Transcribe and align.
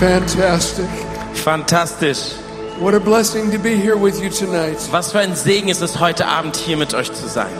Fantastic. 0.00 0.88
Fantastisch. 1.34 2.32
What 2.78 2.94
a 2.94 3.00
blessing 3.00 3.50
to 3.50 3.58
be 3.58 3.76
here 3.76 3.98
with 3.98 4.18
you 4.22 4.30
tonight. 4.30 4.78
Was 4.90 5.12
für 5.12 5.18
ein 5.18 5.36
Segen 5.36 5.68
ist 5.68 5.82
es, 5.82 6.00
heute 6.00 6.26
Abend 6.26 6.56
hier 6.56 6.78
mit 6.78 6.94
euch 6.94 7.12
zu 7.12 7.28
sein. 7.28 7.52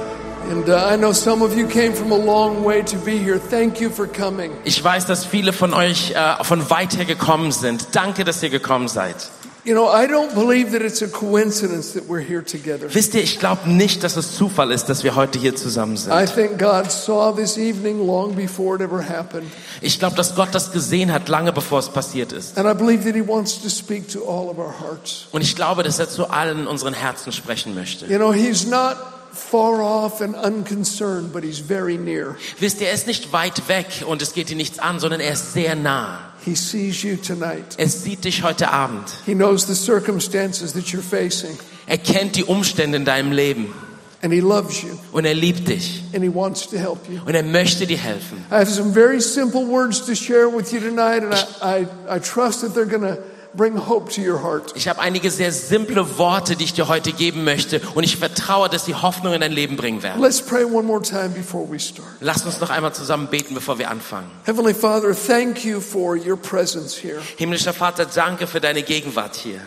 And 0.51 0.67
I 0.67 0.97
know 0.97 1.13
some 1.13 1.45
of 1.45 1.55
you 1.55 1.69
came 1.69 1.93
from 1.93 2.13
a 2.13 2.17
long 2.17 2.65
way 2.65 2.83
to 2.83 2.97
be 2.97 3.19
here. 3.19 3.39
Thank 3.39 3.79
you 3.79 3.91
for 3.91 4.07
coming. 4.07 4.53
Ich 4.65 4.83
weiß, 4.83 5.05
dass 5.05 5.27
viele 5.27 5.53
von 5.53 5.75
euch 5.75 6.13
äh, 6.13 6.43
von 6.43 6.71
weit 6.71 6.97
her 6.97 7.05
gekommen 7.05 7.53
sind. 7.53 7.89
Danke, 7.95 8.25
dass 8.25 8.43
ihr 8.43 8.49
gekommen 8.49 8.89
seid. 8.89 9.17
You 9.65 9.75
know, 9.75 9.89
I 9.89 10.07
don't 10.07 10.35
believe 10.35 10.73
that 10.73 10.81
it's 10.81 11.03
a 11.03 11.09
coincidence 11.09 11.93
that 11.93 12.09
we're 12.09 12.25
here 12.27 12.43
together. 12.43 12.89
Wisst 12.93 13.15
ihr, 13.15 13.23
ich 13.23 13.39
glaube 13.39 13.69
nicht, 13.69 14.03
dass 14.03 14.17
es 14.17 14.35
Zufall 14.35 14.71
ist, 14.71 14.87
dass 14.87 15.05
wir 15.05 15.15
heute 15.17 15.39
hier 15.39 15.55
zusammen 15.55 15.99
sind. 15.99 16.13
I 16.13 16.25
think 16.25 16.59
God 16.59 16.91
saw 16.91 17.31
this 17.35 17.59
evening 17.59 18.07
long 18.07 18.35
before 18.35 18.77
it 18.77 18.81
ever 18.81 19.07
happened. 19.07 19.51
Ich 19.83 19.99
glaube, 19.99 20.17
dass 20.17 20.35
Gott 20.35 20.49
das 20.53 20.73
gesehen 20.73 21.13
hat, 21.13 21.29
lange 21.29 21.53
bevor 21.53 21.79
es 21.79 21.91
passiert 21.91 22.33
ist. 22.33 22.57
And 22.57 22.67
I 22.67 22.75
believe 22.75 23.05
that 23.05 23.15
He 23.15 23.27
wants 23.27 23.61
to 23.61 23.69
speak 23.69 24.09
to 24.13 24.25
all 24.25 24.49
of 24.49 24.59
our 24.59 24.75
hearts. 24.81 25.27
Und 25.31 25.43
ich 25.43 25.55
glaube, 25.55 25.83
dass 25.83 25.99
er 25.99 26.09
zu 26.09 26.31
allen 26.31 26.67
unseren 26.67 26.95
Herzen 26.95 27.31
sprechen 27.33 27.75
möchte. 27.75 28.07
You 28.07 28.17
know, 28.17 28.33
He's 28.33 28.67
not 28.67 28.97
far 29.33 29.81
off 29.81 30.23
and 30.23 30.35
unconcerned, 30.35 31.35
but 31.35 31.45
He's 31.45 31.59
very 31.59 31.99
near. 31.99 32.37
Wisst 32.61 32.81
ihr, 32.81 32.89
er 32.89 32.95
ist 32.95 33.07
nicht 33.07 33.33
weit 33.35 33.69
weg 33.69 34.05
und 34.07 34.23
es 34.23 34.33
geht 34.33 34.51
ihn 34.51 34.57
nichts 34.57 34.79
an, 34.79 35.01
sondern 35.01 35.21
er 35.21 35.33
ist 35.33 35.53
sehr 35.53 35.75
nah. 35.75 36.30
He 36.45 36.55
sees 36.57 37.03
you 37.03 37.17
tonight. 37.17 37.77
Er 37.79 37.89
sieht 37.89 38.25
dich 38.25 38.43
heute 38.43 38.71
Abend. 38.71 39.05
He 39.27 39.35
knows 39.35 39.67
the 39.67 39.75
circumstances 39.75 40.73
that 40.73 40.85
you're 40.87 41.03
facing, 41.03 41.59
Er 41.87 41.99
kennt 41.99 42.37
die 42.37 42.45
Umstände 42.45 42.97
in 42.97 43.05
deinem 43.05 43.33
Leben 43.33 43.75
and 44.23 44.33
He 44.33 44.41
loves 44.41 44.83
you, 44.83 44.91
und 45.13 45.25
er 45.25 45.35
liebt 45.35 45.69
dich 45.69 46.03
and 46.13 46.23
He 46.23 46.29
wants 46.33 46.67
to 46.69 46.79
help 46.79 47.09
you. 47.11 47.21
und 47.27 47.35
er 47.35 47.43
möchte 47.43 47.87
dir 47.87 47.99
helfen. 47.99 48.39
I 48.51 48.55
have 48.57 48.71
some 48.71 48.93
very 48.93 49.21
simple 49.21 49.67
words 49.67 50.05
to 50.07 50.15
share 50.15 50.49
with 50.49 50.73
you 50.73 50.81
tonight, 50.81 51.23
and 51.23 51.35
I, 51.63 51.81
I, 51.83 52.17
I 52.17 52.19
trust 52.21 52.61
that 52.63 52.75
they're 52.75 52.85
going 52.87 53.03
to 53.03 53.19
bring 53.55 53.77
hope 53.77 54.11
to 54.13 54.21
your 54.21 54.43
heart. 54.43 54.73
Ich 54.75 54.89
habe 54.89 55.01
einige 55.01 55.31
sehr 55.31 55.53
simple 55.53 56.19
Worte, 56.19 56.57
die 56.57 56.65
ich 56.65 56.73
dir 56.73 56.89
heute 56.89 57.13
geben 57.13 57.45
möchte 57.45 57.81
und 57.95 58.05
ich 58.05 58.17
vertraue, 58.17 58.69
dass 58.69 58.85
sie 58.85 58.95
Hoffnung 58.95 59.35
in 59.35 59.41
dein 59.41 59.53
Leben 59.53 59.77
bringen 59.77 60.03
werden. 60.03 60.21
Let's 60.23 60.41
pray 60.41 60.65
one 60.65 60.85
more 60.87 61.03
time 61.03 61.31
before 61.31 61.71
we 61.71 61.79
start. 61.79 62.09
Lass 62.21 62.45
uns 62.45 62.61
noch 62.61 62.71
einmal 62.71 62.93
zusammen 62.93 63.29
beten, 63.29 63.55
bevor 63.55 63.79
wir 63.79 63.91
anfangen. 63.91 64.31
Heavenly 64.45 64.75
Father, 64.75 65.15
thank 65.15 65.65
you 65.65 65.81
for 65.81 66.17
your 66.17 66.37
presence 66.37 66.97
here. 66.97 67.21
Himmlischer 67.37 67.73
Vater, 67.73 68.07
danke 68.07 68.47
für 68.47 68.61
deine 68.61 68.83
Gegenwart 68.83 69.37
hier. 69.37 69.61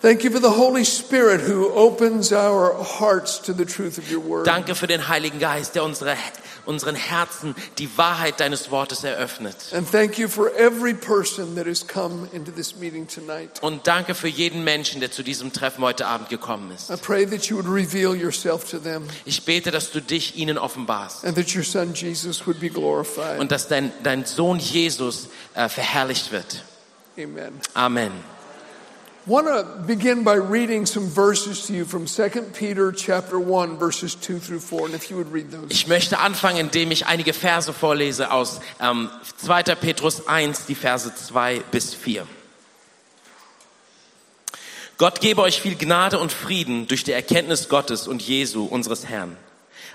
Thank 0.00 0.22
you 0.22 0.30
for 0.30 0.38
the 0.40 0.56
Holy 0.56 0.84
Spirit 0.84 1.40
who 1.40 1.72
opens 1.74 2.32
our 2.32 2.72
hearts 2.84 3.40
to 3.40 3.52
the 3.52 3.64
truth 3.64 3.98
of 3.98 4.08
your 4.08 4.20
word. 4.20 4.46
Danke 4.46 4.76
für 4.76 4.86
den 4.86 5.08
Heiligen 5.08 5.40
Geist, 5.40 5.74
der 5.74 5.82
unsere, 5.82 6.16
unseren 6.66 6.94
Herzen 6.94 7.56
die 7.78 7.88
Wahrheit 7.98 8.38
deines 8.38 8.70
Wortes 8.70 9.02
eröffnet. 9.02 9.56
And 9.72 9.90
thank 9.90 10.16
you 10.16 10.28
for 10.28 10.52
every 10.56 10.94
person 10.94 11.56
that 11.56 11.66
has 11.66 11.84
come 11.84 12.28
into 12.32 12.52
this 12.52 12.76
meeting 12.76 13.08
tonight. 13.08 13.60
Und 13.60 13.88
danke 13.88 14.14
für 14.14 14.28
jeden 14.28 14.62
Menschen, 14.62 15.00
der 15.00 15.10
zu 15.10 15.24
diesem 15.24 15.52
Treffen 15.52 15.82
heute 15.82 16.06
Abend 16.06 16.28
gekommen 16.28 16.70
ist. 16.70 16.90
I 16.90 16.96
pray 16.96 17.26
that 17.26 17.46
you 17.46 17.56
would 17.56 17.66
reveal 17.66 18.14
yourself 18.14 18.70
to 18.70 18.78
them 18.78 19.02
Ich 19.24 19.44
bete, 19.44 19.72
dass 19.72 19.90
du 19.90 20.00
dich 20.00 20.36
ihnen 20.36 20.58
offenbarst 20.58 21.24
and 21.24 21.34
that 21.34 21.56
your 21.56 21.64
son 21.64 21.92
Jesus 21.92 22.46
would 22.46 22.60
be 22.60 22.68
glorified. 22.68 23.40
und 23.40 23.50
dass 23.50 23.66
dein, 23.66 23.90
dein 24.04 24.24
Sohn 24.24 24.60
Jesus 24.60 25.26
äh, 25.54 25.68
verherrlicht 25.68 26.30
wird. 26.30 26.62
Amen. 27.16 27.60
Amen. 27.74 28.37
Want 29.28 29.46
to 29.46 29.84
begin 29.86 30.24
by 30.24 30.36
reading 30.36 30.86
some 30.86 31.06
verses 31.06 31.66
to 31.66 31.74
you 31.74 31.84
from 31.84 32.06
2 32.06 32.52
Peter 32.54 32.90
chapter 32.92 33.38
1 33.38 33.76
verses 33.76 34.14
2 34.14 34.38
through 34.38 34.60
4 34.60 34.86
and 34.86 34.94
if 34.94 35.10
you 35.10 35.18
would 35.18 35.30
read 35.30 35.50
those. 35.50 35.66
Ich 35.68 35.86
möchte 35.86 36.18
anfangen, 36.18 36.56
indem 36.56 36.90
ich 36.90 37.04
einige 37.04 37.34
Verse 37.34 37.70
vorlese 37.74 38.30
aus 38.30 38.60
ähm, 38.80 39.10
2. 39.36 39.64
Petrus 39.74 40.26
1, 40.28 40.64
die 40.64 40.74
Verse 40.74 41.14
2 41.14 41.60
bis 41.70 41.92
4. 41.92 42.26
Gott 44.96 45.20
gebe 45.20 45.42
euch 45.42 45.60
viel 45.60 45.76
Gnade 45.76 46.18
und 46.18 46.32
Frieden 46.32 46.88
durch 46.88 47.04
die 47.04 47.12
Erkenntnis 47.12 47.68
Gottes 47.68 48.08
und 48.08 48.22
Jesu, 48.22 48.64
unseres 48.64 49.04
Herrn. 49.04 49.36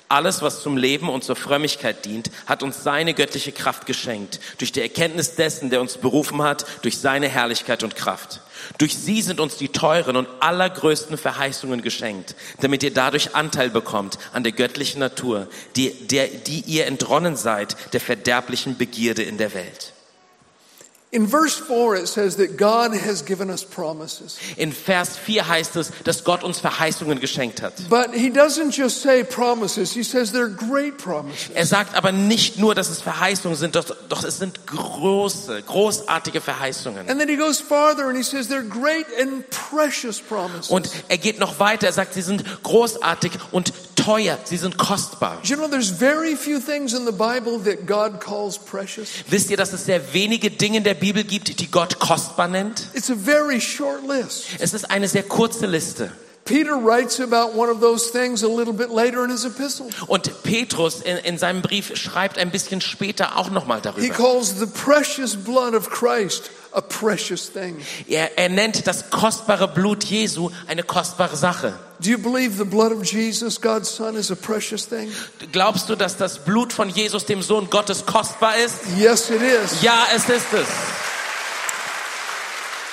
Alles, 0.09 0.41
was 0.41 0.61
zum 0.61 0.77
Leben 0.77 1.09
und 1.09 1.23
zur 1.23 1.35
Frömmigkeit 1.35 2.05
dient, 2.05 2.29
hat 2.45 2.61
uns 2.61 2.83
seine 2.83 3.13
göttliche 3.13 3.51
Kraft 3.51 3.85
geschenkt, 3.85 4.39
durch 4.59 4.71
die 4.71 4.81
Erkenntnis 4.81 5.35
dessen, 5.35 5.69
der 5.69 5.81
uns 5.81 5.97
berufen 5.97 6.41
hat, 6.43 6.65
durch 6.83 6.99
seine 6.99 7.27
Herrlichkeit 7.27 7.83
und 7.83 7.95
Kraft. 7.95 8.41
Durch 8.77 8.95
sie 8.97 9.21
sind 9.21 9.39
uns 9.39 9.57
die 9.57 9.69
teuren 9.69 10.15
und 10.15 10.27
allergrößten 10.39 11.17
Verheißungen 11.17 11.81
geschenkt, 11.81 12.35
damit 12.59 12.83
ihr 12.83 12.93
dadurch 12.93 13.35
Anteil 13.35 13.69
bekommt 13.69 14.19
an 14.33 14.43
der 14.43 14.51
göttlichen 14.51 14.99
Natur, 14.99 15.47
die, 15.75 15.91
der, 16.07 16.27
die 16.27 16.61
ihr 16.61 16.85
entronnen 16.85 17.35
seid 17.35 17.75
der 17.93 18.01
verderblichen 18.01 18.77
Begierde 18.77 19.23
in 19.23 19.37
der 19.37 19.53
Welt. 19.53 19.92
In 21.13 21.27
verse 21.27 21.59
4 21.59 21.95
it 21.95 22.07
says 22.07 22.37
that 22.37 22.57
God 22.57 22.91
has 22.95 23.23
given 23.23 23.51
us 23.51 23.63
promises. 23.63 24.39
In 24.57 24.71
Vers 24.71 25.15
4 25.15 25.47
heißt 25.47 25.75
es, 25.75 25.91
dass 26.03 26.23
Gott 26.23 26.43
uns 26.43 26.59
Verheißungen 26.59 27.19
geschenkt 27.19 27.61
hat. 27.61 27.87
But 27.87 28.15
he 28.15 28.31
doesn't 28.31 28.75
just 28.75 29.03
say 29.03 29.23
promises, 29.23 29.93
he 29.93 30.01
says 30.01 30.31
they're 30.31 30.49
great 30.49 30.97
promises. 30.97 31.51
Er 31.53 31.67
sagt 31.67 31.95
aber 31.95 32.11
nicht 32.11 32.57
nur, 32.57 32.73
dass 32.73 32.89
es 32.89 32.99
Verheißungen 32.99 33.55
sind, 33.55 33.75
doch, 33.75 33.85
doch 34.09 34.23
es 34.23 34.39
sind 34.39 34.65
große, 34.65 35.61
großartige 35.61 36.41
Verheißungen. 36.41 37.07
And 37.07 37.19
then 37.19 37.29
he 37.29 37.35
goes 37.35 37.61
farther 37.61 38.07
and 38.07 38.17
he 38.17 38.23
says 38.23 38.49
they're 38.49 38.67
great 38.67 39.05
and 39.21 39.47
precious 39.51 40.19
promises. 40.19 40.71
Und 40.71 40.89
er 41.09 41.19
geht 41.19 41.39
noch 41.39 41.59
weiter, 41.59 41.85
er 41.85 41.93
sagt, 41.93 42.15
sie 42.15 42.23
sind 42.23 42.43
großartig 42.63 43.33
und 43.51 43.71
teuer, 43.95 44.39
sie 44.45 44.57
sind 44.57 44.79
kostbar. 44.79 45.39
you 45.43 45.55
know, 45.55 45.67
there's 45.67 45.91
very 45.91 46.35
few 46.35 46.59
things 46.59 46.93
in 46.95 47.05
the 47.05 47.11
Bible 47.11 47.59
that 47.59 47.85
God 47.85 48.19
calls 48.19 48.57
precious. 48.57 49.23
Wisst 49.29 49.51
ihr, 49.51 49.57
dass 49.57 49.73
es 49.73 49.85
sehr 49.85 50.13
wenige 50.13 50.49
Dinge 50.49 50.77
in 50.77 50.83
der 50.83 51.02
Bibel 51.03 51.25
gibt, 51.25 51.59
die 51.59 51.69
Gott 51.69 51.99
kostbar 51.99 52.47
nennt? 52.47 52.87
It's 52.93 53.11
a 53.11 53.15
very 53.15 53.59
short 53.59 54.07
list. 54.07 54.45
Es 54.59 54.73
ist 54.73 54.89
eine 54.89 55.09
sehr 55.09 55.23
kurze 55.23 55.65
Liste. 55.65 56.13
Peter 56.45 56.75
writes 56.75 57.19
about 57.19 57.57
one 57.57 57.69
of 57.69 57.81
those 57.81 58.09
things 58.11 58.41
a 58.41 58.47
little 58.47 58.73
bit 58.73 58.89
later 58.89 59.25
in 59.25 59.29
his 59.29 59.43
epistle. 59.43 59.87
Und 60.07 60.43
Petrus 60.43 61.01
in, 61.01 61.17
in 61.17 61.37
seinem 61.37 61.61
Brief 61.61 61.93
schreibt 61.97 62.37
ein 62.37 62.51
bisschen 62.51 62.79
später 62.79 63.37
auch 63.37 63.49
nochmal 63.49 63.79
He 63.79 63.83
darüber. 63.83 64.13
calls 64.13 64.59
the 64.59 64.65
precious 64.65 65.35
blood 65.35 65.73
of 65.73 65.89
Christ 65.89 66.49
a 66.73 66.81
precious 66.81 67.51
thing. 67.51 67.77
Er, 68.07 68.37
er 68.37 68.49
nennt 68.49 68.87
das 68.87 69.09
kostbare 69.09 69.67
Blut 69.67 70.03
Jesu 70.03 70.49
eine 70.67 70.83
kostbare 70.83 71.35
Sache. 71.35 71.73
Do 71.99 72.09
you 72.09 72.17
believe 72.17 72.57
the 72.57 72.65
blood 72.65 72.91
of 72.91 73.03
Jesus, 73.03 73.61
God's 73.61 73.89
Son, 73.89 74.15
is 74.15 74.31
a 74.31 74.35
precious 74.35 74.87
thing? 74.87 75.11
Glaubst 75.51 75.89
du, 75.89 75.95
dass 75.95 76.17
das 76.17 76.39
Blut 76.39 76.73
von 76.73 76.89
Jesus, 76.89 77.25
dem 77.25 77.41
Sohn 77.41 77.69
Gottes, 77.69 78.05
kostbar 78.05 78.57
ist? 78.57 78.79
Yes, 78.97 79.29
it 79.29 79.41
is. 79.41 79.81
Ja, 79.81 80.07
es 80.13 80.27
ist 80.27 80.53
es. 80.53 80.67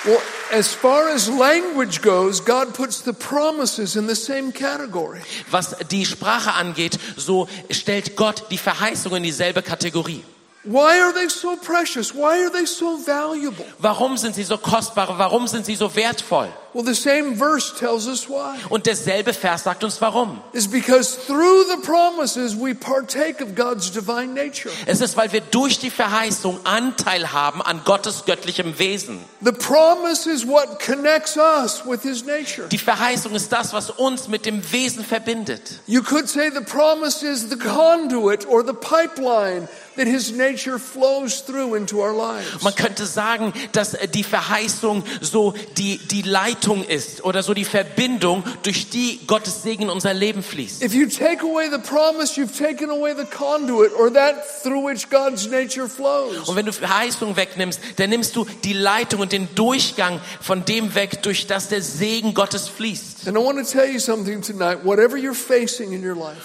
Well, 0.03 0.19
as 0.51 0.73
far 0.73 1.09
as 1.09 1.27
language 1.27 2.01
goes, 2.01 2.43
God 2.43 2.73
puts 2.73 3.03
the 3.03 3.13
promises 3.13 3.95
in 3.95 4.07
the 4.07 4.15
same 4.15 4.51
category. 4.51 5.19
Was 5.51 5.75
die 5.91 6.05
Sprache 6.05 6.53
angeht, 6.53 6.97
so 7.17 7.47
stellt 7.69 8.15
Gott 8.15 8.45
die 8.49 8.57
Verheißung 8.57 9.15
in 9.17 9.23
dieselbe 9.23 9.61
Kategorie. 9.61 10.23
Why 10.63 10.99
are 11.01 11.11
they 11.11 11.27
so 11.27 11.55
precious? 11.55 12.13
Why 12.13 12.43
are 12.43 12.51
they 12.51 12.65
so 12.65 12.97
valuable? 12.97 13.65
Warum 13.79 14.15
sind 14.17 14.35
sie 14.35 14.43
so 14.43 14.57
kostbar? 14.57 15.17
Warum 15.17 15.47
sind 15.47 15.65
sie 15.65 15.73
so 15.75 15.95
wertvoll? 15.95 16.49
Well, 16.73 16.85
the 16.85 16.95
same 16.95 17.35
verse 17.35 17.73
tells 17.77 18.07
us 18.07 18.29
why. 18.29 18.57
Und 18.69 18.85
derselbe 18.85 19.33
Vers 19.33 19.63
sagt 19.63 19.83
uns 19.83 19.99
warum. 19.99 20.39
It's 20.53 20.67
because 20.67 21.17
through 21.17 21.65
the 21.65 21.81
promises 21.83 22.55
we 22.55 22.73
partake 22.73 23.41
of 23.41 23.55
God's 23.55 23.91
divine 23.91 24.33
nature. 24.33 24.71
Es 24.85 25.01
ist, 25.01 25.17
weil 25.17 25.33
wir 25.33 25.41
durch 25.41 25.79
die 25.79 25.89
Verheißung 25.89 26.59
Anteil 26.63 27.33
haben 27.33 27.61
an 27.61 27.81
Gottes 27.83 28.23
göttlichem 28.25 28.79
Wesen. 28.79 29.19
The 29.41 29.51
promise 29.51 30.29
is 30.29 30.47
what 30.47 30.79
connects 30.79 31.35
us 31.35 31.83
with 31.85 32.03
His 32.03 32.23
nature. 32.23 32.69
Die 32.69 32.77
Verheißung 32.77 33.33
ist 33.33 33.51
das, 33.51 33.73
was 33.73 33.89
uns 33.89 34.29
mit 34.29 34.45
dem 34.45 34.61
Wesen 34.71 35.03
verbindet. 35.03 35.81
You 35.87 36.03
could 36.03 36.29
say 36.29 36.49
the 36.49 36.61
promise 36.61 37.25
is 37.25 37.49
the 37.49 37.57
conduit 37.57 38.47
or 38.47 38.63
the 38.63 38.73
pipeline 38.73 39.67
that 39.95 40.07
His 40.07 40.31
nature 40.31 40.79
flows 40.79 41.41
through 41.41 41.75
into 41.75 42.01
our 42.01 42.13
lives. 42.13 42.63
Man 42.63 42.75
könnte 42.75 43.05
sagen, 43.05 43.53
dass 43.71 43.97
die 44.13 44.23
Verheißung 44.23 45.03
so 45.19 45.53
die, 45.77 45.97
die 45.97 46.21
Leitung 46.21 46.83
ist 46.83 47.23
oder 47.23 47.43
so 47.43 47.53
die 47.53 47.65
Verbindung, 47.65 48.43
durch 48.63 48.89
die 48.89 49.19
Gottes 49.27 49.63
Segen 49.63 49.83
in 49.83 49.89
unser 49.89 50.13
Leben 50.13 50.43
fließt. 50.43 50.83
If 50.83 50.93
you 50.93 51.07
take 51.07 51.43
away 51.43 51.69
the 51.69 51.77
promise, 51.77 52.39
you've 52.39 52.57
taken 52.57 52.89
away 52.89 53.13
the 53.15 53.25
conduit 53.25 53.93
or 53.93 54.11
that 54.13 54.35
through 54.63 54.87
which 54.87 55.09
God's 55.09 55.47
nature 55.47 55.87
flows. 55.87 56.47
Und 56.47 56.55
wenn 56.55 56.65
du 56.65 56.73
Verheißung 56.73 57.35
wegnimmst, 57.35 57.79
dann 57.97 58.09
nimmst 58.09 58.35
du 58.35 58.45
die 58.63 58.73
Leitung 58.73 59.21
und 59.21 59.31
den 59.31 59.53
Durchgang 59.55 60.19
von 60.41 60.65
dem 60.65 60.95
weg, 60.95 61.21
durch 61.23 61.47
das 61.47 61.69
der 61.69 61.81
Segen 61.81 62.33
Gottes 62.33 62.67
fließt. 62.67 63.20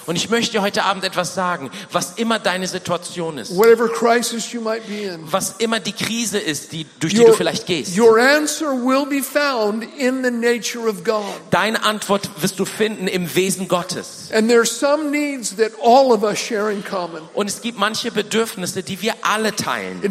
Und 0.06 0.17
ich 0.17 0.28
möchte 0.31 0.52
dir 0.52 0.62
heute 0.62 0.84
Abend 0.84 1.05
etwas 1.05 1.34
sagen, 1.34 1.70
was 1.93 2.12
immer 2.17 2.38
deine 2.38 2.67
Situation 2.67 3.38
ist, 3.38 3.52
was 5.31 5.55
immer 5.58 5.81
die 5.81 5.93
Krise 5.93 6.38
ist, 6.38 6.73
die, 6.73 6.87
durch 7.00 7.14
die 7.14 7.25
du 7.25 7.32
vielleicht 7.32 7.67
gehst. 7.67 7.96
Deine 11.50 11.82
Antwort 11.84 12.28
wirst 12.40 12.58
du 12.58 12.64
finden 12.64 13.08
im 13.08 13.34
Wesen 13.34 13.69
Gottes. 13.69 14.31
Und 17.34 17.49
es 17.49 17.61
gibt 17.61 17.79
manche 17.79 18.11
Bedürfnisse, 18.11 18.82
die 18.82 19.00
wir 19.00 19.14
alle 19.22 19.55
teilen. 19.55 20.02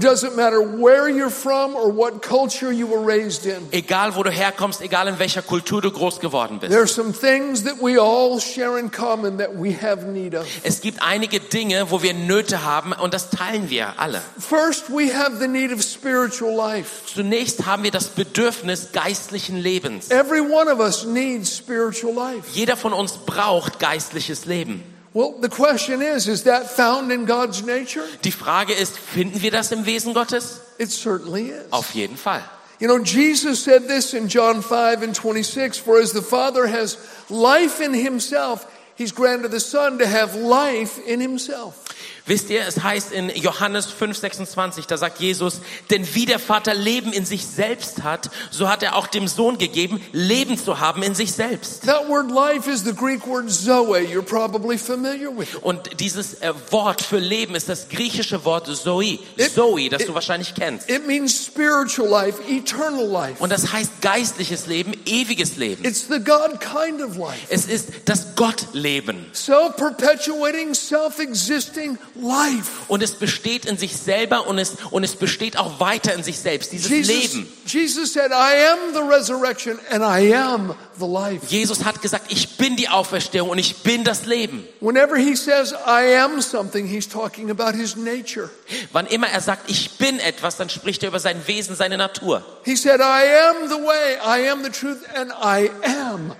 Egal 3.71 4.15
wo 4.15 4.23
du 4.23 4.31
herkommst, 4.31 4.81
egal 4.81 5.07
in 5.07 5.19
welcher 5.19 5.41
Kultur 5.41 5.81
du 5.81 5.91
groß 5.91 6.19
geworden 6.19 6.54
bist. 6.59 6.71
There 6.71 6.81
are 6.81 6.87
some 6.87 7.13
things 7.13 7.63
that 7.63 7.81
we 7.81 7.99
all 7.99 8.39
share 8.39 8.77
in 8.79 8.91
common 8.91 9.37
that 9.37 9.55
we 9.55 9.75
have 9.81 10.05
need 10.05 10.35
of. 10.35 10.45
Es 10.63 10.81
gibt 10.81 11.01
einige 11.01 11.39
Dinge, 11.39 11.91
wo 11.91 12.01
wir 12.01 12.13
Nöte 12.13 12.63
haben 12.63 12.93
und 12.93 13.13
das 13.13 13.29
teilen 13.29 13.69
wir 13.69 13.99
alle. 13.99 14.21
First, 14.39 14.89
we 14.89 15.13
have 15.15 15.37
the 15.39 15.47
need 15.47 15.71
of 15.71 15.81
spiritual 15.81 16.55
life. 16.55 17.05
Zunächst 17.13 17.65
haben 17.65 17.83
wir 17.83 17.91
das 17.91 18.07
Bedürfnis 18.07 18.91
geistlichen 18.91 19.57
Lebens. 19.57 20.09
Every 20.09 20.41
one 20.41 20.71
of 20.71 20.79
us 20.79 21.05
needs 21.05 21.55
spiritual 21.55 22.13
life. 22.13 22.49
Jeder 22.53 22.77
von 22.77 22.93
uns 22.93 23.13
braucht 23.25 23.79
geistliches 23.79 24.45
Leben. 24.45 24.83
Well, 25.13 25.33
the 25.41 25.47
question 25.47 26.01
is, 26.01 26.27
is 26.27 26.43
that 26.43 26.69
found 26.69 27.09
in 27.09 27.25
God's 27.25 27.63
nature? 27.63 28.03
Die 28.25 28.33
Frage 28.33 28.73
ist, 28.73 28.97
finden 28.97 29.41
wir 29.41 29.49
das 29.49 29.71
im 29.71 29.85
Wesen 29.85 30.13
Gottes? 30.13 30.59
It 30.77 30.91
certainly 30.91 31.51
is. 31.51 31.71
Auf 31.71 31.95
jeden 31.95 32.17
Fall. 32.17 32.43
You 32.79 32.87
know, 32.87 33.03
Jesus 33.03 33.63
said 33.63 33.83
this 33.83 34.13
in 34.13 34.27
John 34.27 34.61
5 34.61 35.03
and 35.03 35.15
26, 35.15 35.77
for 35.77 35.99
as 35.99 36.11
the 36.11 36.21
Father 36.21 36.67
has 36.67 36.97
life 37.29 37.79
in 37.79 37.93
himself, 37.93 38.69
he's 38.95 39.11
granted 39.11 39.51
the 39.51 39.59
Son 39.59 39.99
to 39.99 40.07
have 40.07 40.35
life 40.35 40.99
in 41.05 41.21
himself. 41.21 41.85
Wisst 42.27 42.49
ihr, 42.49 42.65
es 42.67 42.81
heißt 42.81 43.11
in 43.11 43.29
Johannes 43.35 43.87
5,26, 43.87 44.87
da 44.87 44.97
sagt 44.97 45.19
Jesus, 45.19 45.61
denn 45.91 46.07
wie 46.15 46.25
der 46.25 46.39
Vater 46.39 46.73
Leben 46.73 47.13
in 47.13 47.23
sich 47.25 47.45
selbst 47.45 48.01
hat, 48.03 48.31
so 48.49 48.67
hat 48.67 48.81
er 48.81 48.95
auch 48.95 49.05
dem 49.05 49.27
Sohn 49.27 49.59
gegeben, 49.59 50.01
Leben 50.11 50.57
zu 50.57 50.79
haben 50.79 51.03
in 51.03 51.13
sich 51.13 51.33
selbst. 51.33 51.83
That 51.85 52.09
word 52.09 52.31
life 52.31 52.67
is 52.69 52.83
the 52.83 52.93
Greek 52.95 53.27
word 53.27 53.51
zoe. 53.51 53.99
You're 53.99 54.23
probably 54.23 54.77
familiar 54.79 55.29
with 55.37 55.53
it. 55.53 55.61
Und 55.63 55.99
dieses 55.99 56.35
äh, 56.41 56.51
Wort 56.71 57.03
für 57.03 57.19
Leben 57.19 57.53
ist 57.53 57.69
das 57.69 57.89
griechische 57.89 58.43
Wort 58.43 58.65
Zoe, 58.75 59.19
It- 59.37 59.53
Zoe, 59.53 59.89
das 59.89 60.01
it- 60.01 60.09
du 60.09 60.15
wahrscheinlich 60.15 60.55
kennst. 60.55 60.89
It 60.89 61.05
means 61.05 61.45
spiritual 61.45 62.09
life, 62.09 62.41
eternal 62.49 63.05
life. 63.07 63.35
Und 63.43 63.51
das 63.51 63.71
heißt 63.71 64.01
geistliches 64.01 64.65
Leben, 64.65 64.93
ewiges 65.05 65.57
Leben. 65.57 65.85
It's 65.85 66.07
the 66.07 66.19
God 66.19 66.59
kind 66.59 67.03
of 67.03 67.17
life. 67.17 67.37
Es 67.49 67.65
ist 67.67 67.89
das 68.05 68.35
Gottleben. 68.35 69.27
Self-perpetuating, 69.33 70.73
self-existing 70.73 71.97
life. 72.15 72.71
Und 72.87 73.03
es 73.03 73.13
besteht 73.13 73.65
in 73.65 73.77
sich 73.77 73.95
selber 73.95 74.47
und 74.47 74.57
es, 74.57 74.75
und 74.91 75.03
es 75.03 75.15
besteht 75.15 75.57
auch 75.57 75.79
weiter 75.79 76.13
in 76.13 76.23
sich 76.23 76.39
selbst, 76.39 76.71
dieses 76.71 76.89
Jesus, 76.89 77.13
Leben. 77.13 77.47
Jesus 77.65 78.13
said, 78.13 78.31
I 78.31 78.67
am 78.71 78.93
the 78.93 79.01
resurrection 79.01 79.79
and 79.91 80.03
I 80.03 80.33
am 80.33 80.75
the 80.99 81.05
life. 81.05 81.45
Jesus 81.47 81.83
hat 81.83 82.01
gesagt, 82.01 82.31
ich 82.31 82.57
bin 82.57 82.75
die 82.75 82.89
Auferstehung 82.89 83.49
und 83.49 83.57
ich 83.57 83.77
bin 83.77 84.03
das 84.03 84.25
Leben. 84.25 84.65
Whenever 84.79 85.17
he 85.17 85.35
says, 85.35 85.73
I 85.73 86.17
am 86.17 86.41
something, 86.41 86.87
he's 86.87 87.07
talking 87.07 87.49
about 87.49 87.77
his 87.77 87.95
nature. 87.95 88.49
Wann 88.91 89.07
immer 89.07 89.27
er 89.27 89.41
sagt, 89.41 89.69
ich 89.69 89.97
bin 89.97 90.19
etwas, 90.19 90.57
dann 90.57 90.69
spricht 90.69 91.03
er 91.03 91.09
über 91.09 91.19
sein 91.19 91.41
Wesen, 91.47 91.75
seine 91.75 91.97
Natur. 91.97 92.43
He 92.63 92.75
said, 92.75 92.99
I 92.99 93.23
am 93.49 93.69
the 93.69 93.75
way, 93.75 94.17
I 94.25 94.49
am 94.49 94.63
the 94.63 94.69
truth, 94.69 94.99
and 95.15 95.31
I 95.31 95.69
am. 95.83 96.35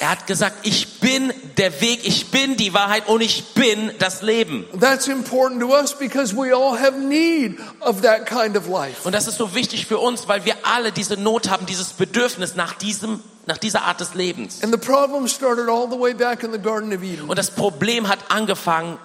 Er 0.00 0.10
hat 0.10 0.26
gesagt, 0.26 0.66
ich 0.66 1.00
bin 1.00 1.32
der 1.58 1.80
Weg, 1.80 2.06
ich 2.06 2.30
bin 2.30 2.56
die 2.56 2.72
Wahrheit 2.72 3.08
und 3.08 3.20
ich 3.20 3.52
bin 3.54 3.90
das 3.98 4.22
Leben. 4.22 4.64
That's 4.78 5.06
important 5.06 5.60
to 5.60 5.68
us 5.68 5.92
because 5.96 6.34
we 6.34 6.54
all 6.54 6.78
have 6.78 6.98
need 6.98 7.58
of 7.80 8.00
that 8.00 8.26
kind 8.26 8.56
of 8.56 8.68
life. 8.68 9.04
Und 9.04 9.14
das 9.14 9.26
ist 9.26 9.36
so 9.36 9.54
wichtig 9.54 9.86
für 9.86 9.98
uns, 9.98 10.28
weil 10.28 10.44
wir 10.46 10.56
alle 10.62 10.92
diese 10.92 11.16
Not 11.16 11.50
haben, 11.50 11.66
dieses 11.66 11.92
Bedürfnis 11.92 12.54
nach 12.54 12.72
diesem, 12.74 13.20
nach 13.46 13.58
dieser 13.58 13.82
Art 13.82 14.00
des 14.00 14.14
Lebens. 14.14 14.62
And 14.62 14.72
the 14.72 14.78
problem 14.78 15.28
started 15.28 15.68
all 15.68 15.88
the 15.90 15.98
way 15.98 16.14
back 16.14 16.42
in 16.42 16.50
the 16.52 16.58
Garden 16.58 16.94
of 16.94 17.02
Eden. 17.02 17.28
Und 17.28 17.38
das 17.38 17.50
Problem 17.50 18.08
hat 18.08 18.30
angefangen 18.30 18.98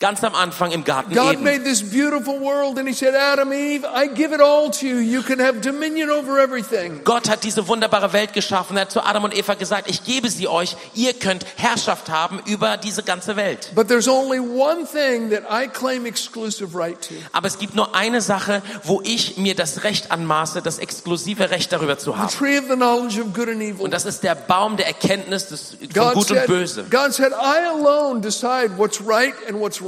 ganz 0.00 0.22
am 0.22 0.34
Anfang 0.34 0.70
im 0.70 0.84
Garten 0.84 1.12
God 1.14 1.32
Eden. 1.34 1.44
made 1.44 1.64
this 1.64 1.82
beautiful 1.82 2.38
world 2.40 2.78
and 2.78 2.86
he 2.88 2.94
said, 2.94 3.14
Adam, 3.14 3.52
Eve, 3.52 3.84
I 3.84 4.06
give 4.08 4.32
it 4.32 4.40
all 4.40 4.70
to 4.70 4.86
you. 4.86 4.98
You 4.98 5.22
can 5.22 5.40
have 5.40 5.60
dominion 5.60 6.08
over 6.10 6.38
everything. 6.38 7.00
Gott 7.04 7.28
hat 7.28 7.42
diese 7.42 7.66
wunderbare 7.66 8.12
Welt 8.12 8.32
geschaffen. 8.32 8.76
Er 8.76 8.82
hat 8.82 8.92
zu 8.92 9.04
Adam 9.04 9.24
und 9.24 9.36
Eva 9.36 9.54
gesagt, 9.54 9.90
ich 9.90 10.04
gebe 10.04 10.30
sie 10.30 10.46
euch. 10.46 10.76
Ihr 10.94 11.14
könnt 11.14 11.44
Herrschaft 11.56 12.10
haben 12.10 12.40
über 12.46 12.76
diese 12.76 13.02
ganze 13.02 13.34
Welt. 13.34 13.72
But 13.74 13.88
there's 13.88 14.06
only 14.06 14.38
one 14.38 14.86
thing 14.86 15.30
that 15.30 15.42
I 15.50 15.66
claim 15.66 16.06
exclusive 16.06 16.78
right 16.78 17.00
to. 17.08 17.14
Aber 17.32 17.48
es 17.48 17.58
gibt 17.58 17.74
nur 17.74 17.94
eine 17.96 18.20
Sache, 18.20 18.62
wo 18.84 19.00
ich 19.04 19.36
mir 19.36 19.56
das 19.56 19.82
Recht 19.82 20.12
anmaße, 20.12 20.62
das 20.62 20.78
exklusive 20.78 21.50
Recht 21.50 21.72
darüber 21.72 21.98
zu 21.98 22.12
The 22.12 22.18
haben. 22.18 22.28
tree 22.28 22.58
of 22.58 22.66
the 22.68 22.76
knowledge 22.76 23.20
of 23.20 23.32
good 23.34 23.48
and 23.48 23.60
evil. 23.60 23.84
Und 23.84 23.92
das 23.92 24.04
ist 24.04 24.22
der 24.22 24.36
Baum 24.36 24.76
der 24.76 24.86
Erkenntnis 24.86 25.48
des, 25.48 25.70
von 25.70 25.88
God 25.92 26.14
Gut 26.14 26.30
und 26.30 26.36
said, 26.36 26.46
Böse. 26.46 26.84
God 26.88 27.12
said, 27.12 27.32
I 27.32 27.66
alone 27.66 28.20
decide 28.20 28.78
what's 28.78 29.00
right 29.04 29.34
and 29.48 29.58
what's 29.58 29.80
wrong. 29.80 29.87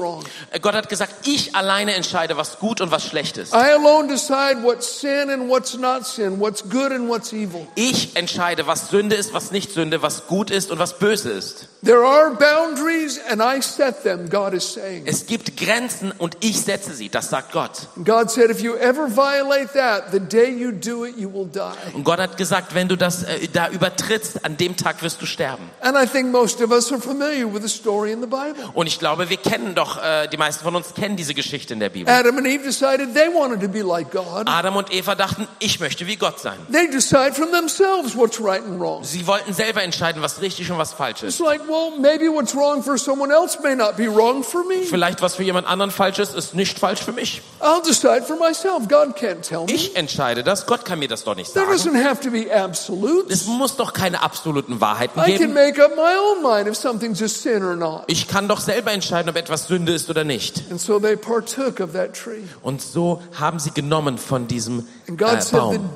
Gott 0.60 0.74
hat 0.74 0.88
gesagt, 0.88 1.26
ich 1.26 1.54
alleine 1.54 1.94
entscheide, 1.94 2.36
was 2.36 2.58
gut 2.58 2.80
und 2.80 2.90
was 2.90 3.04
schlecht 3.04 3.36
ist. 3.36 3.52
I 3.52 3.72
alone 3.72 4.08
decide 4.08 4.62
what's 4.62 5.00
sin 5.00 5.30
and 5.30 5.48
what's 5.48 5.76
not 5.76 6.06
sin, 6.06 6.40
what's 6.40 6.62
good 6.62 6.92
and 6.92 7.08
what's 7.08 7.32
evil. 7.32 7.66
Ich 7.74 8.16
entscheide, 8.16 8.66
was 8.66 8.88
Sünde 8.90 9.16
ist, 9.16 9.32
was 9.32 9.50
nicht 9.50 9.72
Sünde, 9.72 10.02
was 10.02 10.26
gut 10.26 10.50
ist 10.50 10.70
und 10.70 10.78
was 10.78 10.98
böse 10.98 11.30
ist. 11.30 11.68
There 11.82 12.04
are 12.04 12.30
boundaries 12.30 13.18
and 13.30 13.40
I 13.40 13.62
set 13.62 14.02
them, 14.02 14.28
God 14.28 14.52
is 14.52 14.74
saying. 14.74 15.04
Es 15.06 15.26
gibt 15.26 15.56
Grenzen 15.56 16.12
und 16.18 16.36
ich 16.40 16.60
setze 16.60 16.94
sie, 16.94 17.08
das 17.08 17.30
sagt 17.30 17.52
Gott. 17.52 17.88
God 18.04 18.30
said, 18.30 18.50
if 18.50 18.60
you 18.60 18.74
ever 18.76 19.08
violate 19.08 19.72
that, 19.72 20.12
the 20.12 20.20
day 20.20 20.50
you 20.50 20.72
do 20.72 21.06
it, 21.06 21.16
you 21.16 21.32
will 21.32 21.46
die. 21.46 21.94
Und 21.94 22.04
Gott 22.04 22.18
hat 22.18 22.36
gesagt, 22.36 22.74
wenn 22.74 22.88
du 22.88 22.96
das 22.96 23.22
äh, 23.22 23.48
da 23.52 23.68
übertrittst, 23.70 24.44
an 24.44 24.56
dem 24.56 24.76
Tag 24.76 25.02
wirst 25.02 25.22
du 25.22 25.26
sterben. 25.26 25.70
And 25.80 25.96
I 25.96 26.06
think 26.06 26.30
most 26.30 26.60
of 26.60 26.70
us 26.70 26.92
are 26.92 27.00
familiar 27.00 27.50
with 27.52 27.62
the 27.62 27.68
story 27.68 28.12
in 28.12 28.20
the 28.20 28.26
Bible. 28.26 28.68
Und 28.74 28.86
ich 28.86 28.98
glaube, 28.98 29.30
wir 29.30 29.36
kennen 29.38 29.74
doch, 29.74 29.89
äh, 29.96 30.28
die 30.28 30.36
meisten 30.36 30.62
von 30.64 30.74
uns 30.76 30.94
kennen 30.94 31.16
diese 31.16 31.34
Geschichte 31.34 31.74
in 31.74 31.80
der 31.80 31.88
Bibel. 31.88 32.12
Adam 32.12 32.36
and 32.38 32.46
Eve 32.46 32.62
decided 32.64 33.14
they 33.14 33.28
wanted 33.32 33.60
to 33.60 33.68
be 33.68 33.80
like 33.82 34.10
God. 34.10 34.46
Adam 34.46 34.76
und 34.76 34.92
Eva 34.92 35.14
dachten, 35.14 35.46
ich 35.58 35.80
möchte 35.80 36.06
wie 36.06 36.16
Gott 36.16 36.40
sein. 36.40 36.58
They 36.72 36.88
decide 36.90 37.32
from 37.34 37.50
themselves 37.52 38.16
what's 38.16 38.40
right 38.40 38.62
and 38.64 38.80
wrong. 38.80 39.04
Sie 39.04 39.26
wollten 39.26 39.52
selber 39.54 39.82
entscheiden, 39.82 40.22
was 40.22 40.40
richtig 40.40 40.70
und 40.70 40.78
was 40.78 40.92
falsch 40.92 41.22
It's 41.22 41.34
ist. 41.34 41.40
like, 41.40 41.60
well, 41.68 41.92
maybe 41.98 42.26
what's 42.32 42.54
wrong 42.54 42.82
for 42.82 42.98
someone 42.98 43.32
else 43.32 43.58
may 43.62 43.74
not 43.74 43.96
be 43.96 44.06
wrong 44.06 44.42
for 44.42 44.64
me. 44.64 44.82
Vielleicht 44.88 45.22
was 45.22 45.36
für 45.36 45.42
jemand 45.42 45.66
anderen 45.66 45.90
falsch 45.90 46.18
ist, 46.18 46.34
ist 46.34 46.54
nicht 46.54 46.78
falsch 46.78 47.00
für 47.00 47.12
mich. 47.12 47.42
I'll 47.60 47.82
decide 47.82 48.22
for 48.22 48.36
myself. 48.36 48.88
God 48.88 49.16
can't 49.16 49.40
tell 49.42 49.64
me. 49.64 49.72
Ich 49.72 49.96
entscheide 49.96 50.42
das, 50.42 50.66
Gott 50.66 50.84
kann 50.84 50.98
mir 50.98 51.08
das 51.08 51.24
doch 51.24 51.34
nicht 51.36 51.52
There 51.52 51.66
sagen. 51.66 51.96
doesn't 51.96 52.04
have 52.08 52.20
to 52.22 52.30
be 52.30 52.46
absolute. 52.54 53.32
Es 53.32 53.46
muss 53.46 53.76
doch 53.76 53.92
keine 53.92 54.22
absoluten 54.22 54.80
Wahrheiten 54.80 55.18
I 55.20 55.36
can 55.36 55.38
geben. 55.38 55.54
make 55.54 55.82
up 55.84 55.92
my 55.96 56.14
own 56.16 56.42
mind 56.42 56.68
if 56.68 56.76
something's 56.76 57.22
a 57.22 57.28
sin 57.28 57.62
or 57.62 57.76
not. 57.76 58.04
Ich 58.06 58.28
kann 58.28 58.48
doch 58.48 58.60
selber 58.60 58.92
entscheiden, 58.92 59.28
ob 59.30 59.36
etwas 59.36 59.66
Sünde 59.66 59.79
ist 59.88 60.10
oder 60.10 60.24
nicht. 60.24 60.62
And 60.70 60.80
so 60.80 60.98
they 60.98 61.16
partook 61.16 61.80
of 61.80 61.92
that 61.92 62.14
tree. 62.14 62.42
Und 62.62 62.82
so 62.82 63.22
haben 63.38 63.58
sie 63.58 63.70
genommen 63.70 64.18
von 64.18 64.46
diesem 64.46 64.86
äh, 65.06 65.12
Baum. 65.52 65.90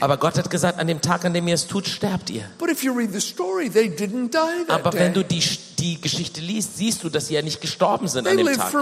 Aber 0.00 0.16
Gott 0.16 0.38
hat 0.38 0.50
gesagt, 0.50 0.78
an 0.78 0.86
dem 0.86 1.00
Tag, 1.00 1.24
an 1.24 1.34
dem 1.34 1.46
ihr 1.48 1.54
es 1.54 1.66
tut, 1.66 1.86
sterbt 1.86 2.30
ihr. 2.30 2.44
But 2.58 2.70
if 2.70 2.82
you 2.82 2.92
read 2.92 3.12
the 3.12 3.20
story, 3.20 3.70
they 3.70 3.88
didn't 3.88 4.30
die 4.30 4.66
that 4.66 4.84
Aber 4.84 4.92
wenn 4.92 5.14
du 5.14 5.24
die, 5.24 5.42
die 5.78 6.00
Geschichte 6.00 6.40
liest, 6.40 6.76
siehst 6.76 7.04
du, 7.04 7.08
dass 7.08 7.28
sie 7.28 7.34
ja 7.34 7.42
nicht 7.42 7.60
gestorben 7.60 8.08
sind 8.08 8.26
an 8.26 8.36
dem 8.36 8.46
Tag. 8.46 8.72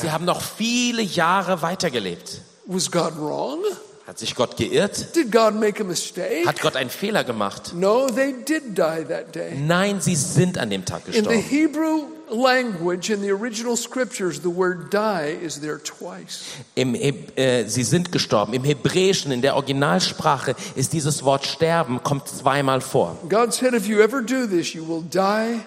Sie 0.00 0.10
haben 0.10 0.24
noch 0.24 0.42
viele 0.42 1.02
Jahre 1.02 1.62
weitergelebt. 1.62 2.40
Was 2.66 2.90
God 2.90 3.16
wrong? 3.18 3.58
Hat 4.06 4.18
sich 4.18 4.34
Gott 4.34 4.56
geirrt? 4.56 5.14
Did 5.14 5.30
God 5.30 5.54
make 5.54 5.80
a 5.80 5.84
mistake? 5.84 6.44
Hat 6.44 6.60
Gott 6.60 6.74
einen 6.74 6.90
Fehler 6.90 7.22
gemacht? 7.22 7.72
No, 7.74 8.08
they 8.08 8.32
did 8.32 8.76
die 8.76 9.04
that 9.08 9.32
day. 9.32 9.54
Nein, 9.56 10.00
sie 10.00 10.16
sind 10.16 10.58
an 10.58 10.70
dem 10.70 10.84
Tag 10.84 11.02
In 11.06 11.12
the 11.12 11.18
gestorben. 11.20 11.40
Hebrew 11.40 12.02
language, 12.28 13.10
in 13.10 13.20
the 13.22 13.30
original 13.30 13.76
scriptures, 13.76 14.40
the 14.42 14.48
word 14.48 14.92
die 14.92 15.36
is 15.40 15.60
there 15.60 15.80
twice. 15.80 16.42
Im, 16.74 16.96
äh, 16.96 17.68
sie 17.68 17.84
sind 17.84 18.10
gestorben. 18.10 18.54
Im 18.54 18.64
Hebräischen, 18.64 19.30
in 19.30 19.40
der 19.40 19.54
Originalsprache, 19.54 20.56
ist 20.74 20.92
dieses 20.92 21.22
Wort 21.22 21.46
sterben, 21.46 22.02
kommt 22.02 22.26
zweimal 22.26 22.80
vor. 22.80 23.16
God 23.28 23.54
said, 23.54 23.72
if 23.72 23.86
you 23.86 24.00
ever 24.00 24.20
do 24.20 24.46
this, 24.48 24.72
you 24.74 24.84
will 24.84 25.04
die. 25.08 25.60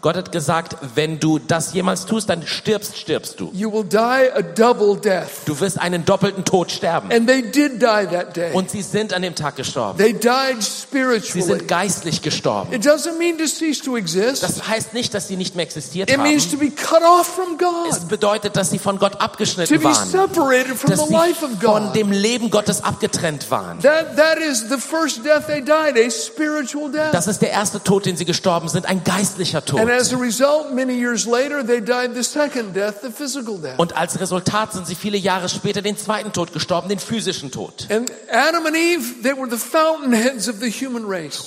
Gott 0.00 0.16
hat 0.16 0.32
gesagt, 0.32 0.76
wenn 0.94 1.18
du 1.20 1.38
das 1.38 1.72
jemals 1.72 2.06
tust, 2.06 2.28
dann 2.28 2.46
stirbst, 2.46 2.96
stirbst 2.96 3.40
du. 3.40 3.50
You 3.52 3.72
will 3.72 3.84
die 3.84 3.96
a 3.96 4.42
double 4.42 4.96
death. 4.96 5.28
Du 5.46 5.58
wirst 5.60 5.78
einen 5.80 6.04
doppelten 6.04 6.44
Tod 6.44 6.70
sterben. 6.70 7.10
And 7.12 7.26
they 7.28 7.42
did 7.42 7.74
die 7.80 8.06
that 8.10 8.36
day. 8.36 8.52
Und 8.52 8.70
sie 8.70 8.82
sind 8.82 9.12
an 9.12 9.22
dem 9.22 9.34
Tag 9.34 9.56
gestorben. 9.56 9.98
They 9.98 10.12
died 10.12 10.62
Sie 10.62 10.82
spiritually. 10.82 11.42
sind 11.42 11.68
geistlich 11.68 12.22
gestorben. 12.22 12.72
It 12.72 12.84
doesn't 12.84 13.18
mean 13.18 13.38
to 13.38 13.46
cease 13.46 13.82
to 13.82 13.96
exist. 13.96 14.42
Das 14.42 14.66
heißt 14.68 14.94
nicht, 14.94 15.14
dass 15.14 15.28
sie 15.28 15.36
nicht 15.36 15.54
mehr 15.54 15.64
existiert 15.64 16.10
It 16.10 16.18
means 16.18 16.44
haben. 16.46 16.52
to 16.52 16.58
be 16.58 16.70
cut 16.70 17.02
off 17.02 17.26
from 17.26 17.56
Es 17.90 17.98
God. 18.00 18.08
bedeutet, 18.08 18.56
dass 18.56 18.70
sie 18.70 18.78
von 18.78 18.98
Gott 18.98 19.12
To 19.12 19.18
abgeschnitten 19.20 19.78
be 19.78 19.84
waren. 19.84 20.08
separated 20.08 20.76
from 20.76 20.90
Dass 20.90 21.06
the 21.06 21.12
life 21.12 21.40
sie 21.40 21.44
of 21.46 21.60
von 21.60 21.84
God. 21.84 21.94
dem 21.96 22.10
Leben 22.12 22.50
Gottes 22.50 22.82
abgetrennt 22.82 23.50
waren. 23.50 23.80
That, 23.80 24.16
that 24.16 24.38
is 24.38 24.64
the 24.68 24.78
first 24.78 25.24
death 25.24 25.46
they 25.46 25.60
died, 25.62 25.96
a 25.96 26.10
spiritual 26.10 26.90
death. 26.90 27.12
Das 27.12 27.26
ist 27.26 27.40
der 27.42 27.50
erste 27.50 27.82
Tod, 27.82 28.06
den 28.06 28.16
sie 28.16 28.24
gestorben 28.24 28.68
sind, 28.68 28.86
ein 28.86 29.04
geistlicher 29.04 29.35
Tod. 29.64 29.80
Physical 33.16 33.58
death. 33.58 33.78
Und 33.78 33.96
als 33.96 34.20
Resultat 34.20 34.72
sind 34.72 34.86
sie 34.86 34.94
viele 34.94 35.16
Jahre 35.16 35.48
später 35.48 35.82
den 35.82 35.96
zweiten 35.96 36.32
Tod 36.32 36.52
gestorben, 36.52 36.88
den 36.88 36.98
physischen 36.98 37.50
Tod. 37.50 37.88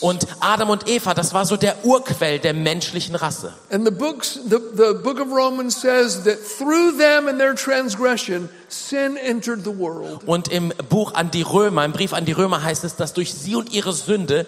Und 0.02 0.28
Adam 0.40 0.70
und 0.70 0.88
Eva, 0.88 1.14
das 1.14 1.34
war 1.34 1.46
so 1.46 1.58
der 1.58 1.86
Urquell 1.86 2.40
der 2.40 2.54
menschlichen 2.54 3.16
Rasse. 3.16 3.54
And 3.72 3.86
the 3.86 3.92
books, 3.92 4.40
the, 4.50 4.58
the 4.76 4.94
book 5.04 5.20
of 5.20 5.32
Romans 5.32 5.80
says 5.80 6.24
that 6.24 6.38
through 6.58 6.98
them 6.98 7.28
and 7.28 7.40
their 7.40 7.56
transgression, 7.56 8.50
sin 8.70 9.18
entered 9.18 9.64
the 9.64 9.78
world. 9.78 10.22
Und 10.26 10.48
im 10.50 10.74
Buch 10.90 11.14
an 11.14 11.32
die 11.32 11.42
Römer, 11.42 11.86
im 11.86 11.92
Brief 11.92 12.14
an 12.14 12.26
die 12.26 12.32
Römer 12.32 12.64
heißt 12.64 12.84
es, 12.84 12.96
dass 12.96 13.14
durch 13.14 13.34
sie 13.34 13.56
und 13.56 13.72
ihre 13.74 13.94
Sünde 13.94 14.46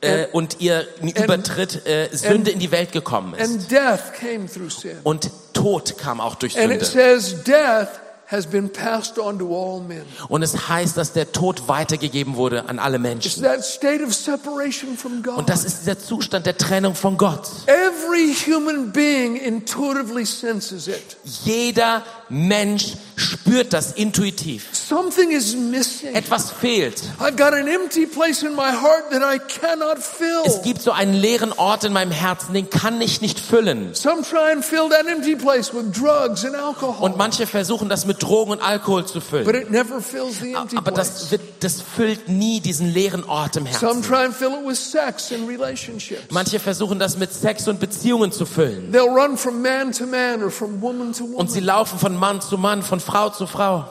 äh, 0.00 0.26
und 0.32 0.60
ihr 0.60 0.86
Übertritt 1.02 1.86
äh, 1.86 2.08
Sünde 2.12 2.50
in 2.50 2.58
die 2.58 2.70
Welt 2.70 2.92
gekommen 2.92 3.34
ist. 3.34 3.50
And 3.50 3.70
death 3.70 4.12
came 4.18 4.46
through 4.46 4.70
sin. 4.70 4.98
Und 5.04 5.30
Tod 5.52 5.98
kam 5.98 6.20
auch 6.20 6.34
durch 6.36 6.58
And 6.58 6.72
it 6.72 6.84
Sünde. 6.84 7.20
says 7.20 7.42
death 7.44 7.88
has 8.26 8.46
been 8.46 8.70
passed 8.72 9.18
on 9.18 9.38
to 9.38 9.54
all 9.54 9.80
men. 9.82 10.02
Und 10.28 10.42
es 10.42 10.68
heißt, 10.68 10.96
dass 10.96 11.12
der 11.12 11.32
Tod 11.32 11.68
weitergegeben 11.68 12.36
wurde 12.36 12.66
an 12.66 12.78
alle 12.78 12.96
It's 12.96 13.02
Menschen. 13.02 13.42
that 13.42 13.62
state 13.62 14.02
of 14.02 14.14
separation 14.14 14.96
from 14.96 15.22
God. 15.22 15.36
Und 15.36 15.50
das 15.50 15.64
ist 15.64 15.82
dieser 15.82 15.98
Zustand 15.98 16.46
der 16.46 16.56
Trennung 16.56 16.94
von 16.94 17.18
Gott. 17.18 17.46
Every 17.66 18.34
human 18.34 18.90
being 18.90 19.36
intuitively 19.36 20.24
senses 20.24 20.88
it. 20.88 21.18
Jeder 21.44 22.02
Mensch 22.32 22.94
spürt 23.14 23.74
das 23.74 23.92
intuitiv. 23.92 24.64
Something 24.72 25.30
is 25.32 25.54
missing. 25.54 26.14
Etwas 26.14 26.50
fehlt. 26.50 27.02
I've 27.20 27.36
got 27.36 27.52
an 27.52 27.68
empty 27.68 28.06
place 28.06 28.42
in 28.42 28.54
my 28.54 28.70
heart 28.72 29.10
that 29.10 29.20
I 29.22 29.38
cannot 29.38 29.98
Es 29.98 30.06
fill. 30.06 30.62
gibt 30.64 30.80
so 30.80 30.92
einen 30.92 31.12
leeren 31.12 31.52
Ort 31.52 31.84
in 31.84 31.92
meinem 31.92 32.10
Herzen, 32.10 32.54
den 32.54 32.70
kann 32.70 33.00
ich 33.02 33.20
nicht 33.20 33.38
füllen. 33.38 33.94
Some 33.94 34.22
try 34.22 34.50
and 34.52 34.64
fill 34.64 34.88
that 34.88 35.06
empty 35.06 35.36
place 35.36 35.74
with 35.74 35.92
drugs 35.92 36.42
and 36.46 36.56
alcohol. 36.56 37.04
Und 37.04 37.18
manche 37.18 37.46
versuchen 37.46 37.90
das 37.90 38.06
mit 38.06 38.22
Drogen 38.22 38.52
und 38.52 38.62
Alkohol 38.62 39.04
zu 39.04 39.20
But 39.20 39.24
füllen. 39.24 39.54
it 39.62 39.70
never 39.70 40.00
fills 40.00 40.38
the 40.40 40.54
empty 40.54 40.76
Aber 40.78 40.90
das, 40.90 41.30
wird, 41.30 41.42
das 41.60 41.82
füllt 41.82 42.30
nie 42.30 42.60
diesen 42.60 42.92
leeren 42.94 43.24
Ort 43.24 43.56
im 43.56 43.66
Some 43.66 43.94
Herzen. 43.96 44.02
try 44.02 44.24
and 44.24 44.34
fill 44.34 44.52
it 44.58 44.66
with 44.66 44.78
sex 44.78 45.30
and 45.32 45.46
relationships. 45.48 46.22
Manche 46.30 46.58
versuchen 46.58 46.98
das 46.98 47.18
mit 47.18 47.32
Sex 47.34 47.68
und 47.68 47.78
Beziehungen 47.78 48.32
zu 48.32 48.46
füllen. 48.46 48.90
They'll 48.90 49.02
run 49.14 49.36
from 49.36 49.60
man 49.60 49.92
to 49.92 50.06
man 50.06 50.42
or 50.42 50.50
from 50.50 50.80
woman 50.80 51.12
to 51.12 51.24
Und 51.24 51.50
sie 51.50 51.56
woman. 51.60 51.64
laufen 51.66 51.98
von 51.98 52.16
Mann 52.22 52.40
zu 52.40 52.56
Mann, 52.56 52.82
von 52.82 53.00
Frau 53.00 53.30
zu 53.30 53.48
Frau. 53.48 53.84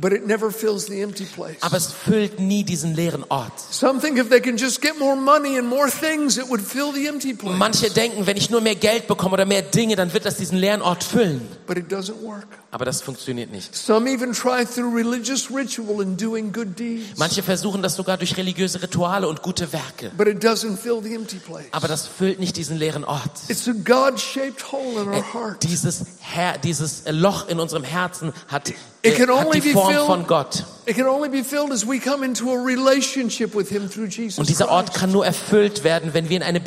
But 0.00 0.12
it 0.12 0.26
never 0.28 0.52
fills 0.52 0.86
the 0.86 1.00
empty 1.00 1.24
place. 1.24 1.56
Aber 1.60 1.76
es 1.76 1.86
füllt 1.92 2.38
nie 2.38 2.62
diesen 2.62 2.94
leeren 2.94 3.24
Ort. 3.28 3.52
Manche 7.58 7.90
denken, 7.90 8.26
wenn 8.26 8.36
ich 8.36 8.50
nur 8.50 8.60
mehr 8.60 8.76
Geld 8.76 9.08
bekomme 9.08 9.32
oder 9.34 9.44
mehr 9.44 9.62
Dinge, 9.62 9.96
dann 9.96 10.12
wird 10.12 10.24
das 10.24 10.36
diesen 10.36 10.56
leeren 10.58 10.82
Ort 10.82 11.02
füllen. 11.02 11.40
But 11.66 11.78
it 11.78 11.90
doesn't 11.92 12.22
work. 12.22 12.46
Aber 12.70 12.84
das 12.84 13.00
funktioniert 13.02 13.50
nicht. 13.50 13.74
Some 13.74 14.08
even 14.08 14.32
try 14.32 14.64
through 14.64 14.94
religious 14.94 15.50
ritual 15.50 16.00
and 16.02 16.20
doing 16.20 16.52
good 16.52 16.78
deeds. 16.78 17.18
Manche 17.18 17.42
versuchen 17.42 17.82
das 17.82 17.96
sogar 17.96 18.18
durch 18.18 18.36
religiöse 18.36 18.80
Rituale 18.82 19.26
und 19.26 19.42
gute 19.42 19.72
Werke. 19.72 20.12
But 20.16 20.28
it 20.28 20.44
doesn't 20.44 20.76
fill 20.76 21.00
the 21.02 21.14
empty 21.14 21.38
place. 21.38 21.66
Aber 21.72 21.88
das 21.88 22.06
füllt 22.06 22.38
nicht 22.38 22.56
diesen 22.56 22.76
leeren 22.76 23.04
Ort. 23.04 23.30
It's 23.48 23.66
a 23.66 23.72
God-shaped 23.72 24.70
hole 24.70 25.02
in 25.02 25.12
Äh, 25.12 25.16
our 25.16 25.34
heart. 25.34 25.62
Dieses, 25.64 26.04
Her 26.20 26.56
dieses 26.58 27.02
Loch 27.08 27.48
in 27.48 27.58
unserem 27.58 27.84
Herzen 27.84 28.32
hat, 28.48 28.72
It 29.02 29.14
can 29.14 29.30
only 29.30 29.60
be 29.60 29.70
filled- 29.72 30.06
von 30.06 30.26
Gott. 30.26 30.64
It 30.84 30.96
can 30.96 31.06
only 31.06 31.28
be 31.28 31.44
filled 31.44 31.70
as 31.70 31.86
we 31.86 32.00
come 32.00 32.24
into 32.24 32.50
a 32.50 32.56
relationship 32.56 33.54
with 33.54 33.68
Him 33.68 33.88
through 33.90 34.08
Jesus 34.08 34.38
Und 34.38 34.48
dieser 34.48 34.70
Ort 34.70 34.94
kann 34.94 35.12
nur 35.12 35.24
erfüllt 35.24 35.84
werden, 35.84 36.14
wenn 36.14 36.28
wir, 36.30 36.38
in 36.38 36.42
eine 36.42 36.60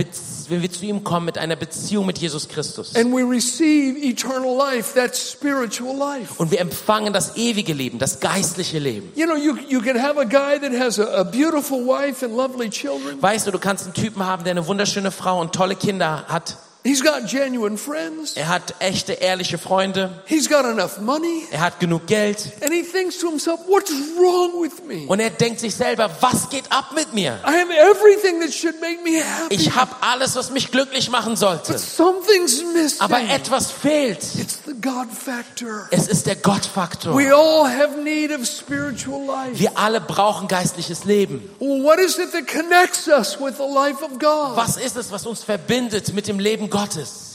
wenn 0.47 0.61
wir 0.61 0.71
zu 0.71 0.85
ihm 0.85 1.03
kommen 1.03 1.25
mit 1.25 1.38
einer 1.38 1.55
Beziehung 1.55 2.05
mit 2.05 2.19
Jesus 2.19 2.47
Christus. 2.47 2.95
And 2.95 3.11
we 3.13 3.23
receive 3.23 3.97
eternal 3.97 4.55
life, 4.55 4.93
that's 4.93 5.31
spiritual 5.31 5.97
life. 5.97 6.35
Und 6.38 6.51
wir 6.51 6.61
empfangen 6.61 7.11
das 7.13 7.35
ewige 7.35 7.73
Leben, 7.73 8.00
das 8.00 8.19
geistliche 8.19 8.79
Leben. 8.79 9.11
You 9.15 9.25
know, 9.25 9.35
you, 9.35 9.57
you 9.67 9.81
can 9.81 10.00
have 10.01 10.19
a 10.19 10.23
guy 10.23 10.59
that 10.59 10.71
has 10.79 11.00
a, 11.00 11.21
a 11.21 11.23
beautiful 11.23 11.85
wife 11.85 12.23
and 12.23 12.35
lovely 12.35 12.69
children. 12.69 13.21
Weißt 13.21 13.47
du, 13.47 13.51
du 13.51 13.59
kannst 13.59 13.85
einen 13.85 13.93
Typen 13.93 14.25
haben, 14.25 14.43
der 14.43 14.51
eine 14.51 14.67
wunderschöne 14.67 15.11
Frau 15.11 15.41
und 15.41 15.53
tolle 15.53 15.75
Kinder 15.75 16.25
hat. 16.27 16.57
He's 16.83 17.03
got 17.03 17.27
genuine 17.27 17.77
friends. 17.77 18.35
Er 18.35 18.50
hat 18.50 18.73
echte, 18.79 19.13
ehrliche 19.13 19.59
Freunde. 19.59 20.23
He's 20.25 20.50
got 20.50 20.65
enough 20.65 21.00
money. 21.00 21.43
Er 21.51 21.61
hat 21.61 21.79
genug 21.79 22.07
Geld. 22.07 22.51
And 22.63 22.73
he 22.73 22.81
thinks 22.81 23.19
to 23.19 23.29
himself, 23.29 23.59
what's 23.67 23.91
wrong 24.17 24.63
with 24.63 24.83
me? 24.88 25.05
Und 25.07 25.19
er 25.19 25.29
denkt 25.29 25.59
sich 25.59 25.75
selber, 25.75 26.09
was 26.21 26.50
geht 26.50 26.71
ab 26.71 26.93
mit 26.95 27.13
mir? 27.13 27.39
I 27.45 27.51
have 27.51 27.71
everything 27.71 28.41
that 28.41 28.51
should 28.51 28.81
make 28.81 29.03
me 29.03 29.21
happy. 29.23 29.53
Ich 29.53 29.75
habe 29.75 29.91
alles, 30.01 30.35
was 30.35 30.50
mich 30.50 30.71
glücklich 30.71 31.11
machen 31.11 31.35
sollte. 31.35 31.73
But 31.73 31.81
something's 31.81 32.63
missing. 32.73 33.00
Aber 33.00 33.19
etwas 33.19 33.69
fehlt. 33.69 34.23
It's 34.39 34.61
the 34.65 34.73
God 34.73 35.07
factor. 35.11 35.88
Es 35.91 36.07
ist 36.07 36.25
der 36.25 36.35
Gottfaktor. 36.35 37.15
We 37.15 37.31
all 37.31 37.69
have 37.69 38.01
need 38.01 38.31
of 38.31 38.47
spiritual 38.47 39.23
life. 39.23 39.59
Wir 39.59 39.77
alle 39.77 40.01
brauchen 40.01 40.47
geistliches 40.47 41.05
Leben. 41.05 41.47
Well, 41.59 41.83
what 41.83 42.00
is 42.00 42.17
it 42.17 42.31
that 42.31 42.47
connects 42.47 43.07
us 43.07 43.39
with 43.39 43.57
the 43.57 43.71
life 43.71 44.03
of 44.03 44.17
God? 44.17 44.57
Was 44.57 44.77
ist 44.77 44.97
es, 44.97 45.11
was 45.11 45.27
uns 45.27 45.43
verbindet 45.43 46.15
mit 46.15 46.27
dem 46.27 46.39
Leben 46.39 46.71
Gottes? 46.72 47.34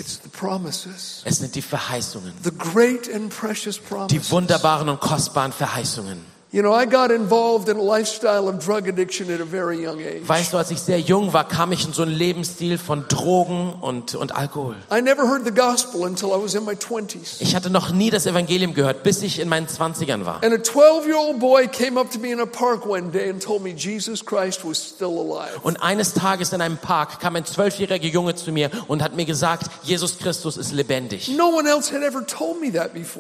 Es 1.25 1.38
sind 1.38 1.55
die 1.55 1.62
Verheißungen. 1.62 2.33
Die 4.11 4.31
wunderbaren 4.31 4.88
und 4.88 5.00
kostbaren 5.00 5.52
Verheißungen. 5.52 6.36
Weißt 10.26 10.52
du, 10.52 10.56
als 10.56 10.70
ich 10.70 10.80
sehr 10.80 11.00
jung 11.00 11.32
war, 11.32 11.46
kam 11.46 11.72
ich 11.72 11.84
in 11.84 11.92
so 11.92 12.02
einen 12.02 12.12
Lebensstil 12.12 12.78
von 12.78 13.04
Drogen 13.08 13.75
und, 13.80 14.14
und 14.14 14.34
Alkohol. 14.34 14.76
I 14.90 15.02
never 15.02 15.28
heard 15.28 15.44
the 15.44 15.52
gospel 15.52 16.04
until 16.04 16.28
I 16.28 16.42
was 16.42 16.54
in 16.54 16.64
my 16.64 16.72
20s. 16.72 17.40
Ich 17.40 17.54
hatte 17.54 17.68
noch 17.68 17.90
nie 17.90 18.08
das 18.10 18.25
Evangelium 18.26 18.72
gehört, 18.72 19.02
bis 19.02 19.22
ich 19.22 19.38
in 19.38 19.48
meinen 19.48 19.68
Zwanzigern 19.68 20.25
war. 20.25 20.42
And 20.42 20.54
a 20.54 20.62
12 20.62 21.06
year 21.06 21.18
old 21.18 21.38
boy 21.38 21.68
came 21.68 22.00
up 22.00 22.10
to 22.12 22.18
me 22.18 22.32
in 22.32 22.40
a 22.40 22.46
park 22.46 22.86
one 22.86 23.10
day 23.10 23.28
and 23.28 23.42
told 23.42 23.62
me 23.62 23.70
Jesus 23.70 24.25
Christ 24.25 24.64
was 24.64 24.78
still 24.78 25.18
alive. 25.18 25.60
Und 25.62 25.82
eines 25.82 26.14
Tages 26.14 26.52
in 26.52 26.62
einem 26.62 26.78
Park 26.78 27.20
kam 27.20 27.36
ein 27.36 27.44
zwölfjähriger 27.44 28.08
Junge 28.08 28.34
zu 28.34 28.50
mir 28.52 28.70
und 28.88 29.02
hat 29.02 29.14
mir 29.14 29.26
gesagt, 29.26 29.66
Jesus 29.82 30.18
Christus 30.18 30.56
ist 30.56 30.72
lebendig. 30.72 31.28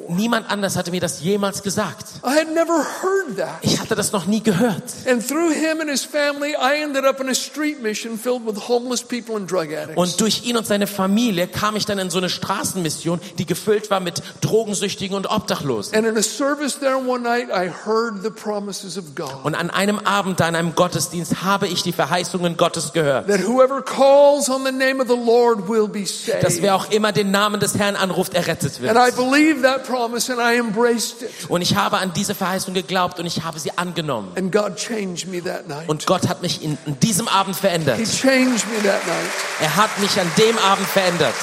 Niemand 0.08 0.50
anders 0.50 0.76
hatte 0.76 0.90
mir 0.90 1.00
das 1.00 1.20
jemals 1.20 1.62
gesagt. 1.62 2.06
I 2.24 2.30
had 2.30 2.54
never 2.54 2.78
heard 2.78 3.25
that. 3.36 3.58
Ich 3.62 3.80
hatte 3.80 3.94
das 3.94 4.12
noch 4.12 4.26
nie 4.26 4.42
gehört. 4.42 4.84
And 5.08 5.26
through 5.26 5.50
him 5.52 5.80
and 5.80 5.90
his 5.90 6.04
family, 6.04 6.50
I 6.52 6.82
ended 6.82 7.04
up 7.04 7.20
in 7.20 7.28
a 7.28 7.34
street 7.34 7.82
mission 7.82 8.18
filled 8.18 8.46
with 8.46 8.68
homeless 8.68 9.02
people 9.02 9.36
and 9.36 9.50
drug 9.50 9.72
addicts. 9.72 9.96
Und 9.96 10.20
durch 10.20 10.44
ihn 10.44 10.56
und 10.56 10.66
seine 10.66 10.86
Familie 10.86 11.48
kam 11.48 11.76
ich 11.76 11.86
dann 11.86 11.98
in 11.98 12.10
so 12.10 12.18
eine 12.18 12.28
Straßenmission, 12.28 13.20
die 13.38 13.46
gefüllt 13.46 13.90
war 13.90 14.00
mit 14.00 14.22
Drogensüchtigen 14.40 15.16
und 15.16 15.28
Obdachlosen. 15.30 15.94
And 15.96 16.06
in 16.06 16.16
a 16.16 16.22
service 16.22 16.78
there 16.78 16.96
one 16.96 17.22
night, 17.22 17.48
I 17.50 17.68
heard 17.68 18.22
the 18.22 18.30
promises 18.30 18.96
of 18.96 19.14
God. 19.14 19.44
Und 19.44 19.54
an 19.54 19.70
einem 19.70 19.98
Abend 19.98 20.40
da 20.40 20.48
in 20.48 20.54
einem 20.54 20.74
Gottesdienst 20.74 21.42
habe 21.42 21.66
ich 21.66 21.82
die 21.82 21.92
Verheißungen 21.92 22.56
Gottes 22.56 22.92
gehört. 22.92 23.28
That 23.28 23.46
whoever 23.46 23.82
calls 23.82 24.48
on 24.48 24.64
the 24.64 24.72
name 24.72 25.00
of 25.02 25.08
the 25.08 25.16
Lord 25.16 25.68
will 25.68 25.88
be 25.88 26.06
saved. 26.06 26.42
Dass 26.42 26.62
wer 26.62 26.74
auch 26.74 26.90
immer 26.90 27.12
den 27.12 27.30
Namen 27.30 27.60
des 27.60 27.76
Herrn 27.78 27.96
anruft, 27.96 28.34
errettet 28.34 28.80
And 28.80 28.96
I 28.98 29.06
wird. 29.06 29.16
believed 29.16 29.62
that 29.62 29.84
promise 29.86 30.30
and 30.32 30.40
I 30.40 30.58
embraced 30.58 31.22
it. 31.22 31.30
Und 31.48 31.62
ich 31.62 31.76
habe 31.76 31.98
an 31.98 32.12
diese 32.14 32.34
Verheißung 32.34 32.74
geglaubt 32.74 33.05
und 33.18 33.26
ich 33.26 33.44
habe 33.44 33.58
sie 33.58 33.76
angenommen. 33.76 34.32
And 34.36 34.52
God 34.52 34.76
changed 34.76 35.28
me 35.28 35.42
that 35.42 35.68
night. 35.68 35.88
Und 35.88 36.06
Gott 36.06 36.28
hat 36.28 36.42
mich 36.42 36.62
in, 36.62 36.76
in 36.86 36.98
diesem 37.00 37.28
Abend 37.28 37.56
verändert. 37.56 37.98
He 37.98 38.04
changed 38.04 38.66
me 38.68 38.82
that 38.82 39.06
night. 39.06 39.30
Er 39.60 39.76
hat 39.76 39.98
mich 40.00 40.18
an 40.20 40.30
dem 40.36 40.58
Abend 40.58 40.86
verändert. 40.86 41.34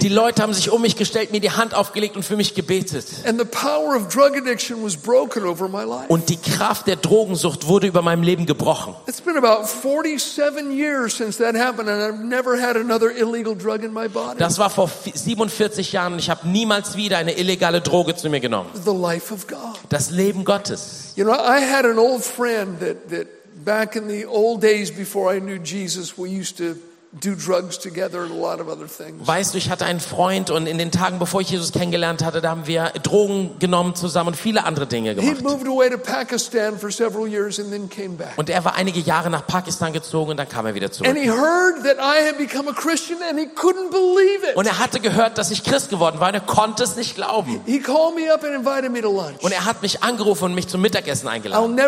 Die 0.00 0.08
Leute 0.08 0.42
haben 0.42 0.54
sich 0.54 0.70
um 0.70 0.80
mich 0.80 0.94
gestellt, 0.94 1.32
mir 1.32 1.40
die 1.40 1.50
Hand 1.50 1.74
aufgelegt 1.74 2.14
und 2.14 2.22
für 2.22 2.36
mich 2.36 2.54
gebetet. 2.54 3.04
And 3.26 3.40
the 3.40 3.44
power 3.44 3.96
of 3.96 4.06
drug 4.08 4.36
addiction 4.36 4.84
was 4.84 4.96
broken 4.96 5.44
over 5.44 5.68
my 5.68 5.82
life. 5.82 6.04
Und 6.06 6.28
die 6.28 6.36
Kraft 6.36 6.86
der 6.86 6.94
Drogensucht 6.96 7.66
wurde 7.66 7.88
über 7.88 8.00
meinem 8.00 8.22
Leben 8.22 8.46
gebrochen. 8.46 8.94
It's 9.08 9.20
been 9.20 9.36
about 9.36 9.66
47 9.66 10.70
years 10.70 11.16
since 11.16 11.38
that 11.38 11.56
happened 11.56 11.88
and 11.88 12.00
I've 12.00 12.24
never 12.24 12.60
had 12.60 12.76
another 12.76 13.10
illegal 13.10 13.56
drug 13.56 13.82
in 13.82 13.92
my 13.92 14.06
body. 14.06 14.38
Das 14.38 14.58
war 14.58 14.70
vor 14.70 14.88
47 14.88 15.90
Jahren 15.90 16.12
und 16.12 16.20
ich 16.20 16.30
habe 16.30 16.46
niemals 16.46 16.96
wieder 16.96 17.18
eine 17.18 17.36
illegale 17.36 17.80
Droge 17.80 18.14
zu 18.14 18.30
mir 18.30 18.38
genommen. 18.38 18.70
The 18.84 18.94
life 18.94 19.34
of 19.34 19.48
God. 19.48 19.80
Das 19.88 20.10
Leben 20.10 20.44
Gottes. 20.44 21.12
You 21.16 21.24
know, 21.24 21.34
I 21.34 21.60
had 21.60 21.84
an 21.84 21.98
old 21.98 22.22
friend 22.22 22.78
that, 22.78 23.08
that 23.10 23.26
back 23.66 23.96
in 23.96 24.06
the 24.06 24.24
old 24.24 24.60
days 24.60 24.92
before 24.92 25.28
I 25.28 25.40
knew 25.40 25.58
Jesus, 25.58 26.16
we 26.16 26.30
used 26.30 26.56
to 26.58 26.80
do 27.12 27.34
drugs 27.34 27.78
together 27.78 28.22
and 28.24 28.30
a 28.32 28.34
lot 28.34 28.60
of 28.60 28.68
other 28.68 28.86
things. 28.86 29.26
Weißt 29.26 29.54
du, 29.54 29.58
ich 29.58 29.70
hatte 29.70 29.86
einen 29.86 30.00
Freund 30.00 30.50
und 30.50 30.66
in 30.66 30.76
den 30.76 30.90
Tagen, 30.90 31.18
bevor 31.18 31.40
ich 31.40 31.48
Jesus 31.48 31.72
kennengelernt 31.72 32.22
hatte, 32.22 32.40
da 32.42 32.50
haben 32.50 32.66
wir 32.66 32.90
Drogen 33.02 33.58
genommen 33.58 33.94
zusammen 33.94 34.28
und 34.30 34.36
viele 34.36 34.64
andere 34.64 34.86
Dinge 34.86 35.10
He 35.10 35.14
gemacht. 35.16 35.42
moved 35.42 35.66
away 35.66 35.88
to 35.88 35.96
Pakistan 35.96 36.78
for 36.78 36.90
several 36.90 37.26
years 37.26 37.58
and 37.58 37.70
then 37.70 37.88
came 37.88 38.16
back. 38.16 38.36
Und 38.36 38.50
er 38.50 38.62
war 38.66 38.74
einige 38.74 39.00
Jahre 39.00 39.30
nach 39.30 39.46
Pakistan 39.46 39.92
gezogen 39.94 40.32
und 40.32 40.36
dann 40.36 40.48
kam 40.48 40.66
er 40.66 40.74
wieder 40.74 40.86
And 40.86 40.94
zurück. 40.94 41.16
he 41.16 41.30
heard 41.30 41.84
that 41.84 41.96
I 41.98 42.26
had 42.26 42.36
become 42.36 42.68
a 42.68 42.74
Christian 42.74 43.18
and 43.22 43.38
he 43.38 43.46
couldn't 43.46 43.90
believe 43.90 44.44
it. 44.50 44.56
Und 44.56 44.66
er 44.66 44.78
hatte 44.78 45.00
gehört, 45.00 45.38
dass 45.38 45.50
ich 45.50 45.64
Christ 45.64 45.88
geworden 45.88 46.20
war 46.20 46.28
und 46.28 46.34
er 46.34 46.40
konnte 46.40 46.82
es 46.82 46.96
nicht 46.96 47.14
glauben. 47.14 47.60
He 47.64 47.78
called 47.80 48.14
me 48.14 48.30
up 48.30 48.44
and 48.44 48.52
invited 48.54 48.90
me 48.92 49.00
to 49.00 49.10
lunch. 49.10 49.42
Und 49.42 49.52
er 49.52 49.64
hat 49.64 49.80
mich 49.80 50.02
angerufen 50.02 50.44
und 50.46 50.54
mich 50.54 50.68
zum 50.68 50.82
Mittagessen 50.82 51.28
eingeladen. 51.28 51.78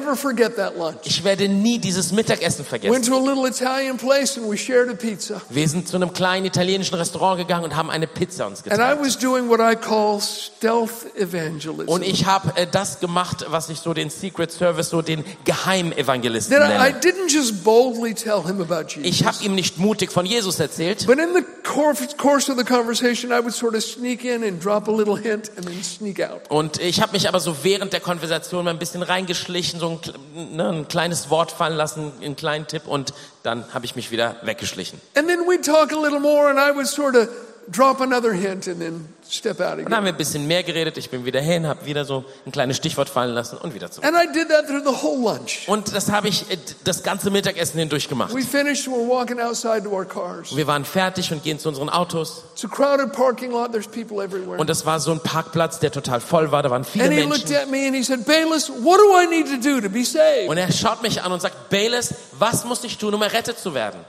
Ich 1.04 1.24
werde 1.24 1.48
nie 1.48 1.78
dieses 1.78 2.12
Mittagessen 2.12 2.60
Went 2.60 2.68
vergessen. 2.68 3.02
to 3.02 3.16
a 3.16 3.20
little 3.20 3.46
Italian 3.46 3.96
place 3.98 4.38
and 4.38 4.48
we 4.50 4.56
shared 4.56 4.88
a 4.88 4.94
pizza. 4.94 5.07
Wir 5.50 5.68
sind 5.68 5.88
zu 5.88 5.96
einem 5.96 6.12
kleinen 6.12 6.46
italienischen 6.46 6.94
Restaurant 6.94 7.38
gegangen 7.38 7.64
und 7.64 7.76
haben 7.76 7.90
eine 7.90 8.06
Pizza 8.06 8.46
uns 8.46 8.58
And 8.60 8.66
I 8.66 8.70
geteilt. 8.70 9.00
was 9.00 9.18
doing 9.18 9.48
what 9.48 9.60
I 9.60 9.74
call 9.76 10.20
stealth 10.20 11.14
evangelism. 11.16 11.88
Und 11.88 12.02
ich 12.02 12.26
habe 12.26 12.52
äh, 12.56 12.66
das 12.70 13.00
gemacht, 13.00 13.44
was 13.48 13.68
ich 13.70 13.78
so 13.80 13.94
den 13.94 14.10
Secret 14.10 14.50
Service, 14.52 14.90
so 14.90 15.02
den 15.02 15.24
Geheimevangelisten 15.44 16.56
That 16.56 16.68
I, 16.70 16.92
nenne. 16.92 17.00
didn't 17.00 17.32
just 17.32 17.64
boldly 17.64 18.14
tell 18.14 18.42
him 18.44 18.60
about 18.60 18.88
Jesus. 18.88 19.04
Ich 19.04 19.24
habe 19.24 19.36
ihm 19.42 19.54
nicht 19.54 19.78
mutig 19.78 20.10
von 20.12 20.26
Jesus 20.26 20.58
erzählt, 20.60 21.06
But 21.06 21.18
in 21.18 21.34
the 21.34 21.42
course 21.68 22.48
of 22.50 22.56
the 22.56 22.64
conversation, 22.64 23.30
I 23.30 23.40
would 23.40 23.52
sort 23.52 23.74
of 23.74 23.82
sneak 23.82 24.24
in 24.24 24.42
and 24.42 24.60
drop 24.60 24.88
a 24.88 24.90
little 24.90 25.16
hint 25.16 25.50
and 25.56 25.66
then 25.66 25.82
sneak 25.82 26.20
out. 26.20 26.48
Und 26.48 26.80
ich 26.80 27.00
habe 27.00 27.12
mich 27.12 27.28
aber 27.28 27.40
so 27.40 27.62
während 27.62 27.92
der 27.92 28.00
Konversation 28.00 28.64
mal 28.64 28.70
ein 28.70 28.78
bisschen 28.78 29.02
reingeschlichen, 29.02 29.78
so 29.78 30.00
ein, 30.34 30.56
ne, 30.56 30.68
ein 30.68 30.88
kleines 30.88 31.30
Wort 31.30 31.52
fallen 31.52 31.76
lassen, 31.76 32.12
einen 32.22 32.36
kleinen 32.36 32.66
Tipp 32.66 32.86
und 32.86 33.12
dann 33.42 33.72
habe 33.72 33.86
ich 33.86 33.96
mich 33.96 34.10
wieder 34.10 34.36
weggeschlichen. 34.42 35.00
And 35.14 35.28
then 35.28 35.40
we'd 35.46 35.64
talk 35.64 35.92
a 35.92 36.00
little 36.00 36.20
more 36.20 36.48
and 36.48 36.58
I 36.58 36.74
would 36.74 36.86
sort 36.86 37.14
of 37.14 37.28
drop 37.70 38.00
another 38.00 38.32
hint 38.32 38.66
and 38.68 38.80
then 38.80 39.08
step 39.28 39.60
out 39.60 39.72
Und 39.78 39.78
dann 39.78 39.80
again. 39.80 39.94
haben 39.96 40.04
wir 40.06 40.12
ein 40.12 40.16
bisschen 40.16 40.46
mehr 40.46 40.62
geredet, 40.62 40.96
ich 40.96 41.10
bin 41.10 41.24
wieder 41.26 41.40
hin, 41.40 41.66
habe 41.66 41.84
wieder 41.84 42.04
so 42.06 42.24
ein 42.46 42.52
kleines 42.52 42.78
Stichwort 42.78 43.08
fallen 43.10 43.34
lassen 43.34 43.58
und 43.58 43.74
wieder 43.74 43.90
zurück. 43.90 44.06
And 44.06 44.16
I 44.16 44.26
did 44.32 44.48
that 44.48 44.66
through 44.66 44.82
the 44.84 45.02
whole 45.02 45.20
lunch. 45.22 45.68
Und 45.68 45.94
das 45.94 46.10
habe 46.10 46.28
ich 46.28 46.50
äh, 46.50 46.56
das 46.84 47.02
ganze 47.02 47.30
Mittagessen 47.30 47.78
hindurch 47.78 48.08
gemacht. 48.08 48.34
We 48.34 48.40
finished, 48.42 48.86
we're 48.88 49.06
walking 49.08 49.38
outside 49.38 49.82
to 49.84 49.90
our 49.90 50.06
cars. 50.06 50.56
Wir 50.56 50.66
waren 50.66 50.84
fertig 50.86 51.30
und 51.32 51.42
gehen 51.42 51.58
zu 51.58 51.68
unseren 51.68 51.90
Autos. 51.90 52.44
It's 52.54 52.64
a 52.64 52.68
crowded 52.68 53.12
parking 53.12 53.50
lot, 53.50 53.72
there's 53.72 53.86
people 53.86 54.24
everywhere. 54.24 54.58
Und 54.58 54.70
das 54.70 54.86
war 54.86 54.98
so 54.98 55.12
ein 55.12 55.20
Parkplatz, 55.20 55.78
der 55.78 55.92
total 55.92 56.20
voll 56.20 56.50
war, 56.50 56.62
da 56.62 56.70
waren 56.70 56.84
viele 56.84 57.04
And 57.04 57.12
he 57.12 57.20
looked 57.20 57.48
Menschen. 57.50 57.56
at 57.56 57.70
me 57.70 57.86
and 57.86 57.94
he 57.94 58.02
said, 58.02 58.24
Bayless, 58.24 58.70
what 58.70 58.98
do 58.98 59.12
I 59.20 59.26
need 59.28 59.46
to 59.46 59.56
do 59.68 59.80
to 59.80 59.90
be 59.90 60.04
saved? 60.04 60.48
Und 60.48 60.56
er 60.56 60.72
schaut 60.72 61.02
mich 61.02 61.22
an 61.22 61.32
und 61.32 61.42
sagt, 61.42 61.68
Bayless, 61.68 62.14
was 62.38 62.64
muss 62.64 62.82
ich 62.84 62.96
tun, 62.96 63.12
um 63.12 63.20
errettet 63.20 63.58
zu 63.58 63.74
werden? 63.74 64.00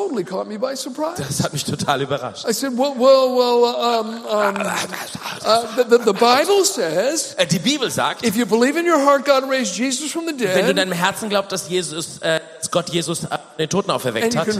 Totally 0.00 0.24
caught 0.24 0.46
me 0.46 0.58
by 0.58 0.74
surprise. 0.74 1.16
Das 1.18 1.42
hat 1.42 1.52
mich 1.52 1.64
total 1.64 2.00
überrascht. 2.00 2.48
I 2.48 2.52
said, 2.52 2.72
well, 2.72 2.94
well, 2.96 3.36
well, 3.36 3.64
um, 3.66 4.24
um, 4.24 4.56
uh, 5.44 5.66
the, 5.76 5.84
the, 5.84 5.98
the 5.98 6.12
Bible 6.14 6.64
says, 6.64 7.34
Äh, 7.36 7.46
Die 7.46 7.58
Bibel 7.58 7.90
sagt, 7.90 8.26
if 8.26 8.34
you 8.34 8.46
believe 8.46 8.78
in 8.78 8.86
your 8.86 8.98
heart 8.98 9.26
God 9.26 9.44
raised 9.50 9.76
Jesus 9.76 10.10
from 10.10 10.26
the 10.26 10.32
wenn 10.32 10.38
du 10.38 10.60
in 10.60 10.66
dead, 10.68 10.78
deinem 10.78 10.92
Herzen 10.92 11.28
glaubst, 11.28 11.52
dass 11.52 11.68
Jesus, 11.68 12.18
äh, 12.20 12.40
Gott 12.70 12.88
Jesus 12.88 13.24
äh, 13.24 13.38
den 13.58 13.68
Toten 13.68 13.90
auferweckt 13.90 14.34
hat 14.34 14.46
Lord, 14.46 14.56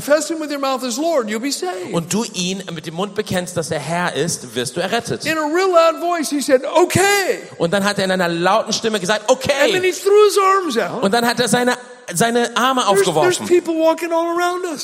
und 1.93 2.13
du 2.13 2.25
ihn 2.35 2.63
mit 2.75 2.87
dem 2.87 2.95
Mund 2.95 3.15
bekennst, 3.15 3.57
dass 3.57 3.71
er 3.71 3.79
Herr 3.79 4.15
ist, 4.15 4.55
wirst 4.55 4.77
du 4.77 4.81
errettet. 4.81 5.25
In 5.25 5.39
a 5.39 5.47
real 5.47 5.71
loud 5.71 6.03
voice, 6.03 6.29
he 6.29 6.43
said, 6.43 6.63
okay. 6.67 7.41
Und 7.57 7.73
dann 7.73 7.85
hat 7.85 7.99
er 7.99 8.05
in 8.05 8.11
einer 8.11 8.29
lauten 8.29 8.75
Stimme 8.75 9.01
gesagt, 9.01 9.31
And 9.31 9.41
then 9.41 9.79
okay. 9.79 9.81
he 9.81 9.93
threw 9.93 10.25
his 10.27 10.39
arms 10.39 10.77
out. 10.77 11.03
Und 11.03 11.15
dann 11.15 11.27
hat 11.27 11.41
er 11.41 11.49
seine, 11.49 11.77
seine 12.15 12.57
Arme 12.57 12.87
aufgeworfen. 12.87 13.47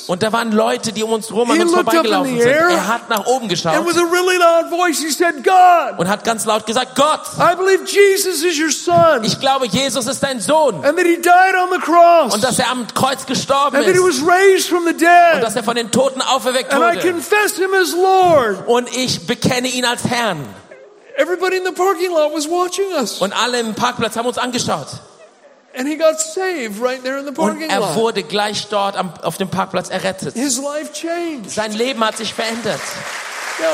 Und 0.06 0.22
da 0.22 0.32
waren 0.32 0.52
Leute, 0.52 0.92
die 0.92 1.02
um 1.02 1.12
uns 1.12 1.30
rum 1.32 1.50
an 1.50 1.60
uns 1.60 1.72
vorbeigelaufen 1.72 2.38
sind. 2.40 2.50
Er 2.50 2.86
hat 2.88 3.08
nach 3.10 3.26
oben 3.26 3.48
geschaut 3.48 3.74
und 5.98 6.08
hat 6.08 6.24
ganz 6.24 6.44
laut 6.44 6.66
gesagt, 6.66 6.94
Gott, 6.94 7.20
ich 9.22 9.40
glaube, 9.40 9.66
Jesus 9.66 10.06
ist 10.06 10.22
dein 10.22 10.40
Sohn. 10.40 10.76
Und 10.76 12.44
dass 12.44 12.58
er 12.58 12.70
am 12.70 12.86
Kreuz 12.94 13.26
gestorben 13.26 13.76
ist. 13.82 13.98
Und 15.34 15.42
dass 15.42 15.56
er 15.56 15.64
von 15.64 15.74
den 15.76 15.90
Toten 15.90 16.20
auferweckt 16.22 16.72
wurde. 16.74 17.14
Und 18.66 18.96
ich 18.96 19.26
bekenne 19.26 19.68
ihn 19.68 19.84
als 19.84 20.04
Herrn. 20.04 20.46
Und 23.20 23.32
alle 23.32 23.60
im 23.60 23.74
Parkplatz 23.74 24.16
haben 24.16 24.26
uns 24.26 24.38
angeschaut. 24.38 24.88
And 25.76 25.86
he 25.86 25.96
got 25.96 26.18
saved 26.18 26.80
right 26.80 27.02
there 27.02 27.18
in 27.18 27.24
the 27.26 27.28
Und 27.30 27.34
parking 27.36 27.68
er 27.68 27.80
lot. 27.80 27.96
wurde 27.96 28.22
gleich 28.22 28.66
dort 28.68 28.96
am, 28.96 29.12
auf 29.22 29.36
dem 29.36 29.48
Parkplatz 29.50 29.90
errettet. 29.90 30.34
His 30.34 30.58
life 30.58 30.92
changed. 30.94 31.50
Sein 31.50 31.72
Leben 31.72 32.02
hat 32.02 32.16
sich 32.16 32.32
verändert. 32.32 32.80
Now, 33.60 33.66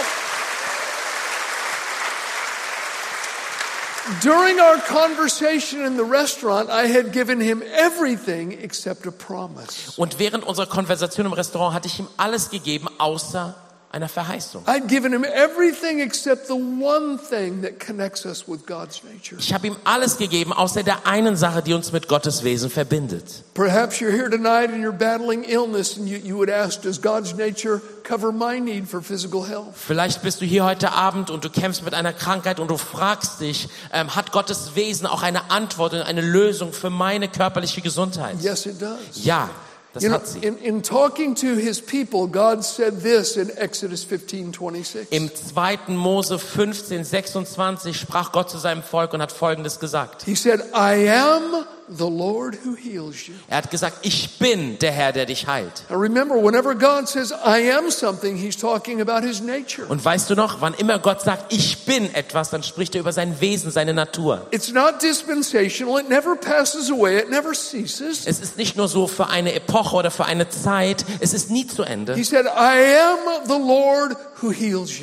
during 4.21 4.59
our 4.59 4.79
conversation 4.79 5.85
in 5.85 5.97
the 5.97 6.03
restaurant, 6.03 6.71
I 6.71 6.87
had 6.93 7.13
given 7.13 7.41
him 7.41 7.63
everything 7.63 8.51
except 8.61 9.07
a 9.07 9.13
promise. 9.13 9.93
Und 9.97 10.19
während 10.19 10.45
unserer 10.45 10.67
Konversation 10.67 11.27
im 11.27 11.33
Restaurant 11.33 11.73
hatte 11.73 11.87
ich 11.87 12.01
ihm 12.01 12.09
alles 12.17 12.51
gegeben, 12.51 12.89
außer 12.99 13.55
einer 13.93 14.09
Verheißung. 14.09 14.65
I'd 14.67 14.89
given 14.89 15.13
him 15.13 15.25
everything 15.25 16.01
except 16.01 16.47
the 16.47 16.55
one 16.55 17.19
thing 17.19 17.63
that 17.63 17.79
connects 17.79 18.25
us 18.25 18.49
with 18.49 18.65
God's 18.67 19.03
nature. 19.05 19.39
Ich 19.39 19.53
habe 19.53 19.67
ihm 19.67 19.77
alles 19.85 20.17
gegeben, 20.17 20.53
außer 20.53 20.83
der 20.83 21.07
einen 21.07 21.37
Sache, 21.37 21.63
die 21.63 21.75
uns 21.75 21.93
mit 21.93 22.09
Gottes 22.09 22.43
Wesen 22.43 22.71
verbindet. 22.71 23.45
Perhaps 23.55 24.01
you're 24.01 24.11
here 24.11 24.31
tonight 24.31 24.71
and 24.73 24.83
you're 24.83 24.93
battling 24.93 25.45
illness 25.45 25.99
and 25.99 26.09
you, 26.09 26.17
you 26.17 26.37
would 26.37 26.49
ask, 26.49 26.81
does 26.81 27.01
God's 27.01 27.35
nature 27.35 27.83
cover 28.03 28.33
my 28.33 28.59
need 28.59 28.89
for 28.89 29.03
physical 29.03 29.47
health? 29.47 29.75
Vielleicht 29.75 30.23
bist 30.23 30.41
du 30.41 30.47
hier 30.47 30.65
heute 30.65 30.93
Abend 30.93 31.31
und 31.31 31.45
du 31.45 31.51
kämpfst 31.51 31.85
mit 31.85 31.93
einer 31.93 32.15
Krankheit 32.15 32.61
und 32.61 32.69
du 32.69 32.79
fragst 32.79 33.41
dich, 33.41 33.69
ähm, 33.93 34.17
hat 34.17 34.33
Gottes 34.33 34.75
Wesen 34.75 35.07
auch 35.07 35.23
eine 35.23 35.51
Antwort 35.51 35.93
und 35.93 36.01
eine 36.01 36.23
Lösung 36.23 36.73
für 36.73 36.89
meine 36.89 37.29
körperliche 37.29 37.83
Gesundheit? 37.83 38.41
Yes, 38.41 38.65
it 38.65 38.81
does. 38.81 39.23
Ja, 39.23 39.51
das 39.93 40.03
You 40.03 40.09
know, 40.09 40.17
hat 40.17 40.27
sie. 40.27 40.39
in, 40.41 40.57
in 40.59 40.83
talking 40.83 41.35
to 41.35 41.55
his 41.55 41.81
people, 41.81 42.27
God 42.27 42.65
said 42.65 43.03
this 43.03 43.37
in 43.37 43.51
Exodus 43.57 44.05
15 44.05 44.53
26. 44.53 45.13
Im 45.13 45.31
2. 45.35 45.79
Mose 45.89 46.39
15, 46.39 47.05
26 47.05 47.97
sprach 47.99 48.33
Gott 48.33 48.51
zu 48.51 48.59
seinem 48.59 48.83
Volk 48.83 49.13
und 49.13 49.21
hat 49.21 49.33
Folgendes 49.33 49.79
gesagt. 49.81 50.23
He 50.25 50.35
said, 50.35 50.61
I 50.75 51.09
am 51.11 51.65
the 51.97 52.09
Lord 52.09 52.59
who 52.65 52.75
heals 52.75 53.27
you. 53.27 53.35
Er 53.49 53.59
hat 53.59 53.71
gesagt, 53.71 53.99
ich 54.03 54.39
bin 54.39 54.79
der 54.79 54.93
Herr, 54.93 55.13
der 55.13 55.27
dich 55.27 55.47
heilt. 55.47 55.85
Now 55.91 55.97
remember, 55.97 56.37
whenever 56.37 56.75
God 56.75 57.09
says, 57.09 57.33
I 57.33 57.73
am 57.73 57.91
something, 57.91 58.37
he's 58.37 58.57
talking 58.57 59.01
about 59.01 59.27
his 59.27 59.41
nature. 59.41 59.87
Und 59.89 60.05
weißt 60.05 60.31
du 60.31 60.35
noch, 60.35 60.61
wann 60.61 60.75
immer 60.75 60.99
Gott 60.99 61.23
sagt, 61.23 61.53
ich 61.53 61.85
bin 61.85 62.15
etwas, 62.15 62.51
dann 62.51 62.63
spricht 62.63 62.95
er 62.95 63.01
über 63.01 63.13
sein 63.13 63.41
Wesen, 63.41 63.71
seine 63.71 63.95
Natur. 63.95 64.47
It's 64.51 64.73
not 64.73 65.03
dispensational. 65.03 66.01
It 66.01 66.09
never 66.09 66.37
passes 66.37 66.91
away. 66.91 67.19
It 67.19 67.31
never 67.31 67.53
ceases. 67.53 68.27
Es 68.27 68.41
ist 68.41 68.57
nicht 68.57 68.77
nur 68.77 68.89
so 68.89 69.07
für 69.07 69.29
eine 69.29 69.55
Epoche 69.55 69.97
oder 69.97 70.11
für 70.11 70.25
eine 70.25 70.49
Zeit, 70.49 71.05
es 71.21 71.33
ist 71.33 71.51
nie 71.51 71.67
zu 71.67 71.83
Ende. 71.83 72.15
He 72.15 72.25
said, 72.25 72.47
I 72.47 72.97
am 72.97 73.47
the 73.47 73.59
Lord. 73.59 74.17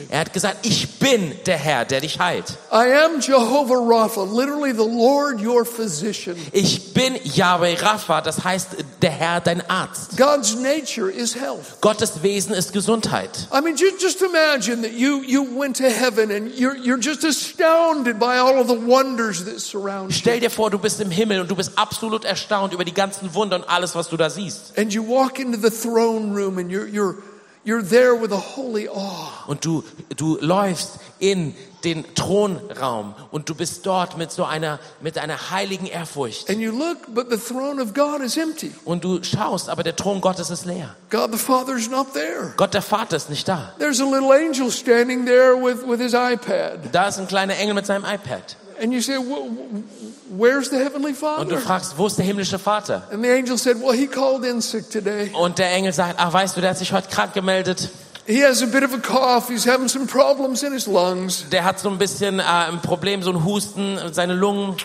Er 0.10 0.20
hat 0.20 0.34
gesagt, 0.34 0.66
ich 0.66 1.00
bin 1.00 1.34
der 1.46 1.58
Herr, 1.58 1.86
der 1.86 2.02
dich 2.02 2.20
heilt. 2.20 2.58
I 2.72 2.92
am 3.06 3.20
Jehovah 3.22 3.76
Rapha, 3.76 4.24
literally 4.24 4.72
the 4.72 4.86
Lord 4.86 5.42
your 5.42 5.66
physician. 5.66 6.36
Ich 6.52 6.94
bin 6.94 7.16
Yahweh 7.24 7.76
Rapha, 7.76 8.22
das 8.22 8.44
heißt 8.44 8.70
der 9.02 9.12
Herr, 9.12 9.42
dein 9.42 9.68
Arzt. 9.70 10.18
God's 10.18 10.56
nature 10.56 11.10
is 11.10 11.36
health. 11.36 11.82
Gottes 11.82 12.22
Wesen 12.22 12.54
ist 12.54 12.74
Gesundheit. 12.74 13.48
I 13.54 13.62
mean, 13.62 13.76
just, 13.76 14.02
just 14.02 14.22
imagine 14.22 14.82
that 14.82 14.94
you, 14.94 15.22
you 15.24 15.44
went 15.58 15.78
to 15.78 15.90
heaven 15.90 16.32
and 16.32 16.52
you're, 16.58 16.76
you're 16.76 17.00
just 17.00 17.24
astounded 17.24 18.20
by 18.20 18.38
all 18.38 18.60
of 18.60 18.68
the 18.68 18.80
wonders 18.80 19.46
that 19.46 19.60
surround 19.60 20.12
you. 20.12 20.18
Stell 20.18 20.40
dir 20.40 20.50
vor, 20.50 20.70
du 20.70 20.78
bist 20.78 21.00
im 21.00 21.12
Himmel 21.12 21.40
und 21.40 21.50
du 21.50 21.56
bist 21.56 21.72
absolut 21.76 22.26
erstaunt 22.26 22.74
über 22.74 22.84
die 22.84 22.94
ganzen 22.94 23.34
Wunder 23.34 23.56
und 23.58 23.70
alles, 23.70 23.96
was 23.96 24.10
du 24.10 24.18
da 24.18 24.30
siehst. 24.30 24.78
And 24.78 24.94
you 24.94 25.04
walk 25.04 25.40
into 25.40 25.58
the 25.58 25.70
throne 25.70 26.34
room 26.34 26.58
and 26.58 26.70
you're, 26.72 26.88
you're, 26.88 27.16
you're 27.64 27.84
there 27.84 28.16
with 28.16 28.32
a 28.32 28.56
holy 28.56 28.88
awe. 28.88 29.46
Und 29.48 29.66
du, 29.66 29.84
du 30.16 30.38
läufst 30.42 31.00
in 31.20 31.56
den 31.84 32.04
Thronraum 32.14 33.16
und 33.32 33.48
du 33.48 33.56
bist 33.56 33.86
dort 33.86 34.18
mit 34.18 34.32
so 34.32 34.44
einer, 34.44 34.80
mit 35.02 35.18
einer 35.18 35.52
heiligen 35.52 35.86
Ehrfurcht. 35.86 36.50
And 36.50 36.60
you 36.60 36.72
look, 36.72 37.14
but 37.14 37.30
the 37.30 37.38
throne 37.38 37.82
of 37.82 37.94
God 37.94 38.22
is 38.22 38.38
empty. 38.38 38.74
Und 38.86 39.04
du 39.04 39.24
schaust, 39.24 39.70
aber 39.70 39.84
der 39.84 39.96
Thron 39.96 40.22
Gottes 40.22 40.50
ist 40.50 40.66
leer. 40.66 40.96
God 41.10 41.32
the 41.32 41.38
Father's 41.38 41.90
not 41.90 42.14
there. 42.14 42.54
Gott 42.58 42.74
der 42.74 42.82
Vater 42.82 43.16
ist 43.16 43.30
nicht 43.30 43.48
da. 43.48 43.74
There's 43.80 44.02
a 44.02 44.06
little 44.06 44.32
angel 44.32 44.72
standing 44.72 45.26
there 45.26 45.56
with, 45.56 45.88
with 45.88 46.00
his 46.00 46.14
iPad. 46.14 46.80
Da 46.92 47.08
ist 47.08 47.20
ein 47.20 47.28
kleiner 47.28 47.56
Engel 47.58 47.76
mit 47.76 47.86
seinem 47.86 48.04
iPad. 48.04 48.58
And 48.82 48.94
you 48.94 49.02
say, 49.02 49.16
"Wh- 49.18 49.50
wh- 49.50 50.40
Where's 50.40 50.70
the 50.70 50.78
Heavenly 50.78 51.10
Und 51.12 51.50
du 51.50 51.56
Father? 51.56 51.58
fragst, 51.58 51.98
wo 51.98 52.08
ist 52.08 52.18
der 52.18 52.26
himmlische 52.26 52.58
Vater? 52.60 53.04
And 53.12 53.24
the 53.24 53.30
angel 53.32 53.58
said, 53.58 53.78
Well, 53.82 53.94
he 53.98 54.08
called 54.08 54.46
in 54.46 54.62
sick 54.62 54.90
today. 54.90 55.32
Und 55.34 55.58
der 55.58 55.72
Engel 55.72 55.92
sagt, 55.94 56.16
ach 56.18 56.32
weißt 56.32 56.56
du, 56.56 56.62
der 56.62 56.70
hat 56.72 56.78
sich 56.78 56.94
heute 56.94 57.08
krank 57.10 57.34
gemeldet. 57.34 57.90
He 58.26 58.44
has 58.46 58.62
a 58.62 58.68
bit 58.68 58.84
of 58.84 58.94
a 58.94 58.98
cough. 59.00 59.50
He's 59.50 59.66
having 59.68 59.88
some 59.90 60.06
problems 60.06 60.62
in 60.64 60.72
his 60.74 60.86
lungs. 60.86 61.46
Der 61.52 61.64
hat 61.66 61.80
so 61.80 61.90
ein 61.90 61.98
bisschen 61.98 62.40
äh, 62.40 62.44
ein 62.44 62.80
Problem, 62.82 63.24
so 63.24 63.32
ein 63.32 63.44
Husten, 63.44 63.98
seine 64.12 64.34
Lungen. 64.34 64.76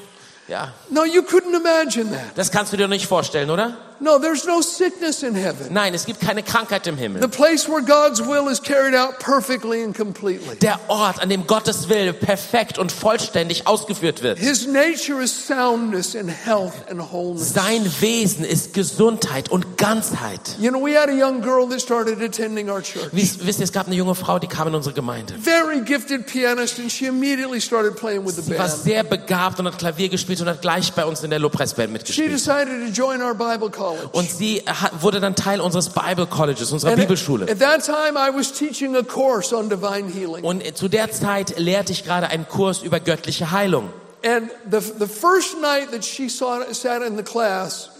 Ja, 0.49 0.73
No, 0.91 1.05
you 1.05 1.23
couldn't 1.23 1.55
imagine 1.55 2.11
that. 2.11 2.21
das 2.37 2.51
kannst 2.51 2.73
du 2.73 2.77
dir 2.77 2.89
nicht 2.89 3.07
vorstellen, 3.07 3.51
oder? 3.51 3.77
No, 4.05 4.19
there's 4.19 4.45
no 4.45 4.61
sickness 4.61 5.23
in 5.23 5.35
heaven. 5.35 5.73
Nein, 5.73 5.95
es 5.95 6.05
gibt 6.05 6.21
keine 6.21 6.43
Krankheit 6.43 6.87
im 6.87 6.99
Himmel. 6.99 7.23
The 7.23 7.29
place 7.29 7.67
where 7.69 7.81
God's 7.83 8.21
will 8.21 8.49
is 8.51 8.61
carried 8.63 8.95
out 8.95 9.19
perfectly 9.19 9.83
and 9.83 9.97
completely. 9.97 10.57
Der 10.61 10.79
Ort, 10.89 11.23
an 11.23 11.31
dem 11.31 11.47
Gottes 11.47 11.89
Wille 11.89 12.13
perfekt 12.13 12.79
und 12.79 12.93
vollständig 12.93 13.67
ausgeführt 13.67 14.23
wird. 14.23 14.39
His 14.39 14.67
nature 14.67 15.23
is 15.23 15.33
soundness 15.47 16.15
and 16.15 16.29
health 16.29 16.75
and 16.91 17.01
wholeness. 17.01 17.55
Sein 17.55 17.91
Wesen 18.01 18.45
ist 18.45 18.75
Gesundheit 18.75 19.49
und 19.49 19.79
Ganzheit. 19.79 20.57
You 20.61 20.71
know, 20.71 20.79
we 20.85 20.95
had 21.01 21.09
a 21.09 21.13
young 21.13 21.41
girl 21.41 21.67
that 21.71 21.81
started 21.81 22.21
attending 22.21 22.69
our 22.69 22.83
church. 22.83 23.09
Wisst, 23.13 23.41
ihr, 23.43 23.65
es 23.65 23.73
gab 23.73 23.87
eine 23.87 23.97
junge 23.97 24.15
Frau, 24.15 24.39
die 24.39 24.49
kam 24.49 24.69
in 24.69 24.75
unsere 24.75 24.95
Gemeinde. 24.95 25.33
Very 25.41 25.81
gifted 25.81 26.27
pianist, 26.27 26.79
and 26.79 26.93
she 26.93 27.07
immediately 27.07 27.59
started 27.59 27.97
playing 27.97 28.27
with 28.27 28.35
the 28.37 28.43
Sie 28.43 28.51
war 28.59 28.67
band. 28.67 28.83
sehr 28.83 29.03
begabt 29.03 29.59
und 29.61 29.67
hat 29.67 29.79
Klavier 29.79 30.11
gespielt 30.11 30.43
und 30.43 30.49
hat 30.49 30.61
gleich 30.61 30.93
bei 30.93 31.07
uns 31.07 31.23
in 31.25 31.31
der 31.31 31.39
Lobpreisband 31.39 31.89
She 31.89 31.93
mitgespielt. 31.93 32.33
decided 32.33 32.87
to 32.87 32.93
join 32.93 33.23
our 33.23 33.33
Bible 33.35 33.71
college. 33.71 33.94
Und 34.13 34.31
sie 34.31 34.63
wurde 35.01 35.21
dann 35.21 35.35
Teil 35.35 35.61
unseres 35.61 35.91
Bible 35.91 36.27
Colleges, 36.27 36.73
unserer 36.73 36.93
And 36.93 37.01
Bibelschule. 37.01 37.51
at 37.51 37.59
that 37.59 37.85
time, 37.85 38.17
I 38.17 38.31
was 38.35 38.53
teaching 38.53 38.97
a 38.97 39.03
course 39.03 39.55
on 39.55 39.69
divine 39.69 40.09
healing. 40.09 40.45
Und 40.45 40.77
zu 40.77 40.89
der 40.89 41.11
Zeit 41.11 41.59
lehrte 41.59 41.93
ich 41.93 42.05
gerade 42.05 42.29
einen 42.29 42.49
Kurs 42.49 42.83
über 42.83 43.01
göttliche 43.01 43.51
Heilung. 43.51 43.91
And 44.25 44.51
the, 44.71 44.79
the 44.81 45.07
first 45.07 45.61
night 45.61 45.91
that 45.93 46.05
she 46.05 46.29
saw, 46.29 46.63
sat 46.73 47.03
in 47.03 47.17
the 47.17 47.23
class. 47.23 47.91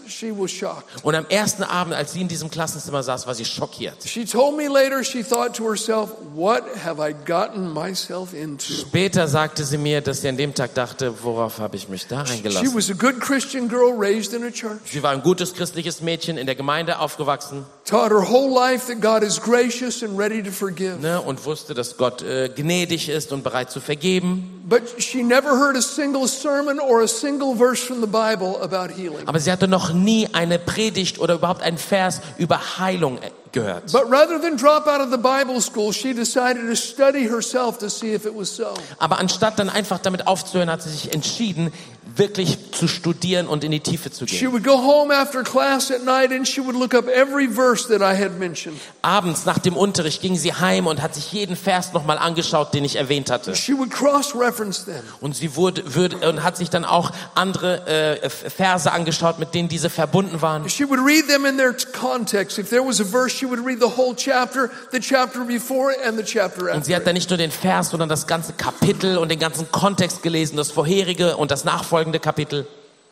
Und 1.03 1.15
am 1.15 1.25
ersten 1.29 1.63
Abend, 1.63 1.93
als 1.95 2.13
sie 2.13 2.21
in 2.21 2.27
diesem 2.27 2.49
Klassenzimmer 2.49 3.03
saß, 3.03 3.27
war 3.27 3.35
sie 3.35 3.45
schockiert. 3.45 3.97
She 4.05 4.25
told 4.25 4.55
me 4.57 4.67
later, 4.67 5.03
she 5.03 5.23
thought 5.23 5.55
to 5.55 5.67
herself, 5.67 6.11
What 6.33 6.63
have 6.83 6.99
I 7.01 7.13
gotten 7.13 7.73
myself 7.73 8.33
into? 8.33 8.71
Später 8.71 9.27
sagte 9.27 9.63
sie 9.63 9.77
mir, 9.77 10.01
dass 10.01 10.21
sie 10.21 10.29
an 10.29 10.37
dem 10.37 10.53
Tag 10.53 10.73
dachte, 10.73 11.23
worauf 11.23 11.59
habe 11.59 11.75
ich 11.75 11.89
mich 11.89 12.07
da 12.07 12.25
She 12.25 12.33
eingelassen? 12.33 12.75
was 12.75 12.89
a 12.89 12.93
good 12.93 13.19
Christian 13.19 13.67
girl 13.67 13.93
raised 13.97 14.33
in 14.33 14.43
a 14.43 14.51
church, 14.51 14.79
Sie 14.91 15.01
war 15.03 15.11
ein 15.11 15.21
gutes 15.21 15.53
christliches 15.53 16.01
Mädchen, 16.01 16.37
in 16.37 16.45
der 16.45 16.55
Gemeinde 16.55 16.99
aufgewachsen 16.99 17.65
taught 17.85 18.11
her 18.11 18.21
whole 18.21 18.49
life 18.51 18.87
that 18.87 18.99
God 18.99 19.21
is 19.23 19.39
gracious 19.39 20.01
and 20.01 20.17
ready 20.17 20.41
to 20.41 20.51
forgive. 20.51 20.99
ne, 20.99 21.21
und 21.21 21.45
wusste, 21.45 21.73
dass 21.73 21.97
Gott 21.97 22.23
äh, 22.23 22.49
gnädig 22.49 23.09
ist 23.09 23.31
und 23.31 23.43
bereit 23.43 23.69
zu 23.71 23.79
vergeben. 23.79 24.63
But 24.67 24.81
she 24.97 25.21
never 25.21 25.51
heard 25.51 25.77
a 25.77 25.81
single 25.81 26.27
sermon 26.27 26.79
or 26.79 27.03
a 27.03 27.07
single 27.07 27.55
verse 27.55 27.85
from 27.85 28.01
the 28.01 28.07
Bible 28.07 28.57
about 28.61 28.91
healing. 28.95 29.27
Aber 29.27 29.39
sie 29.39 29.51
hatte 29.51 29.67
noch 29.67 29.93
nie 29.95 30.29
eine 30.33 30.59
Predigt 30.59 31.19
oder 31.19 31.35
überhaupt 31.35 31.61
einen 31.61 31.77
Vers 31.77 32.21
über 32.37 32.79
Heilung 32.79 33.19
gehört. 33.55 33.91
But 33.91 34.03
rather 34.11 34.39
than 34.39 34.55
drop 34.57 34.85
out 34.85 35.01
of 35.01 35.09
the 35.09 35.17
Bible 35.17 35.59
school, 35.59 35.91
she 35.91 36.13
decided 36.13 36.67
to 36.69 36.75
study 36.75 37.27
herself 37.27 37.79
to 37.79 37.89
see 37.89 38.13
if 38.13 38.25
it 38.25 38.35
was 38.35 38.55
so. 38.55 38.67
Aber 38.99 39.17
anstatt 39.17 39.57
dann 39.57 39.69
einfach 39.69 39.97
damit 39.97 40.27
aufzuhören, 40.27 40.69
hat 40.69 40.83
sie 40.83 40.89
sich 40.91 41.11
entschieden, 41.15 41.73
wirklich 42.17 42.71
zu 42.71 42.87
studieren 42.87 43.47
und 43.47 43.63
in 43.65 43.71
die 43.71 43.81
Tiefe 43.81 44.09
zu 44.09 44.25
She 44.25 44.37
gehen. 44.45 44.53
would 44.53 44.63
go 44.63 44.77
home 44.77 45.13
after 45.13 45.43
class 45.43 45.91
at 45.91 46.05
night 46.05 46.31
and 46.31 46.47
she 46.47 46.61
would 46.61 46.75
look 46.75 46.93
up 46.93 47.07
every 47.09 47.47
verse 47.47 47.87
that 47.89 48.01
I 48.01 48.15
had 48.17 48.39
mentioned. 48.39 48.79
Abends 49.01 49.45
nach 49.45 49.59
dem 49.59 49.75
Unterricht 49.75 50.21
ging 50.21 50.37
sie 50.37 50.53
heim 50.53 50.87
und 50.87 51.01
hat 51.01 51.13
sich 51.13 51.31
jeden 51.33 51.57
Vers 51.57 51.91
nochmal 51.91 52.17
angeschaut, 52.17 52.73
den 52.73 52.85
ich 52.85 52.95
erwähnt 52.95 53.29
hatte. 53.31 53.53
She 53.55 53.77
would 53.77 53.91
cross-reference 53.91 54.85
them. 54.85 55.01
Und 55.19 55.35
sie 55.35 55.57
wurde, 55.57 55.93
würde, 55.95 56.29
und 56.29 56.43
hat 56.43 56.55
sich 56.55 56.69
dann 56.69 56.85
auch 56.85 57.11
andere 57.33 57.85
äh, 58.21 58.29
Verse 58.29 58.89
angeschaut, 58.89 59.37
mit 59.39 59.53
denen 59.53 59.67
diese 59.67 59.89
verbunden 59.89 60.41
waren. 60.41 60.69
She 60.69 60.87
would 60.87 60.99
read 61.05 61.27
them 61.27 61.45
in 61.45 61.57
their 61.57 61.75
context. 61.99 62.57
If 62.57 62.69
there 62.69 62.85
was 62.87 63.01
a 63.01 63.05
verse, 63.05 63.35
she 63.45 63.49
would 63.49 63.65
read 63.65 63.79
the 63.79 63.97
whole 63.97 64.15
chapter, 64.15 64.69
the 64.91 64.99
chapter 64.99 65.43
before, 65.45 65.93
and 66.05 66.17
the 66.17 66.23
chapter 66.23 66.73
Und 66.73 66.85
sie 66.85 66.95
hat 66.95 67.05
dann 67.05 67.13
nicht 67.13 67.29
nur 67.29 67.37
den 67.37 67.51
Vers, 67.51 67.89
sondern 67.89 68.09
das 68.09 68.27
ganze 68.27 68.53
Kapitel 68.53 69.17
und 69.17 69.29
den 69.29 69.39
ganzen 69.39 69.71
Kontext 69.71 70.23
gelesen, 70.23 70.57
das 70.57 70.71
vorherige 70.71 71.37
und 71.37 71.51
das 71.51 71.63
nachfolgende 71.63 72.19
Kapitel. 72.19 72.67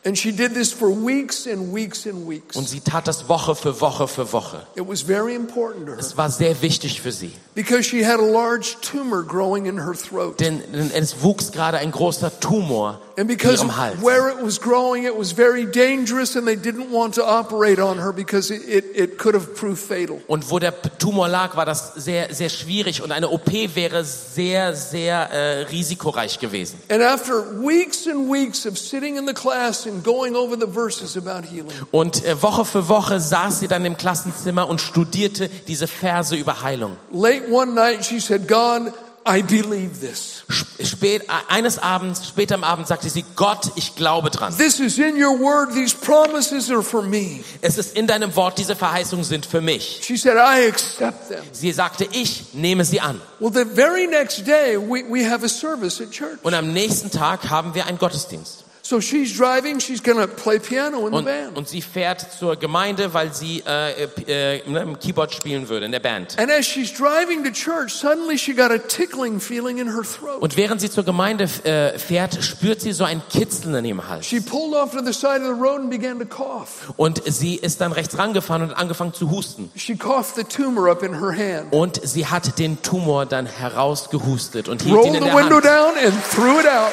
And 0.06 0.17
she 0.17 0.34
did 0.34 0.54
this 0.54 0.74
for 0.74 0.89
weeks 0.89 1.48
and 1.48 1.74
weeks 1.74 2.06
and 2.06 2.28
weeks. 2.30 2.58
Und 2.58 2.67
sie 2.67 2.82
tat 2.82 3.08
das 3.08 3.30
Woche 3.30 3.56
für 3.56 3.80
Woche 3.80 4.10
für 4.10 4.34
Woche. 4.34 4.67
It 4.76 4.86
was 4.86 5.02
very 5.02 5.34
important 5.34 5.86
to 5.86 5.93
her 5.93 6.00
Es 6.00 6.17
war 6.17 6.30
sehr 6.30 6.62
wichtig 6.62 7.00
für 7.00 7.13
sie. 7.13 7.32
because 7.56 7.84
she 7.84 8.06
had 8.06 8.19
a 8.19 8.26
large 8.26 8.76
tumor 8.82 9.24
growing 9.24 9.65
in 9.65 9.78
her 9.82 9.93
throat. 9.93 10.41
Denn 10.41 10.62
es 10.93 11.22
wuchs 11.22 11.54
gerade 11.54 11.78
ein 11.78 11.91
großer 11.91 12.38
Tumor 12.41 13.00
And 13.15 13.30
in 13.30 13.38
because 13.38 13.62
ihrem 13.63 13.76
Hals. 13.78 14.02
where 14.02 14.30
it 14.30 14.41
was 14.43 14.60
growing, 14.60 15.04
it 15.06 15.15
was 15.15 15.34
very 15.34 15.65
dangerous, 15.65 16.36
and 16.36 16.47
they 16.47 16.56
didn't 16.56 16.89
want 16.91 17.13
to 17.15 17.23
operate 17.23 17.80
on 17.80 17.99
her 17.99 18.12
because 18.12 18.49
it, 18.52 18.62
it, 18.67 18.86
it 18.95 19.17
could 19.19 19.36
have 19.36 19.54
proved 19.56 19.78
fatal. 19.80 20.19
Und 20.28 20.49
wo 20.49 20.58
der 20.60 20.73
Tumor 20.97 21.28
lag, 21.28 21.56
war 21.56 21.65
das 21.65 21.93
sehr, 21.95 22.34
sehr 22.34 22.49
schwierig 22.49 23.02
und 23.04 23.12
eine 23.12 23.30
OP 23.30 23.52
wäre 23.76 24.04
sehr, 24.04 24.76
sehr 24.76 25.30
äh, 25.32 25.62
risikoreich 25.63 26.39
gewesen. 26.39 26.80
And 26.89 27.04
after 27.04 27.43
weeks 27.62 28.08
and 28.08 28.32
weeks 28.32 28.65
of 28.65 28.78
sitting 28.80 29.17
in 29.17 29.28
the 29.28 29.34
class 29.34 29.86
and 29.86 30.04
going 30.04 30.36
over 30.36 30.56
the 30.60 30.67
verses 30.67 31.15
about 31.15 31.45
healing, 31.47 31.71
Und 31.91 32.26
äh, 32.26 32.41
Woche 32.41 32.65
für 32.65 32.89
Woche 32.89 33.19
saß 33.19 33.60
sie 33.60 33.67
dann 33.67 33.86
im 33.86 33.95
Klassenzimmer 33.95 34.67
und 34.67 34.82
studierte 34.82 35.49
diese 35.67 35.88
Verse 35.88 36.36
über 36.36 36.63
Heilung. 36.63 36.97
late 37.12 37.43
one 37.52 37.73
night 37.76 38.04
she 38.04 38.19
said, 38.19 38.47
God, 38.47 38.91
I 39.25 39.41
believe 39.41 39.99
this. 40.01 40.43
Sp- 40.51 40.83
Spät, 40.83 41.23
eines 41.47 41.79
Abends, 41.79 42.27
später 42.27 42.55
am 42.55 42.63
Abend 42.63 42.88
sagte 42.88 43.09
sie, 43.09 43.23
Gott, 43.36 43.71
ich 43.75 43.95
glaube 43.95 44.29
dran. 44.29 44.55
This 44.57 44.79
is 44.79 44.97
in 44.97 45.15
your 45.15 45.39
word. 45.39 45.73
These 45.73 45.95
promises 45.95 46.69
are 46.69 46.83
for 46.83 47.01
me. 47.01 47.41
Es 47.62 47.77
ist 47.77 47.95
in 47.95 48.05
deinem 48.07 48.36
Wort, 48.36 48.57
diese 48.57 48.75
Verheißungen 48.75 49.23
sind 49.23 49.45
für 49.45 49.62
mich. 49.62 50.01
She 50.03 50.17
said, 50.17 50.36
I 50.36 50.67
accept 50.67 51.29
them. 51.29 51.41
Sie 51.53 51.71
sagte, 51.71 52.05
ich 52.12 52.53
nehme 52.53 52.83
sie 52.83 52.99
an. 52.99 53.21
Well, 53.39 53.51
the 53.53 53.65
very 53.65 54.07
next 54.07 54.45
day, 54.45 54.77
we, 54.77 55.03
we 55.09 55.23
have 55.29 55.45
a 55.45 55.49
service 55.49 56.01
at 56.01 56.12
church. 56.12 56.39
Und 56.43 56.53
am 56.53 56.73
nächsten 56.73 57.09
Tag 57.09 57.49
haben 57.49 57.73
wir 57.75 57.86
einen 57.88 57.97
Gottesdienst. 57.99 58.62
So 58.86 59.00
she's 59.00 59.32
driving. 59.34 59.80
She's 59.80 60.02
to 60.02 60.28
play 60.28 60.60
piano 60.60 61.08
in 61.08 61.13
the 61.13 61.17
Und, 61.19 61.26
band. 61.26 61.58
und 61.58 61.69
sie 61.69 61.82
fährt 61.82 62.19
zur 62.38 62.58
Gemeinde, 62.58 63.13
weil 63.13 63.34
sie 63.34 63.63
äh, 63.65 64.04
äh, 64.28 64.58
äh, 64.58 64.69
ne, 64.69 64.98
Keyboard 65.02 65.34
spielen 65.34 65.69
würde 65.69 65.86
in 65.86 65.93
der 65.93 66.02
Band. 66.02 66.38
And 66.38 66.52
as 66.52 66.65
she's 66.65 66.91
driving 66.91 67.46
to 67.46 67.52
church, 67.52 67.93
suddenly 67.93 68.38
she 68.38 68.54
got 68.54 68.72
a 68.72 68.78
tickling 68.78 69.39
feeling 69.39 69.78
in 69.78 69.88
her 69.88 70.04
throat. 70.04 70.41
Und 70.41 70.58
während 70.58 70.82
sie 70.82 70.89
zur 70.91 71.06
Gemeinde 71.06 71.46
äh, 71.63 71.98
fährt, 71.98 72.43
spürt 72.43 72.82
sie 72.82 72.91
so 72.91 73.06
ein 73.06 73.22
Kitzeln 73.30 73.74
in 73.76 73.86
ihrem 73.86 74.10
Hals. 74.10 74.26
She 74.26 74.41
pulled 74.41 74.76
off 74.76 74.91
to 74.91 75.02
the 75.02 75.13
side 75.13 75.39
of 75.39 75.56
the 75.56 75.62
road 75.63 75.80
and 75.80 75.89
began 75.89 76.19
to 76.19 76.26
cough. 76.26 76.91
Und 76.98 77.22
sie 77.26 77.56
ist 77.56 77.80
dann 77.80 77.93
rechts 77.93 78.17
rangefahren 78.17 78.63
und 78.63 78.74
angefangen 78.74 79.13
zu 79.13 79.32
husten. 79.32 79.72
She 79.78 79.96
coughed 79.96 80.36
the 80.36 80.43
tumor 80.43 80.91
up 80.91 81.04
in 81.04 81.13
her 81.22 81.32
hand. 81.32 81.72
Und 81.72 82.02
sie 82.04 82.28
hat 82.28 82.60
den 82.60 82.82
Tumor 82.82 83.26
dann 83.28 83.46
herausgehustet 83.46 84.67
und 84.67 84.82
hielt 84.82 84.93
ihn 84.93 85.00
Rolled 85.00 85.15
in 85.15 85.24
the 85.24 85.30
der 85.30 85.36
window 85.38 85.56
Hand, 85.56 85.65
down 85.65 85.93
and 86.06 86.13
threw 86.36 86.60
it 86.60 86.67
out. 86.67 86.91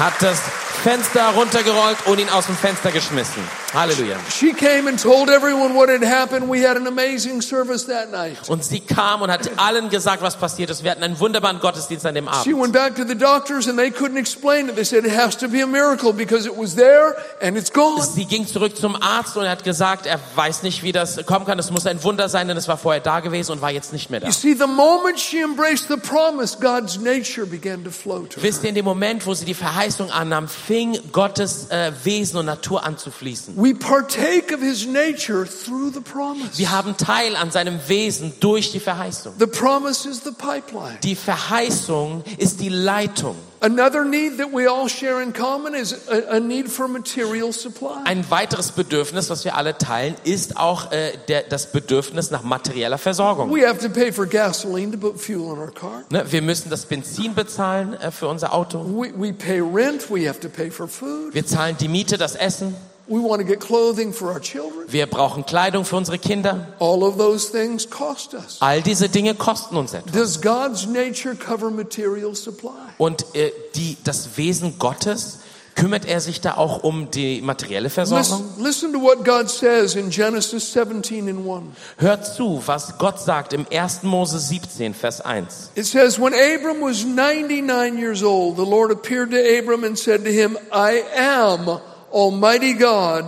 hat 0.00 0.14
das 0.20 0.40
Fenster 0.82 1.27
runtergerollt 1.30 1.98
und 2.06 2.18
ihn 2.20 2.28
aus 2.28 2.46
dem 2.46 2.56
Fenster 2.56 2.90
geschmissen. 2.90 3.42
Halleluja. 3.74 4.16
She 4.30 4.52
came 4.52 4.88
and 4.88 5.00
told 5.00 5.28
everyone 5.28 5.74
what 5.74 5.88
had 5.90 6.02
happened. 6.02 6.48
We 6.50 6.66
had 6.66 6.76
an 6.76 6.86
amazing 6.86 7.42
service 7.42 7.86
that 7.86 8.10
night. 8.10 8.36
Und 8.48 8.64
sie 8.64 8.80
kam 8.80 9.20
und 9.22 9.30
hat 9.30 9.50
allen 9.58 9.90
gesagt, 9.90 10.22
was 10.22 10.36
passiert 10.36 10.70
ist. 10.70 10.82
Wir 10.84 10.90
hatten 10.90 11.02
einen 11.02 11.20
wunderbaren 11.20 11.60
Gottesdienst 11.60 12.06
an 12.06 12.14
dem 12.14 12.26
She 12.44 12.50
Abend. 12.52 12.62
went 12.62 12.72
back 12.72 12.96
to 12.96 13.04
the 13.06 13.14
doctors 13.14 13.68
and 13.68 13.78
they 13.78 13.90
couldn't 13.90 14.16
explain 14.18 14.68
it. 14.68 14.74
They 14.76 14.84
said 14.84 15.04
it 15.04 15.14
has 15.14 15.36
to 15.38 15.48
be 15.48 15.62
a 15.62 15.66
miracle 15.66 16.12
because 16.14 16.46
it 16.48 16.56
was 16.56 16.74
there 16.76 17.14
and 17.42 17.56
it's 17.58 17.70
gone. 17.70 18.02
Sie 18.02 18.24
ging 18.24 18.46
zurück 18.46 18.76
zum 18.76 18.96
Arzt 19.00 19.36
und 19.36 19.44
er 19.44 19.50
hat 19.50 19.64
gesagt, 19.64 20.06
er 20.06 20.18
weiß 20.34 20.62
nicht, 20.62 20.82
wie 20.82 20.92
das 20.92 21.24
kommen 21.26 21.44
kann. 21.44 21.58
Es 21.58 21.70
muss 21.70 21.86
ein 21.86 22.02
Wunder 22.04 22.28
sein, 22.30 22.48
denn 22.48 22.56
es 22.56 22.68
war 22.68 22.78
vorher 22.78 23.00
da 23.02 23.20
gewesen 23.20 23.52
und 23.52 23.60
war 23.60 23.70
jetzt 23.70 23.92
nicht 23.92 24.08
mehr 24.08 24.20
da. 24.20 24.26
You 24.28 24.32
see, 24.32 24.54
the 24.54 24.66
moment 24.66 25.18
she 25.20 25.42
embraced 25.42 25.88
the 25.88 25.96
promise, 25.96 26.56
God's 26.58 26.98
nature 26.98 27.44
began 27.46 27.84
to 27.84 27.90
flow 27.90 28.20
to 28.26 28.36
her. 28.40 28.42
Wisst 28.42 28.62
ihr, 28.62 28.70
in 28.70 28.74
dem 28.76 28.84
Moment, 28.86 29.26
wo 29.26 29.34
sie 29.34 29.44
die 29.44 29.54
Verheißung 29.54 30.10
annahm, 30.10 30.48
fing 30.48 30.98
Gottes 31.18 31.68
äh, 31.70 31.90
Wesen 32.04 32.38
und 32.38 32.46
Natur 32.46 32.84
an 32.84 32.96
zu 32.96 33.10
fließen. 33.10 33.56
We 33.56 33.74
partake 33.74 34.54
of 34.54 34.60
his 34.60 34.86
nature 34.86 35.44
through 35.44 35.92
the 35.92 36.00
promise. 36.00 36.56
Wir 36.56 36.70
haben 36.70 36.96
Teil 36.96 37.34
an 37.34 37.50
seinem 37.50 37.80
Wesen 37.88 38.34
durch 38.38 38.70
die 38.70 38.78
Verheißung. 38.78 39.34
The 39.36 39.48
promise 39.48 40.08
is 40.08 40.22
the 40.22 40.30
pipeline. 40.30 40.96
Die 41.02 41.16
Verheißung 41.16 42.22
ist 42.36 42.60
die 42.60 42.68
Leitung. 42.68 43.34
Another 43.60 44.04
need 44.04 44.38
that 44.38 44.52
we 44.52 44.66
all 44.66 44.88
share 44.88 45.20
in 45.20 45.32
common 45.32 45.74
is 45.74 45.92
a, 46.08 46.36
a 46.36 46.40
need 46.40 46.70
for 46.70 46.88
material 46.88 47.52
supply. 47.52 48.02
Ein 48.04 48.24
weiteres 48.30 48.72
Bedürfnis, 48.72 49.30
was 49.30 49.44
wir 49.44 49.56
alle 49.56 49.76
teilen, 49.76 50.14
ist 50.24 50.56
auch 50.56 50.92
äh, 50.92 51.12
der, 51.28 51.42
das 51.42 51.72
Bedürfnis 51.72 52.30
nach 52.30 52.42
materieller 52.42 52.98
Versorgung. 52.98 53.50
We 53.50 53.66
have 53.66 53.80
to 53.80 53.88
pay 53.88 54.12
for 54.12 54.26
gasoline 54.26 54.92
to 54.92 54.98
put 54.98 55.20
fuel 55.20 55.54
in 55.54 55.60
our 55.60 55.72
car. 55.72 56.02
Ne, 56.10 56.24
wir 56.30 56.42
müssen 56.42 56.70
das 56.70 56.86
Benzin 56.86 57.34
bezahlen 57.34 57.94
äh, 57.94 58.10
für 58.10 58.28
unser 58.28 58.54
Auto. 58.54 58.84
We, 58.84 59.12
we 59.16 59.32
pay 59.32 59.60
rent. 59.60 60.10
We 60.10 60.28
have 60.28 60.38
to 60.40 60.48
pay 60.48 60.70
for 60.70 60.86
food. 60.86 61.34
Wir 61.34 61.44
zahlen 61.44 61.76
die 61.78 61.88
Miete, 61.88 62.16
das 62.16 62.36
Essen. 62.36 62.76
We 63.08 63.20
want 63.20 63.40
to 63.40 63.46
get 63.46 63.60
clothing 63.60 64.12
for 64.12 64.30
our 64.30 64.40
children. 64.40 64.84
Wir 64.88 65.06
brauchen 65.06 65.46
Kleidung 65.46 65.84
für 65.84 65.96
unsere 65.96 66.18
Kinder. 66.18 66.68
All 66.78 67.02
of 67.02 67.16
those 67.16 67.50
things 67.50 67.88
cost 67.88 68.34
us. 68.34 68.58
All 68.60 68.82
diese 68.82 69.08
Dinge 69.08 69.34
kosten 69.34 69.76
uns 69.76 69.94
etwas. 69.94 70.12
Does 70.12 70.40
God's 70.40 70.86
nature 70.86 71.34
cover 71.34 71.70
material 71.70 72.34
supply? 72.34 72.70
Und 72.98 73.24
äh, 73.34 73.50
die, 73.74 73.96
das 74.04 74.36
Wesen 74.36 74.78
Gottes 74.78 75.38
Kümmert 75.78 76.06
er 76.06 76.20
sich 76.20 76.40
da 76.40 76.56
auch 76.56 76.82
um 76.82 77.08
die 77.12 77.40
materielle 77.40 77.88
Versorgung? 77.88 78.42
Listen, 78.58 78.64
listen 78.64 78.92
to 78.92 79.00
what 79.00 79.24
God 79.24 79.48
says 79.48 79.94
in 79.94 80.10
Genesis 80.10 80.72
17 80.72 81.28
and 81.28 81.48
1. 81.48 81.66
Hört 81.98 82.26
zu, 82.26 82.60
was 82.66 82.98
Gott 82.98 83.20
sagt 83.20 83.52
im 83.52 83.64
1. 83.70 84.02
Mose 84.02 84.40
17, 84.40 84.92
Vers 84.92 85.20
1. 85.20 85.70
It 85.76 85.86
says, 85.86 86.18
When 86.18 86.34
Abram 86.34 86.80
was 86.80 87.04
99 87.04 87.96
years 87.96 88.24
old, 88.24 88.56
the 88.56 88.66
Lord 88.66 88.90
appeared 88.90 89.30
to 89.30 89.38
Abram 89.38 89.84
and 89.84 89.96
said 89.96 90.24
to 90.24 90.32
him, 90.32 90.58
I 90.72 91.04
am 91.14 91.80
Almighty 92.12 92.74
God. 92.74 93.24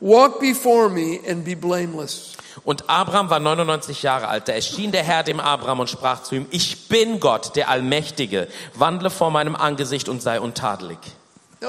Walk 0.00 0.40
before 0.40 0.88
me 0.88 1.18
and 1.28 1.44
be 1.44 1.56
blameless. 1.56 2.34
Und 2.64 2.88
Abraham 2.88 3.30
war 3.30 3.40
99 3.40 4.02
Jahre 4.02 4.28
alt. 4.28 4.48
Da 4.48 4.52
erschien 4.52 4.92
der 4.92 5.02
Herr 5.02 5.22
dem 5.22 5.40
Abraham 5.40 5.80
und 5.80 5.90
sprach 5.90 6.22
zu 6.22 6.34
ihm, 6.34 6.46
ich 6.50 6.88
bin 6.88 7.18
Gott, 7.18 7.56
der 7.56 7.68
Allmächtige. 7.68 8.48
Wandle 8.74 9.10
vor 9.10 9.30
meinem 9.30 9.56
Angesicht 9.56 10.08
und 10.08 10.22
sei 10.22 10.40
untadelig. 10.40 10.98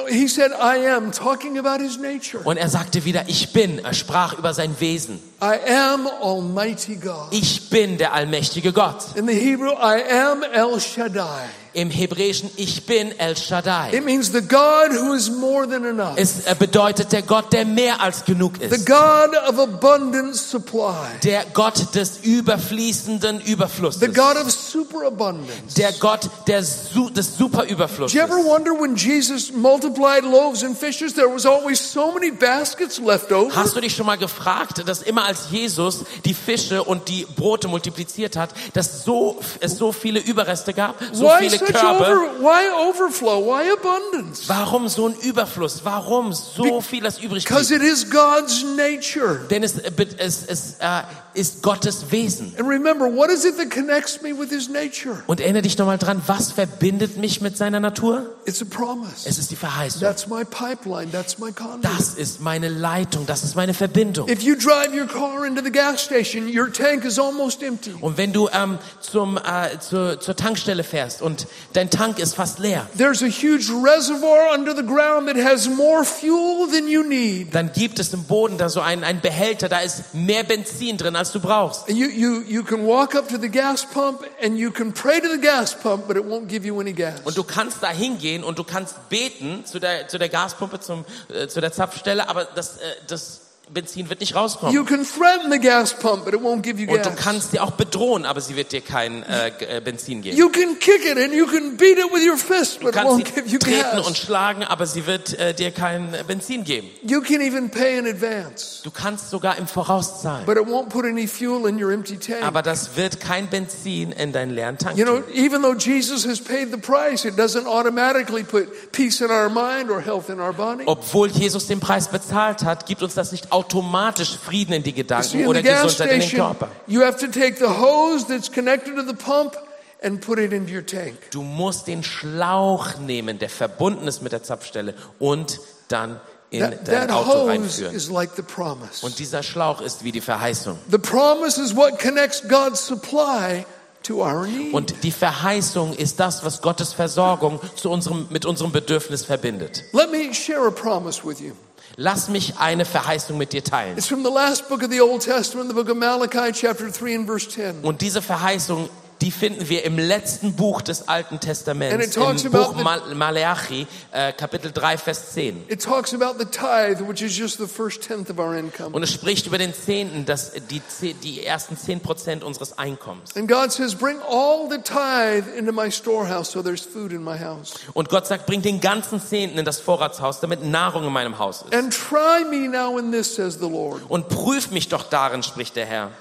He 0.07 0.27
said, 0.27 0.51
I 0.51 0.87
am, 0.87 1.11
talking 1.11 1.57
about 1.57 1.81
his 1.81 1.97
nature. 1.97 2.43
Und 2.43 2.57
er 2.57 2.69
sagte 2.69 3.05
wieder, 3.05 3.23
ich 3.27 3.53
bin. 3.53 3.79
Er 3.79 3.95
sprach 3.95 4.37
über 4.37 4.53
sein 4.53 4.79
Wesen. 4.79 5.19
I 5.41 5.57
am 5.67 6.07
Almighty 6.21 6.97
God. 6.97 7.29
Ich 7.31 7.71
bin 7.71 7.97
der 7.97 8.13
allmächtige 8.13 8.71
Gott. 8.71 9.15
In 9.15 9.27
the 9.27 9.33
Hebrew, 9.33 9.71
I 9.71 10.03
am 10.11 10.43
El 10.43 10.79
Shaddai. 10.79 11.49
Im 11.73 11.91
Hebräischen, 11.91 12.49
ich 12.55 12.85
bin 12.85 13.17
El 13.19 13.37
Shaddai. 13.37 13.91
It 13.93 14.03
means 14.03 14.31
the 14.31 14.41
God 14.41 14.91
who 14.91 15.13
is 15.13 15.29
more 15.29 15.67
than 15.67 15.85
enough. 15.85 16.13
Es 16.15 16.45
äh, 16.45 16.55
bedeutet 16.57 17.11
der 17.11 17.21
Gott, 17.21 17.53
der 17.53 17.65
mehr 17.65 18.01
als 18.01 18.25
genug 18.25 18.53
The 18.57 18.65
ist. 18.75 18.85
God 18.85 19.35
of 19.47 19.59
abundant 19.59 20.35
supply. 20.35 20.95
Der 21.23 21.45
Gott 21.53 21.93
des 21.93 22.19
überfließenden 22.23 23.41
The 23.45 23.51
Überflusses. 23.51 24.01
God 24.13 24.37
of 24.37 24.51
superabundance. 24.51 25.75
Der 25.77 25.91
Gott 25.93 26.29
der 26.47 26.63
Su 26.63 27.09
des 27.09 27.37
Did 27.37 27.39
you 27.39 27.45
ever 27.47 27.87
Superüberflusses. 27.87 28.15
wonder 28.45 28.71
when 28.71 28.95
Jesus 28.95 29.51
multiplied 29.51 30.23
loaves 30.23 30.63
and 30.63 30.77
fishes, 30.77 31.13
there 31.13 31.29
was 31.29 31.45
always 31.45 31.79
so 31.79 32.11
many 32.11 32.31
baskets 32.31 32.99
left 32.99 33.31
over? 33.31 33.55
Hast 33.55 33.75
du 33.75 33.81
dich 33.81 33.95
schon 33.95 34.05
mal 34.05 34.17
gefragt, 34.17 34.87
dass 34.87 35.01
immer 35.01 35.25
als 35.25 35.51
Jesus 35.51 36.03
die 36.25 36.33
Fische 36.33 36.83
und 36.83 37.07
die 37.09 37.25
Brote 37.35 37.67
multipliziert 37.67 38.35
hat, 38.35 38.49
dass 38.73 39.03
so, 39.03 39.39
es 39.59 39.77
so 39.77 39.91
viele 39.91 40.19
Überreste 40.19 40.73
gab, 40.73 40.95
so 41.11 41.25
Why 41.25 41.49
viele 41.49 41.59
Körbe? 41.73 42.05
over, 42.05 42.41
why 42.41 42.69
overflow? 42.89 43.45
Why 43.45 43.71
abundance? 43.71 44.47
Warum 44.47 44.87
so 44.87 45.07
ein 45.07 45.15
Überfluss? 45.15 45.81
Warum 45.83 46.33
so 46.33 46.81
viel, 46.81 47.03
das 47.03 47.19
übrig 47.19 47.43
Because 47.45 47.69
blieb? 47.69 47.81
it 47.81 47.87
is 47.87 48.09
God's 48.09 48.63
nature. 48.75 49.39
Denn 49.49 49.63
es, 49.63 49.77
äh, 49.77 49.91
es, 50.17 50.45
es 50.45 50.75
äh, 50.79 51.01
ist 51.33 51.61
Gottes 51.61 52.11
Wesen. 52.11 52.53
And 52.57 52.67
remember, 52.67 53.05
what 53.05 53.29
is 53.29 53.45
it 53.45 53.57
that 53.57 53.69
connects 53.69 54.21
me 54.21 54.33
with 54.33 54.49
his 54.49 54.69
nature? 54.69 55.23
Und 55.27 55.39
erinnere 55.39 55.61
dich 55.61 55.77
nochmal 55.77 55.97
dran, 55.97 56.21
was 56.27 56.51
verbindet 56.51 57.17
mich 57.17 57.41
mit 57.41 57.57
seiner 57.57 57.79
Natur? 57.79 58.35
It's 58.45 58.61
a 58.61 58.65
promise. 58.65 59.27
Es 59.27 59.37
ist 59.37 59.51
die 59.51 59.55
Verheißung. 59.55 60.01
That's 60.01 60.27
my 60.27 60.43
pipeline. 60.43 61.11
That's 61.11 61.37
my 61.37 61.51
conduit. 61.51 61.85
Das 61.85 62.15
ist 62.15 62.41
meine 62.41 62.67
Leitung, 62.69 63.25
das 63.25 63.43
ist 63.43 63.55
meine 63.55 63.73
Verbindung. 63.73 64.27
If 64.29 64.41
you 64.41 64.55
drive 64.55 64.93
your 64.93 65.07
car 65.07 65.45
into 65.45 65.63
the 65.63 65.71
gas 65.71 66.01
station, 66.03 66.47
your 66.47 66.71
tank 66.71 67.05
is 67.05 67.19
almost 67.19 67.61
empty. 67.61 67.93
Und 68.01 68.17
wenn 68.17 68.33
du 68.33 68.49
ähm, 68.51 68.79
zum, 68.99 69.37
äh, 69.37 69.79
zur, 69.79 70.19
zur 70.19 70.35
Tankstelle 70.35 70.83
fährst 70.83 71.21
und 71.21 71.47
dein 71.73 71.89
Tank 71.89 72.19
ist 72.19 72.35
fast 72.35 72.59
leer, 72.59 72.87
There's 72.97 73.21
a 73.21 73.27
huge 73.27 73.69
reservoir 73.69 74.53
under 74.55 74.75
the 74.75 74.83
ground 74.83 75.27
that 75.27 75.37
has 75.37 75.67
more 75.69 76.03
fuel 76.03 76.67
than 76.71 76.87
you 76.87 77.03
need. 77.03 77.53
dann 77.53 77.71
gibt 77.71 77.99
es 77.99 78.13
im 78.13 78.23
Boden 78.23 78.57
da 78.57 78.69
so 78.69 78.81
einen, 78.81 79.03
einen 79.03 79.21
Behälter, 79.21 79.69
da 79.69 79.79
ist 79.79 80.13
mehr 80.13 80.43
Benzin 80.43 80.97
drin, 80.97 81.15
als 81.15 81.31
du 81.31 81.39
brauchst. 81.39 81.87
You, 81.89 82.07
you, 82.07 82.41
you 82.47 82.63
can 82.63 82.85
walk 82.85 83.15
up 83.15 83.27
to 83.29 83.37
the 83.39 83.49
gas 83.49 83.85
pump 83.85 84.23
and 84.43 84.57
you 84.57 84.71
can 84.71 84.93
pray 84.93 85.19
to 85.19 85.27
the 85.29 85.39
gas 85.39 85.73
pump, 85.73 86.07
but 86.07 86.17
it 86.17 86.23
won't 86.23 86.47
give 86.47 86.65
you 86.65 86.79
any 86.79 86.93
gas. 86.93 87.21
Und 87.23 87.37
du 87.37 87.43
kannst 87.43 87.77
da 87.81 87.89
hingehen 87.89 88.43
und 88.43 88.57
du 88.59 88.63
kannst 88.63 89.09
beten 89.09 89.65
zu 89.65 89.79
der, 89.79 90.07
zu 90.07 90.17
der 90.17 90.29
Gaspumpe, 90.29 90.79
zum, 90.79 91.05
äh, 91.33 91.47
zu 91.47 91.61
der 91.61 91.71
Zapfstelle, 91.71 92.29
aber 92.29 92.45
das, 92.45 92.77
äh, 92.77 92.81
das 93.07 93.41
Benzin 93.73 94.09
wird 94.09 94.19
nicht 94.19 94.35
rauskommen. 94.35 94.73
You 94.73 94.83
can 94.83 95.05
threaten 95.05 95.51
the 95.51 95.59
gas 95.59 95.93
pump, 95.93 96.25
but 96.25 96.33
it 96.33 96.41
won't 96.41 96.61
give 96.61 96.79
you 96.81 96.89
Und 96.91 97.05
du 97.05 97.09
gas. 97.09 97.19
kannst 97.23 97.51
sie 97.51 97.59
auch 97.59 97.71
bedrohen, 97.71 98.25
aber 98.25 98.41
sie 98.41 98.55
wird 98.55 98.71
dir 98.71 98.81
kein 98.81 99.23
äh, 99.23 99.49
äh, 99.77 99.81
Benzin 99.81 100.21
geben. 100.21 100.35
You 100.37 100.49
can 100.49 100.79
kick 100.79 101.05
it 101.05 101.17
and 101.17 101.33
you 101.33 101.45
can 101.45 101.77
beat 101.77 101.97
it 101.97 102.11
with 102.13 102.25
your 102.27 102.37
fist, 102.37 102.77
Du 102.81 102.85
but 102.85 102.89
it 102.89 102.95
kannst 102.95 103.11
won't 103.13 103.17
sie 103.27 103.33
give 103.41 103.47
you 103.47 103.59
treten 103.59 103.97
und 103.99 104.07
gas. 104.07 104.17
schlagen, 104.17 104.63
aber 104.63 104.85
sie 104.85 105.05
wird 105.05 105.37
äh, 105.37 105.53
dir 105.53 105.71
kein 105.71 106.13
äh, 106.13 106.23
Benzin 106.27 106.63
geben. 106.63 106.87
You 107.03 107.21
can 107.21 107.41
even 107.41 107.69
pay 107.69 107.97
in 107.99 108.07
advance, 108.07 108.81
Du 108.83 108.91
kannst 108.91 109.29
sogar 109.29 109.57
im 109.57 109.67
Voraus 109.67 110.21
zahlen, 110.21 110.45
but 110.45 110.57
it 110.57 110.63
won't 110.63 110.89
put 110.89 111.05
any 111.05 111.27
fuel 111.27 111.67
in 111.69 111.81
your 111.83 111.91
empty 111.91 112.17
tank. 112.17 112.41
aber 112.43 112.61
das 112.61 112.95
wird 112.95 113.19
kein 113.19 113.47
Benzin 113.49 114.11
in 114.11 114.31
deinen 114.31 114.51
leeren 114.55 114.77
Tank 114.77 114.97
You 114.97 115.05
know, 115.05 115.21
even 115.33 115.61
though 115.61 115.75
Jesus 115.77 116.25
has 116.27 116.39
paid 116.41 116.71
the 116.71 116.77
price, 116.77 117.23
it 117.25 117.37
doesn't 117.37 117.67
automatically 117.67 118.43
put 118.43 118.91
peace 118.91 119.21
in 119.21 119.29
our 119.29 119.49
mind 119.49 119.89
or 119.91 120.01
health 120.01 120.29
in 120.29 120.39
our 120.39 120.53
body. 120.53 120.83
Obwohl 120.85 121.27
Jesus 121.29 121.67
den 121.67 121.79
Preis 121.79 122.07
bezahlt 122.07 122.63
hat, 122.63 122.85
gibt 122.85 123.03
uns 123.03 123.13
das 123.13 123.31
nicht 123.31 123.51
automatisch 123.59 124.37
Frieden 124.37 124.73
in 124.73 124.83
die 124.83 124.93
Gedanken 124.93 125.47
oder 125.47 125.61
Gesundheit 125.61 126.11
in 126.11 126.19
den 126.21 126.29
Körper. 126.29 126.69
you 126.87 127.01
have 127.01 127.17
to 127.17 127.27
take 127.27 127.57
the 127.57 127.67
hose 127.67 128.25
that's 128.27 128.51
connected 128.51 128.95
to 128.95 129.03
the 129.03 129.13
pump 129.13 129.55
and 130.01 130.21
put 130.21 130.39
it 130.39 130.53
into 130.53 130.73
your 130.73 130.85
tank. 130.85 131.15
Du 131.31 131.41
musst 131.41 131.87
den 131.87 132.03
Schlauch 132.03 132.97
nehmen, 132.99 133.37
der 133.39 133.49
verbunden 133.49 134.07
ist 134.07 134.21
mit 134.21 134.31
der 134.31 134.43
Zapfstelle 134.43 134.93
und 135.19 135.59
dann 135.89 136.19
in 136.51 136.61
That, 136.61 136.87
dein 136.87 137.07
that 137.07 137.11
Auto 137.11 137.45
reinführen. 137.47 137.93
is 137.93 138.09
like 138.09 138.31
the 138.35 138.41
promise. 138.41 139.05
Und 139.05 139.19
dieser 139.19 139.43
Schlauch 139.43 139.81
ist 139.81 140.03
wie 140.03 140.11
die 140.11 140.21
Verheißung. 140.21 140.79
The 140.89 140.97
promise 140.97 141.61
is 141.61 141.75
what 141.75 141.99
connects 141.99 142.41
God's 142.47 142.83
supply 142.85 143.65
to 144.03 144.23
our 144.23 144.47
need. 144.47 144.73
Und 144.73 145.03
die 145.03 145.11
Verheißung 145.11 145.93
ist 145.93 146.19
das, 146.19 146.43
was 146.43 146.61
Gottes 146.61 146.93
Versorgung 146.93 147.59
zu 147.75 147.91
unserem, 147.91 148.27
mit 148.31 148.45
unserem 148.45 148.71
Bedürfnis 148.71 149.25
verbindet. 149.25 149.83
Let 149.91 150.11
me 150.11 150.33
share 150.33 150.65
a 150.65 150.71
promise 150.71 151.21
with 151.23 151.39
you. 151.39 151.51
Lass 152.01 152.29
mich 152.29 152.57
eine 152.57 152.85
Verheißung 152.85 153.37
mit 153.37 153.51
dir 153.51 153.61
teilen. 153.61 153.97
It's 153.97 154.07
from 154.07 154.23
the 154.23 154.31
last 154.31 154.69
book 154.69 154.83
of 154.83 154.89
the 154.89 155.01
Old 155.01 155.21
Testament, 155.21 155.67
the 155.67 155.73
book 155.73 155.89
of 155.89 155.97
Malachi, 155.97 156.53
chapter 156.53 156.89
3 156.89 157.13
and 157.13 157.27
verse 157.27 157.49
10. 157.49 157.81
Und 157.81 157.99
diese 157.99 158.21
Verheißung, 158.21 158.87
die 159.21 159.31
finden 159.31 159.67
wir 159.67 159.83
im 159.83 159.97
letzten 159.97 160.53
Buch 160.53 160.81
des 160.81 161.07
Alten 161.07 161.39
Testaments, 161.39 162.05
it 162.05 162.13
talks 162.13 162.43
im 162.43 162.53
about 162.55 162.71
Buch 162.71 162.77
the- 162.77 162.83
Mal 162.83 163.01
Maleachi, 163.15 163.85
äh, 164.11 164.31
Kapitel 164.33 164.71
3, 164.71 164.97
Vers 164.97 165.33
10. 165.33 165.63
It 165.67 165.83
talks 165.83 166.13
about 166.13 166.37
the 166.39 166.45
tithe, 166.45 167.07
which 167.07 167.21
is 167.21 167.37
just 167.37 167.57
the 167.57 167.67
first 167.67 168.01
tenth 168.01 168.29
of 168.29 168.39
our 168.39 168.55
income. 168.55 168.91
Und 168.95 169.03
es 169.03 169.11
spricht 169.11 169.45
über 169.47 169.57
den 169.57 169.73
Zehnten, 169.73 170.25
dass 170.25 170.51
die, 170.69 170.81
die 171.13 171.43
ersten 171.43 171.77
10 171.77 171.99
Prozent 171.99 172.43
unseres 172.43 172.77
Einkommens. 172.77 173.35
And 173.35 173.47
God 173.49 173.71
says, 173.71 173.95
Bring 173.95 174.17
all 174.21 174.69
the 174.69 174.77
tithe 174.77 175.49
into 175.57 175.71
my 175.73 175.91
storehouse 175.91 176.51
so 176.51 176.61
there's 176.61 176.81
food 176.81 177.11
in 177.11 177.23
my 177.23 177.37
house. 177.37 177.73
Und 177.93 178.09
Gott 178.09 178.25
sagt, 178.27 178.45
bring 178.45 178.61
den 178.61 178.79
ganzen 178.79 179.21
Zehnten 179.21 179.57
in 179.57 179.65
das 179.65 179.79
Vorratshaus, 179.79 180.39
damit 180.39 180.63
Nahrung 180.63 181.05
in 181.05 181.11
meinem 181.13 181.37
Haus 181.39 181.63
ist. 181.63 181.73
And 181.75 181.93
try 181.93 182.45
me 182.49 182.67
now 182.69 182.97
in 182.97 183.11
this, 183.11 183.35
says 183.35 183.55
the 183.59 183.69
Lord. 183.69 184.01
Und 184.07 184.29
prüf 184.29 184.71
mich 184.71 184.87
doch 184.87 185.03
darin, 185.03 185.43
spricht 185.43 185.75
der 185.75 185.85
Herr. 185.85 186.11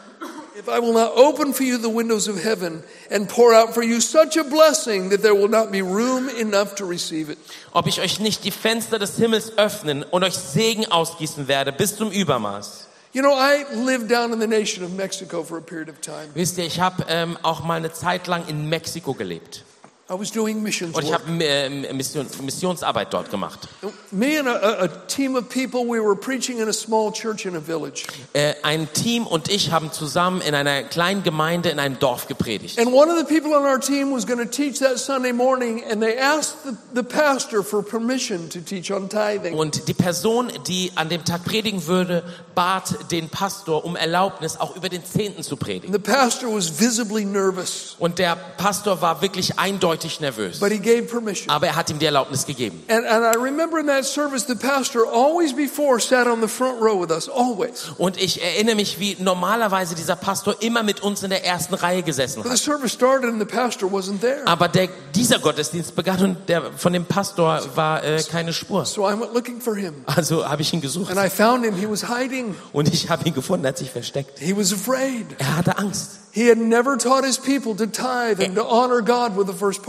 If 0.58 0.68
I 0.68 0.80
will 0.80 0.92
not 0.92 1.12
open 1.16 1.52
for 1.52 1.62
you 1.62 1.78
the 1.78 1.88
windows 1.88 2.26
of 2.26 2.42
heaven 2.42 2.82
and 3.12 3.28
pour 3.28 3.54
out 3.54 3.74
for 3.74 3.84
you 3.84 4.00
such 4.00 4.36
a 4.36 4.42
blessing 4.42 5.10
that 5.10 5.22
there 5.22 5.32
will 5.32 5.48
not 5.48 5.70
be 5.70 5.82
room 5.82 6.28
enough 6.28 6.74
to 6.76 6.84
receive 6.84 7.30
it. 7.30 7.38
Ob 7.72 7.86
ich 7.86 8.00
euch 8.00 8.18
nicht 8.18 8.42
die 8.42 8.50
Fenster 8.50 8.98
des 8.98 9.16
Himmels 9.18 9.56
öffnen 9.56 10.02
und 10.02 10.24
euch 10.24 10.34
Segen 10.34 10.90
ausgießen 10.90 11.46
werde 11.46 11.70
bis 11.70 11.94
zum 11.94 12.10
Übermaß. 12.10 12.88
You 13.12 13.22
know, 13.22 13.34
I 13.34 13.66
lived 13.72 14.10
down 14.10 14.32
in 14.32 14.40
the 14.40 14.48
nation 14.48 14.84
of 14.84 14.90
Mexico 14.94 15.44
for 15.44 15.58
a 15.58 15.60
period 15.60 15.88
of 15.88 16.00
time. 16.00 16.28
Wisst 16.34 16.58
ihr, 16.58 16.64
ich 16.64 16.80
habe 16.80 17.06
ähm, 17.08 17.38
auch 17.42 17.62
mal 17.62 17.76
eine 17.76 17.92
Zeit 17.92 18.26
lang 18.26 18.48
in 18.48 18.68
Mexiko 18.68 19.14
gelebt. 19.14 19.62
I 20.10 20.14
was 20.18 20.30
doing 20.32 20.62
missions 20.62 20.96
Und 20.96 21.04
ich 21.04 21.10
work. 21.10 21.20
habe 21.26 21.44
äh, 21.44 21.92
Mission, 21.92 22.26
Missionsarbeit 22.42 23.12
dort 23.12 23.30
gemacht. 23.30 23.68
Me 24.10 24.38
and 24.38 24.48
a, 24.48 24.52
a- 24.54 24.84
a 24.84 24.88
team 25.06 25.36
of 25.36 25.50
people, 25.50 25.80
we 25.86 26.00
were 26.02 26.16
preaching 26.16 26.60
in 26.60 26.68
a 26.68 26.72
small 26.72 27.12
church 27.12 27.44
in 27.44 27.54
a 27.54 27.60
village. 27.60 28.04
Äh, 28.32 28.54
ein 28.62 28.90
Team 28.94 29.26
und 29.26 29.50
ich 29.50 29.70
haben 29.70 29.92
zusammen 29.92 30.40
in 30.40 30.54
einer 30.54 30.82
kleinen 30.84 31.22
Gemeinde 31.24 31.68
in 31.68 31.78
einem 31.78 31.98
Dorf 31.98 32.26
gepredigt. 32.26 32.78
And 32.78 32.90
one 32.90 33.10
of 33.12 33.18
the 33.18 33.24
people 33.24 33.54
on 33.54 33.64
our 33.66 33.78
team 33.78 34.10
was 34.10 34.26
going 34.26 34.38
to 34.38 34.46
teach 34.46 34.78
that 34.78 34.98
Sunday 34.98 35.30
morning, 35.34 35.82
and 35.84 36.00
they 36.02 36.16
asked 36.18 36.54
the, 36.64 36.74
the 36.94 37.02
pastor 37.02 37.62
for 37.62 37.82
permission 37.82 38.48
to 38.48 38.60
teach 38.60 38.90
on 38.90 39.10
tithing. 39.10 39.58
Und 39.58 39.88
die 39.88 39.94
Person, 39.94 40.50
die 40.66 40.90
an 40.94 41.10
dem 41.10 41.26
Tag 41.26 41.44
predigen 41.44 41.86
würde, 41.86 42.24
bat 42.54 42.94
den 43.10 43.28
Pastor 43.28 43.84
um 43.84 43.94
Erlaubnis, 43.94 44.56
auch 44.58 44.74
über 44.74 44.88
den 44.88 45.04
Zehnten 45.04 45.42
zu 45.42 45.58
predigen. 45.58 45.92
The 45.92 45.98
pastor 45.98 46.48
was 46.50 46.80
visibly 46.80 47.26
nervous, 47.26 47.94
Und 47.98 48.18
der 48.18 48.36
Pastor 48.56 49.02
war 49.02 49.20
wirklich 49.20 49.58
eindeutig 49.58 49.97
nervös. 50.20 50.60
but 50.60 50.70
he 50.70 50.78
gave 50.78 51.08
permission. 51.08 51.50
Aber 51.50 51.66
er 51.66 51.76
hat 51.76 51.90
ihm 51.90 51.98
die 51.98 52.06
Erlaubnis 52.06 52.46
gegeben. 52.46 52.82
And, 52.88 53.04
and 53.06 53.24
I 53.24 53.38
remember 53.38 53.78
in 53.78 53.86
that 53.86 54.04
service, 54.04 54.46
the 54.46 54.54
pastor 54.54 55.04
always 55.06 55.52
before 55.54 56.00
sat 56.00 56.26
on 56.26 56.40
the 56.40 56.48
front 56.48 56.80
row 56.80 57.00
with 57.00 57.10
us, 57.10 57.28
always. 57.28 57.90
Und 57.98 58.16
ich 58.16 58.42
erinnere 58.42 58.76
mich, 58.76 59.00
wie 59.00 59.16
normalerweise 59.18 59.94
dieser 59.94 60.16
Pastor 60.16 60.56
immer 60.60 60.82
mit 60.82 61.00
uns 61.00 61.22
in 61.22 61.30
der 61.30 61.44
ersten 61.44 61.74
Reihe 61.74 62.02
gesessen 62.02 62.44
hat. 62.44 62.56
service 62.58 62.92
started 62.92 63.28
and 63.28 63.40
the 63.40 63.46
pastor 63.46 63.88
wasn't 63.88 64.20
there. 64.20 64.42
Aber 64.46 64.68
der, 64.68 64.88
dieser 65.14 65.38
Gottesdienst 65.38 65.96
begann 65.96 66.22
und 66.22 66.48
der, 66.48 66.72
von 66.76 66.92
dem 66.92 67.04
Pastor 67.04 67.60
war 67.74 68.04
äh, 68.04 68.22
keine 68.22 68.52
Spur. 68.52 68.84
So 68.84 69.08
I 69.08 69.18
went 69.18 69.32
looking 69.34 69.60
for 69.60 69.74
him. 69.74 69.94
Also 70.06 70.46
habe 70.46 70.62
ich 70.62 70.72
ihn 70.72 70.80
gesucht. 70.80 71.10
And 71.10 71.18
I 71.18 71.30
found 71.30 71.64
him. 71.64 71.74
He 71.74 71.88
was 71.88 72.08
hiding. 72.08 72.54
Und 72.72 72.92
ich 72.92 73.08
habe 73.08 73.26
ihn 73.26 73.34
gefunden, 73.34 73.64
er 73.64 73.70
hat 73.70 73.78
sich 73.78 73.90
versteckt. 73.90 74.38
He 74.38 74.56
was 74.56 74.72
afraid. 74.72 75.26
Er 75.38 75.56
hatte 75.56 75.78
Angst. 75.78 76.18
He 76.30 76.48
had 76.48 76.58
never 76.58 76.96
taught 76.98 77.24
his 77.24 77.38
people 77.38 77.74
to 77.74 77.86
tithe 77.86 78.40
and 78.44 78.54
to 78.54 78.64
honor 78.64 79.00
God 79.02 79.36
with 79.36 79.46
the 79.46 79.54
first 79.54 79.82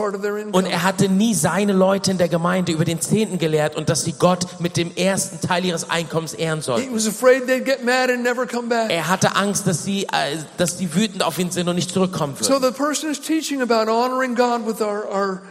Und 0.52 0.66
er 0.66 0.84
hatte 0.84 1.10
nie 1.10 1.34
seine 1.34 1.74
Leute 1.74 2.12
in 2.12 2.18
der 2.18 2.30
Gemeinde 2.30 2.72
über 2.72 2.86
den 2.86 3.02
Zehnten 3.02 3.38
gelehrt 3.38 3.76
und 3.76 3.90
dass 3.90 4.04
sie 4.04 4.14
Gott 4.14 4.48
mit 4.60 4.78
dem 4.78 4.96
ersten 4.96 5.46
Teil 5.46 5.66
ihres 5.66 5.90
Einkommens 5.90 6.34
ehren 6.34 6.60
He 6.60 6.64
sollten. 6.66 6.96
was 6.96 7.08
afraid 7.08 7.46
they'd 7.48 7.66
get 7.66 7.84
mad 7.84 8.10
and 8.12 8.24
never 8.24 8.46
come 8.48 8.68
back. 8.70 8.90
Er 8.92 9.08
hatte 9.10 9.36
Angst, 9.36 9.68
dass 9.68 9.84
sie, 9.84 10.04
äh, 10.06 10.38
dass 10.58 10.78
sie 10.78 10.94
wütend 10.96 11.24
auf 11.24 11.38
ihn 11.38 11.52
sind 11.52 11.68
und 11.68 11.76
nicht 11.76 11.92
zurückkommen 11.92 12.36
So 12.40 12.54
würden. 12.54 12.64
the 12.64 12.72
person 12.72 13.10
is 13.12 13.20
teaching 13.20 13.62
about 13.62 13.90
honoring 13.92 14.36
God 14.36 14.66
with 14.66 14.82
our, 14.82 15.06
our 15.14 15.42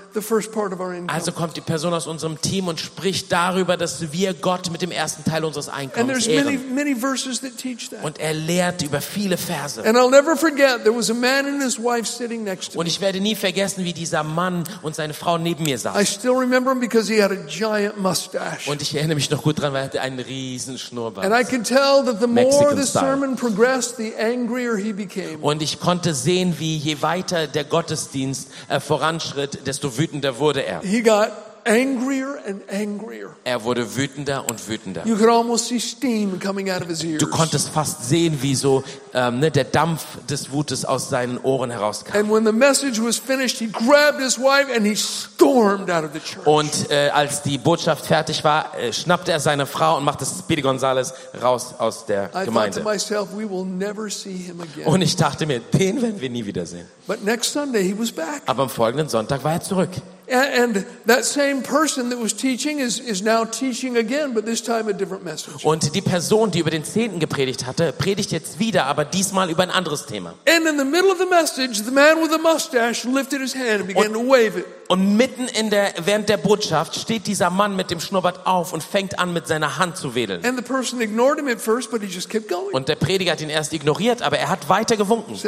Also 1.08 1.32
kommt 1.32 1.56
die 1.56 1.60
Person 1.60 1.92
aus 1.94 2.06
unserem 2.06 2.40
Team 2.40 2.68
und 2.68 2.80
spricht 2.80 3.30
darüber, 3.32 3.76
dass 3.76 4.12
wir 4.12 4.34
Gott 4.34 4.70
mit 4.70 4.82
dem 4.82 4.90
ersten 4.90 5.24
Teil 5.24 5.44
unseres 5.44 5.68
and 5.68 5.78
Einkommens 5.78 6.26
ehren. 6.26 6.74
many 6.74 6.94
verses 6.94 7.40
that 7.40 7.56
teach 7.56 7.90
that. 7.90 8.02
Und 8.04 8.18
er 8.18 8.32
lehrt 8.34 8.82
über 8.82 9.00
viele 9.00 9.36
Verse. 9.36 9.82
And 9.84 9.96
I'll 9.96 10.10
never 10.10 10.36
forget, 10.36 10.82
there 10.84 10.94
was 10.96 11.10
a 11.10 11.14
man 11.14 11.46
and 11.46 11.62
his 11.62 11.78
wife 11.78 12.06
sitting 12.06 12.44
next 12.44 12.72
to 12.72 12.78
Und 12.80 12.86
ich 12.86 13.00
werde 13.00 13.20
nie 13.20 13.34
vergessen, 13.34 13.84
wie 13.84 13.92
dieser 13.92 14.22
Mann 14.22 14.64
und 14.82 14.94
seine 14.94 15.14
Frau 15.14 15.38
neben 15.38 15.64
mir 15.64 15.74
I 15.76 15.78
saßen. 15.78 16.06
still 16.06 16.32
remember 16.36 16.70
him 16.72 16.80
because 16.80 17.12
he 17.12 17.22
had 17.22 17.30
a 17.30 17.36
giant 17.46 17.98
mustache. 18.00 18.70
Und 18.70 18.82
ich 18.82 18.94
erinnere 18.94 19.16
mich 19.16 19.30
noch 19.30 19.42
gut 19.42 19.60
dran, 19.60 19.72
weil 19.72 19.82
er 19.82 19.84
hatte 19.84 20.00
einen 20.00 20.20
riesen 20.20 20.70
And 20.74 20.80
I 20.80 20.84
Schnurrbart. 20.84 21.48
could 21.48 21.64
tell 21.64 22.04
that 22.04 22.20
the 22.20 22.26
more 22.26 22.44
Mexican 22.46 22.76
the 22.76 22.86
style. 22.86 23.02
sermon 23.02 23.36
progressed, 23.36 23.96
the 23.96 24.14
angrier 24.16 24.76
he 24.76 24.92
became. 24.92 25.38
Und 25.40 25.62
ich 25.62 25.80
konnte 25.80 26.14
sehen, 26.14 26.54
wie 26.58 26.76
je 26.76 27.02
weiter 27.02 27.46
der 27.46 27.64
Gottesdienst 27.64 28.48
äh, 28.68 28.80
voranschritt, 28.80 29.66
desto 29.66 29.97
wütender 29.98 30.38
wurde 30.38 30.62
er. 30.64 30.80
He 30.82 31.02
got 31.02 31.30
angrier 31.68 32.38
and 32.46 32.62
angrier. 32.70 33.30
Er 33.44 33.62
wurde 33.62 33.96
wütender 33.96 34.44
und 34.48 34.68
wütender. 34.68 35.06
You 35.06 35.16
could 35.16 35.28
almost 35.28 35.66
see 35.68 35.78
steam 35.78 36.40
coming 36.40 36.70
out 36.70 36.82
of 36.82 36.88
his 36.88 37.04
ears. 37.04 37.18
Du 37.18 37.28
konntest 37.28 37.68
fast 37.68 38.08
sehen, 38.08 38.38
wie 38.40 38.54
so 38.54 38.82
ähm, 39.14 39.40
ne, 39.40 39.50
der 39.50 39.64
Dampf 39.64 40.04
des 40.28 40.50
Wutes 40.50 40.84
aus 40.84 41.08
seinen 41.08 41.38
Ohren 41.38 41.70
herauskam. 41.70 42.16
And 42.16 42.30
when 42.30 42.44
the 42.44 42.52
message 42.52 43.00
was 43.00 43.18
finished, 43.18 43.58
he 43.58 43.66
grabbed 43.66 44.20
his 44.20 44.38
wife 44.38 44.74
and 44.74 44.86
he 44.86 44.96
stormed 44.96 45.90
out 45.90 46.04
of 46.04 46.10
the 46.14 46.20
church. 46.20 46.46
Und 46.46 46.90
äh, 46.90 47.10
als 47.10 47.42
die 47.42 47.58
Botschaft 47.58 48.06
fertig 48.06 48.42
war, 48.44 48.76
äh, 48.78 48.92
schnappte 48.92 49.32
er 49.32 49.40
seine 49.40 49.66
Frau 49.66 49.96
und 49.98 50.04
machte 50.04 50.24
Speedy 50.24 50.62
Gonzales 50.62 51.12
raus 51.42 51.74
aus 51.78 52.06
der 52.06 52.24
I 52.24 52.32
thought 52.32 52.40
to 52.40 52.44
Gemeinde. 52.46 52.82
myself, 52.82 53.28
we 53.36 53.48
will 53.48 53.64
never 53.64 54.08
see 54.10 54.32
him 54.36 54.60
again. 54.60 54.86
Und 54.86 55.02
ich 55.02 55.16
dachte 55.16 55.46
mir, 55.46 55.60
den 55.60 56.00
werden 56.02 56.20
wir 56.20 56.30
nie 56.30 56.46
wiedersehen. 56.46 56.86
But 57.06 57.24
next 57.24 57.52
Sunday, 57.52 57.82
he 57.82 57.98
was 57.98 58.10
back. 58.12 58.42
Aber 58.46 58.64
am 58.64 58.70
folgenden 58.70 59.08
Sonntag 59.08 59.44
war 59.44 59.52
er 59.52 59.60
zurück. 59.60 59.90
And, 60.30 60.76
and 60.76 60.86
that 61.06 61.24
same 61.24 61.62
person 61.62 62.10
that 62.10 62.18
was 62.18 62.34
teaching 62.34 62.80
is, 62.80 62.98
is 62.98 63.22
now 63.22 63.44
teaching 63.44 63.96
again, 63.96 64.34
but 64.34 64.44
this 64.44 64.62
time 64.62 64.88
a 64.88 64.92
different 64.92 65.24
message. 65.24 65.64
Und 65.64 65.94
die 65.94 66.02
Person, 66.02 66.50
die 66.50 66.58
über 66.58 66.70
den 66.70 66.84
Zehnten 66.84 67.18
gepredigt 67.18 67.66
hatte, 67.66 67.92
predigt 67.92 68.30
jetzt 68.30 68.58
wieder, 68.58 68.84
aber 68.86 69.04
diesmal 69.04 69.50
über 69.50 69.62
ein 69.62 69.70
anderes 69.70 70.06
Thema. 70.06 70.34
And 70.46 70.66
in 70.66 70.78
the 70.78 70.84
middle 70.84 71.10
of 71.10 71.18
the 71.18 71.26
message, 71.26 71.82
the 71.82 71.90
man 71.90 72.18
with 72.22 72.30
the 72.30 72.38
mustache 72.38 73.08
lifted 73.08 73.40
his 73.40 73.54
hand 73.54 73.80
and 73.80 73.86
began 73.86 74.12
to 74.12 74.20
wave 74.20 74.58
it. 74.58 74.66
Und 74.88 75.16
mitten 75.16 75.46
in 75.48 75.70
der, 75.70 75.94
während 76.04 76.28
der 76.28 76.36
Botschaft 76.38 76.96
steht 76.96 77.26
dieser 77.26 77.50
Mann 77.50 77.76
mit 77.76 77.90
dem 77.90 78.00
Schnurrbart 78.00 78.46
auf 78.46 78.72
und 78.72 78.82
fängt 78.82 79.18
an, 79.18 79.32
mit 79.32 79.46
seiner 79.46 79.78
Hand 79.78 79.96
zu 79.96 80.14
wedeln. 80.14 80.44
And 80.44 80.58
the 80.58 80.64
person 80.64 81.00
ignored 81.00 81.38
him 81.38 81.48
at 81.48 81.60
first, 81.60 81.90
but 81.90 82.02
he 82.02 82.06
just 82.06 82.28
kept 82.28 82.48
going. 82.48 82.74
Und 82.74 82.88
der 82.88 82.96
Prediger 82.96 83.32
hat 83.32 83.40
ihn 83.40 83.50
erst 83.50 83.72
ignoriert, 83.72 84.22
aber 84.22 84.38
er 84.38 84.50
hat 84.50 84.68
weiter 84.68 84.96
gewunken. 84.96 85.38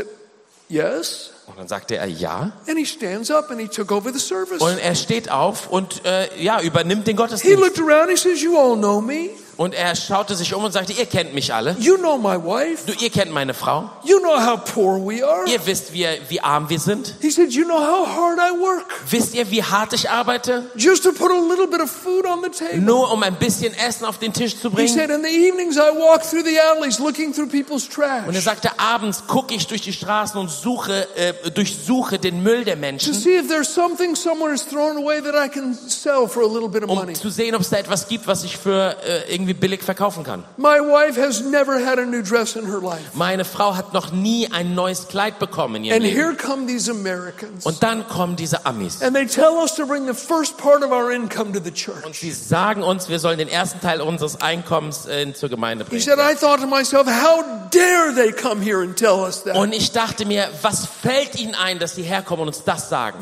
He 0.71 0.77
Yes. 0.77 1.31
Und 1.47 1.59
dann 1.59 1.67
sagte 1.67 1.97
er 1.97 2.07
ja. 2.07 2.53
And 2.69 2.79
he 2.79 2.87
stands 2.87 3.29
up 3.31 3.51
and 3.51 3.61
he 3.61 3.67
took 3.67 3.91
over 3.91 4.13
the 4.13 4.21
service. 4.21 4.61
Und 4.63 4.79
er 4.79 4.95
steht 4.95 5.31
auf 5.31 5.69
und 5.69 6.05
äh, 6.05 6.29
ja, 6.41 6.61
übernimmt 6.63 7.09
den 7.09 7.17
He 7.17 7.23
Gottesdienst. 7.23 7.59
looked 7.61 7.81
around, 7.81 8.09
he 8.09 8.17
says, 8.17 8.41
You 8.41 8.57
all 8.57 8.77
know 8.77 9.01
me. 9.01 9.31
Und 9.61 9.75
er 9.75 9.95
schaute 9.95 10.37
sich 10.37 10.55
um 10.55 10.65
und 10.65 10.73
sagte, 10.73 10.95
ihr 10.95 11.05
kennt 11.05 11.35
mich 11.35 11.53
alle. 11.53 11.77
You 11.79 11.99
know 11.99 12.17
my 12.17 12.43
wife. 12.43 12.87
Du, 12.87 12.95
ihr 12.95 13.11
kennt 13.11 13.31
meine 13.31 13.53
Frau. 13.53 13.91
You 14.05 14.19
know 14.19 14.41
how 14.41 14.59
poor 14.65 14.99
we 14.99 15.23
are. 15.23 15.47
Ihr 15.51 15.67
wisst, 15.67 15.93
wie, 15.93 16.07
wie 16.31 16.41
arm 16.41 16.71
wir 16.71 16.81
sind. 16.81 17.15
He 17.21 17.31
said, 17.31 17.53
You 17.53 17.67
know 17.67 17.79
how 17.79 18.07
hard 18.07 18.39
I 18.39 18.59
work 18.59 18.87
Wisst 19.11 19.35
ihr, 19.35 19.51
wie 19.51 19.63
hart 19.63 19.93
ich 19.93 20.09
arbeite? 20.09 20.65
just 20.77 21.05
to 21.05 21.13
put 21.13 21.31
a 21.31 21.39
little 21.39 21.67
bit 21.67 21.83
of 21.83 21.91
food 21.91 22.25
on 22.25 22.43
the 22.43 22.49
table. 22.49 22.79
Nur 22.79 23.13
um 23.13 23.23
ein 23.23 23.35
bisschen 23.35 23.75
Essen 23.75 24.07
auf 24.07 24.17
den 24.17 24.33
Tisch 24.33 24.59
zu 24.59 24.71
He 24.71 24.77
bringen. 24.77 24.95
said, 24.95 25.11
In 25.11 25.23
the 25.23 25.29
evenings, 25.29 25.77
I 25.77 25.91
walk 25.95 26.23
through 26.23 26.45
the 26.47 26.59
alleys 26.59 26.99
looking 26.99 27.35
through 27.35 27.51
people's 27.51 27.87
Und 28.27 28.35
er 28.35 28.41
sagte, 28.41 28.71
abends 28.79 29.27
gucke 29.27 29.55
ich 29.55 29.67
durch 29.67 29.83
die 29.83 29.93
Straßen 29.93 30.41
und 30.41 30.49
suche, 30.49 31.07
äh, 31.17 31.51
durchsuche 31.51 32.19
den 32.19 32.43
Müll 32.43 32.65
der 32.65 32.77
to 32.77 32.81
Menschen, 32.81 33.13
see 33.13 33.37
if 33.37 33.49
there's 33.49 33.69
something 33.75 34.17
someone 34.17 34.51
has 34.51 34.67
thrown 34.67 34.97
away 34.97 35.21
that 35.21 35.35
I 35.35 35.51
can 35.51 35.75
sell 35.75 36.27
for 36.27 36.45
a 36.45 36.49
little 36.49 36.71
bit 36.71 36.83
of 36.83 36.89
um 36.89 36.97
money. 36.97 37.13
zu 37.13 37.29
sehen, 37.29 37.55
ob 37.55 37.61
es 37.61 37.69
da 37.69 37.77
etwas 37.77 38.09
gibt, 38.09 38.27
was 38.27 38.43
ich 38.45 38.57
für 38.57 38.97
äh, 39.05 39.35
irgendwie 39.35 39.50
billig 39.55 39.83
verkaufen 39.83 40.25
kann. 40.25 40.45
My 40.57 40.79
wife 40.81 41.21
has 41.21 41.43
never 41.43 41.85
had 41.85 41.99
a 41.99 42.05
new 42.05 42.23
dress 42.23 42.57
in 42.57 42.67
her 42.67 42.81
life. 42.81 43.11
Meine 43.15 43.45
Frau 43.45 43.77
hat 43.77 43.93
noch 43.93 44.13
nie 44.13 44.51
ein 44.53 44.75
neues 44.75 45.09
Kleid 45.09 45.39
bekommen 45.39 45.77
in 45.77 45.85
ihrem 45.85 45.97
And 45.97 46.05
Leben. 46.05 46.17
here 46.17 46.35
come 46.35 46.67
these 46.67 46.91
Americans. 46.91 47.65
Und 47.65 47.83
dann 47.83 48.07
kommen 48.09 48.37
diese 48.37 48.67
Amis. 48.67 49.03
And 49.03 49.15
they 49.15 49.27
tell 49.27 49.57
us 49.63 49.75
to 49.77 49.87
bring 49.87 50.07
the 50.07 50.15
first 50.15 50.57
part 50.57 50.83
of 50.83 50.91
our 50.91 51.11
income 51.11 51.53
to 51.53 51.61
the 51.63 51.73
Und 52.05 52.15
sie 52.15 52.33
sagen 52.33 52.83
uns, 52.83 53.09
wir 53.09 53.19
sollen 53.19 53.39
den 53.39 53.49
ersten 53.49 53.81
Teil 53.81 54.01
unseres 54.01 54.41
Einkommens 54.41 55.07
äh, 55.07 55.33
zur 55.33 55.49
Gemeinde 55.49 55.85
bringen. 55.85 56.01
said, 56.03 56.19
I 56.19 56.35
thought 56.35 56.61
to 56.61 56.67
myself, 56.67 57.07
how 57.07 57.45
dare 57.71 58.15
they 58.15 58.33
come 58.33 58.63
here 58.63 58.83
and 58.83 58.97
tell 58.97 59.21
us 59.21 59.45
that? 59.45 59.57
Und 59.57 59.73
ich 59.73 59.93
dachte 59.93 60.27
mir, 60.27 60.49
was 60.63 60.87
fällt 60.87 61.39
ihnen 61.39 61.55
ein, 61.55 61.79
dass 61.79 61.95
sie 61.95 62.03
herkommen 62.03 62.43
und 62.43 62.49
uns 62.49 62.65
das 62.65 62.89
sagen? 62.89 63.19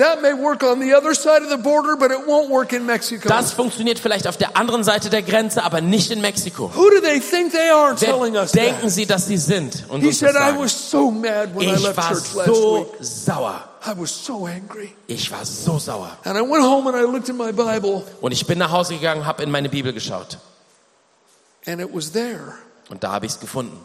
Border. 1.62 3.29
Das 3.29 3.53
funktioniert 3.53 3.99
vielleicht 3.99 4.27
auf 4.27 4.37
der 4.37 4.57
anderen 4.57 4.85
Seite 4.85 5.11
der 5.11 5.23
Grenze, 5.23 5.62
aber 5.64 5.81
nicht 5.81 6.11
in 6.11 6.17
Mexiko. 6.20 6.68
Who 6.74 6.90
do 6.90 7.00
they 7.00 7.20
think 7.20 7.52
they 7.52 7.68
are 7.70 7.94
telling 7.94 8.37
us 8.37 8.52
denken 8.52 8.83
that? 8.83 8.90
sie, 8.90 9.07
dass 9.07 9.26
sie 9.26 9.37
sind? 9.37 9.85
Und 9.88 10.00
He 10.02 10.12
said, 10.12 10.35
I 10.37 10.57
was 10.59 10.72
so 10.90 11.11
mad 11.11 11.54
when 11.54 11.68
I 11.68 11.74
Ich 11.74 11.83
left 11.83 11.96
war 11.96 12.09
church 12.09 12.35
last 12.35 12.46
so 12.46 12.81
week. 12.81 13.04
sauer. 13.04 13.64
I 13.87 13.92
was 13.96 14.11
so 14.24 14.46
angry. 14.46 14.94
Ich 15.07 15.31
war 15.31 15.44
so 15.44 15.78
sauer. 15.78 16.16
And 16.24 16.37
I 16.37 16.42
went 16.42 16.62
home 16.64 16.88
and 16.88 16.96
I 16.96 17.02
looked 17.11 17.28
in 17.28 17.37
my 17.37 17.52
Bible, 17.52 18.02
Und 18.20 18.33
ich 18.33 18.46
bin 18.46 18.59
nach 18.59 18.70
Hause 18.72 18.94
gegangen, 18.94 19.24
habe 19.26 19.42
in 19.42 19.50
meine 19.50 19.68
Bibel 19.68 19.92
geschaut. 19.92 20.38
and 21.66 21.81
it 21.81 21.92
was 21.92 22.12
there. 22.12 22.54
Und 22.90 23.04
da 23.04 23.12
habe 23.12 23.26
ich 23.26 23.33
es 23.33 23.40
gefunden. 23.40 23.78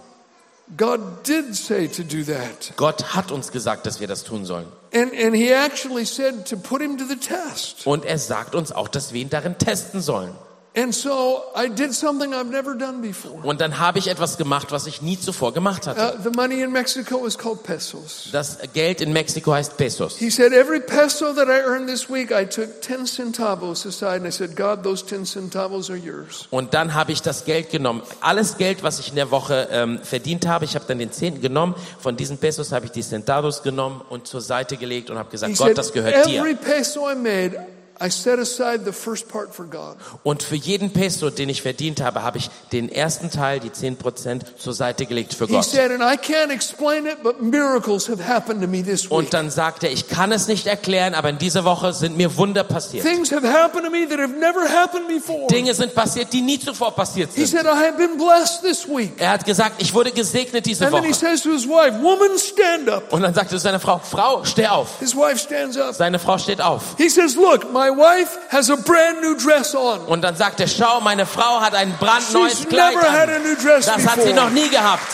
God 0.78 1.28
did 1.28 1.54
say 1.56 1.88
to 1.90 2.04
do 2.04 2.24
that. 2.24 2.72
Gott 2.78 3.14
hat 3.14 3.32
uns 3.32 3.52
gesagt, 3.52 3.86
dass 3.86 4.00
wir 4.00 4.08
das 4.08 4.24
tun 4.24 4.46
sollen. 4.46 4.66
And, 4.94 5.12
and 5.14 5.36
he 5.36 5.52
actually 5.52 6.06
said 6.06 6.46
to 6.48 6.56
put 6.56 6.82
him 6.82 6.98
to 6.98 7.04
the 7.06 7.18
test. 7.18 7.86
Und 7.86 8.06
er 8.06 8.18
sagt 8.18 8.56
uns 8.56 8.72
auch, 8.72 8.88
dass 8.88 9.12
wir 9.12 9.22
ihn 9.22 9.30
darin 9.30 9.58
testen 9.58 10.02
sollen. 10.02 10.34
And 10.76 10.92
so 10.92 11.44
I 11.56 11.70
did 11.70 11.94
something 11.94 12.34
I've 12.34 12.50
never 12.50 12.76
done 12.76 13.00
before. 13.00 13.36
Und 13.44 13.62
dann 13.62 13.78
habe 13.78 14.00
ich 14.00 14.08
etwas 14.08 14.38
gemacht, 14.38 14.72
was 14.72 14.88
ich 14.88 15.04
nie 15.04 15.20
zuvor 15.20 15.54
gemacht 15.54 15.86
hatte. 15.86 16.18
Uh, 16.18 16.24
the 16.24 16.32
money 16.36 16.62
in 16.62 16.72
Mexico 16.72 17.28
is 17.28 17.38
called 17.38 17.62
pesos. 17.62 18.30
Das 18.32 18.58
Geld 18.74 19.00
in 19.00 19.14
Mexiko 19.14 19.54
heißt 19.54 19.78
Pesos. 19.78 20.18
He 20.18 20.32
said, 20.32 20.52
Every 20.52 20.80
peso 20.80 21.32
that 21.34 21.48
I 21.48 21.62
earned 21.64 21.88
this 21.88 22.10
week, 22.10 22.32
I 22.32 22.46
took 22.46 22.82
10 22.82 23.06
centavos 23.06 23.86
aside 23.86 24.22
and 24.22 24.26
I 24.26 24.32
said, 24.32 24.56
God, 24.56 24.82
those 24.84 25.06
10 25.06 25.26
centavos 25.26 25.92
are 25.92 26.00
yours. 26.00 26.48
Und 26.50 26.74
dann 26.74 26.96
habe 26.96 27.12
ich 27.12 27.22
das 27.22 27.46
Geld 27.46 27.70
genommen. 27.70 28.02
Alles 28.22 28.58
Geld, 28.58 28.82
was 28.82 29.00
ich 29.00 29.10
in 29.10 29.16
der 29.16 29.30
Woche 29.30 29.68
ähm, 29.72 30.00
verdient 30.02 30.48
habe, 30.48 30.66
ich 30.66 30.74
habe 30.74 30.86
dann 30.88 30.98
den 30.98 31.12
Zehnten 31.12 31.40
genommen. 31.40 31.76
Von 32.00 32.18
diesen 32.18 32.40
Pesos 32.40 32.72
habe 32.72 32.88
ich 32.88 32.92
die 32.92 33.04
Centavos 33.04 33.62
genommen 33.62 34.02
und 34.10 34.26
zur 34.26 34.42
Seite 34.42 34.78
gelegt 34.78 35.12
und 35.12 35.20
habe 35.20 35.30
gesagt, 35.30 35.52
He 35.52 35.58
Gott, 35.58 35.68
said, 35.68 35.78
das 35.78 35.94
gehört 35.94 36.26
dir. 36.26 36.40
Every 36.40 36.56
peso 36.56 37.12
I 37.12 37.16
made, 37.16 37.64
I 38.02 38.10
set 38.10 38.40
aside 38.40 38.86
the 38.86 38.92
first 38.92 39.28
part 39.30 39.54
for 39.54 39.66
God. 39.66 39.96
Und 40.24 40.42
für 40.44 40.56
jeden 40.56 40.92
Peso, 40.92 41.30
den 41.30 41.48
ich 41.50 41.62
verdient 41.62 42.02
habe, 42.02 42.24
habe 42.24 42.38
ich 42.40 42.50
den 42.72 42.90
ersten 42.90 43.30
Teil, 43.30 43.60
die 43.60 43.72
10 43.72 43.98
Prozent, 43.98 44.46
zur 44.58 44.74
Seite 44.74 45.06
gelegt 45.06 45.34
für 45.36 45.46
He 45.46 45.54
Gott. 45.54 45.64
said, 45.66 45.92
and 45.92 46.02
I 46.02 46.18
can't 46.18 46.50
explain 46.52 47.06
it, 47.06 47.22
but 47.24 47.42
miracles 47.42 48.10
have 48.10 48.20
happened 48.28 48.62
to 48.62 48.68
me 48.68 48.84
this 48.84 49.04
week. 49.06 49.12
Und 49.12 49.34
dann 49.34 49.52
sagt 49.52 49.84
er, 49.84 49.92
ich 49.92 50.08
kann 50.08 50.32
es 50.32 50.48
nicht 50.48 50.66
erklären, 50.66 51.14
aber 51.14 51.30
in 51.30 51.38
dieser 51.38 51.66
Woche 51.66 51.94
sind 51.94 52.18
mir 52.18 52.36
Wunder 52.38 52.64
passiert. 52.64 53.06
Things 53.06 53.32
have 53.32 53.48
happened 53.48 53.86
to 53.86 53.92
me 53.92 54.08
that 54.10 54.18
have 54.20 54.34
never 54.40 54.68
happened 54.68 55.08
before. 55.08 55.48
Dinge 55.48 55.74
sind 55.74 55.94
passiert, 55.94 56.34
die 56.34 56.42
nie 56.42 56.60
zuvor 56.60 56.96
passiert 56.96 57.30
He 57.36 57.46
sind. 57.46 57.60
said, 57.60 57.66
I 57.68 57.78
have 57.88 57.98
been 57.98 58.18
blessed 58.18 58.62
this 58.64 58.88
week. 58.88 59.14
Er 59.20 59.30
hat 59.32 59.46
gesagt, 59.46 59.82
ich 59.82 59.94
wurde 59.94 60.12
gesegnet 60.12 60.66
diese 60.66 60.86
And 60.86 60.94
then 60.96 61.04
he 61.04 61.10
Woche. 61.12 61.20
says 61.20 61.42
to 61.44 61.52
his 61.52 61.68
wife, 61.68 62.02
Woman, 62.02 62.38
stand 62.38 62.90
up. 62.90 63.14
Und 63.14 63.22
dann 63.22 63.34
sagte 63.34 63.58
seine 63.60 63.80
Frau, 63.80 64.00
Frau, 64.00 64.44
steh 64.46 64.68
auf. 64.68 65.00
His 65.00 65.16
wife 65.16 65.38
stands 65.38 65.78
up. 65.78 65.94
Seine 65.94 66.18
Frau 66.20 66.38
steht 66.38 66.60
auf. 66.60 66.96
He 66.98 67.08
says, 67.08 67.36
Look, 67.36 67.72
my 67.72 67.83
wife 67.92 68.38
has 68.50 68.70
a 68.70 68.76
brand 68.78 69.22
new 69.22 69.36
dress 69.36 69.74
on. 69.76 70.00
Und 70.02 70.22
dann 70.22 70.36
sagt 70.36 70.60
er, 70.60 70.68
schau, 70.68 71.00
meine 71.02 71.26
Frau 71.26 71.62
hat 71.62 71.76
ein 71.76 71.96
brandneues 72.00 72.60
She's 72.60 72.68
Kleid 72.70 72.96
never 72.96 73.12
had 73.12 73.30
a 73.30 73.36
an. 73.36 73.44
new 73.44 73.56
dress 73.56 73.86
Das 73.86 74.06
hat 74.08 74.22
sie 74.22 74.34
noch 74.34 74.50
before. 74.50 74.52
nie 74.52 74.70
gehabt. 74.70 75.06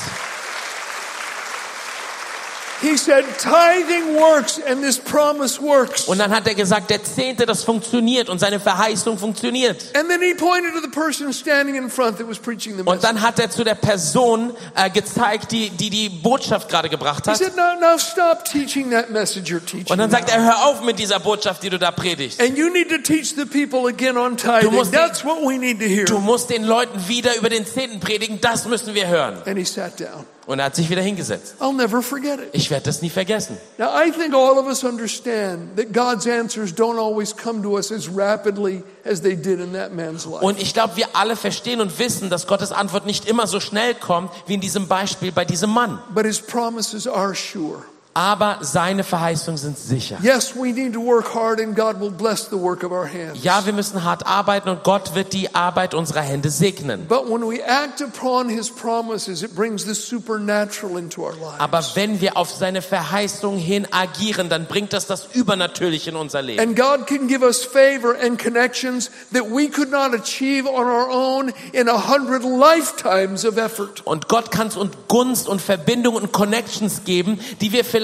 He 2.81 2.95
said, 2.95 3.25
Tithing 3.39 4.15
works 4.15 4.59
and 4.65 4.81
this 4.81 4.97
promise 4.97 5.61
works. 5.61 6.05
Und 6.07 6.17
dann 6.19 6.31
hat 6.33 6.47
er 6.47 6.55
gesagt, 6.55 6.89
der 6.89 7.03
Zehnte, 7.03 7.45
das 7.45 7.63
funktioniert 7.63 8.29
und 8.29 8.39
seine 8.39 8.59
Verheißung 8.59 9.17
funktioniert. 9.17 9.83
And 9.95 10.07
then 10.09 10.21
he 10.21 10.33
pointed 10.33 10.73
to 10.73 10.79
the 10.81 10.87
person 10.87 11.33
standing 11.33 11.75
in 11.75 11.89
front 11.89 12.17
that 12.19 12.27
was 12.29 12.39
preaching 12.39 12.73
the 12.77 12.79
Und 12.79 12.85
message. 12.85 13.01
dann 13.01 13.21
hat 13.21 13.37
er 13.39 13.49
zu 13.49 13.63
der 13.65 13.75
Person 13.75 14.53
äh, 14.75 14.89
gezeigt, 14.89 15.51
die, 15.51 15.69
die 15.71 15.89
die 15.89 16.09
Botschaft 16.09 16.69
gerade 16.69 16.87
gebracht 16.89 17.25
He 17.25 17.31
hat. 17.31 17.37
said, 17.37 17.55
now, 17.57 17.73
now 17.79 17.97
stop 17.97 18.45
teaching 18.45 18.91
that 18.91 19.09
message 19.09 19.51
you're 19.51 19.59
teaching. 19.65 19.91
Und 19.91 19.97
dann 19.97 20.09
sagt 20.09 20.29
er, 20.29 20.41
hör 20.41 20.65
auf 20.67 20.81
mit 20.81 20.99
dieser 20.99 21.19
Botschaft, 21.19 21.61
die 21.63 21.69
du 21.69 21.79
da 21.79 21.91
predigst. 21.91 22.41
And 22.41 22.57
you 22.57 22.69
need 22.69 22.89
to 22.89 22.97
teach 22.99 23.35
the 23.35 23.45
people 23.45 23.89
again 23.89 24.15
on 24.15 24.37
tithing. 24.37 24.71
die- 24.71 24.89
That's 24.91 25.25
what 25.25 25.39
we 25.41 25.57
need 25.57 25.79
to 25.79 25.85
hear. 25.85 26.05
Du 26.05 26.19
musst 26.19 26.49
den 26.49 26.63
Leuten 26.63 27.07
wieder 27.09 27.35
über 27.35 27.49
den 27.49 27.65
Zehnten 27.65 27.99
predigen, 27.99 28.39
das 28.39 28.65
müssen 28.65 28.93
wir 28.93 29.07
hören. 29.07 29.41
And 29.45 29.57
he 29.57 29.65
sat 29.65 29.99
down. 29.99 30.25
Und 30.45 30.59
er 30.59 30.65
hat 30.65 30.75
sich 30.75 30.89
wieder 30.89 31.01
hingesetzt. 31.01 31.55
I'll 31.59 31.75
never 31.75 32.01
forget 32.01 32.39
it. 32.39 32.49
Ich 32.53 32.71
werde 32.71 32.85
das 32.85 33.01
nie 33.01 33.09
vergessen. 33.09 33.57
Now, 33.77 33.89
I 33.89 34.11
think 34.11 34.33
all 34.33 34.57
of 34.57 34.65
us 34.65 34.83
understand 34.83 35.75
that 35.77 35.93
God's 35.93 36.25
answers 36.27 36.73
don't 36.73 36.97
always 36.97 37.35
come 37.35 37.61
to 37.61 37.77
us 37.77 37.91
as 37.91 38.09
rapidly 38.09 38.83
as 39.05 39.21
they 39.21 39.35
did 39.35 39.59
in 39.59 39.73
that 39.73 39.93
man's 39.93 40.25
life. 40.25 40.43
Und 40.43 40.59
ich 40.61 40.73
glaube, 40.73 40.95
wir 40.95 41.07
alle 41.13 41.35
verstehen 41.35 41.81
und 41.81 41.99
wissen, 41.99 42.29
dass 42.29 42.47
Gottes 42.47 42.71
Antwort 42.71 43.05
nicht 43.05 43.27
immer 43.27 43.45
so 43.45 43.59
schnell 43.59 43.93
kommt, 43.93 44.31
wie 44.47 44.55
in 44.55 44.61
diesem 44.61 44.87
Beispiel 44.87 45.31
bei 45.31 45.45
diesem 45.45 45.69
Mann. 45.69 45.99
But 46.13 46.25
his 46.25 46.39
promises 46.41 47.07
are 47.07 47.35
sure. 47.35 47.83
Aber 48.15 48.57
seine 48.61 49.03
Verheißungen 49.03 49.57
sind 49.59 49.77
sicher. 49.77 50.17
Yes, 50.23 50.55
we 50.55 50.73
need 50.73 50.93
to 50.93 50.99
work 50.99 51.33
hard 51.35 51.61
and 51.61 51.75
God 51.75 52.01
will 52.01 52.09
bless 52.09 52.49
the 52.49 52.57
work 52.57 52.83
of 52.83 52.91
our 52.91 53.07
hands. 53.07 53.43
Ja, 53.43 53.65
wir 53.67 53.71
müssen 53.71 54.03
hart 54.03 54.25
arbeiten 54.25 54.67
und 54.69 54.83
Gott 54.83 55.13
wird 55.13 55.31
die 55.31 55.53
Arbeit 55.53 55.93
unserer 55.93 56.21
Hände 56.21 56.49
segnen. 56.49 57.05
But 57.07 57.29
when 57.29 57.43
we 57.43 57.63
act 57.63 58.01
upon 58.01 58.49
his 58.49 58.71
promises, 58.71 59.43
it 59.43 59.55
brings 59.55 59.85
the 59.85 59.93
supernatural 59.93 60.97
into 60.97 61.21
our 61.21 61.33
lives. 61.33 61.59
Aber 61.59 61.85
wenn 61.93 62.19
wir 62.19 62.35
auf 62.35 62.49
seine 62.49 62.81
Verheißung 62.81 63.57
hin 63.57 63.87
agieren, 63.91 64.49
dann 64.49 64.65
bringt 64.65 64.91
das 64.91 65.05
das 65.05 65.27
Übernatürliche 65.33 66.09
in 66.09 66.15
unser 66.15 66.41
Leben. 66.41 66.59
And 66.59 66.75
God 66.75 67.05
can 67.05 67.27
give 67.27 67.45
us 67.45 67.63
favor 67.63 68.15
and 68.19 68.41
connections 68.41 69.11
that 69.31 69.43
we 69.43 69.69
could 69.69 69.91
not 69.91 70.15
achieve 70.15 70.67
on 70.67 70.87
our 70.87 71.09
own 71.11 71.53
in 71.73 71.87
a 71.87 72.07
hundred 72.09 72.43
lifetimes 72.43 73.45
of 73.45 73.57
effort. 73.57 74.01
Und 74.03 74.27
Gott 74.27 74.49
kann 74.49 74.71
uns 74.71 74.97
Gunst 75.07 75.47
und 75.47 75.61
Verbindungen 75.61 76.23
und 76.23 76.31
Connections 76.33 77.03
geben, 77.05 77.39
die 77.61 77.71
wir 77.71 77.85
vielleicht 77.85 77.98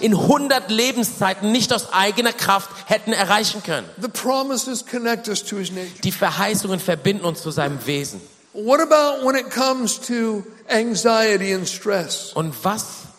in 0.00 0.14
100 0.14 0.70
Lebenszeiten 0.70 1.52
nicht 1.52 1.72
aus 1.72 1.92
eigener 1.92 2.32
Kraft 2.32 2.70
hätten 2.86 3.12
erreichen 3.12 3.62
können. 3.62 3.86
The 4.00 4.08
promises 4.08 4.84
connect 4.86 5.28
us 5.28 5.44
to 5.44 5.56
his 5.56 5.70
nature. 5.70 6.02
Die 6.02 6.12
Verheißungen 6.12 6.80
verbinden 6.80 7.24
uns 7.24 7.42
zu 7.42 7.50
seinem 7.50 7.84
Wesen. 7.86 8.20
What 8.52 8.80
about 8.80 9.24
when 9.24 9.36
it 9.36 9.50
comes 9.50 10.00
to 10.00 10.44
anxiety 10.68 11.54
and 11.54 11.68
stress? 11.68 12.32
Und 12.34 12.52
was 12.64 13.10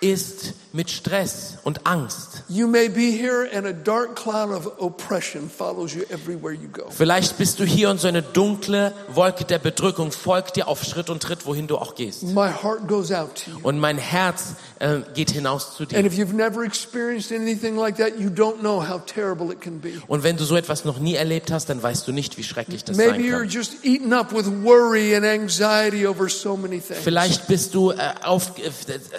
ist 0.00 0.54
mit 0.72 0.90
Stress 0.90 1.58
und 1.62 1.86
Angst? 1.86 2.44
You 2.48 2.66
may 2.66 2.88
be 2.88 3.10
here 3.10 3.48
and 3.52 3.66
a 3.66 3.72
dark 3.72 4.16
cloud 4.16 4.50
of 4.50 4.66
oppression 4.78 5.50
follows 5.50 5.94
you 5.94 6.02
everywhere 6.08 6.52
you 6.52 6.68
go. 6.68 6.84
Vielleicht 6.90 7.36
bist 7.36 7.58
du 7.60 7.64
hier 7.64 7.90
und 7.90 8.00
so 8.00 8.08
eine 8.08 8.22
dunkle 8.22 8.94
Wolke 9.08 9.44
der 9.44 9.58
Bedrückung 9.58 10.12
folgt 10.12 10.56
dir 10.56 10.68
auf 10.68 10.82
Schritt 10.84 11.10
und 11.10 11.22
Tritt, 11.22 11.44
wohin 11.46 11.66
du 11.66 11.76
auch 11.76 11.94
gehst. 11.94 12.22
My 12.22 12.50
heart 12.50 12.88
goes 12.88 13.12
out 13.12 13.42
to 13.44 13.50
you. 13.50 13.58
Und 13.62 13.78
mein 13.78 13.98
Herz 13.98 14.54
äh, 14.80 15.00
geht 15.14 15.30
hinaus 15.30 15.76
zu 15.76 15.84
And 15.84 15.92
dir. 15.92 16.04
if 16.06 16.14
you've 16.14 16.34
never 16.34 16.64
experienced 16.64 17.30
anything 17.30 17.76
like 17.76 17.96
that, 17.98 18.18
you 18.18 18.28
don't 18.30 18.60
know 18.60 18.80
how 18.80 18.98
terrible 19.04 19.52
it 19.52 19.60
can 19.60 19.78
be. 19.78 19.92
Und 20.08 20.22
wenn 20.22 20.36
du 20.36 20.44
so 20.44 20.56
etwas 20.56 20.84
noch 20.84 20.98
nie 20.98 21.14
erlebt 21.14 21.52
hast, 21.52 21.68
dann 21.68 21.82
weißt 21.82 22.08
du 22.08 22.12
nicht, 22.12 22.36
wie 22.38 22.42
schrecklich 22.42 22.82
das 22.82 22.96
sein 22.96 23.10
Maybe 23.10 23.22
you're 23.24 23.40
kann. 23.40 23.48
just 23.48 23.84
eaten 23.84 24.12
up 24.12 24.32
with 24.32 24.46
worry 24.64 25.14
and 25.14 25.24
anxiety 25.24 26.06
over 26.06 26.28
so 26.28 26.56
many 26.56 26.80
things. 26.80 27.00
Vielleicht 27.04 27.46
bist 27.46 27.74
du 27.74 27.92
äh, 27.92 27.96
auf, 28.24 28.52
äh, 28.58 28.70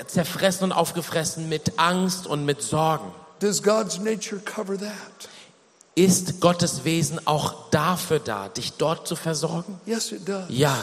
zerfressen 0.08 0.66
und 0.66 0.72
aufgefressen 0.72 1.48
mit 1.48 1.74
Angst 1.78 2.28
und 2.28 2.44
mit 2.46 2.62
Sorgen. 2.62 3.12
Does 3.40 3.64
God's 3.64 4.00
nature 4.00 4.42
cover 4.44 4.78
that? 4.78 4.92
Ist 5.94 6.40
Gottes 6.40 6.86
Wesen 6.86 7.20
auch 7.28 7.70
dafür 7.70 8.20
da, 8.20 8.48
dich 8.50 8.74
dort 8.74 9.08
zu 9.08 9.16
versorgen? 9.16 9.80
Yes, 9.86 10.12
it 10.12 10.28
does. 10.28 10.46
Ja. 10.50 10.78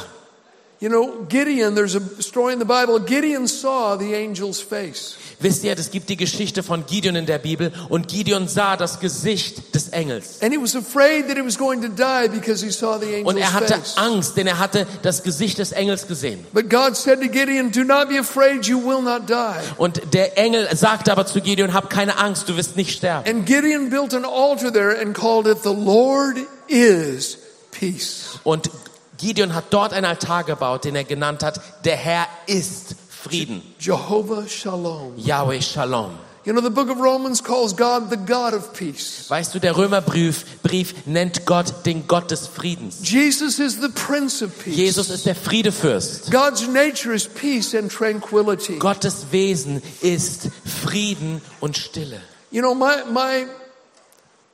You 0.81 0.89
know, 0.89 1.25
Gideon, 1.29 1.75
there's 1.75 1.97
a 1.97 2.23
story 2.23 2.53
in 2.53 2.61
the 2.61 2.65
Bible. 2.65 3.01
Gideon 3.01 3.49
saw 3.49 3.97
the 3.97 4.15
angel's 4.15 4.61
face. 4.61 5.17
Wisst 5.41 5.65
ihr, 5.65 5.77
es 5.77 5.91
gibt 5.91 6.09
die 6.09 6.17
Geschichte 6.17 6.63
von 6.63 6.87
Gideon 6.87 7.17
in 7.17 7.27
der 7.27 7.39
Bibel 7.39 7.73
und 7.89 8.07
Gideon 8.07 8.47
sah 8.47 8.77
das 8.77 9.01
Gesicht 9.01 9.75
des 9.75 9.89
Engels. 9.89 10.41
And 10.41 10.53
he 10.53 10.59
was 10.59 10.77
afraid 10.77 11.27
that 11.27 11.37
he 11.37 11.43
was 11.43 11.59
going 11.59 11.83
to 11.83 11.89
die 11.89 12.29
because 12.29 12.65
he 12.65 12.71
saw 12.71 12.97
the 12.97 13.07
angel's 13.07 13.27
Und 13.27 13.39
er 13.39 13.53
hatte 13.53 13.75
face. 13.75 13.97
Angst, 13.97 14.37
denn 14.37 14.47
er 14.47 14.61
hatte 14.61 14.87
das 15.03 15.25
Gesicht 15.25 15.59
des 15.59 15.73
Engels 15.73 16.07
gesehen. 16.07 16.47
But 16.53 16.71
God 16.71 16.97
said 16.97 17.21
to 17.23 17.29
Gideon, 17.29 17.73
Do 17.73 17.83
not 17.83 18.09
be 18.09 18.17
afraid, 18.17 18.65
you 18.67 18.81
will 18.81 19.03
not 19.03 19.29
die. 19.29 19.59
Und 19.79 20.15
der 20.15 20.39
Engel 20.39 20.69
sagte 20.77 21.11
aber 21.11 21.27
zu 21.27 21.41
Gideon, 21.41 21.73
hab 21.73 21.91
keine 21.91 22.19
Angst, 22.19 22.49
du 22.49 22.57
wirst 22.57 22.77
nicht 22.77 22.97
sterben. 22.97 23.29
And 23.29 23.47
Gideon 23.47 23.91
built 23.91 24.15
an 24.15 24.25
altar 24.25 24.73
there 24.73 24.97
and 25.01 25.13
called 25.13 25.49
it, 25.49 25.59
The 25.65 25.75
Lord 25.75 26.37
is 26.69 27.39
Peace. 27.73 28.39
Und 28.45 28.71
Gideon 29.19 29.55
hat 29.55 29.67
dort 29.71 29.93
einen 29.93 30.07
Altar 30.07 30.45
gebaut, 30.45 30.85
den 30.85 30.97
er 30.97 31.05
genannt 31.05 31.43
hat, 31.43 31.61
der 31.85 31.97
Herr 31.97 32.27
ist 32.47 32.95
Frieden. 33.11 33.63
Jehovah 33.79 34.47
Shalom. 34.49 35.15
Yahweh 35.17 35.61
Shalom. 35.61 36.13
You 36.45 36.55
know, 36.55 36.63
the 36.63 36.71
book 36.71 36.89
of 36.89 36.99
Romans 36.99 37.43
calls 37.43 37.77
God 37.77 38.09
the 38.09 38.17
God 38.17 38.55
of 38.55 38.73
peace. 38.73 39.27
Weißt 39.29 39.55
du, 39.55 39.59
der 39.59 39.77
Römerbrief 39.77 40.63
Brief 40.63 40.95
nennt 41.05 41.45
Gott 41.45 41.85
den 41.85 42.07
Gott 42.07 42.31
des 42.31 42.47
Friedens. 42.47 43.01
Jesus 43.03 43.59
is 43.59 43.81
the 43.83 43.91
Prince 43.91 44.43
of 44.43 44.51
Peace. 44.65 44.75
Jesus 44.75 45.11
ist 45.11 45.27
der 45.27 45.35
Friedefürst. 45.35 46.31
God's 46.31 46.67
nature 46.67 47.15
is 47.15 47.29
peace 47.29 47.75
and 47.75 47.93
tranquility. 47.93 48.79
Gottes 48.79 49.27
Wesen 49.31 49.83
ist 50.01 50.49
Frieden 50.65 51.43
und 51.61 51.77
Stille. 51.77 52.21
You 52.51 52.63
know, 52.63 52.75
my, 52.75 53.03
my, 53.13 53.47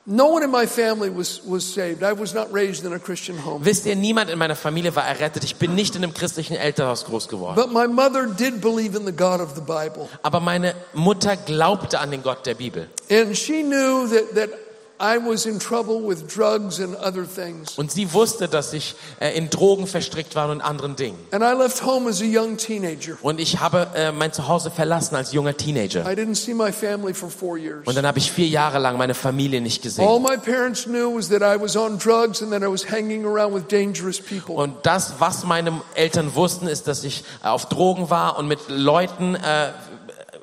no 0.05 0.27
one 0.27 0.43
in 0.43 0.51
my 0.51 0.67
family 0.67 1.09
was, 1.09 1.41
was 1.45 1.65
saved. 1.65 2.03
I 2.03 2.13
was 2.13 2.33
not 2.33 2.51
raised 2.53 2.85
in 2.85 2.93
a 2.93 2.99
Christian 2.99 3.37
home. 3.37 3.63
Wisst 3.63 3.85
ihr, 3.85 3.95
niemand 3.95 4.29
in 4.29 4.37
meiner 4.37 4.55
Familie 4.55 4.95
war 4.95 5.03
errettet. 5.03 5.43
Ich 5.43 5.55
bin 5.55 5.75
nicht 5.75 5.95
in 5.95 6.03
einem 6.03 6.13
christlichen 6.13 6.55
Elternhaus 6.55 7.05
groß 7.05 7.27
geworden. 7.27 7.55
But 7.55 7.71
my 7.71 7.87
mother 7.87 8.27
did 8.27 8.61
believe 8.61 8.95
in 8.95 9.05
the 9.05 9.11
God 9.11 9.41
of 9.41 9.55
the 9.55 9.61
Bible. 9.61 10.07
Aber 10.21 10.39
meine 10.39 10.75
Mutter 10.93 11.35
glaubte 11.35 11.99
an 11.99 12.11
den 12.11 12.21
Gott 12.21 12.45
der 12.45 12.53
Bibel. 12.53 12.87
And 13.09 13.35
she 13.35 13.63
knew 13.63 14.07
that, 14.07 14.35
that 14.35 14.64
I 14.99 15.17
was 15.17 15.45
in 15.45 15.59
trouble 15.59 16.07
with 16.07 16.25
drugs 16.33 16.79
and 16.79 16.95
other 16.95 17.25
things. 17.27 17.77
Und 17.77 17.91
sie 17.91 18.13
wusste, 18.13 18.47
dass 18.47 18.71
ich 18.71 18.95
äh, 19.19 19.37
in 19.37 19.49
Drogen 19.49 19.87
verstrickt 19.87 20.35
war 20.35 20.49
und 20.49 20.61
anderen 20.61 20.95
Dingen. 20.95 21.17
And 21.31 21.43
I 21.43 21.53
left 21.53 21.83
home 21.85 22.09
as 22.09 22.21
a 22.21 22.25
young 22.25 22.55
teenager. 22.55 23.17
Und 23.21 23.41
ich 23.41 23.59
habe 23.59 23.87
äh, 23.93 24.13
mein 24.13 24.31
Zuhause 24.31 24.71
verlassen 24.71 25.15
als 25.15 25.33
junger 25.33 25.57
Teenager. 25.57 26.09
I 26.09 26.15
didn't 26.15 26.35
see 26.35 26.53
my 26.53 26.71
family 26.71 27.13
for 27.13 27.29
four 27.29 27.57
years. 27.57 27.85
Und 27.85 27.97
dann 27.97 28.07
habe 28.07 28.19
ich 28.19 28.31
vier 28.31 28.47
Jahre 28.47 28.79
lang 28.79 28.97
meine 28.97 29.15
Familie 29.15 29.59
nicht 29.59 29.79
All 29.79 29.83
gesehen. 29.83 30.21
my 30.23 30.37
parents 30.37 30.85
knew 30.85 31.13
was 31.13 31.27
that 31.27 31.41
I 31.41 31.61
was 31.61 31.75
on 31.75 31.97
drugs 31.97 32.41
and 32.41 32.51
that 32.51 32.61
I 32.61 32.67
was 32.71 32.89
hanging 32.89 33.25
around 33.25 33.53
with 33.53 33.63
dangerous 33.67 34.21
people. 34.21 34.55
Und 34.55 34.75
das, 34.83 35.15
was 35.19 35.43
meine 35.43 35.81
Eltern 35.95 36.35
wussten, 36.35 36.67
ist, 36.67 36.87
dass 36.87 37.03
ich 37.03 37.25
äh, 37.43 37.47
auf 37.47 37.67
Drogen 37.67 38.09
war 38.09 38.37
und 38.37 38.47
mit 38.47 38.59
Leuten 38.69 39.35
äh, 39.35 39.71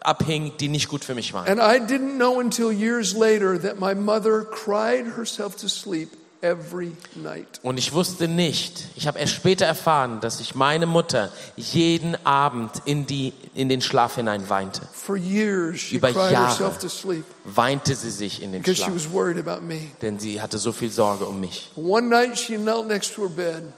abhing, 0.05 0.53
die 0.59 0.69
nicht 0.69 0.89
gut 0.89 1.05
für 1.05 1.15
mich 1.15 1.33
waren. 1.35 1.47
And 1.49 1.61
I 1.61 1.81
didn't 1.85 2.17
know 2.17 2.41
until 2.41 2.73
years 2.73 3.15
later 3.15 3.59
that 3.61 3.79
my 3.81 3.95
mother 3.95 4.45
cried 4.45 5.07
herself 5.17 5.57
to 5.57 5.69
sleep 5.69 6.11
every 6.43 6.91
night. 7.15 7.61
Und 7.63 7.79
ich 7.79 7.93
wusste 7.93 8.27
nicht, 8.27 8.87
ich 8.97 9.07
habe 9.07 9.19
erst 9.21 9.35
später 9.35 9.65
erfahren, 9.65 10.19
dass 10.21 10.39
sich 10.39 10.57
meine 10.57 10.87
Mutter 10.87 11.31
jeden 11.57 12.17
Abend 12.27 12.71
in, 12.85 13.07
die, 13.07 13.33
in 13.55 13.69
den 13.69 13.81
Schlaf 13.81 14.17
hinein 14.17 14.49
weinte. 14.49 14.83
For 14.93 15.17
years, 15.17 15.79
she 15.79 15.97
Über 15.97 16.11
cried 16.13 16.33
Jahre. 16.33 16.49
herself 16.49 16.79
to 16.79 16.89
sleep 16.89 17.25
Weinte 17.45 17.95
sie 17.95 18.11
sich 18.11 18.43
in 18.43 18.51
den 18.51 18.63
because 18.63 18.77
she 18.79 18.91
Schlaf, 18.91 18.95
was 18.97 19.13
worried 19.13 19.39
about 19.39 19.65
me. 19.65 19.83
denn 20.03 20.19
sie 20.19 20.41
hatte 20.43 20.59
so 20.59 20.73
viel 20.73 20.91
Sorge 20.91 21.27
um 21.27 21.39
mich. 21.39 21.71
One 21.77 22.09
night, 22.09 22.37
she 22.37 22.57
knelt 22.57 22.89
next 22.89 23.15
to 23.15 23.23
her 23.23 23.29
bed. 23.29 23.73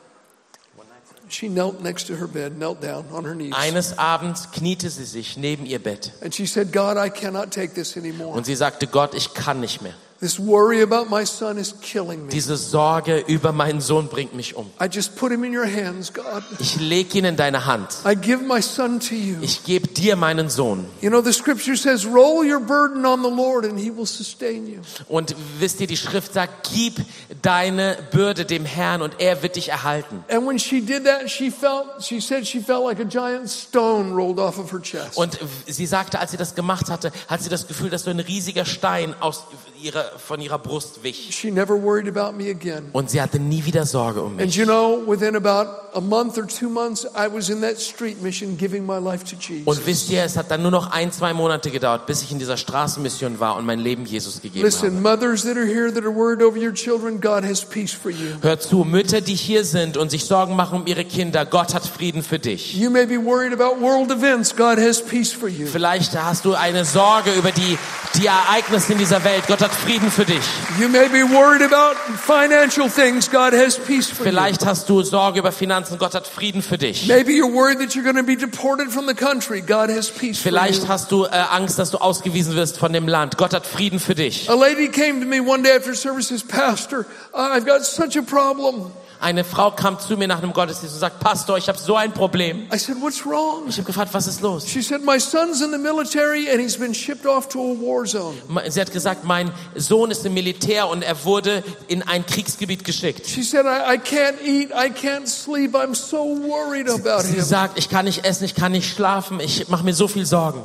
She 1.29 1.49
knelt 1.49 1.81
next 1.83 2.07
to 2.09 2.17
her 2.17 2.27
bed, 2.29 2.59
knelt 2.59 2.81
down 2.83 3.07
on 3.13 3.25
her 3.25 3.35
knees. 3.35 3.55
Eines 3.55 3.99
Abends 3.99 4.51
kniete 4.53 4.91
sie 4.91 5.05
sich 5.05 5.37
neben 5.37 5.65
ihr 5.67 5.79
Bett 5.79 6.13
And 6.23 6.35
she 6.35 6.47
said, 6.47 6.73
God, 6.73 6.97
I 6.97 7.09
cannot 7.11 7.51
take 7.51 7.75
this 7.75 7.97
anymore. 7.97 8.37
und 8.37 8.45
sie 8.47 8.55
sagte, 8.55 8.87
Gott, 8.87 9.15
ich 9.15 9.33
kann 9.35 9.61
nicht 9.61 9.81
mehr. 9.83 9.95
This 10.25 10.41
worry 10.41 10.81
about 10.81 11.11
my 11.11 11.27
son 11.27 11.59
is 11.59 11.75
killing 11.83 12.25
me. 12.25 12.31
Diese 12.31 12.57
Sorge 12.57 13.19
über 13.27 13.53
meinen 13.53 13.83
Sohn 13.83 14.09
bringt 14.09 14.33
mich 14.33 14.57
um. 14.57 14.71
I 14.81 14.87
just 14.91 15.17
put 15.17 15.31
him 15.31 15.45
in 15.45 15.55
your 15.55 15.67
hands, 15.67 16.15
God. 16.15 16.43
Ich 16.59 16.81
lege 16.81 17.19
ihn 17.19 17.27
in 17.27 17.37
deine 17.37 17.67
Hand. 17.67 17.91
I 18.07 18.15
give 18.15 18.43
my 18.43 18.63
son 18.63 19.01
to 19.01 19.15
you. 19.15 19.37
Ich 19.43 19.65
gebe 19.65 19.87
dir 19.89 20.17
meinen 20.17 20.49
Sohn. 20.49 20.87
You 21.03 21.11
know, 21.11 21.21
the 21.21 21.35
scripture 21.35 21.77
says, 21.77 22.07
roll 22.07 22.43
your 22.43 22.61
burden 22.61 23.05
on 23.05 23.23
the 23.23 23.29
Lord 23.29 23.67
and 23.67 23.79
he 23.79 23.95
will 23.95 24.07
sustain 24.07 24.67
you. 24.67 24.81
Und 25.11 25.37
wisst 25.59 25.83
ihr, 25.83 25.87
die 25.87 25.99
Schrift 25.99 26.33
sagt, 26.33 26.71
gib 26.73 27.05
deine 27.43 27.99
Bürde 28.11 28.47
dem 28.47 28.65
Herrn 28.65 29.03
und 29.03 29.21
er 29.21 29.43
wird 29.43 29.57
dich 29.57 29.69
erhalten. 29.69 30.25
And 30.31 30.47
when 30.47 30.59
she 30.59 30.81
did 30.81 31.05
that, 31.05 31.31
she 31.31 31.51
felt, 31.51 32.03
she 32.03 32.19
said 32.19 32.47
she 32.47 32.61
felt 32.61 32.83
like 32.83 32.99
a 32.99 33.05
giant 33.05 33.51
stone 33.51 34.15
rolled 34.15 34.39
off 34.39 34.59
of 34.59 34.73
her 34.73 34.81
chest. 34.81 35.19
Und 35.19 35.39
sie 35.67 35.85
sagte, 35.85 36.19
als 36.19 36.31
sie 36.31 36.39
das 36.39 36.55
gemacht 36.55 36.89
hatte, 36.89 37.13
hat 37.29 37.43
sie 37.43 37.51
das 37.51 37.67
Gefühl, 37.67 37.91
dass 37.91 38.05
so 38.05 38.11
ein 38.11 38.21
riesiger 38.21 38.65
Stein 38.65 39.15
aus 39.21 39.43
ihrer, 39.85 40.14
von 40.19 40.41
ihrer 40.41 40.59
Brust 40.59 41.03
wich. 41.03 41.29
She 41.33 41.51
never 41.51 41.75
worried 41.81 42.09
about 42.09 42.37
me 42.37 42.51
again. 42.51 42.91
Und 42.93 43.11
sie 43.11 43.21
hatte 43.21 43.39
nie 43.39 43.65
wieder 43.65 43.87
Sorge 43.87 44.21
um 44.23 44.33
And 44.39 44.47
mich. 44.47 44.57
you 44.57 44.65
know, 44.65 45.03
within 45.07 45.37
about 45.37 45.71
a 45.95 46.01
month 46.01 46.37
or 46.39 46.47
two 46.47 46.69
months, 46.69 47.05
I 47.15 47.29
was 47.33 47.49
in 47.49 47.61
that 47.61 47.81
street 47.81 48.23
mission 48.23 48.57
giving 48.57 48.85
my 48.85 48.99
life 48.99 49.25
to 49.25 49.37
Jesus. 49.37 49.67
Und 49.67 49.87
wisst 49.87 50.11
ihr, 50.11 50.25
es 50.25 50.37
hat 50.37 50.51
dann 50.51 50.63
nur 50.63 50.71
noch 50.71 50.91
ein, 50.91 51.13
zwei 51.13 51.33
Monate 51.33 51.71
gedauert, 51.71 52.07
bis 52.07 52.23
ich 52.23 52.33
in 52.33 52.39
dieser 52.39 52.57
Straßenmission 52.57 53.39
war 53.41 53.57
und 53.57 53.65
mein 53.67 53.79
Leben 53.79 54.05
Jesus 54.05 54.41
gegeben 54.43 54.65
Listen, 54.65 54.87
habe. 55.05 55.17
mothers 55.17 55.43
that 55.45 55.57
are 55.57 55.67
here 55.67 55.93
that 55.93 56.05
are 56.05 56.15
worried 56.15 56.43
over 56.43 56.59
your 56.59 56.73
children, 56.75 57.21
God 57.21 57.45
has 57.45 57.65
peace 57.65 57.93
for 57.93 58.11
you. 58.11 58.31
Hört 58.43 58.63
zu, 58.63 58.85
Mütter, 58.85 59.21
die 59.21 59.35
hier 59.35 59.65
sind 59.65 59.97
und 59.97 60.11
sich 60.11 60.25
Sorgen 60.25 60.57
machen 60.57 60.81
um 60.81 60.87
ihre 60.87 61.05
Kinder, 61.05 61.45
Gott 61.47 61.75
hat 61.75 61.87
Frieden 61.87 62.23
für 62.23 62.39
dich. 62.39 62.75
You 62.75 62.91
may 62.91 63.07
be 63.07 63.17
worried 63.25 63.53
about 63.53 63.81
world 63.81 64.11
events, 64.11 64.55
God 64.55 64.79
has 64.79 65.01
peace 65.01 65.33
for 65.33 65.49
you. 65.49 65.67
Vielleicht 65.67 66.15
hast 66.21 66.45
du 66.45 66.55
eine 66.55 66.85
Sorge 66.85 67.33
über 67.35 67.53
die, 67.53 67.79
die 68.15 68.27
Ereignisse 68.27 68.93
in 68.93 68.99
dieser 68.99 69.23
Welt. 69.25 69.45
Gott 69.47 69.61
hat 69.61 69.73
Frieden 69.73 70.04
für 70.11 70.25
dich. 70.25 70.43
You 70.81 70.89
may 70.89 71.09
be 71.09 71.23
worried 71.23 71.63
about 71.63 71.97
financial 72.19 72.89
things. 72.89 73.31
God 73.31 73.53
has 73.53 73.79
peace 73.79 74.11
for 74.11 74.27
you. 74.27 74.39
Hast 74.65 74.89
du 74.89 75.03
Sorge 75.03 75.39
über 75.39 75.53
Finanzen. 75.53 75.99
Gott 75.99 76.15
hat 76.15 76.27
Frieden 76.27 76.63
für 76.63 76.79
dich. 76.79 77.07
Maybe 77.07 77.33
you're 77.33 77.53
worried 77.53 77.79
that 77.79 77.95
you're 77.95 78.05
going 78.05 78.17
to 78.17 78.23
be 78.23 78.37
deported 78.37 78.91
from 78.91 79.07
the 79.07 79.15
country. 79.15 79.61
God 79.61 79.91
has 79.91 80.11
peace 80.11 80.39
for 80.39 80.51
Vielleicht 80.51 80.83
you. 80.83 80.89
hast 80.89 81.11
du 81.13 81.25
äh, 81.25 81.29
Angst, 81.29 81.79
dass 81.79 81.91
du 81.91 81.99
ausgewiesen 81.99 82.55
wirst 82.57 82.79
von 82.79 82.93
dem 82.93 83.09
Land. 83.09 83.37
Gott 83.37 83.55
hat 83.55 83.67
Frieden 83.67 83.99
für 84.01 84.15
dich. 84.15 84.49
A 84.51 84.55
lady 84.55 84.89
came 84.89 85.21
to 85.21 85.27
me 85.27 85.41
one 85.41 85.63
day 85.63 85.77
after 85.77 85.95
service 85.95 86.29
says, 86.29 86.43
Pastor, 86.43 87.07
I've 87.33 87.67
got 87.67 87.85
such 87.85 88.17
a 88.17 88.23
problem. 88.23 88.93
Eine 89.21 89.45
Frau 89.45 89.71
kam 89.71 89.99
zu 89.99 90.17
mir 90.17 90.29
nach 90.29 90.43
einem 90.43 90.53
Gottesdienst 90.53 90.95
und 90.95 91.01
sagt, 91.01 91.21
Pastor, 91.21 91.57
ich 91.57 91.69
habe 91.69 91.79
so 91.79 91.97
ein 91.97 92.13
Problem. 92.13 92.69
I 92.73 92.79
said, 92.79 92.97
What's 93.01 93.25
wrong? 93.25 93.65
Ich 93.69 93.77
habe 93.77 93.87
gefragt, 93.87 94.13
was 94.13 94.27
ist 94.27 94.41
los? 94.41 94.69
She 94.69 94.83
said, 94.83 95.03
My 95.05 95.19
son's 95.19 95.61
in 95.63 95.71
the 95.73 95.79
military 95.79 96.49
and 96.51 96.61
he's 96.61 96.77
been 96.79 96.95
shipped 96.95 97.27
off 97.27 97.49
to 97.49 97.59
a 97.59 97.75
war 97.81 98.05
zone. 98.07 98.35
Sie 98.69 98.81
hat 98.81 98.93
gesagt, 98.93 99.25
mein 99.25 99.51
Sohn 99.75 100.11
ist 100.11 100.25
im 100.27 100.35
Militär 100.35 100.89
und 100.89 101.03
er 101.03 101.25
wurde 101.25 101.63
in 101.89 102.03
ein 102.03 102.27
Kriegsgebiet 102.27 102.85
geschickt. 102.85 103.27
She 103.27 103.43
said, 103.43 103.65
I, 103.67 103.95
I 103.95 103.99
can't 103.99 104.41
eat, 104.45 104.71
I 104.71 104.91
can't 104.91 105.27
sleep, 105.27 105.75
I'm 105.75 105.95
so 105.95 106.17
worried 106.19 106.89
about 106.91 107.23
Sie 107.23 107.35
him. 107.37 107.45
sagt, 107.45 107.79
ich 107.79 107.89
kann 107.89 108.05
nicht 108.05 108.25
essen, 108.25 108.45
ich 108.45 108.55
kann 108.55 108.73
nicht 108.73 108.89
schlafen, 108.93 109.41
ich 109.41 109.69
mache 109.69 109.85
mir 109.85 109.95
so 109.95 110.09
viel 110.09 110.27
Sorgen. 110.27 110.63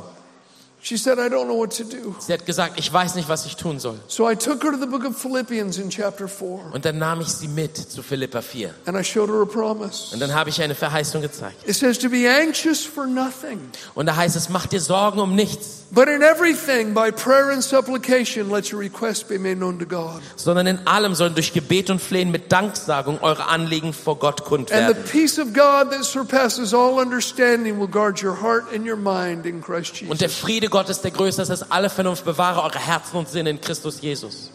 She 0.82 0.96
said, 0.96 1.18
I 1.18 1.28
don't 1.28 1.44
know 1.46 1.58
what 1.58 1.76
to 1.76 1.84
do. 1.84 2.14
Sie 2.20 2.32
hat 2.32 2.46
gesagt, 2.46 2.78
ich 2.80 2.90
weiß 2.90 3.14
nicht, 3.14 3.28
was 3.28 3.44
ich 3.44 3.56
tun 3.56 3.78
soll. 3.78 4.00
So 4.08 4.28
I 4.30 4.34
took 4.34 4.62
her 4.64 4.70
to 4.72 4.78
the 4.78 4.86
book 4.86 5.04
of 5.04 5.14
Philippians 5.16 5.76
in 5.76 5.90
chapter 5.90 6.26
4 6.26 6.70
Und 6.72 6.84
dann 6.86 6.96
nahm 6.98 7.20
ich 7.20 7.28
sie 7.28 7.48
mit 7.48 7.76
zu 7.76 8.02
Philippa 8.02 8.40
4. 8.40 8.74
and 8.86 8.96
I 8.98 9.04
showed 9.04 9.28
her 9.28 9.42
a 9.42 9.44
promise. 9.44 10.12
Und 10.14 10.20
dann 10.20 10.34
habe 10.34 10.48
ich 10.48 10.58
ihr 10.58 10.64
eine 10.64 10.74
Verheißung 10.74 11.20
gezeigt. 11.20 11.68
It 11.68 11.74
says 11.76 11.98
to 11.98 12.08
be 12.08 12.26
anxious 12.26 12.82
for 12.84 13.06
nothing, 13.06 13.60
Und 13.94 14.06
da 14.06 14.16
heißt 14.16 14.36
es, 14.36 14.48
mach 14.48 14.66
dir 14.66 14.80
Sorgen 14.80 15.20
um 15.20 15.34
nichts, 15.34 15.84
but 15.90 16.08
in 16.08 16.22
everything 16.22 16.94
by 16.94 17.10
prayer 17.12 17.50
and 17.50 17.62
supplication 17.62 18.48
let 18.50 18.72
your 18.72 18.80
requests 18.80 19.22
be 19.22 19.38
made 19.38 19.56
known 19.56 19.78
to 19.78 19.84
God. 19.84 20.22
sondern 20.36 20.66
in 20.66 20.86
allem 20.86 21.14
sollen 21.14 21.34
durch 21.34 21.52
Gebet 21.52 21.90
und 21.90 22.00
Flehen 22.00 22.30
mit 22.30 22.50
Danksagung 22.52 23.18
eure 23.20 23.48
Anliegen 23.48 23.92
vor 23.92 24.18
Gott 24.18 24.44
kund 24.44 24.72
And 24.72 24.88
the 24.88 24.94
werden. 24.96 25.04
peace 25.10 25.38
of 25.38 25.48
God 25.52 25.90
that 25.90 26.04
surpasses 26.04 26.72
all 26.72 26.98
understanding 26.98 27.78
will 27.78 27.88
guard 27.88 28.22
your 28.22 28.40
heart 28.40 28.64
and 28.74 28.86
your 28.88 28.96
mind 28.96 29.44
in 29.44 29.60
Christ 29.60 30.00
Und 30.08 30.20
der 30.22 30.28
Jesus. 30.28 30.40
Friede 30.70 30.84
Gottes, 30.84 31.00
der 31.00 31.10
größer 31.10 31.42
ist 31.42 31.50
als 31.50 31.70
alle 31.70 31.90
Vernunft, 31.90 32.24
bewahre 32.24 32.62
eure 32.62 32.78
Herzen 32.78 33.16
und 33.16 33.28
Sinne 33.28 33.50
in 33.50 33.60
Christus 33.60 34.00
Jesus. 34.00 34.52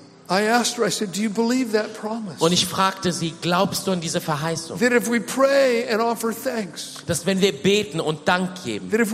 Und 2.39 2.51
ich 2.51 2.65
fragte 2.65 3.11
sie, 3.11 3.33
glaubst 3.41 3.85
du 3.85 3.91
an 3.91 4.01
diese 4.01 4.19
Verheißung? 4.19 4.79
That 4.79 4.91
if 4.91 5.07
we 5.07 5.19
pray 5.19 5.87
and 5.87 6.01
offer 6.01 6.31
thanks, 6.31 6.95
Dass 7.05 7.27
wenn 7.27 7.41
wir 7.41 7.51
beten 7.51 7.99
und 7.99 8.27
Dank 8.27 8.63
geben, 8.63 8.89
dass 8.89 9.11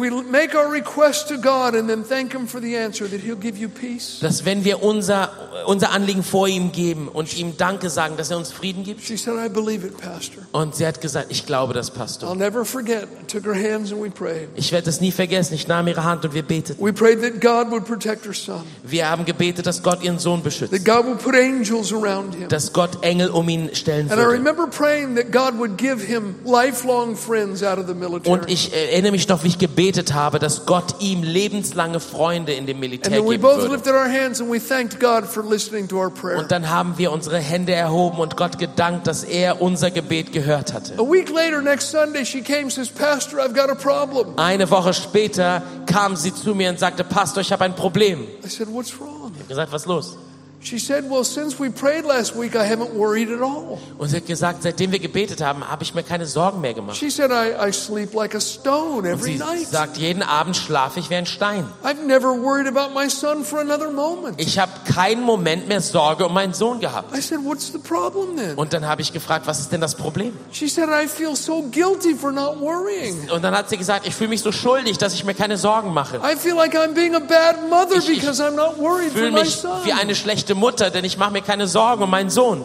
wenn 4.46 4.64
wir 4.64 4.84
unser, 4.84 5.30
unser 5.66 5.92
Anliegen 5.92 6.24
vor 6.24 6.48
ihm 6.48 6.72
geben 6.72 7.10
und 7.10 7.38
ihm 7.38 7.58
Danke 7.58 7.90
sagen, 7.90 8.16
dass 8.16 8.32
er 8.32 8.38
uns 8.38 8.54
Frieden 8.54 8.86
gibt? 8.86 9.02
She 9.02 9.18
said, 9.18 9.34
I 9.36 9.50
believe 9.50 9.86
it, 9.86 9.98
Pastor. 9.98 10.44
Und 10.54 10.76
sie 10.76 10.88
hat 10.88 11.02
gesagt, 11.02 11.28
ich 11.30 11.46
glaube 11.46 11.74
das, 11.74 11.92
Pastor. 11.92 12.30
I'll 12.32 12.36
never 12.38 12.64
forget. 12.64 13.04
I 13.04 13.26
took 13.28 13.44
her 13.44 13.54
hands 13.54 13.92
and 13.92 14.02
we 14.02 14.10
prayed. 14.10 14.48
Ich 14.56 14.72
werde 14.72 14.90
es 14.90 15.02
nie 15.02 15.12
vergessen. 15.12 15.56
Ich 15.56 15.68
nahm 15.68 15.88
ihre 15.88 16.06
Hand 16.06 16.24
und 16.24 16.34
wir 16.34 16.44
beteten. 16.44 16.82
We 16.82 16.94
prayed 16.94 17.22
that 17.22 17.42
God 17.42 17.70
would 17.70 17.84
protect 17.84 18.26
her 18.26 18.34
son, 18.34 18.64
Wir 18.84 19.10
haben 19.10 19.26
gebetet, 19.26 19.66
dass 19.66 19.84
Gott 19.84 20.02
ihren 20.04 20.18
Sohn 20.18 20.42
beschützt, 20.42 20.72
God 21.02 21.06
would 21.08 21.20
put 21.20 21.36
angels 21.36 21.92
around 21.92 22.36
him. 22.36 22.48
dass 22.50 22.74
Gott 22.74 23.04
Engel 23.04 23.30
um 23.30 23.48
ihn 23.50 23.70
stellen 23.74 24.10
And 24.12 24.20
I 24.20 24.24
würde. 24.26 24.34
remember 24.34 24.68
praying 24.68 25.16
that 25.16 25.32
God 25.32 25.58
would 25.60 25.78
give 25.78 26.06
him 26.06 26.36
lifelong 26.46 27.16
friends 27.16 27.64
out 27.64 27.78
of 27.78 27.86
the 27.88 27.94
Und 27.94 28.00
military. 28.00 28.42
ich 28.52 28.74
erinnere 28.74 29.12
mich 29.12 29.28
noch, 29.28 29.44
wie 29.44 29.48
ich 29.50 29.58
gebetet 29.58 30.14
habe, 30.14 30.40
dass 30.40 30.66
Gott 30.66 30.96
ihm 31.00 31.24
lebenslange 31.24 32.00
Freunde 32.00 32.54
in 32.54 32.66
dem 32.66 32.76
And 32.78 32.82
Militär 32.82 33.22
geben 33.22 33.42
both 33.42 33.58
würde. 33.62 33.74
lifted 33.74 33.94
our 33.94 34.08
hands 34.10 34.40
and 34.42 34.52
we 34.52 34.60
thanked 34.60 35.00
God 35.00 35.26
for 35.26 35.44
listening 35.44 35.88
to 35.88 35.98
our 35.98 36.10
prayer. 36.10 36.38
Und 36.38 36.52
dann 36.52 36.70
haben 36.70 36.98
wir 36.98 37.12
unsere 37.12 37.40
Hände 37.40 37.74
erhoben 37.74 38.20
und 38.20 38.38
Gott 38.38 38.58
gedankt, 38.60 39.08
dass 39.08 39.24
er 39.24 39.62
unser 39.62 39.92
Gebet 39.92 40.32
gehört 40.34 40.74
hatte. 40.74 40.94
A 40.98 41.04
week 41.04 41.30
later, 41.30 41.62
next 41.62 41.92
Sunday, 41.92 42.26
she 42.26 42.42
came 42.42 42.64
and 42.64 42.72
says, 42.72 42.90
Pastor, 42.90 43.40
I've 43.40 43.54
got 43.54 43.70
a 43.70 43.76
problem. 43.76 44.38
Eine 44.38 44.70
Woche 44.70 44.94
später 44.94 45.62
kam 45.86 46.16
sie 46.16 46.34
zu 46.34 46.54
mir 46.56 46.70
und 46.70 46.80
sagte, 46.80 47.04
Pastor, 47.04 47.42
ich 47.42 47.52
habe 47.52 47.64
ein 47.64 47.76
Problem. 47.76 48.24
I 48.44 48.48
said, 48.50 48.68
What's 48.72 49.00
wrong? 49.00 49.32
Ich 49.34 49.40
habe 49.40 49.48
gesagt, 49.50 49.72
was 49.72 49.82
ist 49.84 49.88
los? 49.88 50.18
She 50.64 50.78
said, 50.78 51.10
Well, 51.10 51.24
since 51.24 51.60
we 51.60 51.70
prayed 51.72 52.06
last 52.06 52.36
week, 52.36 52.56
I 52.56 52.64
haven't 52.64 52.94
worried 52.94 53.30
at 53.32 53.42
all. 53.42 53.80
Und 53.98 54.10
sie 54.10 54.18
hat 54.18 54.28
gesagt, 54.28 54.62
seitdem 54.62 54.92
wir 54.92 55.00
gebetet 55.00 55.42
haben, 55.42 55.68
habe 55.68 55.82
ich 55.84 55.96
mir 55.96 56.04
keine 56.04 56.28
Sorgen 56.28 56.62
mehr 56.62 56.76
gemacht. 56.76 56.98
She 56.98 57.10
said, 57.10 57.32
I, 57.32 57.70
I 57.70 57.74
sleep 57.74 58.14
like 58.14 58.36
a 58.36 58.40
stone 58.40 59.10
every 59.10 59.34
Sie 59.34 59.38
night. 59.40 59.68
sagt, 59.68 59.98
jeden 59.98 60.22
Abend 60.22 60.56
schlafe 60.56 61.00
ich 61.00 61.10
wie 61.10 61.16
ein 61.16 61.26
Stein. 61.26 61.66
I've 61.84 62.06
never 62.06 62.28
worried 62.30 62.68
about 62.68 62.94
my 62.94 63.10
son 63.10 63.44
for 63.44 63.60
another 63.60 63.90
moment. 63.90 64.40
Ich 64.40 64.60
habe 64.60 64.72
keinen 64.94 65.24
Moment 65.24 65.68
mehr 65.68 65.82
Sorge 65.82 66.28
um 66.28 66.34
meinen 66.36 66.54
Sohn 66.54 66.80
gehabt. 66.80 67.18
I 67.18 67.22
said, 67.22 67.40
What's 67.44 67.72
the 67.72 67.80
problem 67.80 68.38
then? 68.38 68.56
Und 68.56 68.72
dann 68.74 68.86
habe 68.88 69.02
ich 69.02 69.12
gefragt, 69.12 69.48
was 69.48 69.60
ist 69.62 69.72
denn 69.72 69.82
das 69.82 69.96
Problem? 69.96 70.32
She 70.52 70.68
said, 70.68 70.90
I 70.90 71.08
feel 71.08 71.36
so 71.36 71.64
guilty 71.72 72.14
for 72.14 72.32
not 72.32 72.60
worrying. 72.62 73.32
Und 73.32 73.44
dann 73.44 73.56
hat 73.58 73.68
sie 73.70 73.78
gesagt, 73.78 74.06
ich 74.06 74.14
fühle 74.14 74.30
mich 74.30 74.42
so 74.42 74.52
schuldig, 74.52 75.00
dass 75.00 75.16
ich 75.16 75.24
mir 75.24 75.34
keine 75.34 75.58
Sorgen 75.58 75.92
mache. 75.92 76.18
I 76.18 76.36
feel 76.36 76.54
like 76.56 76.76
I'm 76.76 76.94
being 76.94 77.16
a 77.16 77.20
bad 77.20 77.68
mother 77.68 77.96
Ich- 77.98 78.08
ich 78.10 78.20
because 78.20 78.40
I'm 78.44 78.52
not 78.56 78.78
worried 78.78 79.08
Ich 79.08 79.14
for 79.14 79.20
fühle 79.22 79.32
my 79.32 79.40
mich 79.42 79.56
son. 79.56 79.72
wie 79.86 79.94
eine 79.94 80.14
schlechte 80.14 80.51
Mutter, 80.56 80.90
denn 80.90 81.06
ich 81.06 81.18
mache 81.18 81.32
mir 81.32 81.42
keine 81.42 81.68
Sorgen 81.68 82.04
um 82.04 82.10
meinen 82.10 82.30
Sohn. 82.30 82.64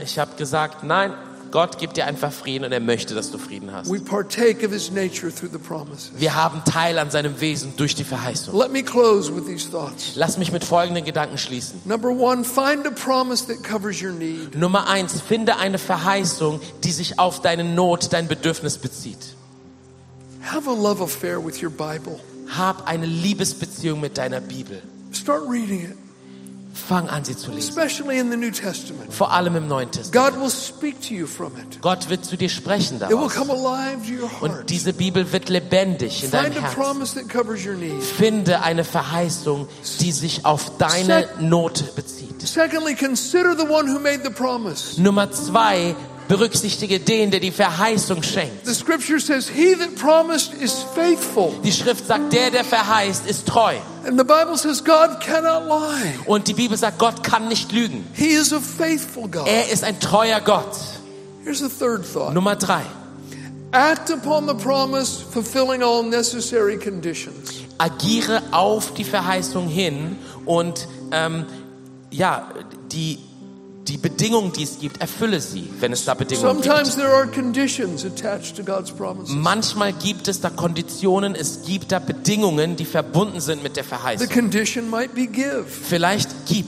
Ich 0.00 0.18
habe 0.18 0.36
gesagt, 0.36 0.84
nein, 0.84 1.14
Gott 1.50 1.78
gibt 1.78 1.96
dir 1.96 2.04
einfach 2.04 2.30
Frieden 2.30 2.64
und 2.64 2.72
er 2.72 2.80
möchte, 2.80 3.14
dass 3.14 3.30
du 3.30 3.38
Frieden 3.38 3.72
hast. 3.72 3.90
We 3.90 4.00
partake 4.00 4.66
of 4.66 4.72
His 4.72 4.90
nature 4.90 5.32
through 5.34 5.50
the 5.50 5.58
promises. 5.58 6.10
Wir 6.16 6.34
haben 6.34 6.62
Teil 6.64 6.98
an 6.98 7.10
seinem 7.10 7.40
Wesen 7.40 7.72
durch 7.76 7.94
die 7.94 8.04
Verheißung. 8.04 8.54
Let 8.58 8.70
me 8.70 8.82
close 8.82 9.34
with 9.34 9.46
these 9.46 9.70
thoughts. 9.70 10.12
Lass 10.14 10.36
mich 10.36 10.52
mit 10.52 10.64
folgenden 10.64 11.04
Gedanken 11.04 11.38
schließen. 11.38 11.80
Number 11.84 12.10
one, 12.10 12.44
find 12.44 12.86
a 12.86 12.90
promise 12.90 13.46
that 13.46 13.62
covers 13.62 14.02
your 14.02 14.12
need. 14.12 14.54
Nummer 14.56 14.88
eins, 14.88 15.20
finde 15.20 15.56
eine 15.56 15.78
Verheißung, 15.78 16.60
die 16.84 16.92
sich 16.92 17.18
auf 17.18 17.40
deine 17.40 17.64
Not, 17.64 18.12
dein 18.12 18.28
Bedürfnis 18.28 18.78
bezieht. 18.78 19.34
Have 20.42 20.68
a 20.68 20.74
love 20.74 21.02
affair 21.02 21.42
with 21.44 21.62
your 21.62 21.70
Bible. 21.70 22.20
Hab 22.56 22.86
eine 22.86 23.06
Liebesbeziehung 23.06 24.00
mit 24.00 24.18
deiner 24.18 24.40
Bibel. 24.40 24.82
Start 25.12 25.42
reading 25.48 25.84
it, 25.84 25.96
Fang 26.74 27.08
an, 27.08 27.24
sie 27.24 27.36
zu 27.36 27.50
lesen. 27.50 27.68
especially 27.68 28.18
in 28.18 28.30
the 28.30 28.36
New 28.36 28.50
Testament. 28.52 29.12
Vor 29.12 29.32
allem 29.32 29.56
im 29.56 29.66
Neuen 29.68 29.90
Testament. 29.90 30.34
God 30.34 30.40
will 30.40 30.50
speak 30.50 31.00
to 31.02 31.12
you 31.12 31.26
from 31.26 31.52
it. 31.56 31.80
Gott 31.82 32.08
wird 32.08 32.24
zu 32.24 32.36
dir 32.36 32.48
sprechen 32.48 32.96
It 32.96 33.08
will 33.08 33.16
daraus. 33.16 33.34
come 33.34 33.50
alive 33.52 34.06
to 34.06 34.22
your 34.22 34.30
heart. 34.30 34.42
Und 34.42 34.70
diese 34.70 34.92
Bibel 34.92 35.30
wird 35.32 35.48
lebendig 35.48 36.22
in 36.24 36.30
deinem 36.30 36.52
Find 36.52 36.58
a 36.58 36.68
Herzen. 36.68 36.80
promise 36.82 37.14
that 37.18 37.28
covers 37.28 37.66
your 37.66 37.74
need. 37.74 38.02
Finde 38.02 38.62
eine 38.62 38.84
Verheißung, 38.84 39.66
die 40.00 40.12
sich 40.12 40.44
auf 40.46 40.78
deine 40.78 41.28
Not 41.40 41.94
bezieht. 41.96 42.40
Secondly, 42.46 42.94
consider 42.94 43.56
the 43.58 43.66
one 43.66 43.92
who 43.92 43.98
made 43.98 44.20
the 44.22 44.30
promise. 44.30 45.00
Nummer 45.00 45.30
zwei, 45.32 45.96
berücksichtige 46.28 47.00
den, 47.00 47.30
der 47.30 47.40
die 47.40 47.50
Verheißung 47.50 48.22
schenkt. 48.22 48.66
The 48.66 48.74
scripture 48.74 49.18
says, 49.18 49.48
He 49.48 49.74
that 49.74 49.94
promised 49.96 50.52
is 50.54 50.84
faithful. 50.94 51.52
Die 51.64 51.72
Schrift 51.72 52.06
sagt, 52.06 52.32
der, 52.32 52.50
der 52.50 52.64
verheißt, 52.64 53.26
ist 53.26 53.48
treu. 53.48 53.74
And 54.06 54.18
the 54.18 54.24
Bible 54.24 54.56
says, 54.56 54.84
God 54.84 55.20
cannot 55.20 55.64
lie. 55.66 56.14
Und 56.26 56.46
die 56.48 56.54
Bibel 56.54 56.76
sagt, 56.76 56.98
Gott 56.98 57.24
kann 57.24 57.48
nicht 57.48 57.72
lügen. 57.72 58.06
He 58.12 58.28
is 58.28 58.52
a 58.52 58.60
faithful 58.60 59.28
God. 59.28 59.46
Er 59.48 59.70
ist 59.70 59.84
ein 59.84 59.98
treuer 59.98 60.40
Gott. 60.40 60.76
Here's 61.44 61.60
the 61.60 61.68
third 61.68 62.04
thought 62.04 62.34
Nummer 62.34 62.56
drei, 62.56 62.82
act 63.72 64.10
upon 64.10 64.46
the 64.46 64.54
promise, 64.54 65.22
fulfilling 65.32 65.82
all 65.82 66.02
necessary 66.02 66.76
conditions. 66.78 67.62
agiere 67.78 68.42
auf 68.50 68.92
die 68.92 69.04
Verheißung 69.04 69.68
hin 69.68 70.18
und 70.44 70.88
ähm, 71.12 71.46
ja, 72.10 72.48
die, 72.92 73.18
die 73.88 73.96
Bedingungen, 73.96 74.52
die 74.52 74.64
es 74.64 74.78
gibt, 74.78 75.00
erfülle 75.00 75.40
sie, 75.40 75.68
wenn 75.80 75.92
es 75.92 76.04
da 76.04 76.14
Bedingungen 76.14 76.62
Sometimes 76.62 76.96
gibt. 76.96 76.98
there 76.98 77.14
are 77.14 77.26
conditions 77.26 78.04
attached 78.04 78.56
to 78.56 78.62
God's 78.62 78.90
promises. 78.90 79.34
Manchmal 79.34 79.92
gibt 79.94 80.28
es 80.28 80.40
da 80.40 80.50
Konditionen, 80.50 81.34
es 81.34 81.62
gibt 81.62 81.90
da 81.92 81.98
Bedingungen, 81.98 82.76
die 82.76 82.84
verbunden 82.84 83.40
sind 83.40 83.62
mit 83.62 83.76
der 83.76 83.84
Verheißung. 83.84 84.28
Vielleicht 85.88 86.30
gib, 86.46 86.66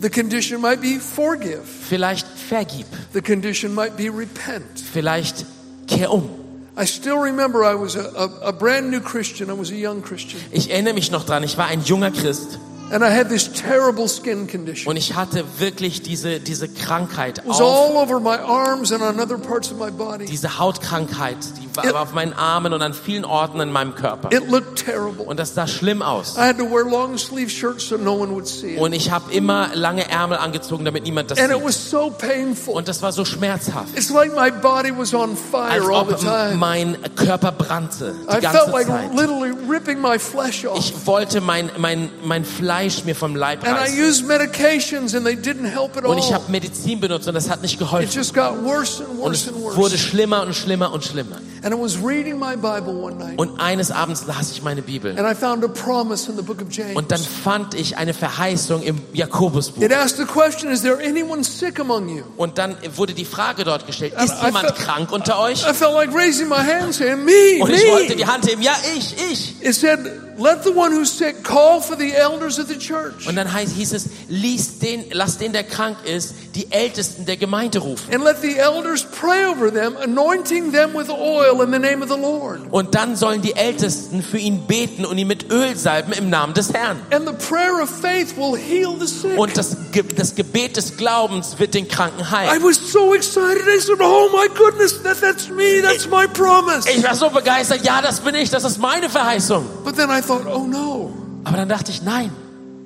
the 0.00 0.10
condition 0.10 0.60
might 0.60 0.80
be 0.80 1.00
forgive, 1.00 1.62
vielleicht 1.88 2.26
vergib, 2.26 2.86
the 3.12 3.20
condition 3.20 3.74
might 3.74 3.96
be 3.96 4.08
repent. 4.08 4.64
vielleicht 4.92 5.44
kehr 5.88 6.12
um. 6.12 6.28
I 6.76 6.86
still 6.86 7.18
remember 7.18 7.64
I 7.64 7.74
was 7.74 7.96
a, 7.96 8.08
a, 8.16 8.48
a 8.48 8.52
brand 8.52 8.90
new 8.90 9.00
Christian, 9.00 9.50
I 9.50 9.58
was 9.58 9.70
a 9.70 9.74
young 9.74 10.00
Christian. 10.02 10.40
Ich 10.52 10.70
erinnere 10.70 10.94
mich 10.94 11.10
noch 11.10 11.24
dran, 11.24 11.42
ich 11.42 11.58
war 11.58 11.66
ein 11.66 11.82
junger 11.82 12.12
Christ 12.12 12.58
And 12.92 13.04
I 13.04 13.10
had 13.16 13.28
this 13.28 13.48
terrible 13.52 14.08
skin 14.08 14.48
condition. 14.48 14.90
Und 14.90 14.96
ich 14.96 15.14
hatte 15.14 15.44
wirklich 15.58 16.02
diese, 16.02 16.40
diese 16.40 16.68
Krankheit 16.68 17.38
It 17.38 17.44
was 17.46 17.60
auf, 17.60 17.90
all 17.90 17.96
over 17.96 18.18
my 18.18 18.36
arms 18.36 18.90
and 18.92 19.00
on 19.02 19.20
other 19.20 19.38
parts 19.38 19.70
of 19.70 19.78
my 19.78 19.90
body. 19.92 20.24
diese 20.26 20.58
Hautkrankheit, 20.58 21.36
die 21.62 21.76
war 21.76 21.84
It- 21.84 21.94
auf 21.94 22.12
meinen 22.12 22.32
Armen 22.32 22.72
und 22.72 22.82
an 22.82 22.92
vielen 22.92 23.24
Orten 23.24 23.60
in 23.60 23.70
meinem 23.70 23.94
Körper. 23.94 24.32
It 24.32 24.50
looked 24.50 24.84
terrible. 24.84 25.24
Und 25.24 25.38
das 25.38 25.54
sah 25.54 25.68
schlimm 25.68 26.02
aus. 26.02 26.36
I 26.36 26.40
had 26.48 26.58
to 26.58 26.64
wear 26.64 26.84
long 26.84 27.16
sleeve 27.16 27.48
shirts 27.48 27.86
so 27.88 27.96
no 27.96 28.14
one 28.14 28.32
would 28.32 28.48
see 28.48 28.74
it. 28.74 28.80
Und 28.80 28.92
ich 28.92 29.10
habe 29.12 29.32
immer 29.32 29.68
lange 29.74 30.08
Ärmel 30.10 30.38
angezogen, 30.38 30.84
damit 30.84 31.04
niemand 31.04 31.30
das 31.30 31.38
And 31.38 31.50
it 31.52 31.56
sieht. 31.58 31.64
was 31.66 31.90
so 31.90 32.10
painful. 32.10 32.74
Und 32.74 32.88
das 32.88 33.02
war 33.02 33.12
so 33.12 33.24
schmerzhaft. 33.24 33.96
It's 33.96 34.10
like 34.10 34.34
my 34.34 34.50
body 34.50 34.90
was 34.96 35.14
on 35.14 35.30
Als 35.30 35.40
fire 35.50 35.94
all 35.94 36.06
the 36.08 36.14
ob 36.14 36.20
time. 36.20 36.56
mein 36.56 36.96
Körper 37.14 37.52
brannte, 37.52 38.14
die 38.20 38.26
I 38.36 38.40
felt 38.40 38.42
ganze 38.42 38.70
like 38.72 38.86
Zeit. 38.88 39.14
literally 39.14 39.52
ripping 39.68 40.00
my 40.00 40.18
flesh 40.18 40.66
off. 40.66 40.76
Ich 40.76 40.92
wollte 41.06 41.40
mein, 41.40 41.70
mein, 41.78 42.10
mein 42.24 42.44
Fleisch 42.44 42.79
mir 43.04 43.14
vom 43.14 43.36
Leib 43.36 43.62
reißen. 43.64 43.96
Und 46.04 46.18
ich 46.18 46.32
habe 46.32 46.50
Medizin 46.50 47.00
benutzt 47.00 47.28
und 47.28 47.34
das 47.34 47.48
hat 47.50 47.62
nicht 47.62 47.78
geholfen. 47.78 48.08
Und 49.20 49.32
es 49.32 49.52
wurde 49.76 49.98
schlimmer 49.98 50.42
und 50.42 50.54
schlimmer 50.54 50.92
und 50.92 51.04
schlimmer. 51.04 51.40
And 51.62 51.74
I 51.74 51.78
was 51.78 51.98
reading 52.02 52.38
my 52.38 52.56
Bible 52.56 52.94
one 52.94 53.18
night 53.18 53.38
Und 53.38 53.60
eines 53.60 53.90
Abends 53.90 54.24
las 54.26 54.50
ich 54.52 54.62
meine 54.62 54.82
Bibel. 54.82 55.10
and 55.18 55.26
I 55.30 55.34
found 55.34 55.62
a 55.64 55.68
promise 55.68 56.30
in 56.30 56.36
the 56.36 56.42
book 56.42 56.60
of 56.62 56.68
James. 56.70 56.96
Und 56.96 57.10
dann 57.12 57.20
fand 57.20 57.74
ich 57.74 57.96
eine 57.98 58.14
Verheißung 58.14 58.82
im 58.82 58.98
Jakobusbuch. 59.12 59.82
It 59.82 59.92
asked 59.92 60.16
the 60.16 60.24
question, 60.24 60.70
is 60.70 60.82
there 60.82 60.98
anyone 60.98 61.44
sick 61.44 61.78
among 61.80 62.08
you? 62.08 62.22
Und 62.36 62.58
dann 62.58 62.76
wurde 62.96 63.12
die 63.14 63.24
Frage 63.24 63.64
dort 63.64 63.86
gestellt, 63.86 64.14
ist 64.22 64.42
jemand 64.42 64.74
krank 64.76 65.12
unter 65.12 65.38
euch? 65.40 65.62
I 65.68 65.74
felt 65.74 65.92
like 65.94 66.14
raising 66.14 66.48
my 66.48 66.56
hand 66.56 66.94
saying, 66.94 67.24
me, 67.24 67.60
Und 67.62 67.70
ich 67.70 67.86
wollte 67.90 68.16
die. 68.16 68.26
Hand 68.26 68.46
heben, 68.48 68.62
ja, 68.62 68.72
ich, 68.96 69.14
ich. 69.30 69.56
It 69.62 69.74
said, 69.74 69.98
let 70.38 70.62
the 70.64 70.70
one 70.70 70.92
who's 70.92 71.10
sick 71.16 71.42
call 71.44 71.80
for 71.80 71.96
the 71.98 72.12
elders 72.14 72.58
of 72.58 72.68
the 72.68 72.78
church 72.78 73.26
Und 73.28 73.36
dann 73.36 73.52
heißt, 73.52 73.74
hieß 73.74 73.92
es, 73.92 74.06
lies 74.28 74.78
den, 74.78 75.04
lass 75.10 75.36
den, 75.36 75.52
der 75.52 75.64
krank 75.64 75.98
ist, 76.06 76.34
die 76.54 76.70
Ältesten 76.72 77.26
der 77.26 77.36
Gemeinde 77.36 77.78
rufen. 77.80 78.14
and 78.14 78.24
let 78.24 78.36
the 78.40 78.56
elders 78.56 79.04
pray 79.04 79.44
over 79.46 79.70
them, 79.72 79.96
anointing 80.02 80.72
them 80.72 80.94
with 80.94 81.08
oil 81.10 81.49
in 81.60 81.72
the 81.72 81.78
name 81.78 82.02
of 82.02 82.08
the 82.08 82.20
Lord. 82.20 82.60
Und 82.70 82.94
dann 82.94 83.16
sollen 83.16 83.42
die 83.42 83.54
Ältesten 83.54 84.22
für 84.22 84.38
ihn 84.38 84.66
beten 84.66 85.04
und 85.04 85.18
ihn 85.18 85.26
mit 85.26 85.50
Öl 85.50 85.76
salben 85.76 86.12
im 86.12 86.30
Namen 86.30 86.54
des 86.54 86.72
Herrn. 86.72 86.98
And 87.10 87.26
the 87.26 87.34
prayer 87.48 87.82
of 87.82 87.90
faith 87.90 88.36
will 88.36 88.56
heal 88.56 88.94
the 89.00 89.06
sick. 89.06 89.38
Und 89.38 89.56
das, 89.56 89.76
Ge 89.92 90.04
das 90.14 90.34
Gebet 90.34 90.76
des 90.76 90.96
Glaubens 90.96 91.58
wird 91.58 91.74
den 91.74 91.88
Kranken 91.88 92.20
I 92.20 92.30
heilen. 92.30 92.62
was 92.62 92.76
so 92.76 93.14
excited. 93.14 93.62
I 93.66 93.80
said, 93.80 93.98
oh 94.00 94.28
my 94.32 94.48
goodness, 94.54 95.02
that, 95.02 95.20
that's 95.20 95.48
me. 95.48 95.80
That's 95.82 96.08
my 96.08 96.26
promise. 96.26 96.88
Ich 96.88 97.02
war 97.02 97.14
so 97.14 97.30
begeistert, 97.30 97.84
ja, 97.84 98.00
das 98.00 98.20
bin 98.20 98.34
ich, 98.34 98.50
das 98.50 98.64
ist 98.64 98.78
meine 98.78 99.08
Verheißung. 99.08 99.64
But 99.84 99.96
then 99.96 100.10
I 100.10 100.20
thought, 100.20 100.46
oh 100.46 100.66
no. 100.66 101.12
Aber 101.44 101.56
dann 101.56 101.68
dachte 101.68 101.90
ich, 101.90 102.02
nein, 102.02 102.30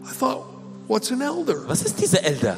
I 0.05 0.19
thought, 0.19 0.45
what's 0.89 1.11
an 1.11 1.21
elder? 1.21 1.67
was 1.67 1.83
ist 1.83 2.01
diese 2.01 2.23
Elder? 2.23 2.57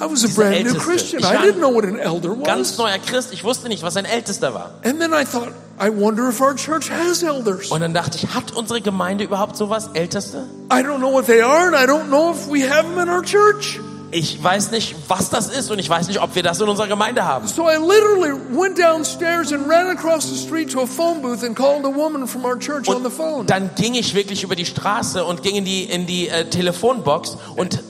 I 0.00 0.06
was 0.06 0.24
a 0.24 0.28
brand 0.28 0.64
new. 0.64 0.74
Christian. 0.74 1.20
Ich 1.20 1.26
I 1.26 1.36
didn't 1.36 1.58
know 1.58 1.72
what 1.72 1.84
an 1.84 1.98
elder 1.98 2.34
Ganz 2.34 2.70
was. 2.70 2.78
neuer 2.78 2.98
Christ, 2.98 3.32
ich 3.32 3.44
wusste 3.44 3.68
nicht, 3.68 3.82
was 3.82 3.96
ein 3.96 4.04
Ältester 4.04 4.52
war. 4.52 4.70
And 4.84 5.00
then 5.00 5.12
I 5.12 5.24
thought, 5.24 5.52
I 5.80 5.88
wonder 5.88 6.28
if 6.28 6.40
our 6.40 6.54
church 6.56 6.90
has 6.90 7.22
elders. 7.22 7.70
Und 7.70 7.80
dann 7.80 7.94
dachte 7.94 8.18
ich, 8.18 8.34
hat 8.34 8.52
unsere 8.52 8.80
Gemeinde 8.80 9.24
überhaupt 9.24 9.56
sowas, 9.56 9.90
Älteste? 9.94 10.48
I 10.72 10.82
don't 10.82 10.98
know 10.98 11.12
what 11.12 11.26
they 11.26 11.42
are, 11.42 11.66
and 11.66 11.76
I 11.76 11.86
don't 11.86 12.08
know 12.08 12.32
if 12.32 12.48
we 12.48 12.68
have 12.68 12.82
them 12.82 12.98
in 12.98 13.08
our 13.08 13.22
church. 13.22 13.78
Ich 14.10 14.40
weiß 14.40 14.70
nicht, 14.70 14.94
was 15.08 15.30
das 15.30 15.48
ist 15.48 15.72
und 15.72 15.80
ich 15.80 15.88
weiß 15.88 16.06
nicht, 16.06 16.20
ob 16.22 16.36
wir 16.36 16.44
das 16.44 16.60
in 16.60 16.68
unserer 16.68 16.86
Gemeinde 16.86 17.24
haben. 17.24 17.48
So 17.48 17.68
I 17.68 17.74
literally 17.78 18.32
went 18.56 18.78
downstairs 18.78 19.52
and 19.52 19.68
ran 19.68 19.88
across 19.88 20.28
the 20.28 20.36
street 20.36 20.70
to 20.72 20.82
a 20.82 20.86
phone 20.86 21.20
booth 21.20 21.42
and 21.42 21.56
called 21.56 21.84
a 21.84 21.92
woman 21.92 22.28
from 22.28 22.44
our 22.44 22.56
church 22.56 22.88
on 22.88 23.02
the 23.02 23.10
phone. 23.10 23.40
Und 23.40 23.50
dann 23.50 23.70
ging 23.74 23.94
ich 23.94 24.14
wirklich 24.14 24.44
über 24.44 24.54
die 24.54 24.66
Straße 24.66 25.24
und 25.24 25.42
ging 25.42 25.56
in 25.56 25.64
die, 25.64 25.82
in 25.82 26.06
die 26.06 26.28
äh, 26.28 26.44
Telefonbox 26.48 27.38
und 27.56 27.82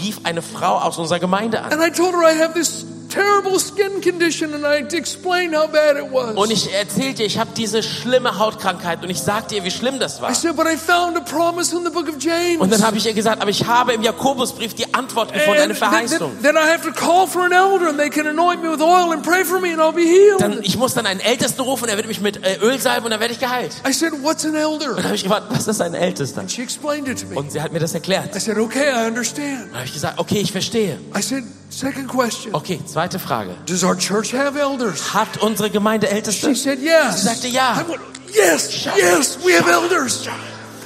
rief 0.00 0.20
eine 0.24 0.42
Frau 0.42 0.78
aus 0.78 0.98
unserer 0.98 1.18
Gemeinde 1.18 1.62
an. 1.62 1.72
And 1.72 1.82
I 1.82 1.90
told 1.90 2.14
her 2.14 2.22
I 2.22 2.40
have 2.40 2.54
this 2.54 2.84
terrible 3.08 3.58
skin 3.58 4.00
condition, 4.00 4.54
and 4.54 4.64
I 4.64 4.84
explained 4.96 5.54
how 5.54 5.66
bad 5.66 5.96
it 5.96 6.10
was. 6.12 6.36
Und 6.36 6.50
ich 6.50 6.72
erzählte 6.72 7.22
ich 7.22 7.38
habe 7.38 7.50
diese 7.56 7.82
schlimme 7.82 8.38
Hautkrankheit 8.38 9.02
und 9.02 9.10
ich 9.10 9.20
sagte 9.20 9.56
ihr, 9.56 9.64
wie 9.64 9.70
schlimm 9.70 9.98
das 9.98 10.20
war. 10.20 10.30
I 10.30 10.34
said, 10.34 10.56
but 10.56 10.66
I 10.66 10.76
found 10.76 11.16
a 11.16 11.20
promise 11.20 11.74
in 11.74 11.84
the 11.84 11.90
book 11.90 12.08
of 12.08 12.16
James. 12.20 12.60
Und 12.60 12.72
dann 12.72 12.82
habe 12.82 12.96
ich 12.96 13.06
ihr 13.06 13.14
gesagt, 13.14 13.40
aber 13.40 13.50
ich 13.50 13.66
habe 13.66 13.92
im 13.94 14.02
Jakobusbrief 14.02 14.74
die 14.74 14.92
Antwort 14.94 15.32
gefunden, 15.32 15.60
eine 15.60 15.72
And 15.72 15.78
then, 15.78 15.90
Verheißung. 15.90 16.32
then, 16.42 16.54
then 16.54 16.56
I 16.56 16.70
have 16.70 16.82
to 16.82 16.92
call 16.92 17.26
for 17.26 17.42
an 17.42 17.52
elder 17.52 17.88
and 17.88 17.98
they 17.98 18.10
can 18.10 18.26
anoint 18.26 18.62
me 18.62 18.70
with 18.70 18.80
oil 18.80 19.12
and 19.12 19.22
pray 19.22 19.44
for 19.44 19.60
me 19.60 19.72
and 19.72 19.80
I'll 19.80 19.92
be 19.92 20.02
healed. 20.02 20.40
Dann, 20.40 20.60
ich 20.62 20.76
muss 20.76 20.94
dann 20.94 21.06
einen 21.06 21.20
Ältesten 21.20 21.62
rufen, 21.62 21.88
er 21.88 21.96
wird 21.96 22.06
mich 22.06 22.20
mit 22.20 22.44
äh, 22.44 22.58
Öl 22.60 22.78
salben 22.78 23.06
und 23.06 23.10
dann 23.10 23.20
werde 23.20 23.32
ich 23.32 23.40
geheilt. 23.40 23.72
I 23.88 23.92
said, 23.92 24.12
what's 24.22 24.44
an 24.44 24.54
elder? 24.54 24.94
Dann 24.94 25.04
habe 25.04 25.14
ich 25.14 25.22
gefragt, 25.22 25.46
was 25.50 25.66
ist 25.66 25.80
ein 25.80 25.94
Ältester? 25.94 26.48
She 26.48 26.62
explained 26.62 27.08
it 27.08 27.20
to 27.20 27.26
me. 27.26 27.36
Und 27.36 27.52
sie 27.52 27.60
hat 27.60 27.72
mir 27.72 27.80
das 27.80 27.94
erklärt. 27.94 28.36
I 28.36 28.38
said, 28.38 28.58
okay, 28.58 28.90
I 28.94 29.06
understand. 29.06 29.68
Dann 29.70 29.76
habe 29.76 29.86
ich 29.86 29.92
gesagt, 29.94 30.18
okay, 30.18 30.38
ich 30.40 30.52
verstehe. 30.52 30.98
I 31.16 31.22
said, 31.22 31.44
second 31.70 32.08
question. 32.08 32.54
Okay, 32.54 32.80
zweite 32.86 32.97
Frage. 33.18 33.50
Does 33.66 33.84
our 33.84 33.96
church 33.96 34.32
have 34.34 34.58
elders? 34.58 35.14
Hat 35.14 35.38
unsere 35.40 35.70
Gemeinde 35.70 36.06
She 36.08 36.14
Älteste? 36.14 36.54
said, 36.54 36.80
yes. 36.80 37.20
Sie 37.20 37.26
sagte 37.28 37.48
ja. 37.48 37.76
Went, 37.86 38.00
yes, 38.34 38.84
yes, 38.96 39.38
we 39.44 39.52
have 39.58 39.70
elders. 39.70 40.26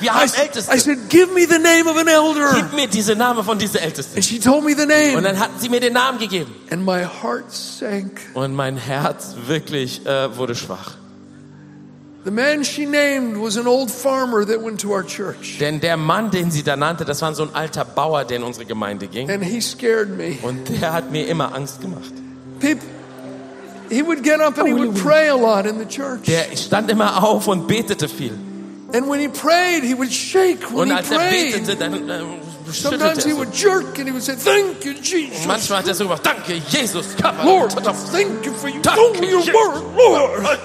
Wir 0.01 0.13
haben 0.13 0.25
s- 0.25 0.37
I 0.37 0.41
Älteste. 0.43 0.79
said, 0.79 1.09
give 1.09 1.33
me 1.33 1.47
the 1.47 1.59
name 1.59 1.87
of 1.89 1.97
an 1.97 2.09
elder. 2.09 2.53
Gib 2.57 2.73
mir 2.75 2.89
diese 2.89 3.15
Name 3.15 3.43
von 3.45 3.59
dieser 3.59 3.81
Ältesten. 3.83 4.17
And 4.17 4.25
she 4.25 4.39
told 4.41 4.65
me 4.65 4.75
the 4.75 4.83
Und 4.83 4.89
name. 4.89 5.23
dann 5.23 5.39
hat 5.39 5.51
sie 5.61 5.69
mir 5.69 5.81
den 5.81 5.93
Namen 5.93 6.19
gegeben. 6.19 6.53
And 6.71 6.85
my 6.85 7.05
heart 7.23 7.51
sank. 7.53 8.21
Und 8.35 8.55
mein 8.55 8.77
Herz 8.77 9.35
wirklich 9.47 10.05
äh, 10.07 10.37
wurde 10.37 10.55
schwach. 10.57 10.93
The 12.25 12.31
man 12.31 12.63
she 12.63 12.87
named 12.87 13.37
was 13.37 13.57
an 13.57 13.67
old 13.67 13.91
farmer 13.91 14.45
that 14.45 14.63
went 14.63 14.81
to 14.83 14.93
our 14.93 15.03
church. 15.05 15.59
Denn 15.59 15.81
der 15.81 15.97
Mann, 15.97 16.31
den 16.31 16.53
sie 16.53 16.63
da 16.63 16.77
nannte, 16.77 17.05
das 17.05 17.21
war 17.21 17.35
so 17.35 17.43
ein 17.43 17.55
alter 17.55 17.85
Bauer, 17.85 18.25
der 18.25 18.37
in 18.37 18.43
unsere 18.45 18.65
Gemeinde 18.65 19.09
ging. 19.09 19.29
And 19.29 19.43
he 19.43 19.61
scared 19.61 20.17
me. 20.17 20.39
Und 20.43 20.69
der 20.81 20.93
hat 20.93 21.11
mir 21.11 21.27
immer 21.27 21.53
Angst 21.53 21.81
gemacht. 21.81 22.13
People, 22.61 22.87
he 23.91 24.03
would 24.03 24.23
get 24.23 24.41
up 24.41 24.57
and 24.57 24.69
he 24.69 24.75
would 24.75 24.95
pray 24.95 25.29
a 25.29 25.35
lot 25.35 25.67
in 25.67 25.81
the 25.81 25.85
church. 25.85 26.23
Der 26.27 26.57
stand 26.57 26.91
immer 26.93 27.25
auf 27.25 27.49
und 27.49 27.67
betete 27.67 28.09
viel. 28.09 28.39
And 28.95 29.09
when 29.11 29.19
he 29.19 29.27
prayed, 29.27 29.83
he 29.83 29.95
would 29.95 30.13
shake 30.13 30.71
when 30.71 30.83
Und 30.83 30.89
he 30.91 30.95
als 30.95 31.11
er 31.11 31.19
betete, 31.19 31.77
prayed. 31.77 31.81
dann 31.81 32.09
äh, 32.09 32.21
Sometimes 32.71 33.25
he 33.25 33.31
er 33.31 33.37
would 33.37 33.53
jerk 33.53 33.99
and 33.99 34.07
he 34.07 34.13
would 34.13 34.23
say, 34.23 34.37
Thank 34.37 34.85
you, 34.85 34.93
Jesus. 34.93 35.45
Manchmal 35.47 35.81
hat 35.81 35.89
er 35.89 35.95
so 35.95 36.05
gemacht, 36.05 36.25
danke 36.25 36.55
Jesus. 36.71 37.17
Lord, 37.45 37.73
thank 38.13 38.47
you 38.47 38.53
for 38.53 38.69
you 38.69 38.81
Danke, 38.81 39.27
your 39.27 39.45
word, 39.45 39.83
Lord. 39.97 40.59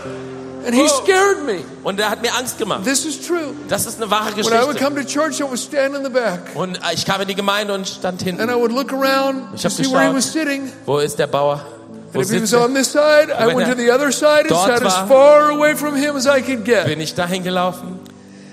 And 0.67 0.75
he 0.75 0.85
scared 0.89 1.45
me. 1.45 1.63
Und 1.83 1.97
er 1.97 2.09
hat 2.09 2.21
mir 2.21 2.35
Angst 2.35 2.57
gemacht. 2.57 2.83
This 2.83 3.05
is 3.05 3.25
true. 3.25 3.53
Das 3.69 3.85
ist 3.85 4.01
eine 4.01 4.11
wahre 4.11 4.35
When 4.35 4.53
I 4.53 4.65
would 4.65 4.77
come 4.77 5.01
to 5.01 5.07
church, 5.07 5.39
I 5.39 5.43
would 5.43 5.59
stand 5.59 5.95
in 5.95 6.03
the 6.03 6.09
back 6.09 6.41
Und 6.55 6.75
äh, 6.77 6.93
ich 6.93 7.05
kam 7.05 7.21
in 7.21 7.27
die 7.29 7.35
Gemeinde 7.35 7.73
und 7.73 7.87
stand 7.87 8.27
and 8.27 8.51
I 8.51 8.55
would 8.55 8.73
look 8.73 8.91
around 8.91 9.55
Ich 9.55 9.61
to 9.61 9.69
see 9.69 9.85
where 9.85 10.09
he 10.09 10.13
was 10.13 10.29
sitting. 10.29 10.69
Wo 10.85 10.99
ist 10.99 11.17
der 11.17 11.27
Bauer? 11.27 11.65
Wo 12.11 12.19
And 12.19 12.29
if 12.29 12.35
he 12.35 12.41
was 12.41 12.51
er? 12.51 12.65
on 12.65 12.73
this 12.73 12.91
side, 12.91 13.29
I 13.31 13.47
went 13.47 13.61
er 13.61 13.75
to 13.75 13.81
the 13.81 13.89
other 13.91 14.11
side 14.11 14.47
and 14.49 14.57
sat 14.57 14.83
as 14.83 14.93
far 15.07 15.51
away 15.51 15.73
from 15.73 15.95
him 15.95 16.17
as 16.17 16.27
I 16.27 16.41
could 16.41 16.65
get. 16.65 16.85
Bin 16.85 16.99
ich 16.99 17.15
dahin 17.15 17.43
gelaufen 17.43 17.99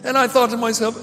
And 0.04 0.16
I 0.16 0.28
thought 0.28 0.50
to 0.50 0.56
myself, 0.56 0.94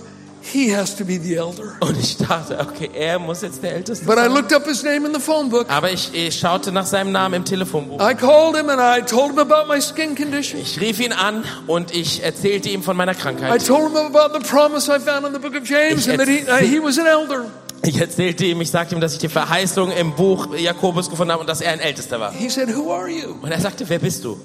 he 0.42 0.76
has 0.76 0.96
to 0.96 1.06
be 1.06 1.20
the 1.20 1.36
elder. 1.36 1.76
und 1.80 1.98
ich 1.98 2.18
dachte, 2.18 2.60
okay, 2.60 2.89
er 2.94 3.20
muss 3.20 3.42
jetzt 3.42 3.62
der 3.64 3.76
Älteste 3.76 4.06
But 4.06 4.18
I 4.18 4.22
sein. 4.24 4.34
looked 4.34 4.54
up 4.54 4.66
his 4.66 4.84
name 4.84 5.06
in 5.08 5.14
the 5.14 5.20
phone 5.20 5.50
book. 5.50 5.68
Aber 5.70 5.92
ich, 5.92 6.14
ich 6.14 6.38
schaute 6.38 6.72
nach 6.72 6.86
seinem 6.86 7.12
Namen 7.12 7.36
im 7.36 7.46
Telefonbuch. 7.46 8.00
I 8.02 8.16
called 8.16 8.56
him 8.58 8.70
and 8.70 8.80
I 8.82 9.02
told 9.06 9.32
him 9.32 9.39
about 9.39 9.68
my 9.72 9.80
skin 9.82 10.16
condition. 10.16 10.60
Ich 10.62 10.80
rief 10.82 11.00
ihn 11.00 11.14
an 11.14 11.44
und 11.68 11.94
ich 11.96 12.24
erzählte 12.24 12.70
ihm 12.70 12.84
von 12.84 12.98
meiner 12.98 13.14
I 13.14 13.16
Krankheit. 13.16 13.66
told 13.66 13.92
him 13.92 13.98
about 14.16 14.34
the 14.38 14.46
promise 14.48 14.89
I 14.92 15.00
found 15.00 15.26
in 15.28 15.34
the 15.34 15.39
book 15.39 15.56
of 15.56 15.68
James 15.68 16.08
Ich 16.08 16.10
and 16.10 16.20
that 16.20 16.28
he, 16.28 16.42
uh, 16.50 16.58
he 16.58 16.80
was 16.82 16.98
an 16.98 17.06
elder. 17.06 17.46
Ich 17.84 18.00
erzählte 18.00 18.46
ihm, 18.46 18.62
ich 18.62 18.70
sagte 18.70 18.94
ihm, 18.94 19.02
dass 19.02 19.14
ich 19.14 19.20
die 19.20 19.28
Verheißung 19.30 19.92
im 19.92 20.14
Buch 20.14 20.56
Jakobus 20.56 21.10
gefunden 21.10 21.32
habe 21.32 21.42
und 21.42 21.48
dass 21.50 21.62
er 21.62 21.72
ein 21.72 21.80
Ältester 21.80 22.20
war. 22.20 22.32
He 22.32 22.48
said, 22.48 22.70
Who 22.76 22.94
are 22.94 23.10
you? 23.10 23.36
Und 23.42 23.52
er 23.52 23.60
sagte, 23.60 23.89
wer 23.89 23.98
bist 23.98 24.24
du? 24.24 24.38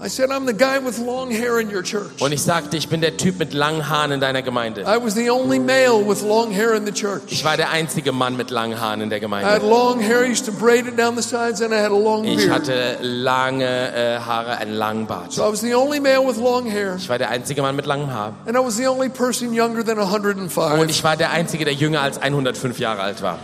I 0.00 0.06
said, 0.08 0.30
I'm 0.30 0.46
the 0.46 0.52
guy 0.54 0.78
with 0.78 0.98
long 0.98 1.28
hair 1.32 1.58
in 1.58 1.70
your 1.74 1.82
church. 1.82 2.20
Und 2.20 2.30
ich 2.30 2.40
sagte, 2.40 2.76
ich 2.76 2.88
bin 2.88 3.00
der 3.00 3.16
Typ 3.16 3.36
mit 3.40 3.52
langen 3.52 3.88
Haaren 3.88 4.12
in 4.12 4.20
deiner 4.20 4.42
Gemeinde. 4.42 4.82
I 4.82 4.96
was 5.02 5.14
the 5.14 5.28
only 5.28 5.58
male 5.58 6.00
with 6.06 6.22
long 6.22 6.52
hair 6.52 6.74
in 6.74 6.86
the 6.86 6.92
church. 6.92 7.22
Ich 7.30 7.44
war 7.44 7.56
der 7.56 7.70
einzige 7.70 8.12
Mann 8.12 8.36
mit 8.36 8.50
langen 8.50 8.80
Haaren 8.80 9.00
in 9.00 9.10
der 9.10 9.18
I 9.18 9.22
had 9.22 9.22
Gemeinde. 9.60 9.66
long 9.66 9.98
hair, 10.00 10.24
I 10.24 10.30
used 10.30 10.46
to 10.46 10.52
braid 10.52 10.86
it 10.86 10.96
down 10.96 11.16
the 11.16 11.22
sides, 11.22 11.60
and 11.60 11.74
I 11.74 11.78
had 11.82 11.90
a 11.90 11.96
long 11.98 12.24
Ich 12.26 12.48
hatte 12.48 12.98
lange 13.02 13.64
äh, 13.66 14.20
Haare, 14.20 14.58
einen 14.58 14.74
langen 14.74 15.08
Bart. 15.08 15.32
So 15.32 15.42
I 15.42 15.50
was 15.50 15.62
the 15.62 15.74
only 15.74 15.98
male 15.98 16.24
with 16.24 16.36
long 16.36 16.70
hair, 16.70 16.94
Ich 16.96 17.08
war 17.08 17.18
der 17.18 17.30
einzige 17.30 17.60
Mann 17.62 17.74
mit 17.74 17.86
langem 17.86 18.12
Haar. 18.12 18.34
and 18.46 18.56
I 18.56 18.60
was 18.60 18.76
the 18.76 18.86
only 18.86 19.08
person 19.08 19.52
younger 19.52 19.84
than 19.84 19.98
Und 19.98 20.04
105. 20.12 20.88
ich 20.90 21.02
war 21.02 21.16
der 21.16 21.32
einzige, 21.32 21.64
der 21.64 21.74
jünger 21.74 22.02
als 22.02 22.18
105 22.22 22.78
Jahre 22.78 23.00
alt 23.02 23.20
war. 23.20 23.40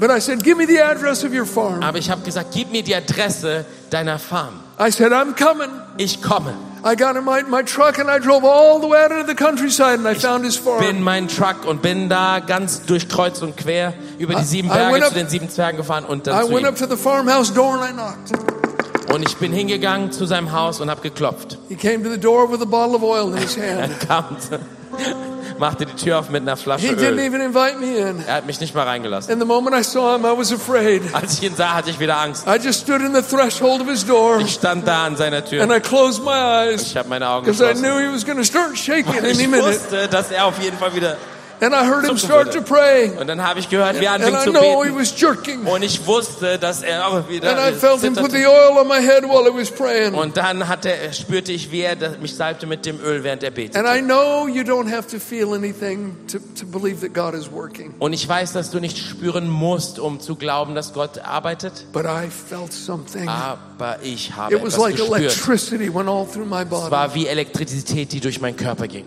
But 0.00 0.10
I 0.10 0.20
said, 0.20 0.42
Give 0.42 0.56
me 0.56 0.66
the 0.66 0.80
address 0.80 1.22
of 1.22 1.34
your 1.34 1.44
farm. 1.44 1.82
Aber 1.82 1.98
ich 1.98 2.10
habe 2.10 2.22
gesagt, 2.22 2.52
gib 2.54 2.72
mir 2.72 2.82
die 2.82 2.94
Adresse 2.96 3.66
deiner 3.90 4.18
Farm. 4.18 4.54
I 4.78 4.90
said, 4.90 5.12
I'm 5.12 5.34
coming. 5.34 5.70
Ich 5.98 6.22
komme. 6.22 6.54
I 6.84 6.96
got 6.96 7.16
in 7.16 7.24
my, 7.24 7.42
my 7.42 7.62
truck 7.62 7.98
and 8.00 8.10
I 8.10 8.18
drove 8.18 8.42
all 8.44 8.80
the 8.80 8.88
way 8.88 8.98
out 9.04 9.12
into 9.12 9.24
the 9.26 9.36
countryside 9.36 10.00
and 10.00 10.08
I 10.08 10.14
found 10.14 10.44
his 10.44 10.56
farm. 10.56 10.80
Bin 10.80 11.00
mein 11.00 11.28
Truck 11.28 11.64
und 11.64 11.80
bin 11.80 12.08
da 12.08 12.40
ganz 12.40 12.82
durch 12.86 13.08
kreuz 13.08 13.40
und 13.40 13.56
quer 13.56 13.94
über 14.18 14.34
die 14.34 14.42
sieben 14.44 14.68
Berge 14.68 15.00
zu 15.06 15.14
den 15.14 15.28
sieben 15.28 15.48
Zwergen 15.48 15.76
gefahren 15.76 16.04
und 16.04 16.26
I 16.26 16.30
zu 16.30 16.50
went 16.50 16.66
up 16.66 16.74
to 16.76 16.86
the 16.86 16.96
farmhouse 16.96 17.52
door 17.52 17.74
and 17.74 17.88
I 17.88 17.92
knocked. 17.92 19.12
Und 19.14 19.22
ich 19.22 19.36
bin 19.36 19.52
hingegangen 19.52 20.10
zu 20.10 20.26
seinem 20.26 20.50
Haus 20.52 20.80
und 20.80 20.90
habe 20.90 21.02
geklopft. 21.02 21.58
He 21.68 21.76
came 21.76 22.02
to 22.02 22.10
the 22.10 22.18
door 22.18 22.50
with 22.50 22.60
a 22.62 22.64
bottle 22.64 22.96
of 22.96 23.02
oil 23.04 23.32
in 23.32 23.36
his 23.40 23.56
Er 23.58 23.82
hand. 23.82 24.00
kam 24.00 24.36
zu 24.40 24.58
machte 25.58 25.86
die 25.86 25.94
Tür 25.94 26.18
auf 26.18 26.28
mit 26.30 26.42
einer 26.42 26.56
He 26.56 26.62
Flasche 26.62 26.86
didn't 26.94 27.18
Öl. 27.18 27.18
even 27.20 27.40
invite 27.40 27.78
me 27.78 27.96
in. 27.96 28.24
Er 28.26 28.34
hat 28.36 28.46
mich 28.46 28.60
nicht 28.60 28.74
mal 28.74 28.84
reingelassen. 28.86 29.32
And 29.32 29.40
the 29.40 29.46
moment 29.46 29.76
I 29.76 29.82
saw 29.82 30.14
him, 30.16 30.24
I 30.24 30.36
was 30.36 30.52
afraid. 30.52 31.02
Als 31.12 31.34
ich 31.34 31.42
ihn 31.44 31.54
sah, 31.56 31.74
hatte 31.74 31.90
ich 31.90 31.98
wieder 32.00 32.16
Angst. 32.18 32.46
I 32.46 32.56
just 32.62 32.80
stood 32.80 33.00
in 33.00 33.14
the 33.14 33.22
threshold 33.22 33.80
of 33.80 33.88
his 33.88 34.04
door 34.04 34.40
Ich 34.40 34.54
stand 34.54 34.86
da 34.86 35.04
an 35.06 35.16
seiner 35.16 35.44
Tür. 35.44 35.62
and 35.62 35.72
I 35.72 35.80
closed 35.80 36.22
my 36.24 36.32
eyes 36.70 36.82
Ich 36.82 36.96
habe 36.96 37.08
meine 37.08 37.28
Augen 37.28 37.44
because 37.46 37.62
I 37.62 37.72
geschlossen. 37.74 37.98
knew 38.00 38.08
he 38.08 38.12
was 38.14 38.24
going 38.24 38.38
to 38.38 38.44
start 38.44 38.76
shaking 38.76 39.18
any 39.18 39.30
ich 39.30 39.38
minute. 39.48 39.62
wusste, 39.64 40.08
dass 40.08 40.30
er 40.30 40.46
auf 40.46 40.58
jeden 40.60 40.76
Fall 40.78 40.94
wieder... 40.94 41.16
And 41.62 41.72
I 41.74 41.84
heard 41.86 42.04
him 42.04 42.18
start 42.18 42.52
to 42.54 42.60
pray. 42.60 43.12
Und 43.20 43.28
dann 43.28 43.40
habe 43.40 43.60
ich 43.60 43.68
gehört, 43.68 44.00
wie 44.00 44.04
er 44.06 44.14
anfing 44.14 44.34
zu 44.42 44.52
beten. 44.52 45.64
Und 45.66 45.82
ich 45.82 46.04
wusste, 46.08 46.58
dass 46.58 46.82
er 46.82 47.06
auch 47.06 47.28
wieder 47.28 47.50
And 47.50 47.60
I 47.60 47.78
felt 47.78 48.00
him 48.00 48.14
put 48.14 48.32
zitterte. 48.32 48.38
the 48.38 48.46
oil 48.48 48.78
on 48.80 48.88
my 48.88 49.00
head 49.00 49.22
while 49.22 49.44
he 49.48 49.56
was 49.56 49.70
praying. 49.70 50.12
Und 50.14 50.36
dann 50.36 50.66
hat 50.66 50.84
er, 50.86 51.12
spürte 51.12 51.52
ich, 51.52 51.70
wie 51.70 51.82
er 51.82 51.96
mich 52.20 52.34
salbte 52.34 52.66
mit 52.66 52.84
dem 52.84 52.98
Öl, 53.00 53.22
während 53.22 53.44
er 53.44 53.52
betete. 53.52 53.78
And 53.78 53.86
I 53.86 54.02
know 54.02 54.48
you 54.48 54.62
don't 54.64 54.90
have 54.90 55.06
to 55.08 55.20
feel 55.20 55.54
anything 55.54 56.16
to, 56.32 56.38
to 56.58 56.66
believe 56.66 57.00
that 57.06 57.14
God 57.14 57.34
is 57.40 57.48
working. 57.52 57.94
Und 58.00 58.12
ich 58.12 58.28
weiß, 58.28 58.52
dass 58.52 58.72
du 58.72 58.80
nicht 58.80 58.98
spüren 58.98 59.48
musst, 59.48 60.00
um 60.00 60.18
zu 60.18 60.34
glauben, 60.34 60.74
dass 60.74 60.92
Gott 60.92 61.20
arbeitet. 61.20 61.86
But 61.92 62.06
I 62.06 62.28
felt 62.28 62.72
something. 62.72 63.28
Aber 63.28 63.98
ich 64.02 64.34
habe 64.34 64.52
It 64.56 64.62
was 64.64 64.74
etwas 64.74 64.88
like 64.88 64.96
gespürt. 64.96 65.20
electricity 65.20 65.94
went 65.94 66.08
all 66.08 66.26
through 66.26 66.44
my 66.44 66.62
Es 66.62 66.68
body. 66.68 66.90
war 66.90 67.14
wie 67.14 67.28
Elektrizität, 67.28 68.10
die 68.12 68.18
durch 68.18 68.40
meinen 68.40 68.56
Körper 68.56 68.88
ging. 68.88 69.04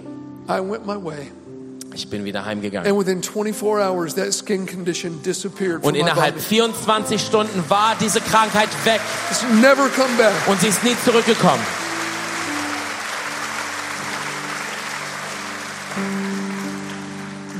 I 0.47 0.59
went 0.61 0.85
my 0.85 0.95
way. 0.95 1.31
Ich 1.95 2.09
bin 2.09 2.25
wieder 2.25 2.43
heimgegangen. 2.43 2.89
And 2.89 2.99
within 2.99 3.23
24 3.23 3.79
hours, 3.79 4.15
that 4.15 4.33
skin 4.33 4.65
condition 4.65 5.21
disappeared 5.23 5.81
from 5.81 5.89
Und 5.89 5.95
innerhalb 5.95 6.35
body. 6.35 6.45
24 6.45 7.21
Stunden 7.21 7.63
war 7.69 7.95
diese 7.99 8.19
Krankheit 8.19 8.69
weg 8.83 8.99
und 10.47 10.59
sie 10.59 10.67
ist 10.67 10.83
nie 10.83 10.95
zurückgekommen. 11.05 11.61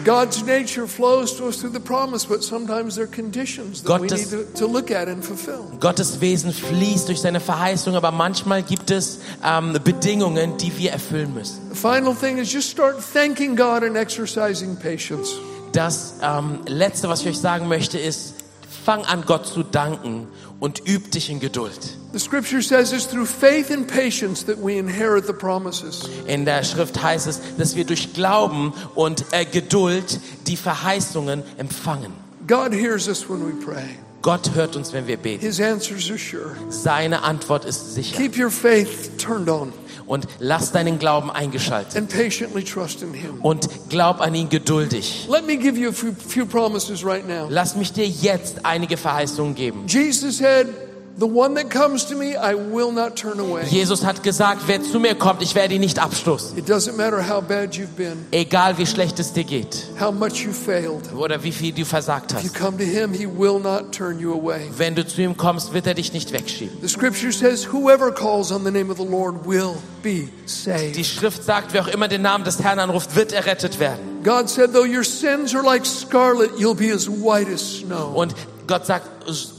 God's 0.06 0.43
nature 0.45 0.88
flows 0.88 1.36
to 1.38 1.47
us 1.47 1.58
through 1.60 1.74
the 1.74 1.80
promise, 1.80 2.26
but 2.26 2.43
sometimes 2.43 2.95
there 2.95 3.06
are 3.06 3.12
conditions 3.12 3.82
that 3.84 3.99
we 3.99 4.08
Gottes- 4.08 4.32
need 4.32 4.53
to, 4.53 4.60
to 4.60 4.68
look 4.68 4.91
at 4.91 5.08
and 5.08 5.24
fulfill. 5.24 5.66
Gottes 5.80 6.22
Wesen 6.22 6.53
fließt 6.53 7.08
durch 7.10 7.20
seine 7.22 7.39
Verheißung, 7.39 7.95
aber 7.95 8.12
manchmal 8.12 8.62
gibt 8.62 8.91
es 8.91 9.20
ähm, 9.43 9.78
Bedingungen, 9.84 10.58
die 10.58 10.78
wir 10.78 10.91
erfüllen 10.91 11.34
müssen. 11.34 11.60
The 11.72 11.76
final 11.76 12.14
thing 12.16 12.38
is 12.38 12.53
just 12.53 12.70
start 12.70 12.97
thanking 13.14 13.56
God 13.56 13.84
and 13.84 13.97
exercising 13.97 14.76
patience. 14.78 15.32
Das 15.74 16.16
ähm, 16.22 16.60
Letzte, 16.68 17.10
was 17.10 17.22
ich 17.22 17.28
euch 17.28 17.39
sagen 17.39 17.68
möchte, 17.68 17.97
ist, 17.97 18.36
fang 18.86 19.03
an, 19.06 19.24
Gott 19.26 19.47
zu 19.47 19.64
danken 19.64 20.28
und 20.60 20.88
üb 20.88 21.12
dich 21.12 21.30
in 21.30 21.39
Geduld. 21.39 21.97
The 22.16 22.22
scripture 22.22 22.61
says 22.61 22.93
it's 22.93 23.07
through 23.07 23.26
faith 23.26 23.72
and 23.72 23.86
patience 23.86 24.45
that 24.45 24.57
we 24.57 24.78
inherit 24.78 25.28
the 25.28 25.34
promises. 25.34 26.01
In 26.28 26.45
der 26.45 26.63
Schrift 26.63 27.03
heißt 27.03 27.28
es, 27.28 27.41
dass 27.57 27.76
wir 27.76 27.84
durch 27.84 28.13
Glauben 28.13 28.72
und 28.95 29.26
äh, 29.32 29.43
Geduld 29.43 30.22
die 30.47 30.55
Verheißungen 30.55 31.43
empfangen. 31.57 32.13
God 32.47 32.72
hears 32.72 33.09
us 33.09 33.30
when 33.30 33.41
we 33.45 33.51
pray. 33.61 33.84
Gott 34.22 34.51
hört 34.55 34.78
uns, 34.78 34.93
wenn 34.93 35.07
wir 35.07 35.18
beten. 35.18 35.45
His 35.45 35.59
answers 35.59 36.09
are 36.09 36.18
sure. 36.18 36.55
Seine 36.70 37.24
Antwort 37.24 37.66
ist 37.66 37.95
sicher. 37.95 38.16
Keep 38.16 38.38
your 38.39 38.49
faith 38.49 39.18
turned 39.18 39.49
on 39.49 39.74
Und 40.07 40.26
lass 40.39 40.72
deinen 40.72 40.99
Glauben 40.99 41.30
eingeschaltet. 41.30 41.97
and 41.97 42.07
patiently 42.09 42.63
trust 42.63 43.01
in 43.01 43.13
Him. 43.13 43.41
Und 43.41 43.68
glaub 43.89 44.22
an 44.22 44.34
ihn 44.34 44.47
geduldig. 44.47 45.28
Let 45.30 45.45
me 45.45 45.57
give 45.57 45.78
you 45.78 45.89
a 45.89 45.91
few, 45.91 46.13
few 46.13 46.45
promises 46.45 47.03
right 47.03 47.28
now. 47.28 47.47
Lass 47.49 47.76
mich 47.76 47.91
dir 47.91 48.07
jetzt 48.07 48.66
einige 48.66 48.95
Verheißungen 48.95 49.53
geben. 49.53 49.84
Jesus 49.88 50.38
said, 50.38 50.68
The 51.18 51.26
one 51.26 51.53
that 51.55 51.70
comes 51.70 52.03
to 52.07 52.16
me, 52.16 52.36
I 52.36 52.55
will 52.55 52.91
not 52.91 53.16
turn 53.16 53.39
away. 53.39 53.63
Jesus 53.70 54.03
hat 54.03 54.22
gesagt, 54.22 54.63
wer 54.68 54.82
zu 54.84 54.99
mir 54.99 55.16
kommt, 55.16 55.41
ich 55.41 55.55
werde 55.55 55.74
ihn 55.76 55.80
nicht 55.80 55.97
abstoßen. 55.97 56.57
It 56.57 56.68
doesn't 56.70 56.97
matter 56.97 57.22
how 57.26 57.41
bad 57.41 57.74
you've 57.74 57.95
been, 57.95 58.26
Egal 58.32 58.78
wie 58.78 58.86
schlecht 58.86 59.18
es 59.20 59.32
dir 59.32 59.45
geht 59.45 59.86
how 59.97 60.11
much 60.11 60.43
you 60.45 60.51
failed. 60.51 61.13
oder 61.16 61.41
wie 61.41 61.53
viel 61.53 61.72
du 61.72 61.86
versagt 61.86 62.34
If 62.34 62.43
you 62.43 62.49
hast. 62.49 62.55
come 62.55 62.78
to 62.78 62.84
Him, 62.84 63.13
He 63.13 63.26
will 63.28 63.59
not 63.59 63.93
turn 63.93 64.20
you 64.20 64.34
away. 64.34 64.70
Wenn 64.76 64.95
du 64.95 65.07
zu 65.07 65.22
ihm 65.22 65.38
kommst, 65.38 65.74
wird 65.74 65.88
er 65.88 65.93
dich 65.93 66.11
nicht 66.11 66.34
wegschieben. 66.34 66.80
The 66.82 66.89
scripture 66.89 67.32
says, 67.32 67.72
Whoever 67.72 68.11
calls 68.11 68.51
on 68.51 68.66
the 68.66 68.72
name 68.72 68.91
of 68.91 68.97
the 68.97 69.05
Lord 69.09 69.47
will 69.47 69.76
be 70.03 70.28
saved. 70.45 70.97
Die 70.97 71.05
Schrift 71.05 71.45
sagt, 71.45 71.72
wer 71.74 71.84
auch 71.84 71.88
immer 71.88 72.09
den 72.09 72.24
Namen 72.24 72.43
des 72.43 72.61
Herrn 72.61 72.80
anruft, 72.80 73.16
wird 73.16 73.32
errettet 73.32 73.80
werden. 73.80 74.22
God 74.26 74.49
said, 74.49 74.74
Though 74.74 74.86
your 74.86 75.05
sins 75.05 75.55
are 75.55 75.63
like 75.63 75.86
scarlet, 75.86 76.51
you'll 76.59 76.76
be 76.76 76.93
as 76.93 77.07
white 77.07 77.49
as 77.49 77.61
snow. 77.80 78.13
Und 78.16 78.36
Gott 78.68 78.86
sagt, 78.86 79.07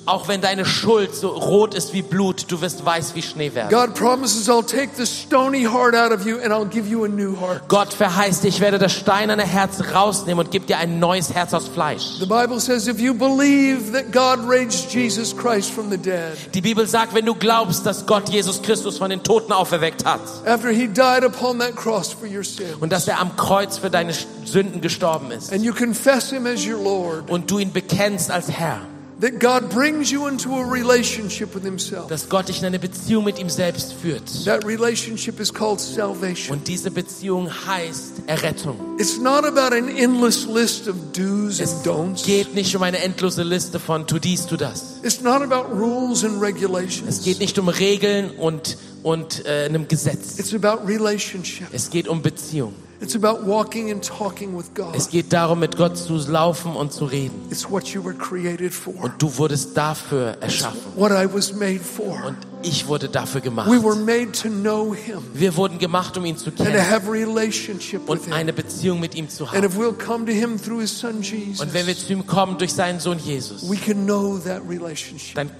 auch 0.06 0.28
wenn 0.28 0.40
deine 0.40 0.64
Schuld 0.64 1.14
so 1.14 1.28
rot 1.28 1.74
ist 1.74 1.92
wie 1.92 2.02
Blut, 2.02 2.46
du 2.48 2.60
wirst 2.60 2.84
weiß 2.84 3.14
wie 3.14 3.22
Schnee 3.22 3.54
werden. 3.54 3.70
God 3.70 3.94
promises, 3.94 4.48
I'll 4.48 4.64
take 4.64 4.90
the 4.96 5.06
stony 5.06 5.64
heart 5.64 5.94
out 5.94 6.12
of 6.12 6.26
you 6.26 6.38
and 6.38 6.52
I'll 6.52 6.68
give 6.68 6.88
you 6.88 7.04
a 7.04 7.08
new 7.08 7.38
heart. 7.40 7.68
Gott 7.68 7.92
verheißt, 7.92 8.44
ich 8.44 8.60
werde 8.60 8.78
das 8.78 8.92
steinerne 8.92 9.44
Herz 9.44 9.80
rausnehmen 9.94 10.44
und 10.44 10.50
gebe 10.50 10.66
dir 10.66 10.78
ein 10.78 10.98
neues 10.98 11.32
Herz 11.34 11.54
aus 11.54 11.68
Fleisch. 11.68 12.18
The 12.18 12.26
Bible 12.26 12.60
says, 12.60 12.86
If 12.86 13.00
you 13.00 13.14
believe 13.14 13.92
that 13.92 14.12
God 14.12 14.48
raised 14.48 14.92
Jesus 14.92 15.36
Christ 15.36 15.70
from 15.70 15.90
the 15.90 15.98
dead, 15.98 16.36
Die 16.54 16.60
Bibel 16.60 16.86
sagt, 16.86 17.14
wenn 17.14 17.26
du 17.26 17.34
glaubst, 17.34 17.84
dass 17.86 18.06
Gott 18.06 18.28
Jesus 18.28 18.62
Christus 18.62 18.98
von 18.98 19.10
den 19.10 19.22
Toten 19.22 19.52
auferweckt 19.52 20.04
hat 20.04 20.20
after 20.46 20.70
He 20.70 20.86
died 20.86 21.24
upon 21.24 21.58
that 21.58 21.74
cross 21.76 22.12
for 22.12 22.28
your 22.28 22.44
sin, 22.44 22.74
und 22.80 22.92
dass 22.92 23.08
er 23.08 23.20
am 23.20 23.36
Kreuz 23.36 23.78
für 23.78 23.90
deine 23.90 24.12
Sünden 24.44 24.80
gestorben 24.80 25.30
ist 25.30 25.52
and 25.52 25.62
you 25.62 25.72
confess 25.72 26.30
Him 26.30 26.46
as 26.46 26.66
your 26.66 26.82
Lord, 26.82 27.30
und 27.30 27.50
du 27.50 27.58
ihn 27.58 27.72
bekennst 27.72 28.30
als 28.30 28.50
Herr, 28.50 28.80
that 29.20 29.40
God 29.40 29.70
brings 29.70 30.10
you 30.10 30.26
into 30.28 30.54
a 30.54 30.64
relationship 30.64 31.54
with 31.54 31.62
Himself. 31.64 32.08
dass 32.08 32.28
Gott 32.28 32.48
dich 32.48 32.60
in 32.60 32.66
eine 32.66 32.78
Beziehung 32.78 33.24
mit 33.24 33.38
ihm 33.38 33.48
selbst 33.48 33.94
führt. 33.94 34.22
That 34.44 34.64
relationship 34.64 35.40
is 35.40 35.52
called 35.52 35.80
salvation. 35.80 36.56
Und 36.56 36.68
diese 36.68 36.90
Beziehung 36.90 37.50
heißt 37.66 38.22
Errettung. 38.26 38.78
It's 38.98 39.18
not 39.18 39.44
about 39.44 39.74
an 39.74 39.88
endless 39.88 40.46
list 40.46 40.88
of 40.88 40.96
do's 41.12 41.60
and 41.60 41.86
don'ts. 41.86 42.24
Geht 42.24 42.54
nicht 42.54 42.74
um 42.76 42.82
eine 42.82 42.98
endlose 42.98 43.42
Liste 43.42 43.80
von 43.80 44.06
tu 44.06 44.18
dies, 44.18 44.46
tu 44.46 44.56
das. 44.56 45.00
It's 45.02 45.20
not 45.20 45.42
about 45.42 45.72
rules 45.74 46.24
and 46.24 46.40
regulations. 46.40 47.18
Es 47.18 47.22
geht 47.22 47.40
nicht 47.40 47.58
um 47.58 47.68
Regeln 47.68 48.30
und, 48.30 48.76
und 49.02 49.44
äh, 49.46 49.64
einem 49.64 49.88
Gesetz. 49.88 50.38
It's 50.38 50.52
about 50.54 50.86
relationship. 50.86 51.68
Es 51.72 51.90
geht 51.90 52.08
um 52.08 52.22
Beziehung. 52.22 52.74
It's 53.00 53.14
about 53.14 53.44
walking 53.46 53.90
and 53.90 54.02
talking 54.02 54.56
with 54.56 54.72
God. 54.74 54.94
Es 54.96 55.08
geht 55.10 55.32
darum, 55.32 55.60
mit 55.60 55.76
Gott 55.76 55.98
zu 55.98 56.16
laufen 56.16 56.74
und 56.76 56.92
zu 56.92 57.04
reden. 57.04 57.34
It's 57.50 57.70
what 57.70 57.86
you 57.88 58.02
were 58.02 58.14
created 58.14 58.72
for, 58.72 58.94
Und 59.02 59.20
du 59.20 59.36
wurdest 59.36 59.76
dafür 59.76 60.36
erschaffen. 60.40 60.80
what 60.96 61.10
I 61.12 61.26
was 61.32 61.52
made 61.54 61.80
for. 61.80 62.16
Und 62.26 62.36
ich 62.66 62.86
wurde 62.88 63.08
dafür 63.08 63.40
gemacht. 63.40 63.70
We 63.70 63.82
were 63.82 63.96
made 63.96 64.32
to 64.32 64.48
know 64.48 64.94
Him 64.94 65.18
Wir 65.34 65.56
wurden 65.56 65.78
gemacht, 65.78 66.16
um 66.18 66.24
ihn 66.24 66.36
zu 66.36 66.50
kennen 66.50 66.74
have 66.90 67.06
a 67.08 67.10
relationship 67.10 68.02
with 68.02 68.08
und 68.08 68.24
Him. 68.24 68.32
eine 68.32 68.52
Beziehung 68.52 69.00
mit 69.00 69.14
ihm 69.14 69.28
zu 69.28 69.44
And 69.44 69.54
haben. 69.54 69.64
if 69.66 69.76
we'll 69.76 69.92
come 69.92 70.26
to 70.26 70.32
Him 70.32 70.60
through 70.60 70.80
His 70.80 70.98
Son 70.98 71.22
Jesus, 71.22 71.60
Und 71.60 71.72
wenn 71.74 71.86
wir 71.86 71.96
zu 71.96 72.12
ihm 72.12 72.26
kommen 72.26 72.58
durch 72.58 72.72
seinen 72.74 73.00
Sohn 73.00 73.18
Jesus, 73.18 73.68
we 73.70 73.76
can 73.76 74.04
know 74.04 74.38
that 74.38 74.62
relationship. 74.68 75.34
dann 75.34 75.50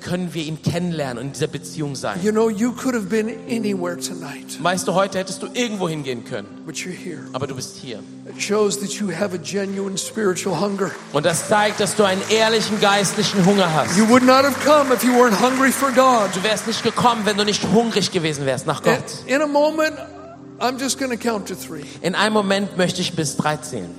können 0.00 0.34
wir 0.34 0.42
ihn 0.44 0.60
kennenlernen 0.62 1.18
und 1.18 1.26
in 1.28 1.32
dieser 1.32 1.46
Beziehung 1.46 1.96
sein. 1.96 2.20
You 2.22 2.32
know, 2.32 2.50
you 2.50 2.72
could 2.72 2.94
have 2.94 3.06
been 3.06 3.28
anywhere 3.48 3.96
tonight, 3.98 4.62
Weißt 4.62 4.86
du, 4.86 4.94
heute 4.94 5.18
hättest 5.18 5.42
du 5.42 5.46
irgendwo 5.52 5.88
hingehen 5.88 6.24
können, 6.24 6.46
but 6.66 6.74
you're 6.76 6.90
here. 6.90 7.20
aber 7.32 7.46
du 7.46 7.54
bist 7.54 7.76
hier. 7.76 8.00
It 8.28 8.40
shows 8.40 8.78
that 8.80 8.90
you 8.92 9.10
have 9.10 9.34
a 9.34 9.38
genuine 9.38 9.96
spiritual 9.98 10.60
hunger. 10.60 10.90
Und 11.12 11.26
das 11.26 11.48
zeigt, 11.48 11.80
dass 11.80 11.96
du 11.96 12.04
einen 12.04 12.22
ehrlichen 12.30 12.80
geistlichen 12.80 13.44
Hunger 13.44 13.72
hast. 13.72 13.96
You 13.96 14.08
would 14.08 14.22
not 14.22 14.44
have 14.44 14.54
come 14.64 14.94
if 14.94 15.02
you 15.02 15.12
weren't 15.14 15.40
hungry 15.40 15.72
for 15.72 15.90
God. 15.90 16.30
Du 16.34 16.42
wärst 16.50 16.66
nicht 16.66 16.82
gekommen, 16.82 17.26
wenn 17.26 17.36
du 17.36 17.44
nicht 17.44 17.62
hungrig 17.72 18.10
gewesen 18.10 18.44
wärst 18.44 18.66
nach 18.66 18.82
Gott. 18.82 18.96
And 18.96 19.28
in 19.28 19.40
a 19.40 19.46
moment, 19.46 19.96
I'm 20.58 20.78
just 20.80 20.98
count 20.98 21.46
to 21.48 21.54
three. 21.54 21.84
In 22.02 22.16
einem 22.16 22.34
Moment 22.34 22.76
möchte 22.76 23.00
ich 23.00 23.14
bis 23.14 23.36
drei 23.36 23.56
zählen. 23.58 23.94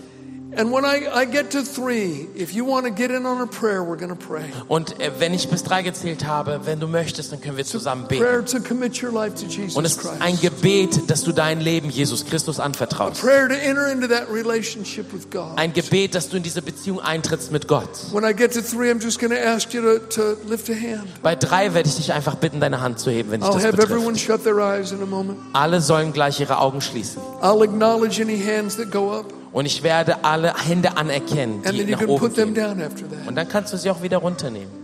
And 0.54 0.74
when 0.74 0.84
I, 0.84 1.08
I 1.14 1.26
get 1.26 1.52
to 1.52 1.64
three, 1.64 2.28
if 2.36 2.54
you 2.54 2.66
want 2.66 2.86
to 2.86 2.92
get 2.92 3.10
in 3.10 3.26
on 3.26 3.40
a 3.40 3.48
prayer, 3.48 3.84
we're 3.84 3.96
going 3.96 4.10
to 4.10 4.16
pray. 4.16 4.44
Und 4.68 4.96
wenn 5.20 5.34
ich 5.34 5.48
bis 5.50 5.64
drei 5.64 5.82
gezählt 5.82 6.26
habe, 6.26 6.62
wenn 6.66 6.80
du 6.82 6.88
möchtest, 6.88 7.32
dann 7.32 7.40
können 7.40 7.56
wir 7.56 7.64
zusammen 7.66 8.06
beten. 8.08 8.22
Prayer 8.22 8.46
to 8.46 8.60
commit 8.60 9.02
your 9.02 9.14
life 9.14 9.36
to 9.36 9.46
Und 9.78 9.86
es 9.86 9.96
ist 9.96 10.08
ein. 10.20 10.38
Gebet, 10.42 11.10
dass 11.10 11.24
du 11.24 11.32
dein 11.32 11.62
Leben 11.62 11.90
Jesus 11.90 12.26
Christus 12.26 12.60
anvertraust. 12.60 13.22
Prayer 13.22 13.48
to 13.48 13.56
enter 13.56 13.90
into 13.90 14.08
that 14.08 14.30
relationship 14.30 15.14
with 15.14 15.30
God. 15.30 15.58
Ein 15.58 15.72
Gebet, 15.72 16.16
dass 16.16 16.28
du 16.28 16.38
in 16.38 16.44
diese 16.44 16.62
Beziehung 16.62 17.00
eintrittst 17.00 17.52
mit 17.52 17.70
Gott. 17.70 17.90
When 18.12 18.26
I 18.26 18.34
get 18.34 18.54
to 18.54 18.62
three, 18.62 18.92
I'm 18.92 19.02
just 19.02 19.20
going 19.20 19.32
to 19.32 19.40
ask 19.42 19.74
you 19.74 19.82
to, 19.82 20.00
to 20.10 20.38
lift 20.50 20.70
a 20.70 20.74
hand. 20.74 21.08
Bei 21.22 21.36
drei 21.36 21.74
werde 21.74 21.88
ich 21.88 21.96
dich 21.96 22.12
einfach 22.12 22.36
bitten, 22.36 22.60
deine 22.60 22.82
Hand 22.82 23.00
zu 23.00 23.10
heben, 23.10 23.32
wenn 23.32 23.42
I'll 23.42 23.54
das 23.54 23.64
have 23.64 23.82
everyone 23.82 24.14
betrifft. 24.14 24.26
shut 24.26 24.44
their 24.44 24.60
eyes 24.60 24.92
in 24.92 25.02
a 25.02 25.06
moment. 25.06 25.40
Alle 25.54 25.80
sollen 25.80 26.12
gleich 26.12 26.42
ihre 26.42 26.58
Augen 26.58 26.82
schließen. 26.82 27.22
I'll 27.42 27.64
acknowledge 27.64 28.22
any 28.22 28.38
hands 28.38 28.76
that 28.76 28.92
go 28.92 29.12
up, 29.18 29.32
Und 29.52 29.66
ich 29.66 29.84
werde 29.84 30.24
alle 30.24 30.54
Hände 30.56 30.96
anerkennen, 30.98 31.62
die 31.64 31.86
nach 31.86 32.02
oben 32.02 32.20
put 32.20 32.36
them 32.36 32.54
gehen. 32.54 32.64
down 32.64 32.82
after 32.82 33.10
that. 33.10 33.28
Und 33.28 33.36
dann 33.36 33.48
kannst 33.48 33.74
du 33.74 33.78
sie 33.78 33.90
auch 33.90 34.02
wieder 34.02 34.18
runternehmen. 34.18 34.82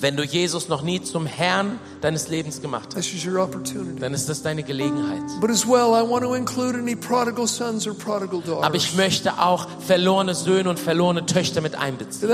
Wenn 0.00 0.16
du 0.16 0.22
Jesus 0.24 0.68
noch 0.68 0.82
nie 0.82 1.02
zum 1.02 1.26
Herrn 1.26 1.78
deines 2.00 2.28
Lebens 2.28 2.62
gemacht 2.62 2.96
hast, 2.96 3.10
dann 4.00 4.14
ist 4.14 4.28
das 4.30 4.42
deine 4.42 4.62
Gelegenheit. 4.62 5.22
Aber 8.62 8.74
ich 8.74 8.94
möchte 8.96 9.38
auch 9.38 9.66
verlorene 9.86 10.34
Söhne 10.34 10.70
und 10.70 10.78
verlorene 10.78 11.26
Töchter 11.26 11.60
mit 11.60 11.74
einbeziehen. 11.74 12.30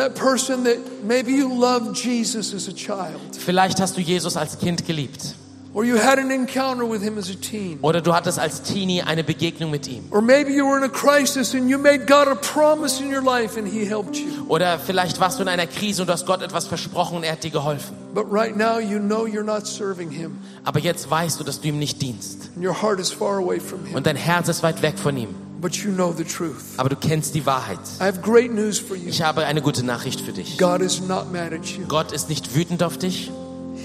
Vielleicht 3.45 3.81
hast 3.81 3.97
du 3.97 4.01
Jesus 4.01 4.37
als 4.37 4.59
Kind 4.61 4.87
geliebt. 4.87 5.35
Or 5.75 5.85
you 5.85 5.97
had 5.97 6.19
an 6.19 6.31
encounter 6.31 6.85
with 6.87 7.01
him 7.03 7.17
as 7.17 7.31
a 7.31 7.35
teen. 7.35 7.79
Oder 7.81 8.03
du 8.03 8.13
hattest 8.15 8.39
als 8.39 8.63
Teenie 8.63 9.01
eine 9.03 9.25
Begegnung 9.25 9.71
mit 9.71 9.89
ihm. 9.89 10.05
Or 10.11 10.21
maybe 10.21 10.51
you 10.53 10.67
were 10.67 10.77
in 10.77 10.85
a 10.85 10.89
crisis 10.89 11.55
and 11.55 11.71
you 11.71 11.79
made 11.79 12.01
God 12.07 12.29
a 12.29 12.35
promise 12.35 13.03
in 13.03 13.11
your 13.11 13.23
life 13.23 13.59
and 13.59 13.67
he 13.67 13.87
helped 13.87 14.17
you. 14.17 14.45
Oder 14.49 14.79
vielleicht 14.79 15.19
warst 15.19 15.39
du 15.39 15.43
in 15.43 15.49
einer 15.49 15.67
Krise 15.67 16.03
und 16.03 16.09
du 16.09 16.13
hast 16.13 16.27
Gott 16.27 16.43
etwas 16.43 16.67
versprochen 16.67 17.17
und 17.17 17.23
er 17.25 17.33
hat 17.33 17.43
dir 17.43 17.51
geholfen. 17.51 17.97
But 18.13 18.27
right 18.31 18.55
now 18.55 18.79
you 18.81 18.99
know 18.99 19.25
you're 19.25 19.43
not 19.43 19.67
serving 19.67 20.11
him 20.11 20.37
Aber 20.65 20.79
jetzt 20.79 21.11
weißt 21.11 21.41
du, 21.41 21.45
dass 21.45 21.63
du 21.63 21.69
ihm 21.69 21.79
nicht 21.79 22.03
dienst. 22.03 22.51
and 22.55 22.63
your 22.67 22.83
heart 22.83 23.01
is 23.01 23.11
far 23.11 23.39
away 23.39 23.59
from 23.59 23.87
him. 23.87 23.95
Und 23.97 24.07
dein 24.07 24.17
Herz 24.17 24.49
ist 24.49 24.63
weit 24.63 24.83
weg 24.83 24.99
von 24.99 25.17
ihm. 25.17 25.31
But 25.63 25.75
you 25.77 25.91
know 25.93 26.13
the 26.15 26.25
truth. 26.25 26.57
Aber 26.77 26.91
du 26.91 26.97
kennst 26.97 27.35
die 27.35 27.47
Wahrheit. 27.47 27.79
I 27.99 28.05
have 28.05 28.21
great 28.21 28.53
news 28.53 28.79
for 28.79 28.95
you. 28.95 29.09
Ich 29.09 29.23
habe 29.23 29.47
eine 29.47 29.63
gute 29.63 29.87
Nachricht 29.87 30.21
für 30.21 30.33
dich. 30.33 30.59
God 30.59 30.83
is 30.83 31.01
not 31.01 31.33
mad 31.33 31.55
at 31.55 31.65
you. 31.65 31.87
Gott 31.89 32.13
ist 32.13 32.29
nicht 32.29 32.55
wütend 32.55 32.83
auf 32.83 32.99
dich, 32.99 33.31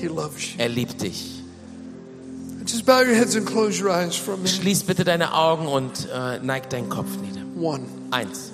He 0.02 0.08
loves 0.08 0.54
you. 0.54 0.56
er 0.58 0.68
liebt 0.68 1.02
dich. 1.02 1.37
Just 2.68 2.86
bow 2.86 3.00
your 3.00 3.16
heads 3.16 3.36
and 3.36 3.48
close 3.48 3.80
your 3.80 3.90
eyes 3.90 4.18
for 4.18 4.34
a 4.34 4.38
minute. 4.38 4.52
Schließ 4.52 4.84
bitte 4.84 5.06
deine 5.06 5.34
Augen 5.34 5.68
und 5.68 6.10
äh, 6.14 6.40
neig 6.40 6.70
deinen 6.70 6.90
Kopf 6.90 7.08
nieder. 7.22 7.42
One. 7.58 7.86
Eins. 8.12 8.52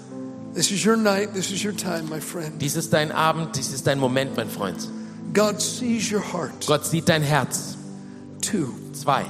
This 0.54 0.72
is 0.72 0.86
your 0.86 0.96
night. 0.96 1.34
This 1.34 1.50
is 1.52 1.64
your 1.64 1.76
time, 1.76 2.10
my 2.10 2.22
friend. 2.22 2.62
Dies 2.62 2.76
ist 2.76 2.94
dein 2.94 3.12
Abend, 3.12 3.56
dies 3.56 3.74
ist 3.74 3.88
dein 3.88 4.00
Moment, 4.00 4.38
mein 4.38 4.50
Freund. 4.50 4.88
God 5.34 5.60
sees 5.60 6.12
your 6.12 6.22
heart. 6.22 6.68
Gott 6.68 6.86
sieht 6.86 7.10
dein 7.10 7.24
Herz. 7.24 7.76
Two. 8.42 8.76
Zwei. 8.94 9.26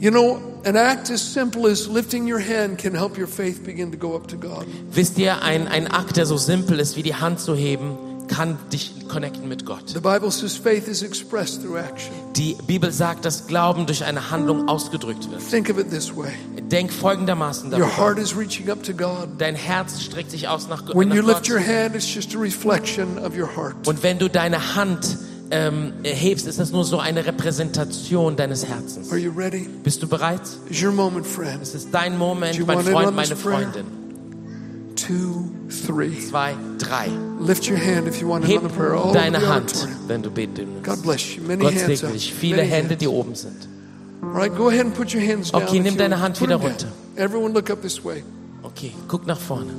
You 0.00 0.10
know, 0.10 0.40
an 0.64 0.76
act 0.76 1.08
as 1.10 1.22
simple 1.22 1.70
as 1.70 1.86
lifting 1.86 2.26
your 2.26 2.40
hand 2.40 2.78
can 2.78 2.94
help 2.94 3.16
your 3.16 3.28
faith 3.28 3.64
begin 3.64 3.92
to 3.92 3.96
go 3.96 4.16
up 4.16 4.26
to 4.26 4.36
God. 4.36 4.66
Wisst 4.90 5.18
ihr, 5.18 5.40
ein, 5.40 5.68
ein 5.68 5.86
Akt, 5.86 6.16
der 6.16 6.26
so 6.26 6.36
simpel 6.36 6.80
ist, 6.80 6.96
wie 6.96 7.04
die 7.04 7.14
Hand 7.14 7.38
zu 7.38 7.54
heben, 7.54 7.96
kann 8.28 8.58
dich 8.72 9.08
connecten 9.08 9.48
mit 9.48 9.64
Gott. 9.66 9.88
The 9.88 10.00
Bible 10.00 10.30
says 10.30 10.56
faith 10.56 10.88
is 10.88 11.02
expressed 11.02 11.62
through 11.62 11.78
action. 11.78 12.12
Die 12.36 12.56
Bibel 12.66 12.90
sagt, 12.92 13.24
dass 13.24 13.46
Glauben 13.46 13.86
durch 13.86 14.04
eine 14.04 14.30
Handlung 14.30 14.68
ausgedrückt 14.68 15.30
wird. 15.30 15.40
Think 15.48 15.70
of 15.70 15.78
it 15.78 15.90
this 15.90 16.14
way 16.16 16.32
Denk 16.70 16.92
folgendermaßen 16.92 17.72
your 17.72 17.78
darüber. 17.80 17.96
heart 17.96 18.18
is 18.18 18.36
reaching 18.36 18.70
up 18.70 18.82
to 18.82 18.92
God. 18.92 19.28
Dein 19.38 19.54
Herz 19.54 20.00
streckt 20.00 20.30
sich 20.30 20.48
aus 20.48 20.68
nach, 20.68 20.82
When 20.94 21.10
you 21.10 21.22
nach 21.22 21.28
lift 21.28 21.42
Gott. 21.44 21.50
your 21.50 21.60
hand, 21.60 21.94
it's 21.94 22.12
just 22.12 22.34
a 22.34 22.38
reflection 22.38 23.18
of 23.18 23.36
your 23.36 23.48
heart. 23.54 23.74
Und 23.86 24.02
wenn 24.02 24.18
du 24.18 24.28
deine 24.28 24.74
Hand 24.74 25.18
ähm, 25.50 25.92
hebst, 26.02 26.46
ist 26.46 26.58
das 26.58 26.72
nur 26.72 26.84
so 26.84 26.98
eine 26.98 27.26
Repräsentation 27.26 28.36
deines 28.36 28.66
Herzens. 28.66 29.10
Are 29.10 29.18
you 29.18 29.30
ready? 29.30 29.68
Bist 29.82 30.02
du 30.02 30.08
bereit? 30.08 30.40
It's 30.68 30.82
your 30.82 30.92
moment, 30.92 31.26
friend. 31.26 31.62
Es 31.62 31.74
ist 31.74 31.88
dein 31.92 32.18
Moment, 32.18 32.66
mein 32.66 32.80
Freund, 32.80 33.14
meine? 33.14 33.36
Freundin. 33.36 34.03
Two, 35.06 35.50
three. 35.68 36.18
Zwei, 36.20 36.54
drei. 36.78 37.08
Lift 37.38 37.68
your 37.68 37.76
hand 37.78 38.08
if 38.08 38.20
you 38.20 38.28
want 38.28 38.44
Heb 38.44 38.62
another 38.62 38.74
prayer. 38.74 38.94
All 38.94 39.12
deine 39.12 39.38
Hand, 39.46 39.86
wenn 40.06 40.22
du 40.22 40.30
beten 40.30 40.56
willst. 40.74 40.84
God 40.84 41.02
bless 41.02 41.36
you. 41.36 41.42
Many 41.42 41.62
Gott 41.62 41.74
hands 41.74 42.00
segne 42.00 42.12
dich. 42.12 42.32
Viele 42.32 42.56
Many 42.56 42.68
Hände, 42.68 42.88
hands. 42.90 43.00
die 43.00 43.08
oben 43.08 43.34
sind. 43.34 43.68
Right, 44.22 44.54
go 44.56 44.68
ahead 44.68 44.86
and 44.86 44.94
put 44.94 45.12
your 45.12 45.22
hands 45.22 45.50
down. 45.52 45.62
Okay, 45.64 45.80
nimm 45.80 45.96
deine. 45.98 46.20
Hand 46.20 46.40
wieder 46.40 46.56
runter. 46.56 46.88
Everyone 47.16 47.52
look 47.52 47.68
up 47.70 47.82
this 47.82 48.02
way. 48.02 48.22
Okay, 48.62 48.92
guck 49.06 49.26
nach 49.26 49.38
vorne. 49.38 49.72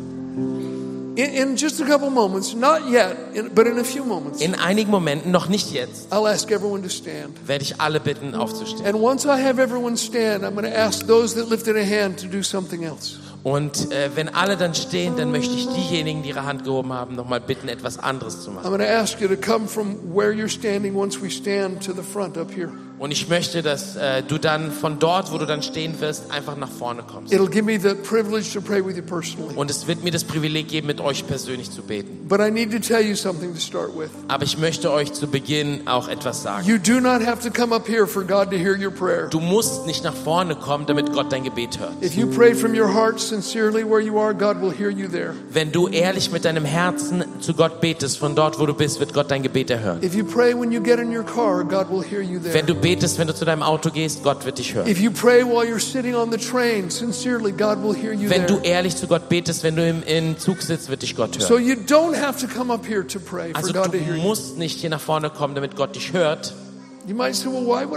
In, 1.18 1.34
in 1.34 1.56
just 1.56 1.80
a 1.80 1.86
couple 1.86 2.10
moments, 2.10 2.54
not 2.54 2.90
yet, 2.90 3.16
in, 3.34 3.50
but 3.56 3.66
in 3.68 3.80
a 3.80 3.84
few 3.86 4.04
moments, 4.04 4.42
In 4.42 4.54
einigen 4.54 4.92
Momenten, 4.92 5.32
noch 5.32 5.48
nicht 5.48 5.72
jetzt, 5.72 6.12
I'll 6.12 6.28
ask 6.28 6.52
everyone 6.52 6.84
to 6.84 6.90
stand. 6.90 7.48
werde 7.48 7.64
ich 7.64 7.80
alle 7.80 8.02
bitten, 8.02 8.36
aufzustehen. 8.36 8.86
And 8.86 9.02
once 9.02 9.26
I 9.26 9.42
have 9.42 9.60
everyone 9.62 9.96
stand, 9.96 10.44
I'm 10.44 10.56
going 10.56 10.70
to 10.70 10.78
ask 10.78 11.08
those 11.08 11.36
that 11.36 11.50
lifted 11.50 11.78
a 11.78 11.86
hand 11.86 12.18
to 12.20 12.28
do 12.28 12.44
something 12.44 12.84
else. 12.84 13.18
Und 13.46 13.92
äh, 13.92 14.10
wenn 14.16 14.28
alle 14.30 14.58
dann 14.58 14.74
stehen, 14.74 15.18
dann 15.18 15.30
möchte 15.30 15.54
ich 15.54 15.68
diejenigen, 15.68 16.24
die 16.24 16.30
ihre 16.30 16.48
Hand 16.48 16.64
gehoben 16.64 16.92
haben, 16.92 17.14
nochmal 17.14 17.40
bitten, 17.40 17.68
etwas 17.68 18.00
anderes 18.00 18.42
zu 18.42 18.50
machen. 18.50 18.66
I'm 18.66 18.70
going 18.70 18.82
to 18.82 18.88
ask 18.88 19.22
you 19.22 19.28
to 19.28 19.36
come 19.36 19.68
from 19.68 19.98
where 20.16 20.32
you're 20.32 20.50
standing 20.50 20.96
once 20.96 21.22
we 21.22 21.30
stand 21.30 21.86
to 21.86 21.94
the 21.94 22.02
front 22.02 22.40
up 22.40 22.50
here. 22.52 22.72
Und 22.98 23.12
ich 23.12 23.28
möchte, 23.28 23.62
dass 23.62 23.96
äh, 23.98 24.24
du 24.24 24.38
dann 24.38 24.72
von 24.72 25.00
dort, 25.00 25.32
wo 25.34 25.38
du 25.38 25.46
dann 25.46 25.62
stehen 25.62 26.00
wirst, 26.00 26.32
einfach 26.32 26.56
nach 26.56 26.70
vorne 26.70 27.04
kommst. 27.04 27.34
It'll 27.34 27.50
give 27.50 27.64
me 27.64 27.78
the 27.78 27.94
privilege 27.94 28.54
to 28.54 28.62
pray 28.62 28.86
with 28.86 28.96
you 28.96 29.04
personally. 29.04 29.54
Und 29.56 29.70
es 29.70 29.88
wird 29.88 30.04
mir 30.04 30.12
das 30.12 30.24
Privileg 30.24 30.70
geben, 30.70 30.88
mit 30.88 31.02
euch 31.02 31.28
persönlich 31.28 31.72
zu 31.72 31.82
beten. 31.82 32.28
But 32.28 32.40
I 32.40 32.50
need 32.50 32.72
to 32.72 32.80
tell 32.80 33.06
you 33.06 33.16
something 33.16 33.54
to 33.54 33.60
start 33.60 33.98
with. 33.98 34.10
Aber 34.30 34.44
ich 34.44 34.58
möchte 34.58 34.92
euch 34.92 35.12
zu 35.12 35.28
Beginn 35.28 35.88
auch 35.88 36.08
etwas 36.08 36.42
sagen. 36.42 36.66
You 36.66 36.78
do 36.78 37.02
not 37.02 37.26
have 37.26 37.42
to 37.44 37.52
come 37.52 37.76
up 37.76 37.88
here 37.88 38.08
for 38.08 38.24
God 38.24 38.50
to 38.52 38.58
hear 38.58 38.78
your 38.78 38.92
prayer. 38.92 39.28
Du 39.30 39.42
musst 39.42 39.86
nicht 39.86 40.04
nach 40.06 40.16
vorne 40.16 40.56
kommen, 40.56 40.86
damit 40.86 41.12
Gott 41.12 41.34
dein 41.34 41.44
Gebet 41.44 41.80
hört. 41.80 42.02
If 42.02 42.16
you 42.16 42.28
pray 42.28 42.56
from 42.56 42.74
your 42.74 42.94
heart 42.94 43.20
sincerely 43.20 43.84
where 43.84 44.00
you 44.00 44.18
are, 44.18 44.34
God 44.34 44.62
will 44.62 44.72
hear 44.72 44.90
you 44.90 45.10
there. 45.10 45.34
Wenn 45.52 45.74
du 45.74 45.90
ehrlich 45.90 46.32
mit 46.32 46.46
deinem 46.46 46.64
Herzen 46.64 47.26
zu 47.42 47.54
Gott 47.54 47.82
betest, 47.82 48.18
von 48.20 48.36
dort, 48.36 48.58
wo 48.58 48.66
du 48.66 48.74
bist, 48.74 49.02
wird 49.02 49.14
Gott 49.14 49.30
dein 49.32 49.44
Gebet 49.44 49.70
erhören. 49.70 50.02
If 50.02 50.16
you 50.16 50.24
pray 50.24 50.54
when 50.58 50.72
you 50.72 50.82
get 50.82 51.00
in 51.00 51.14
your 51.14 51.24
car, 51.24 51.64
God 51.66 51.90
will 51.90 52.04
hear 52.04 52.22
you 52.22 52.40
there. 52.40 52.54
Wenn 52.54 52.66
du 52.66 52.85
betest, 52.86 53.18
wenn 53.20 53.28
du 53.28 53.34
zu 53.36 53.46
deinem 53.46 53.64
Auto 53.64 53.90
gehst, 53.90 54.24
Gott 54.24 54.46
wird 54.46 54.58
dich 54.60 54.74
hören. 54.76 54.88
Train, 56.38 56.90
Wenn 58.30 58.46
du 58.48 58.58
ehrlich 58.64 58.96
zu 58.96 59.08
Gott 59.08 59.28
betest, 59.30 59.64
wenn 59.64 59.76
du 59.76 59.88
im, 59.88 60.04
im 60.04 60.38
Zug 60.38 60.62
sitzt, 60.62 60.90
wird 60.90 61.02
dich 61.02 61.16
Gott 61.16 61.38
hören. 61.38 61.48
Also 63.56 63.74
du 63.74 63.90
musst 64.22 64.58
nicht 64.58 64.80
hier 64.80 64.90
nach 64.90 65.00
vorne 65.02 65.30
kommen, 65.30 65.56
damit 65.56 65.76
Gott 65.76 65.96
dich 65.96 66.14
hört. 66.14 66.54
Say, 67.34 67.46
well, 67.52 67.66
all? 67.72 67.88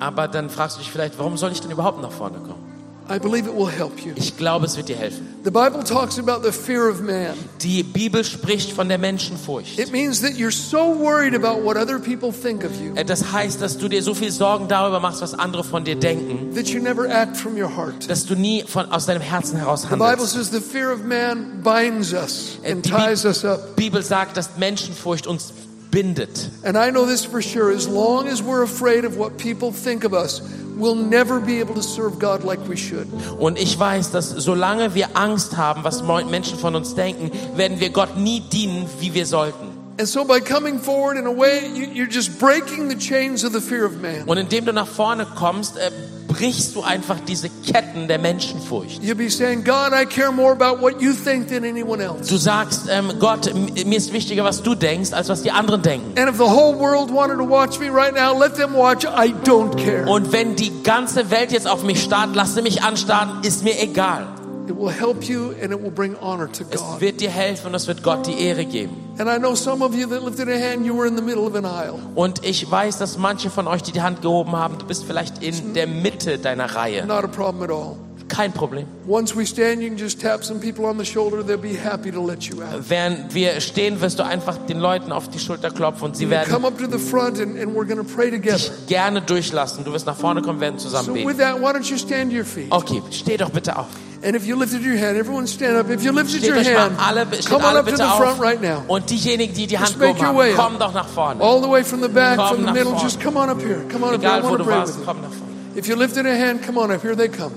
Aber 0.00 0.28
dann 0.28 0.50
fragst 0.50 0.76
du 0.76 0.80
dich 0.80 0.90
vielleicht, 0.90 1.18
warum 1.18 1.36
soll 1.36 1.52
ich 1.52 1.60
denn 1.60 1.70
überhaupt 1.70 2.00
nach 2.02 2.12
vorne 2.12 2.38
kommen? 2.38 2.65
I 3.08 3.18
believe 3.20 3.46
it 3.48 3.54
will 3.54 3.68
help 3.70 4.04
you. 4.04 4.12
Ich 4.16 4.36
glaube, 4.36 4.66
es 4.66 4.76
wird 4.76 4.88
dir 4.88 4.96
helfen. 4.96 5.26
The 5.44 5.50
Bible 5.50 5.84
talks 5.84 6.18
about 6.18 6.42
the 6.44 6.50
fear 6.50 6.88
of 6.90 7.00
man. 7.00 7.34
Die 7.62 7.84
Bibel 7.84 8.24
spricht 8.24 8.72
von 8.72 8.88
der 8.88 8.98
Menschenfurcht. 8.98 9.78
It 9.78 9.92
means 9.92 10.20
that 10.22 10.32
you're 10.32 10.50
so 10.50 10.78
worried 10.98 11.34
about 11.34 11.62
what 11.64 11.76
other 11.76 11.98
people 12.00 12.32
think 12.32 12.64
of 12.64 12.72
you 12.80 12.94
Äh, 12.96 13.04
Das 13.04 13.30
heißt, 13.32 13.62
dass 13.62 13.78
du 13.78 13.88
dir 13.88 14.02
so 14.02 14.12
viel 14.14 14.32
Sorgen 14.32 14.66
darüber 14.66 14.98
machst, 14.98 15.20
was 15.22 15.34
andere 15.34 15.62
von 15.62 15.84
dir 15.84 15.94
denken, 15.94 16.52
that 16.56 16.66
you 16.68 16.80
never 16.80 17.08
act 17.08 17.36
from 17.36 17.56
your 17.56 17.68
heart. 17.76 18.10
dass 18.10 18.26
du 18.26 18.34
nie 18.34 18.64
von, 18.66 18.90
aus 18.90 19.06
deinem 19.06 19.22
Herzen 19.22 19.56
heraus 19.58 19.82
The 19.82 19.88
Bible 19.90 20.06
handelst. 20.08 20.32
says 20.34 20.50
the 20.50 20.60
fear 20.60 20.92
of 20.92 21.04
man 21.04 21.62
binds 21.62 22.12
us 22.12 22.58
Äh, 22.64 22.72
and 22.72 22.84
die 22.84 22.90
ties 22.90 23.24
us 23.24 23.44
up. 23.44 23.76
Bi- 23.76 23.84
Bibel 23.86 24.02
sagt, 24.02 24.36
dass 24.36 24.56
Menschenfurcht 24.58 25.28
uns 25.28 25.52
bindet. 25.90 26.50
And 26.64 26.76
I 26.76 26.90
know 26.90 27.06
this 27.06 27.24
for 27.24 27.42
sure. 27.42 27.70
As 27.70 27.88
long 27.88 28.28
as 28.28 28.42
we're 28.42 28.62
afraid 28.62 29.04
of 29.04 29.16
what 29.16 29.38
people 29.38 29.72
think 29.72 30.04
of 30.04 30.12
us, 30.12 30.40
we'll 30.76 30.94
never 30.94 31.40
be 31.40 31.60
able 31.60 31.74
to 31.74 31.82
serve 31.82 32.18
God 32.18 32.44
like 32.44 32.60
we 32.68 32.76
should. 32.76 33.06
Und 33.38 33.58
ich 33.58 33.78
weiß, 33.78 34.10
dass 34.12 34.30
solange 34.30 34.94
wir 34.94 35.16
Angst 35.16 35.56
haben, 35.56 35.84
was 35.84 36.02
Menschen 36.02 36.58
von 36.58 36.74
uns 36.74 36.94
denken, 36.94 37.30
werden 37.56 37.80
wir 37.80 37.90
Gott 37.90 38.16
nie 38.16 38.40
dienen, 38.40 38.86
wie 39.00 39.14
wir 39.14 39.26
sollten. 39.26 39.75
And 39.98 40.06
so 40.06 40.24
by 40.24 40.40
coming 40.40 40.78
forward 40.78 41.16
in 41.16 41.26
a 41.26 41.32
way, 41.32 41.68
you, 41.68 41.86
you're 41.86 42.06
just 42.06 42.38
breaking 42.38 42.88
the 42.88 42.96
chains 42.96 43.44
of 43.44 43.52
the 43.52 43.62
fear 43.62 43.86
of 43.86 44.00
man. 44.02 44.24
Und 44.26 44.36
indem 44.36 44.66
du 44.66 44.72
nach 44.72 44.86
vorne 44.86 45.24
kommst, 45.24 45.78
äh, 45.78 45.90
brichst 46.28 46.74
du 46.76 46.82
einfach 46.82 47.16
diese 47.26 47.48
Ketten 47.48 48.06
der 48.06 48.18
Menschenfurcht. 48.18 49.02
You'll 49.02 49.14
be 49.14 49.30
saying, 49.30 49.64
God, 49.64 49.92
I 49.94 50.04
care 50.04 50.30
more 50.32 50.52
about 50.52 50.82
what 50.82 51.00
you 51.00 51.14
think 51.14 51.48
than 51.48 51.64
anyone 51.64 52.02
else. 52.02 52.28
Du 52.28 52.36
sagst, 52.36 52.88
ähm, 52.90 53.10
Gott, 53.18 53.50
mir 53.54 53.96
ist 53.96 54.12
wichtiger, 54.12 54.44
was 54.44 54.62
du 54.62 54.74
denkst, 54.74 55.14
als 55.14 55.30
was 55.30 55.42
die 55.42 55.50
anderen 55.50 55.80
denken. 55.80 56.18
And 56.18 56.28
if 56.28 56.36
the 56.36 56.44
whole 56.44 56.78
world 56.78 57.10
wanted 57.10 57.38
to 57.38 57.48
watch 57.48 57.80
me 57.80 57.88
right 57.88 58.14
now, 58.14 58.38
let 58.38 58.54
them 58.56 58.74
watch. 58.74 59.04
I 59.04 59.32
don't 59.44 59.76
care. 59.82 60.06
Und 60.06 60.30
wenn 60.30 60.56
die 60.56 60.82
ganze 60.82 61.30
Welt 61.30 61.52
jetzt 61.52 61.66
auf 61.66 61.84
mich 61.84 62.02
starrt, 62.02 62.34
lass 62.34 62.54
sie 62.54 62.60
mich 62.60 62.82
anstarren, 62.82 63.42
ist 63.42 63.64
mir 63.64 63.80
egal. 63.80 64.26
It 64.68 64.76
will 64.76 64.90
help 64.90 65.28
you 65.28 65.54
and 65.62 65.72
it 65.72 65.80
will 65.80 65.92
bring 65.92 66.16
honor 66.20 66.50
to 66.50 66.64
Es 66.70 66.82
wird 66.98 67.20
dir 67.20 67.30
helfen 67.30 67.68
und 67.68 67.74
es 67.74 67.86
wird 67.86 68.02
Gott 68.02 68.26
die 68.26 68.40
Ehre 68.40 68.64
geben. 68.64 68.96
And 69.18 69.28
I 69.28 69.38
know 69.38 69.54
some 69.54 69.84
of 69.84 69.94
you 69.94 70.08
that 70.08 70.24
lifted 70.24 70.48
a 70.48 70.58
hand, 70.58 70.84
you 70.84 70.96
were 70.96 71.06
in 71.06 71.16
the 71.16 71.22
middle 71.22 71.46
of 71.46 71.54
an 71.54 71.64
aisle. 71.64 71.98
Und 72.14 72.44
ich 72.44 72.68
weiß, 72.68 72.98
dass 72.98 73.16
manche 73.16 73.48
von 73.48 73.68
euch, 73.68 73.82
die 73.82 73.92
die 73.92 74.02
Hand 74.02 74.22
gehoben 74.22 74.52
haben, 74.52 74.78
du 74.78 74.86
bist 74.86 75.04
vielleicht 75.04 75.42
in 75.42 75.74
der 75.74 75.86
Mitte 75.86 76.38
deiner 76.38 76.74
Reihe. 76.74 77.06
Not 77.06 77.24
a 77.24 77.28
problem 77.28 77.62
at 77.62 77.70
all. 77.70 77.96
Kein 78.28 78.52
Problem. 78.52 78.86
Once 79.06 79.36
we 79.36 79.46
stand, 79.46 79.80
you 79.82 79.88
can 79.88 79.96
just 79.96 80.20
tap 80.20 80.42
some 80.42 80.58
people 80.58 80.84
on 80.84 80.98
the 80.98 81.04
shoulder. 81.04 81.44
They'll 81.44 81.56
be 81.56 81.76
happy 81.76 82.10
to 82.10 82.20
let 82.20 82.42
you 82.48 82.60
out. 82.60 82.88
Während 82.88 83.32
wir 83.34 83.60
stehen, 83.60 84.00
wirst 84.00 84.18
du 84.18 84.24
einfach 84.24 84.56
den 84.66 84.80
Leuten 84.80 85.12
auf 85.12 85.28
die 85.28 85.38
Schulter 85.38 85.70
klopfen 85.70 86.06
und 86.08 86.16
sie 86.16 86.28
werden 86.28 86.52
Come 86.52 86.66
up 86.66 86.76
to 86.78 86.86
the 86.90 86.98
front 86.98 87.38
and, 87.40 87.56
and 87.56 87.74
we're 87.76 87.86
going 87.86 87.98
to 87.98 88.04
pray 88.04 88.30
together. 88.30 88.56
dich 88.58 88.70
gerne 88.88 89.22
durchlassen. 89.22 89.84
Du 89.84 89.92
wirst 89.92 90.06
nach 90.06 90.16
vorne 90.16 90.42
kommen, 90.42 90.60
werden 90.60 90.78
zusammen 90.80 91.06
So 91.06 91.14
with 91.14 91.24
beten. 91.24 91.38
that, 91.38 91.60
why 91.60 91.72
don't 91.72 91.88
you 91.88 91.96
stand 91.96 92.30
to 92.32 92.36
your 92.36 92.44
feet? 92.44 92.66
Okay, 92.72 93.00
steh 93.12 93.36
doch 93.36 93.50
bitte 93.50 93.78
auf. 93.78 93.86
And 94.24 94.34
if 94.34 94.44
you 94.44 94.56
lifted 94.58 94.82
your 94.82 94.96
hand, 94.98 95.16
everyone 95.16 95.46
stand 95.46 95.76
up. 95.76 95.88
If 95.88 96.02
you 96.02 96.10
lifted 96.10 96.38
Steht 96.42 96.50
your 96.50 96.58
euch 96.58 96.66
mal 96.72 96.80
hand, 96.90 96.96
alle, 96.98 97.26
steht 97.26 97.46
come 97.46 97.62
on 97.62 97.70
alle 97.70 97.78
up 97.78 97.84
to 97.84 97.92
bitte 97.92 97.96
the 97.98 98.08
auf. 98.10 98.16
front 98.18 98.40
right 98.40 98.60
now. 98.60 98.82
Und 98.88 99.08
diejenigen, 99.08 99.54
die 99.54 99.68
die 99.68 99.78
Hand 99.78 99.90
Just 99.90 100.00
make 100.00 100.20
your 100.20 100.34
way 100.34 100.50
up. 100.52 100.56
kommen 100.58 100.78
doch 100.80 100.92
nach 100.92 101.06
vorne. 101.06 101.40
All 101.40 101.62
the 101.62 101.68
way 101.70 101.84
from 101.84 102.02
the 102.02 102.08
back, 102.08 102.38
Komm 102.38 102.48
from 102.48 102.56
the 102.58 102.62
nach 102.64 102.72
middle, 102.74 102.90
vorne. 102.92 103.02
just 103.04 103.20
come 103.22 103.38
on 103.38 103.50
up 103.50 103.60
here. 103.62 103.82
Come 103.92 104.04
on 104.04 104.14
up 104.14 104.20
here. 104.20 104.32
I 104.32 104.38
Egal 104.38 104.42
wo 104.42 104.48
want 104.48 104.58
to 104.58 104.64
du 104.64 104.68
pray 104.68 104.78
warst, 104.78 104.94
with 104.98 105.06
you. 105.06 105.12
komm 105.12 105.20
nach 105.20 105.30
vorne. 105.30 105.76
If 105.78 105.86
you 105.86 105.94
lifted 105.96 106.26
a 106.26 106.34
hand, 106.34 106.62
come 106.64 106.76
on 106.78 106.90
up. 106.90 107.02
Here 107.02 107.14
they 107.14 107.28
come. 107.28 107.52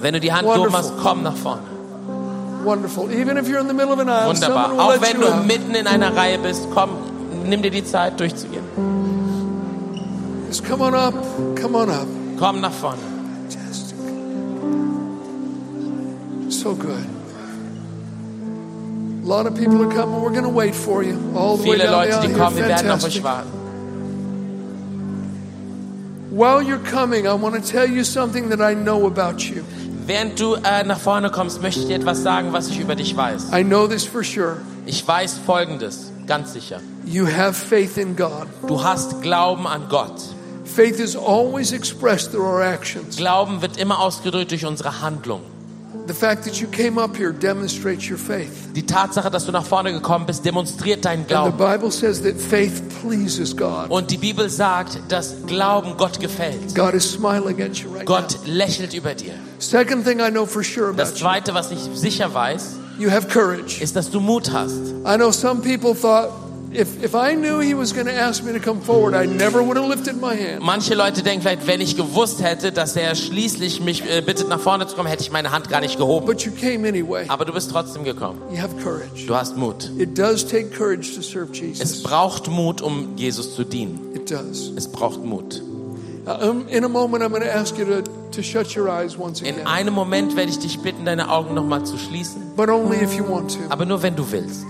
Wenn 0.00 0.14
du 0.14 0.20
die 0.20 0.32
Hand 0.32 0.46
Wonderful. 0.46 0.72
hast, 0.78 0.92
komm 1.02 1.22
nach 1.22 1.36
vorne. 1.36 1.62
Wonderful. 2.64 3.10
Even 3.10 3.36
if 3.36 3.48
you're 3.48 3.60
in 3.60 3.68
the 3.68 3.74
middle 3.74 3.92
of 3.92 3.98
an 4.00 4.08
aisle, 4.08 4.28
Wunderbar. 4.34 4.70
will 4.72 4.80
Auch 4.80 5.00
wenn 5.00 5.20
du 5.20 5.26
out. 5.28 5.46
mitten 5.46 5.74
in 5.74 5.86
einer 5.86 6.14
Reihe 6.14 6.38
bist, 6.38 6.68
komm, 6.74 6.90
nimm 7.46 7.62
dir 7.62 7.70
die 7.70 7.84
Zeit 7.84 8.18
durchzugehen. 8.20 8.62
Just 10.48 10.64
come 10.66 10.82
on 10.84 10.94
up. 10.94 11.14
Come 11.60 11.76
on 11.78 11.88
up. 11.90 12.06
Komm 12.38 12.60
nach 12.60 12.72
vorne. 12.72 12.98
Fantastic. 13.48 13.96
So 16.50 16.74
good. 16.74 17.06
A 19.22 19.26
lot 19.26 19.46
of 19.46 19.54
people 19.54 19.80
are 19.82 19.94
coming. 19.94 20.20
We're 20.22 20.30
going 20.30 20.42
to 20.42 20.48
wait 20.48 20.74
for 20.74 21.02
you 21.02 21.16
all 21.36 21.56
the 21.56 21.62
way 21.68 21.76
Viele 21.76 21.84
down 21.84 22.02
the 22.02 22.10
Leute, 22.16 22.28
die 22.28 22.34
kommen, 22.34 22.56
wir 22.56 22.66
werden 22.66 22.90
auf 22.90 23.04
euch 23.04 23.22
warten. 23.22 23.48
While 26.32 26.62
you're 26.62 26.78
coming, 26.78 27.26
I 27.26 27.34
want 27.34 27.54
to 27.54 27.60
tell 27.60 27.86
you 27.88 28.02
something 28.04 28.48
that 28.50 28.60
I 28.60 28.74
know 28.74 29.06
about 29.06 29.48
you. 29.48 29.64
Während 30.10 30.40
du 30.40 30.54
äh, 30.54 30.82
nach 30.82 30.98
vorne 30.98 31.30
kommst, 31.30 31.62
möchte 31.62 31.82
ich 31.82 31.86
dir 31.86 31.94
etwas 31.94 32.24
sagen, 32.24 32.52
was 32.52 32.66
ich 32.66 32.80
über 32.80 32.96
dich 32.96 33.16
weiß. 33.16 33.52
I 33.52 33.62
know 33.62 33.86
this 33.86 34.04
for 34.04 34.24
sure. 34.24 34.56
Ich 34.84 35.06
weiß 35.06 35.38
Folgendes, 35.46 36.10
ganz 36.26 36.52
sicher. 36.52 36.80
You 37.04 37.28
have 37.28 37.52
faith 37.52 37.96
in 37.96 38.16
God. 38.16 38.48
Du 38.66 38.82
hast 38.82 39.22
Glauben 39.22 39.68
an 39.68 39.86
Gott. 39.88 40.20
Faith 40.64 40.98
is 40.98 41.14
always 41.16 41.70
expressed 41.70 42.32
through 42.32 42.44
our 42.44 42.60
actions. 42.60 43.18
Glauben 43.18 43.62
wird 43.62 43.76
immer 43.76 44.00
ausgedrückt 44.00 44.50
durch 44.50 44.66
unsere 44.66 45.00
Handlung. 45.00 45.42
The 46.10 46.16
fact 46.16 46.42
that 46.46 46.60
you 46.60 46.66
came 46.66 46.98
up 46.98 47.16
here 47.16 47.32
demonstrates 47.32 48.10
your 48.10 48.18
faith. 48.18 48.72
Die 48.74 48.82
Tatsache, 48.82 49.30
dass 49.30 49.46
du 49.46 49.52
nach 49.52 49.64
vorne 49.64 49.92
gekommen 49.92 50.26
bist, 50.26 50.44
demonstriert 50.44 51.04
deinen 51.04 51.24
And 51.30 51.46
the 51.46 51.56
Bible 51.56 51.92
says 51.92 52.20
that 52.22 52.34
faith 52.36 52.82
pleases 53.00 53.56
God. 53.56 53.90
Und 53.90 54.10
die 54.10 54.16
Bibel 54.16 54.50
sagt, 54.50 54.98
dass 55.06 55.36
Glauben 55.46 55.96
Gott 55.96 56.18
gefällt. 56.18 56.74
God 56.74 56.94
is 56.94 57.08
smiling 57.08 57.62
at 57.62 57.76
you 57.76 57.90
right 57.90 58.08
now. 58.08 58.16
Gott 58.16 58.38
lächelt 58.44 58.92
über 58.92 59.14
dir. 59.14 59.34
Second 59.60 60.04
thing 60.04 60.18
I 60.18 60.32
know 60.32 60.46
for 60.46 60.64
sure 60.64 60.92
Das 60.92 61.10
about 61.10 61.20
you, 61.20 61.24
Zweite, 61.26 61.54
was 61.54 61.70
ich 61.70 61.78
sicher 61.94 62.34
weiß, 62.34 62.74
you 62.98 63.08
have 63.08 63.28
courage. 63.28 63.80
ist, 63.80 63.94
dass 63.94 64.10
du 64.10 64.18
Mut 64.18 64.50
hast. 64.52 64.80
I 65.06 65.14
know 65.14 65.30
some 65.30 65.60
people 65.62 65.94
thought 65.94 66.32
if, 66.72 67.02
if 67.02 67.14
I 67.14 67.34
knew 67.34 67.58
he 67.60 67.74
was 67.74 67.92
going 67.92 68.06
to 68.06 68.12
ask 68.14 68.44
me 68.44 68.52
to 68.52 68.60
come 68.60 68.80
forward, 68.80 69.14
I 69.14 69.26
never 69.26 69.62
would 69.62 69.76
have 69.76 69.88
lifted 69.88 70.20
my 70.20 70.34
hand. 70.36 70.62
Manche 70.62 70.94
Leute 70.94 71.22
denken 71.22 71.42
vielleicht, 71.42 71.66
wenn 71.66 71.80
ich 71.80 71.96
gewusst 71.96 72.42
hätte, 72.42 72.72
dass 72.72 72.96
er 72.96 73.14
schließlich 73.14 73.80
mich 73.80 74.02
äh, 74.08 74.20
bittet, 74.20 74.48
nach 74.48 74.60
vorne 74.60 74.86
zu 74.86 74.94
kommen, 74.96 75.08
hätte 75.08 75.22
ich 75.22 75.30
meine 75.32 75.50
Hand 75.52 75.68
gar 75.68 75.80
nicht 75.80 75.98
gehoben. 75.98 76.26
But 76.26 76.42
you 76.42 76.52
came 76.52 76.86
anyway. 76.88 77.24
Aber 77.28 77.44
du 77.44 77.52
bist 77.52 77.70
trotzdem 77.70 78.04
gekommen. 78.04 78.40
You 78.52 78.58
have 78.60 78.74
courage. 78.82 79.26
Du 79.26 79.34
hast 79.34 79.56
Mut. 79.56 79.90
It 79.98 80.16
does 80.18 80.46
take 80.46 80.70
courage 80.70 81.14
to 81.14 81.22
serve 81.22 81.50
Es 81.52 81.58
Jesus. 81.60 82.02
braucht 82.02 82.48
Mut, 82.48 82.80
um 82.82 83.16
Jesus 83.16 83.54
zu 83.54 83.64
dienen. 83.64 83.98
It 84.14 84.30
does. 84.30 84.72
Es 84.76 84.86
braucht 84.88 85.24
Mut. 85.24 85.62
In 86.70 86.84
a 86.84 86.88
moment, 86.88 87.24
I'm 87.24 87.30
going 87.30 87.42
to 87.42 87.52
ask 87.52 87.76
you 87.76 87.84
to, 87.86 88.02
to 88.30 88.42
shut 88.42 88.76
your 88.76 88.88
eyes 88.88 89.18
once 89.18 89.40
In 89.40 89.54
again. 89.54 89.66
einem 89.66 89.94
Moment 89.94 90.36
werde 90.36 90.50
ich 90.50 90.58
dich 90.60 90.78
bitten, 90.78 91.04
deine 91.04 91.28
Augen 91.28 91.54
nochmal 91.54 91.84
zu 91.84 91.98
schließen. 91.98 92.42
But 92.54 92.68
only 92.68 92.98
if 93.02 93.14
you 93.14 93.24
want 93.28 93.52
to. 93.54 93.58
Aber 93.68 93.84
nur 93.84 94.00
wenn 94.02 94.14
du 94.14 94.30
willst. 94.30 94.64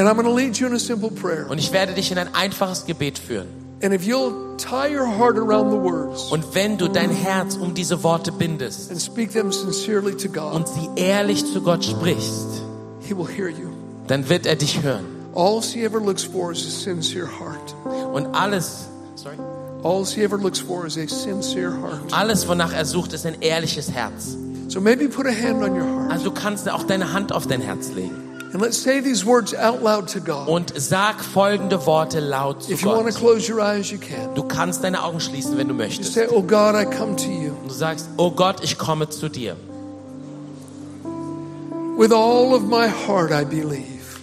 And 0.00 0.08
I'm 0.08 0.14
going 0.16 0.24
to 0.24 0.32
lead 0.32 0.58
you 0.58 0.66
in 0.66 0.72
a 0.72 0.78
simple 0.78 1.10
prayer. 1.10 1.46
Und 1.50 1.58
ich 1.58 1.72
werde 1.72 1.92
dich 1.92 2.10
in 2.10 2.16
ein 2.16 2.34
einfaches 2.34 2.86
Gebet 2.86 3.18
führen. 3.18 3.48
And 3.82 3.92
if 3.92 4.02
you'll 4.02 4.56
tie 4.56 4.88
your 4.88 5.06
heart 5.06 5.36
around 5.36 5.70
the 5.70 5.76
words 5.76 6.32
Und 6.32 6.54
wenn 6.54 6.78
du 6.78 6.88
dein 6.88 7.10
Herz 7.10 7.56
um 7.56 7.74
diese 7.74 8.02
Worte 8.02 8.32
bindest 8.32 8.90
and 8.90 8.98
speak 8.98 9.32
them 9.32 9.52
sincerely 9.52 10.16
to 10.16 10.30
God, 10.30 10.54
und 10.54 10.68
sie 10.68 10.88
ehrlich 10.96 11.44
zu 11.44 11.60
Gott 11.60 11.84
sprichst, 11.84 12.62
He 13.00 13.14
will 13.14 13.26
hear 13.26 13.48
you. 13.48 13.68
dann 14.06 14.30
wird 14.30 14.46
er 14.46 14.56
dich 14.56 14.82
hören. 14.82 15.04
All 15.34 15.60
He 15.60 15.84
ever 15.84 16.00
looks 16.00 16.24
for 16.24 16.50
is 16.50 16.66
a 16.66 16.70
sincere 16.70 17.26
heart. 17.26 17.74
Und 18.14 18.34
alles, 18.34 18.88
sorry, 19.16 19.36
All 19.82 20.06
He 20.06 20.22
ever 20.22 20.38
looks 20.38 20.60
for 20.60 20.86
is 20.86 20.96
a 20.96 21.06
sincere 21.06 21.72
heart. 21.72 22.10
alles, 22.12 22.48
wonach 22.48 22.72
er 22.72 22.86
sucht, 22.86 23.12
ist 23.12 23.26
ein 23.26 23.42
ehrliches 23.42 23.90
Herz. 23.92 24.34
So 24.68 24.80
maybe 24.80 25.08
put 25.10 25.26
a 25.26 25.30
hand 25.30 25.62
on 25.62 25.72
your 25.72 25.84
heart 25.84 26.12
Also 26.12 26.24
du 26.24 26.30
kannst 26.30 26.70
auch 26.70 26.84
deine 26.84 27.12
Hand 27.12 27.32
auf 27.34 27.46
dein 27.46 27.60
Herz 27.60 27.90
legen 27.94 28.29
and 28.52 28.60
let's 28.60 28.82
say 28.82 29.00
these 29.00 29.24
words 29.24 29.54
out 29.54 29.82
loud 29.82 30.08
to 30.08 30.20
God. 30.20 30.48
und 30.48 30.72
sag 30.76 31.22
folgende 31.22 31.86
Worte 31.86 32.20
laut 32.20 32.64
zu 32.64 32.72
If 32.72 32.82
you 32.82 32.88
want 32.88 33.06
to 33.06 33.12
Gott. 33.12 33.20
close 33.20 33.48
your 33.52 33.60
eyes, 33.60 33.90
you 33.90 33.98
can. 33.98 34.34
Du 34.34 34.42
kannst 34.42 34.82
deine 34.82 35.02
Augen 35.04 35.20
schließen, 35.20 35.56
wenn 35.56 35.68
du 35.68 35.74
möchtest. 35.74 36.18
Oh 36.30 36.42
du 36.42 37.72
sagst, 37.72 38.08
oh 38.16 38.30
Gott, 38.32 38.62
ich 38.62 38.76
komme 38.78 39.08
zu 39.08 39.28
dir. 39.28 39.56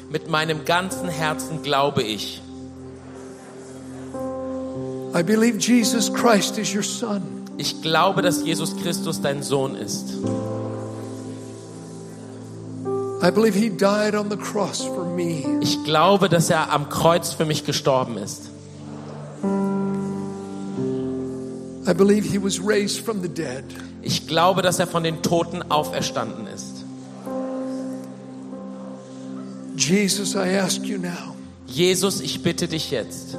Mit 0.10 0.30
meinem 0.30 0.66
ganzen 0.66 1.10
Herzen 1.10 1.64
glaube 1.64 2.04
ich. 2.04 2.42
Ich 7.58 7.82
glaube, 7.82 8.22
dass 8.22 8.44
Jesus 8.44 8.76
Christus 8.78 9.22
dein 9.22 9.42
Sohn 9.44 9.76
ist. 9.76 10.14
Ich 15.62 15.84
glaube, 15.84 16.30
dass 16.30 16.50
er 16.50 16.72
am 16.72 16.88
Kreuz 16.88 17.34
für 17.34 17.46
mich 17.46 17.66
gestorben 17.66 18.18
ist. 18.18 18.50
Ich 24.02 24.28
glaube, 24.28 24.62
dass 24.62 24.80
er 24.80 24.88
von 24.88 25.04
den 25.04 25.22
Toten 25.22 25.62
auferstanden 25.64 26.48
ist. 26.48 26.86
Jesus, 29.76 30.36
I 30.36 30.60
ask 30.60 30.86
you 30.86 30.98
now, 30.98 31.36
Jesus, 31.66 32.22
ich 32.22 32.42
bitte 32.42 32.68
dich 32.68 32.92
jetzt, 32.92 33.38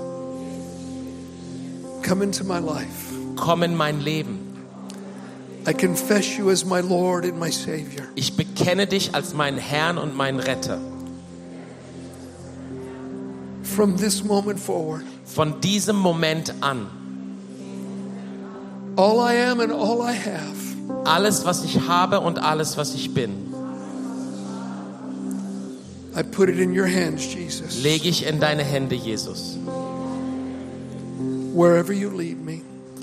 come 2.06 2.24
into 2.24 2.44
my 2.44 2.58
life. 2.58 3.08
komm 3.36 3.62
in 3.62 3.74
mein 3.74 4.00
Leben. 4.00 4.47
I 5.66 5.72
confess 5.72 6.38
you 6.38 6.50
as 6.50 6.64
my 6.64 6.80
Lord 6.80 7.24
and 7.24 7.38
my 7.38 7.50
Savior. 7.50 8.08
Ich 8.14 8.36
bekenne 8.36 8.86
dich 8.86 9.14
als 9.14 9.34
meinen 9.34 9.58
Herrn 9.58 9.98
und 9.98 10.16
meinen 10.16 10.40
Retter. 10.40 10.78
From 13.62 13.96
this 13.96 14.24
moment 14.24 14.58
forward, 14.58 15.04
Von 15.24 15.60
diesem 15.60 15.96
Moment 15.96 16.54
an, 16.62 16.86
all 18.96 19.18
I 19.20 19.34
am 19.34 19.60
and 19.60 19.72
all 19.72 20.00
I 20.02 20.12
have 20.14 20.58
alles, 21.04 21.44
was 21.44 21.64
ich 21.64 21.80
habe 21.86 22.20
und 22.20 22.38
alles, 22.38 22.76
was 22.76 22.94
ich 22.94 23.12
bin, 23.14 23.30
I 26.16 26.22
put 26.22 26.48
it 26.48 26.58
in 26.58 26.76
your 26.76 26.86
hands, 26.86 27.32
Jesus. 27.32 27.82
lege 27.82 28.08
ich 28.08 28.26
in 28.26 28.40
deine 28.40 28.64
Hände, 28.64 28.94
Jesus. 28.96 29.56
Wherever 31.54 31.92
you 31.92 32.10
lead 32.10 32.42
me, 32.44 32.57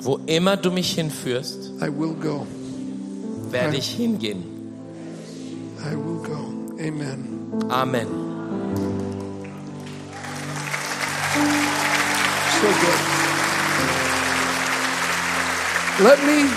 Wo 0.06 0.20
immer 0.28 0.56
du 0.56 0.70
mich 0.70 0.94
hinführst, 0.94 1.72
I 1.82 1.88
will 1.88 2.14
go. 2.14 2.46
werde 3.50 3.76
ich 3.78 3.88
hingehen. 3.90 4.44
I 5.84 5.96
will 5.96 6.22
go. 6.22 6.54
Amen. 6.80 7.26
Amen. 7.70 8.06
So 12.62 12.68
good. 12.68 13.00
Let 16.04 16.20
me. 16.24 16.50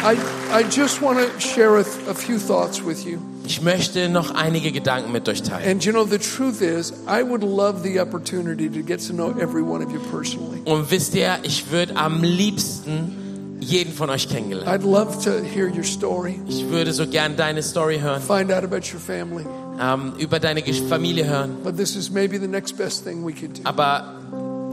I, 0.00 0.16
I 0.50 0.62
just 0.62 1.02
want 1.02 1.18
to 1.18 1.40
share 1.40 1.76
a, 1.76 1.80
a 2.08 2.14
few 2.14 2.38
thoughts 2.38 2.80
with 2.80 3.04
you. 3.04 3.20
Ich 3.48 3.62
möchte 3.62 4.10
noch 4.10 4.34
einige 4.34 4.72
Gedanken 4.72 5.10
mit 5.10 5.26
euch 5.26 5.42
teilen. 5.42 5.70
And 5.70 5.82
you 5.82 5.90
know, 5.90 6.04
the 6.04 6.18
truth 6.18 6.60
is, 6.60 6.92
I 7.08 7.22
would 7.26 7.42
love 7.42 7.82
the 7.82 7.98
opportunity 7.98 8.68
to 8.68 8.82
get 8.86 9.00
to 9.08 9.14
know 9.14 9.30
every 9.40 9.62
one 9.62 9.82
of 9.82 9.90
you 9.90 10.00
personally. 10.10 10.60
Und 10.66 10.90
wisst 10.90 11.14
ihr, 11.14 11.38
ich 11.44 11.70
würde 11.70 11.96
am 11.96 12.22
liebsten 12.22 13.56
jeden 13.60 13.94
von 13.94 14.10
euch 14.10 14.28
kennengelernt. 14.28 14.68
I'd 14.68 14.86
love 14.86 15.24
to 15.24 15.42
hear 15.42 15.66
your 15.66 15.82
story, 15.82 16.38
Ich 16.46 16.68
würde 16.68 16.92
so 16.92 17.06
gern 17.06 17.38
deine 17.38 17.62
Story 17.62 17.98
hören, 17.98 18.20
find 18.20 18.52
out 18.52 18.64
about 18.64 18.82
your 18.92 19.00
family. 19.00 19.46
ähm, 19.80 20.12
über 20.18 20.40
deine 20.40 20.62
Familie 20.86 21.26
hören. 21.26 21.56
But 21.64 21.78
this 21.78 21.96
is 21.96 22.10
maybe 22.10 22.38
the 22.38 22.46
next 22.48 22.76
best 22.76 23.04
thing 23.04 23.24
we 23.26 23.32
could 23.32 23.56
do. 23.56 23.62
Aber 23.64 24.12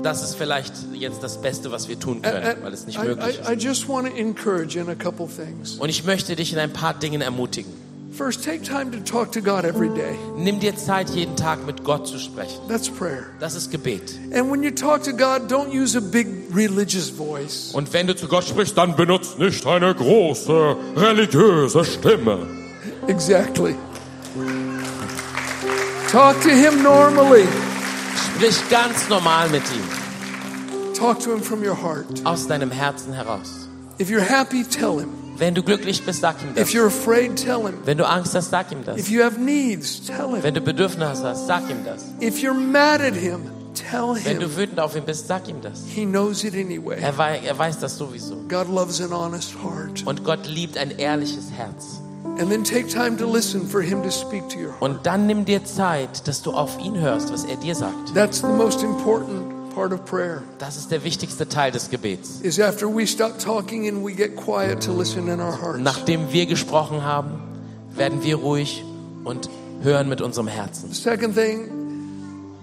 das 0.04 0.22
ist 0.22 0.36
vielleicht 0.36 0.74
jetzt 0.94 1.24
das 1.24 1.42
Beste, 1.42 1.72
was 1.72 1.88
wir 1.88 1.98
tun 1.98 2.22
können, 2.22 2.44
and 2.44 2.62
weil 2.62 2.74
es 2.74 2.86
nicht 2.86 3.00
I, 3.02 3.08
möglich 3.08 3.40
I, 3.40 3.54
I 3.54 3.56
ist. 3.56 3.64
just 3.64 3.88
want 3.88 4.06
to 4.10 4.14
encourage 4.18 4.78
in 4.78 4.90
a 4.90 4.96
couple 4.96 5.28
things. 5.28 5.76
Und 5.76 5.88
ich 5.88 6.04
möchte 6.04 6.36
dich 6.36 6.52
in 6.52 6.60
ein 6.60 6.74
paar 6.74 6.94
Dingen 6.94 7.22
ermutigen. 7.22 7.85
First, 8.18 8.44
take 8.46 8.64
time 8.64 8.92
to 8.92 9.00
talk 9.02 9.32
to 9.34 9.42
God 9.42 9.66
every 9.66 9.90
day. 9.90 10.16
Nimm 10.38 10.62
dir 10.62 10.74
Zeit, 10.78 11.10
jeden 11.10 11.36
Tag 11.36 11.66
mit 11.66 11.84
Gott 11.84 12.08
zu 12.08 12.18
sprechen. 12.18 12.62
That's 12.70 12.88
prayer. 12.90 13.26
Das 13.42 13.56
ist 13.56 13.72
Gebet. 13.72 14.18
And 14.34 14.50
when 14.50 14.64
you 14.64 14.72
talk 14.72 15.04
to 15.04 15.12
God, 15.12 15.52
don't 15.52 15.70
use 15.70 15.98
a 15.98 16.02
big 16.02 16.28
religious 16.56 17.10
voice. 17.10 17.72
Und 17.74 17.92
wenn 17.92 18.08
du 18.08 18.16
zu 18.16 18.30
Gott 18.30 18.46
sprichst, 18.46 18.78
dann 18.78 18.96
benutzt 18.96 19.38
nicht 19.38 19.66
eine 19.68 19.94
große 19.94 20.78
religiöse 20.96 21.84
Stimme. 21.84 22.48
Exactly. 23.08 23.76
Talk 26.10 26.40
to 26.42 26.50
Him 26.50 26.82
normally. 26.84 27.46
sprich 28.38 28.58
ganz 28.70 29.10
normal 29.10 29.50
mit 29.50 29.64
ihm, 29.74 30.94
Talk 30.94 31.20
to 31.20 31.32
Him 31.34 31.42
from 31.42 31.62
your 31.62 31.76
heart. 31.76 32.06
aus 32.24 32.48
deinem 32.48 32.72
Herzen 32.72 33.12
heraus. 33.12 33.68
If 34.00 34.10
you're 34.10 34.22
happy, 34.26 34.64
tell 34.64 35.00
Him. 35.02 35.10
Wenn 35.38 35.54
du 35.56 35.64
glücklich 35.64 36.06
bist, 36.06 36.22
sag 36.22 36.36
ihm 36.42 36.56
If 36.62 36.70
you're 36.70 36.88
afraid, 36.88 37.36
tell 37.36 37.66
Him. 37.66 37.76
Wenn 37.86 37.98
du 37.98 38.08
Angst 38.08 38.36
hast, 38.36 38.52
sag 38.52 38.72
ihm 38.72 38.84
das. 38.86 38.98
If 38.98 39.10
you 39.10 39.22
have 39.24 39.40
needs, 39.40 40.02
tell 40.06 40.30
Him. 40.34 40.44
Wenn 40.44 40.54
du 40.54 40.62
Bedürfnisse 40.62 41.24
hast, 41.24 41.48
sag 41.48 41.70
ihm 41.70 41.84
das. 41.84 42.06
If 42.22 42.38
you're 42.42 42.54
mad 42.54 43.02
at 43.02 43.16
Him, 43.16 43.50
tell 43.74 44.16
Wenn 44.24 44.40
du 44.40 44.48
Him. 44.48 44.58
wütend 44.58 44.80
auf 44.80 44.96
ihn 44.96 45.04
bist, 45.04 45.28
sag 45.28 45.48
ihm 45.48 45.62
das. 45.62 45.84
He 45.88 46.06
knows 46.06 46.44
it 46.44 46.54
anyway. 46.54 46.98
Er, 47.02 47.18
wei 47.18 47.40
er 47.46 47.58
weiß 47.58 47.80
das 47.80 47.98
sowieso. 47.98 48.36
God 48.48 48.68
loves 48.70 49.02
an 49.02 49.12
honest 49.12 49.54
heart. 49.64 50.04
Und 50.06 50.24
Gott 50.24 50.48
liebt 50.48 50.78
ein 50.78 50.92
ehrliches 50.98 51.52
Herz. 51.52 52.02
And 52.38 52.50
then 52.50 52.64
take 52.66 52.88
time 52.88 53.16
to 53.18 53.26
listen 53.32 53.66
for 53.68 53.82
Him 53.82 54.04
to 54.04 54.12
speak 54.12 54.48
to 54.50 54.58
your 54.58 54.72
heart. 54.72 54.82
Und 54.82 55.06
dann 55.06 55.26
nimm 55.28 55.46
dir 55.46 55.64
Zeit, 55.64 56.28
dass 56.28 56.42
du 56.42 56.52
auf 56.52 56.78
ihn 56.80 57.00
hörst, 57.00 57.32
was 57.32 57.46
er 57.46 57.56
dir 57.58 57.76
sagt. 57.76 58.14
That's 58.14 58.42
the 58.42 58.48
most 58.48 58.84
important 58.84 59.55
part 59.76 59.92
of 59.92 60.06
prayer. 60.06 60.42
Das 60.58 60.78
ist 60.78 60.90
der 60.90 61.04
wichtigste 61.04 61.48
Teil 61.48 61.72
des 61.72 61.90
Gebets. 61.90 62.40
Is 62.42 62.60
after 62.60 62.88
we 62.88 63.06
stop 63.06 63.38
talking 63.38 63.88
and 63.88 64.04
we 64.04 64.14
get 64.14 64.36
quiet 64.36 64.82
to 64.86 64.94
listen 64.98 65.28
in 65.28 65.40
our 65.42 65.62
hearts. 65.62 65.80
Nachdem 65.80 66.32
wir 66.32 66.46
gesprochen 66.46 67.04
haben, 67.04 67.42
werden 67.94 68.24
wir 68.24 68.38
ruhig 68.38 68.84
und 69.26 69.50
hören 69.82 70.08
mit 70.08 70.22
unserem 70.22 70.48
Herzen. 70.48 70.94
Second 70.94 71.36
thing, 71.36 71.70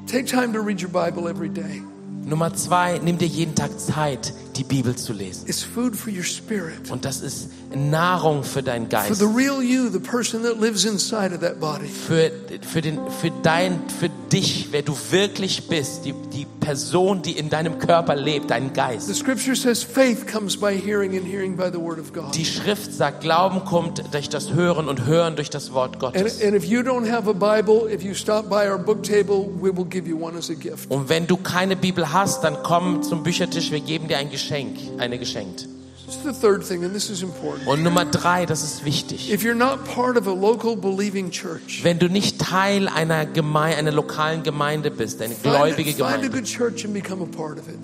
take 0.07 0.25
time 0.25 0.53
to 0.53 0.61
read 0.61 0.83
your 0.83 0.91
Bible 0.91 1.31
every 1.31 1.51
day. 1.51 1.83
Nummer 2.25 2.55
zwei, 2.55 2.99
nimm 2.99 3.19
dir 3.19 3.27
jeden 3.27 3.55
Tag 3.55 3.79
Zeit, 3.79 4.33
die 4.57 4.65
Bibel 4.65 4.97
zu 4.97 5.13
lesen. 5.13 5.47
It's 5.49 5.63
food 5.63 5.95
for 5.95 6.13
your 6.13 6.23
spirit. 6.23 6.91
Und 6.91 7.05
das 7.05 7.21
ist 7.21 7.51
Nahrung 7.77 8.45
für 8.45 8.63
deinen 8.63 8.91
For 8.91 9.01
Geist. 9.01 9.21
the 9.21 9.27
real 9.27 9.63
you, 9.63 9.89
the 9.91 9.99
person 9.99 10.43
that 10.43 10.61
lives 10.61 10.85
inside 10.85 11.35
of 11.35 11.41
that 11.41 11.61
body. 11.61 11.87
Für, 11.87 12.31
für, 12.69 12.81
den, 12.81 12.99
für, 13.21 13.31
dein, 13.43 13.81
für 14.01 14.09
dich, 14.33 14.69
wer 14.71 14.83
du 14.83 14.97
wirklich 15.11 15.69
bist, 15.69 16.05
die, 16.05 16.15
die 16.33 16.47
Person, 16.61 17.23
die 17.23 17.33
in 17.33 17.51
deinem 17.51 17.79
Körper 17.79 18.15
lebt, 18.15 18.51
dein 18.51 18.69
The 18.69 18.75
Geist. 18.75 19.15
scripture 19.15 19.57
says 19.57 19.83
faith 19.83 20.27
comes 20.31 20.57
by 20.57 20.73
hearing 20.79 21.17
and 21.17 21.27
hearing 21.27 21.57
by 21.57 21.71
the 21.73 21.79
word 21.81 21.99
of 21.99 22.13
God. 22.13 22.35
Die 22.35 22.45
Schrift 22.45 22.93
sagt, 22.93 23.21
Glauben 23.23 23.65
kommt 23.65 24.03
durch 24.13 24.29
das 24.29 24.53
Hören 24.53 24.89
und 24.89 25.07
Hören 25.07 25.37
durch 25.37 25.51
das 25.51 25.73
Wort 25.73 25.95
And, 25.95 26.01
Gottes. 26.01 26.43
and 26.43 26.55
if 26.55 26.65
you 26.65 26.81
don't 26.81 27.11
have 27.11 27.29
a 27.29 27.33
Bible, 27.33 27.89
if 27.93 28.03
you 28.03 28.15
stop 28.15 28.49
by 28.49 28.69
our 28.69 28.79
book 28.79 29.03
table, 29.03 29.49
we 29.61 29.75
will 29.77 29.85
give 29.85 30.09
you 30.09 30.17
one 30.19 30.37
as 30.37 30.51
a 30.51 30.55
gift. 30.55 30.91
Und 30.91 31.09
wenn 31.09 31.27
du 31.27 31.37
keine 31.37 31.77
Bibel 31.77 32.13
hast, 32.13 32.45
dann 32.45 32.57
komm 32.63 33.03
zum 33.03 33.23
Büchertisch, 33.23 33.71
wir 33.71 33.81
geben 33.81 34.09
dir 34.09 34.19
ein 34.19 34.31
Geschenk, 34.31 34.77
eine 34.99 35.19
geschenkt. 35.19 35.67
This 36.13 36.27
is 36.27 36.41
the 36.41 36.47
third 36.47 36.63
thing, 36.63 36.85
and 36.85 36.93
this 36.93 37.09
is 37.09 37.23
important. 37.23 37.67
Und 37.67 37.83
Nummer 37.83 38.05
drei, 38.05 38.45
das 38.45 38.63
ist 38.63 38.85
wichtig. 38.85 39.33
If 39.33 39.43
you're 39.45 39.55
not 39.55 39.83
part 39.85 40.19
of 40.19 40.27
a 40.27 40.33
local 40.35 40.77
believing 40.77 41.31
church, 41.31 41.83
Wenn 41.85 41.99
du 41.99 42.09
nicht 42.11 42.39
Teil 42.39 42.87
einer 42.89 43.25
Gemeinde, 43.25 43.79
einer 43.79 43.93
lokalen 43.93 44.43
Gemeinde 44.43 44.91
bist, 44.91 45.23
eine 45.23 45.35
gläubige 45.35 45.93
find, 45.93 45.97
find 45.97 46.03
a 46.03 46.17
Gemeinde, 46.17 46.31
good 46.31 46.45
church 46.45 46.85
and 46.85 46.93
become 46.93 47.23
a 47.23 47.27
part 47.27 47.59
of 47.59 47.67
it. 47.69 47.77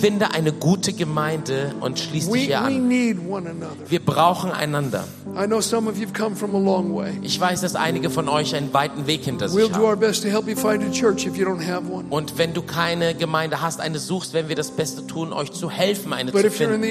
finde 0.00 0.32
eine 0.32 0.52
gute 0.52 0.92
Gemeinde 0.92 1.74
und 1.80 1.98
schließ 1.98 2.26
dich 2.26 2.34
We, 2.34 2.38
hier 2.46 2.60
an. 2.60 2.88
need 2.88 3.16
one 3.26 3.48
another. 3.48 3.88
Wir 3.88 4.00
brauchen 4.04 4.52
einander. 4.52 5.04
I 5.34 5.46
know 5.46 5.62
some 5.62 5.88
of 5.88 5.96
you've 5.96 6.12
come 6.12 6.36
from 6.36 6.54
a 6.54 6.58
long 6.58 6.94
way. 6.94 7.12
Ich 7.22 7.40
weiß, 7.40 7.62
dass 7.62 7.76
einige 7.76 8.10
von 8.10 8.28
euch 8.28 8.54
einen 8.54 8.74
weiten 8.74 9.06
Weg 9.06 9.24
hinter 9.24 9.46
We'll 9.46 9.68
sich 9.68 9.72
do 9.72 9.84
our 9.84 9.92
haben. 9.92 10.00
best 10.00 10.22
to 10.22 10.28
help 10.28 10.46
you 10.48 10.56
find 10.56 10.82
a 10.82 10.90
church 10.90 11.24
if 11.24 11.36
you 11.36 11.46
don't 11.46 11.66
have 11.66 11.90
one. 11.90 12.04
Und 12.10 12.36
wenn 12.36 12.52
du 12.52 12.60
keine 12.60 13.14
Gemeinde 13.14 13.62
hast, 13.62 13.80
eine 13.80 13.98
suchst, 13.98 14.34
werden 14.34 14.48
wir 14.50 14.56
das 14.56 14.70
Beste 14.70 15.06
tun, 15.06 15.32
euch 15.32 15.52
zu 15.52 15.70
helfen, 15.70 16.12
eine 16.12 16.30
zu 16.30 16.50
finden. 16.50 16.82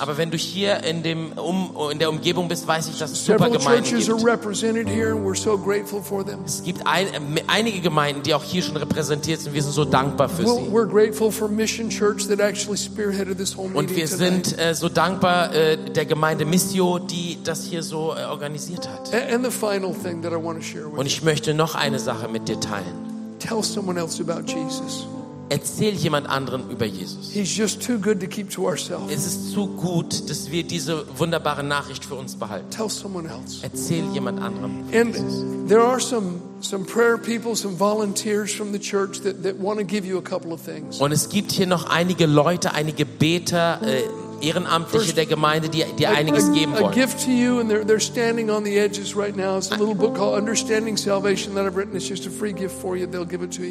Aber 0.00 0.16
wenn 0.18 0.30
du 0.30 0.36
hier 0.36 0.82
in, 0.84 1.02
dem, 1.02 1.32
um, 1.32 1.70
in 1.90 1.98
der 1.98 2.10
Umgebung 2.10 2.48
bist, 2.48 2.66
weiß 2.66 2.88
ich, 2.88 2.98
dass 2.98 3.12
es 3.12 3.24
super 3.24 3.38
Several 3.44 3.58
Gemeinden 3.58 3.84
churches 3.90 4.08
are 4.08 4.16
gibt. 4.18 4.28
represented 4.28 4.88
here, 4.88 5.12
and 5.12 5.24
we're 5.26 5.34
so 5.36 5.56
grateful 5.58 6.02
for 6.02 6.24
them. 6.24 6.40
Es 6.44 6.62
gibt 6.62 6.86
ein, 6.86 7.06
einige 7.46 7.80
Gemeinden, 7.80 8.22
die 8.22 8.34
auch 8.34 8.42
hier 8.44 8.62
schon 8.62 8.76
repräsentiert 8.76 9.40
sind. 9.40 9.54
Wir 9.54 9.62
sind 9.62 9.72
so 9.72 9.84
dankbar 9.84 10.28
für 10.28 10.46
sie. 10.46 10.68
we're 10.70 10.86
grateful 10.86 11.30
for 11.30 11.48
Mission 11.48 11.88
Church 11.90 12.26
that 12.28 12.40
actually 12.40 12.76
spearheaded 12.78 13.38
this 13.38 13.56
whole 13.56 13.70
Und 13.74 13.94
wir 13.94 14.08
sind 14.08 14.58
äh, 14.58 14.74
so 14.74 14.88
dankbar 14.88 15.54
äh, 15.54 15.76
der 15.76 16.06
Gemeinde 16.06 16.44
Missio, 16.44 16.98
die 16.98 17.38
das 17.44 17.64
hier 17.64 17.82
so 17.82 18.14
äh, 18.14 18.24
organisiert 18.24 18.88
hat. 18.88 19.12
A- 19.12 19.34
And 19.34 19.44
the 19.44 19.50
final 19.50 19.92
thing 19.94 20.22
that 20.22 20.32
I 20.32 20.36
want 20.36 20.58
to 20.60 20.64
share 20.64 20.86
with 20.90 20.98
Und 20.98 21.06
ich 21.06 21.22
möchte 21.22 21.54
noch 21.54 21.74
eine 21.74 21.98
Sache 21.98 22.28
mit 22.28 22.48
dir 22.48 22.60
teilen. 22.60 23.38
tell 23.38 23.62
someone 23.62 23.98
else 24.00 24.22
about 24.22 24.46
Jesus. 24.50 25.06
Erzähl 25.50 25.94
jemand 25.94 26.28
anderen 26.28 26.70
über 26.70 26.86
Jesus. 26.86 27.30
He's 27.32 27.54
just 27.54 27.84
too 27.84 27.98
good 27.98 28.20
to 28.20 28.26
keep 28.26 28.50
to 28.50 28.66
ourselves. 28.66 29.12
Es 29.12 29.26
ist 29.26 29.52
zu 29.52 29.66
gut, 29.66 30.28
dass 30.30 30.50
wir 30.50 30.62
diese 30.64 31.04
wunderbare 31.18 31.62
Nachricht 31.62 32.04
für 32.04 32.14
uns 32.14 32.36
behalten. 32.36 32.70
Tell 32.70 32.88
someone 32.88 33.28
else. 33.28 33.58
Erzähl 33.62 34.04
jemand 34.12 34.40
anderem. 34.40 34.84
And 34.92 35.68
there 35.68 35.82
are 35.82 36.00
some 36.00 36.40
some 36.60 36.84
prayer 36.84 37.18
people, 37.18 37.54
some 37.54 37.76
volunteers 37.76 38.52
from 38.52 38.72
the 38.72 38.78
church 38.78 39.20
that, 39.20 39.42
that 39.42 39.56
want 39.58 39.78
to 39.78 39.84
give 39.84 40.06
you 40.06 40.18
a 40.18 40.22
couple 40.22 40.52
of 40.52 40.60
things. 40.60 40.98
Und 41.00 41.12
es 41.12 41.28
gibt 41.28 41.52
hier 41.52 41.66
noch 41.66 41.90
einige 41.90 42.26
Leute, 42.26 42.72
einige 42.72 43.04
Beter, 43.04 43.80
äh, 43.82 44.02
Ehrenamtliche 44.44 45.14
der 45.14 45.26
Gemeinde, 45.26 45.68
die 45.68 45.84
dir 45.98 46.10
einiges 46.10 46.52
geben 46.52 46.72
wollen. 46.78 46.94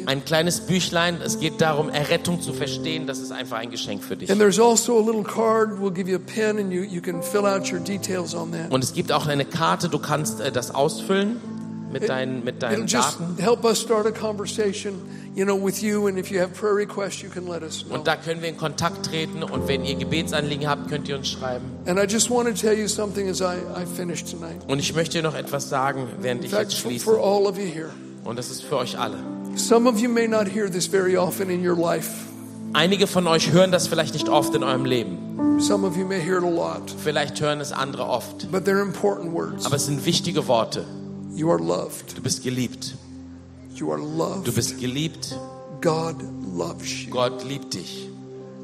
Ein 0.06 0.24
kleines 0.24 0.60
Büchlein, 0.60 1.20
es 1.24 1.38
geht 1.40 1.60
darum, 1.60 1.88
Errettung 1.88 2.40
zu 2.40 2.52
verstehen. 2.52 3.06
Das 3.06 3.18
ist 3.18 3.32
einfach 3.32 3.58
ein 3.58 3.70
Geschenk 3.70 4.02
für 4.02 4.16
dich. 4.16 4.30
Also. 4.30 4.44
Und 8.70 8.84
es 8.84 8.92
gibt 8.92 9.12
auch 9.12 9.26
eine 9.26 9.44
Karte, 9.44 9.88
du 9.88 9.98
kannst 9.98 10.40
äh, 10.40 10.50
das 10.52 10.74
ausfüllen 10.74 11.36
mit 11.92 12.08
deinen, 12.08 12.44
mit 12.44 12.62
deinen 12.62 12.86
Daten. 12.86 13.36
help 13.38 13.64
us 13.64 13.80
start 13.80 14.06
a 14.06 14.10
conversation, 14.10 14.94
you 15.34 15.44
know, 15.44 15.56
with 15.56 15.82
you. 15.82 16.06
And 16.06 16.18
if 16.18 16.30
you 16.30 16.40
have 16.40 16.54
prayer 16.54 16.74
requests, 16.74 17.22
you 17.22 17.28
can 17.28 17.46
let 17.46 17.62
us 17.62 17.84
know. 17.84 17.94
Und 17.94 18.06
da 18.06 18.16
können 18.16 18.42
wir 18.42 18.48
in 18.48 18.56
Kontakt 18.56 19.06
treten 19.06 19.42
und 19.42 19.68
wenn 19.68 19.84
ihr 19.84 19.94
Gebetsanliegen 19.96 20.68
habt, 20.68 20.88
könnt 20.88 21.08
ihr 21.08 21.16
uns 21.16 21.28
schreiben. 21.28 21.64
And 21.86 21.98
I 21.98 22.04
just 22.10 22.30
want 22.30 22.48
to 22.48 22.54
tell 22.54 22.78
you 22.78 22.88
something 22.88 23.28
as 23.28 23.40
I, 23.40 23.56
I 23.76 23.84
finish 23.86 24.24
tonight. 24.24 24.60
Und 24.68 24.78
ich 24.78 24.94
möchte 24.94 25.22
noch 25.22 25.34
etwas 25.34 25.68
sagen, 25.68 26.08
während 26.20 26.44
ich 26.44 26.52
jetzt 26.52 26.76
schließe. 26.76 27.10
Und 28.24 28.38
das 28.38 28.50
ist 28.50 28.62
für 28.62 28.76
euch 28.78 28.98
alle. 28.98 29.18
some 29.56 29.88
of 29.88 30.00
you 30.00 30.08
may 30.08 30.26
not 30.26 30.48
hear 30.48 30.68
this 30.68 30.86
very 30.86 31.16
often 31.16 31.48
in 31.50 31.66
your 31.66 31.76
life. 31.76 32.10
Einige 32.72 33.06
von 33.06 33.26
euch 33.28 33.52
hören 33.52 33.70
das 33.70 33.86
vielleicht 33.86 34.14
nicht 34.14 34.28
oft 34.28 34.54
in 34.54 34.64
eurem 34.64 34.84
Leben. 34.84 35.60
Some 35.60 35.86
of 35.86 35.96
you 35.96 36.04
may 36.04 36.20
hear 36.20 36.38
it 36.38 36.44
a 36.44 36.50
lot, 36.50 36.92
Vielleicht 37.04 37.40
hören 37.40 37.60
es 37.60 37.70
andere 37.70 38.04
oft. 38.06 38.50
but 38.50 38.66
they're 38.66 38.82
important 38.82 39.32
words. 39.32 39.64
Aber 39.66 39.76
es 39.76 39.86
sind 39.86 40.04
wichtige 40.04 40.48
Worte. 40.48 40.84
You 41.36 41.50
are 41.50 41.62
loved. 41.62 42.16
Du 42.16 42.22
bist 42.22 42.42
geliebt. 42.42 42.94
You 43.74 43.90
are 43.92 44.00
Du 44.00 44.06
loved. 44.06 44.54
bist 44.54 44.78
geliebt. 44.80 45.36
God 45.80 46.16
loves 46.56 47.04
you. 47.04 47.10
Gott 47.10 47.44
liebt 47.44 47.74
dich. 47.74 48.08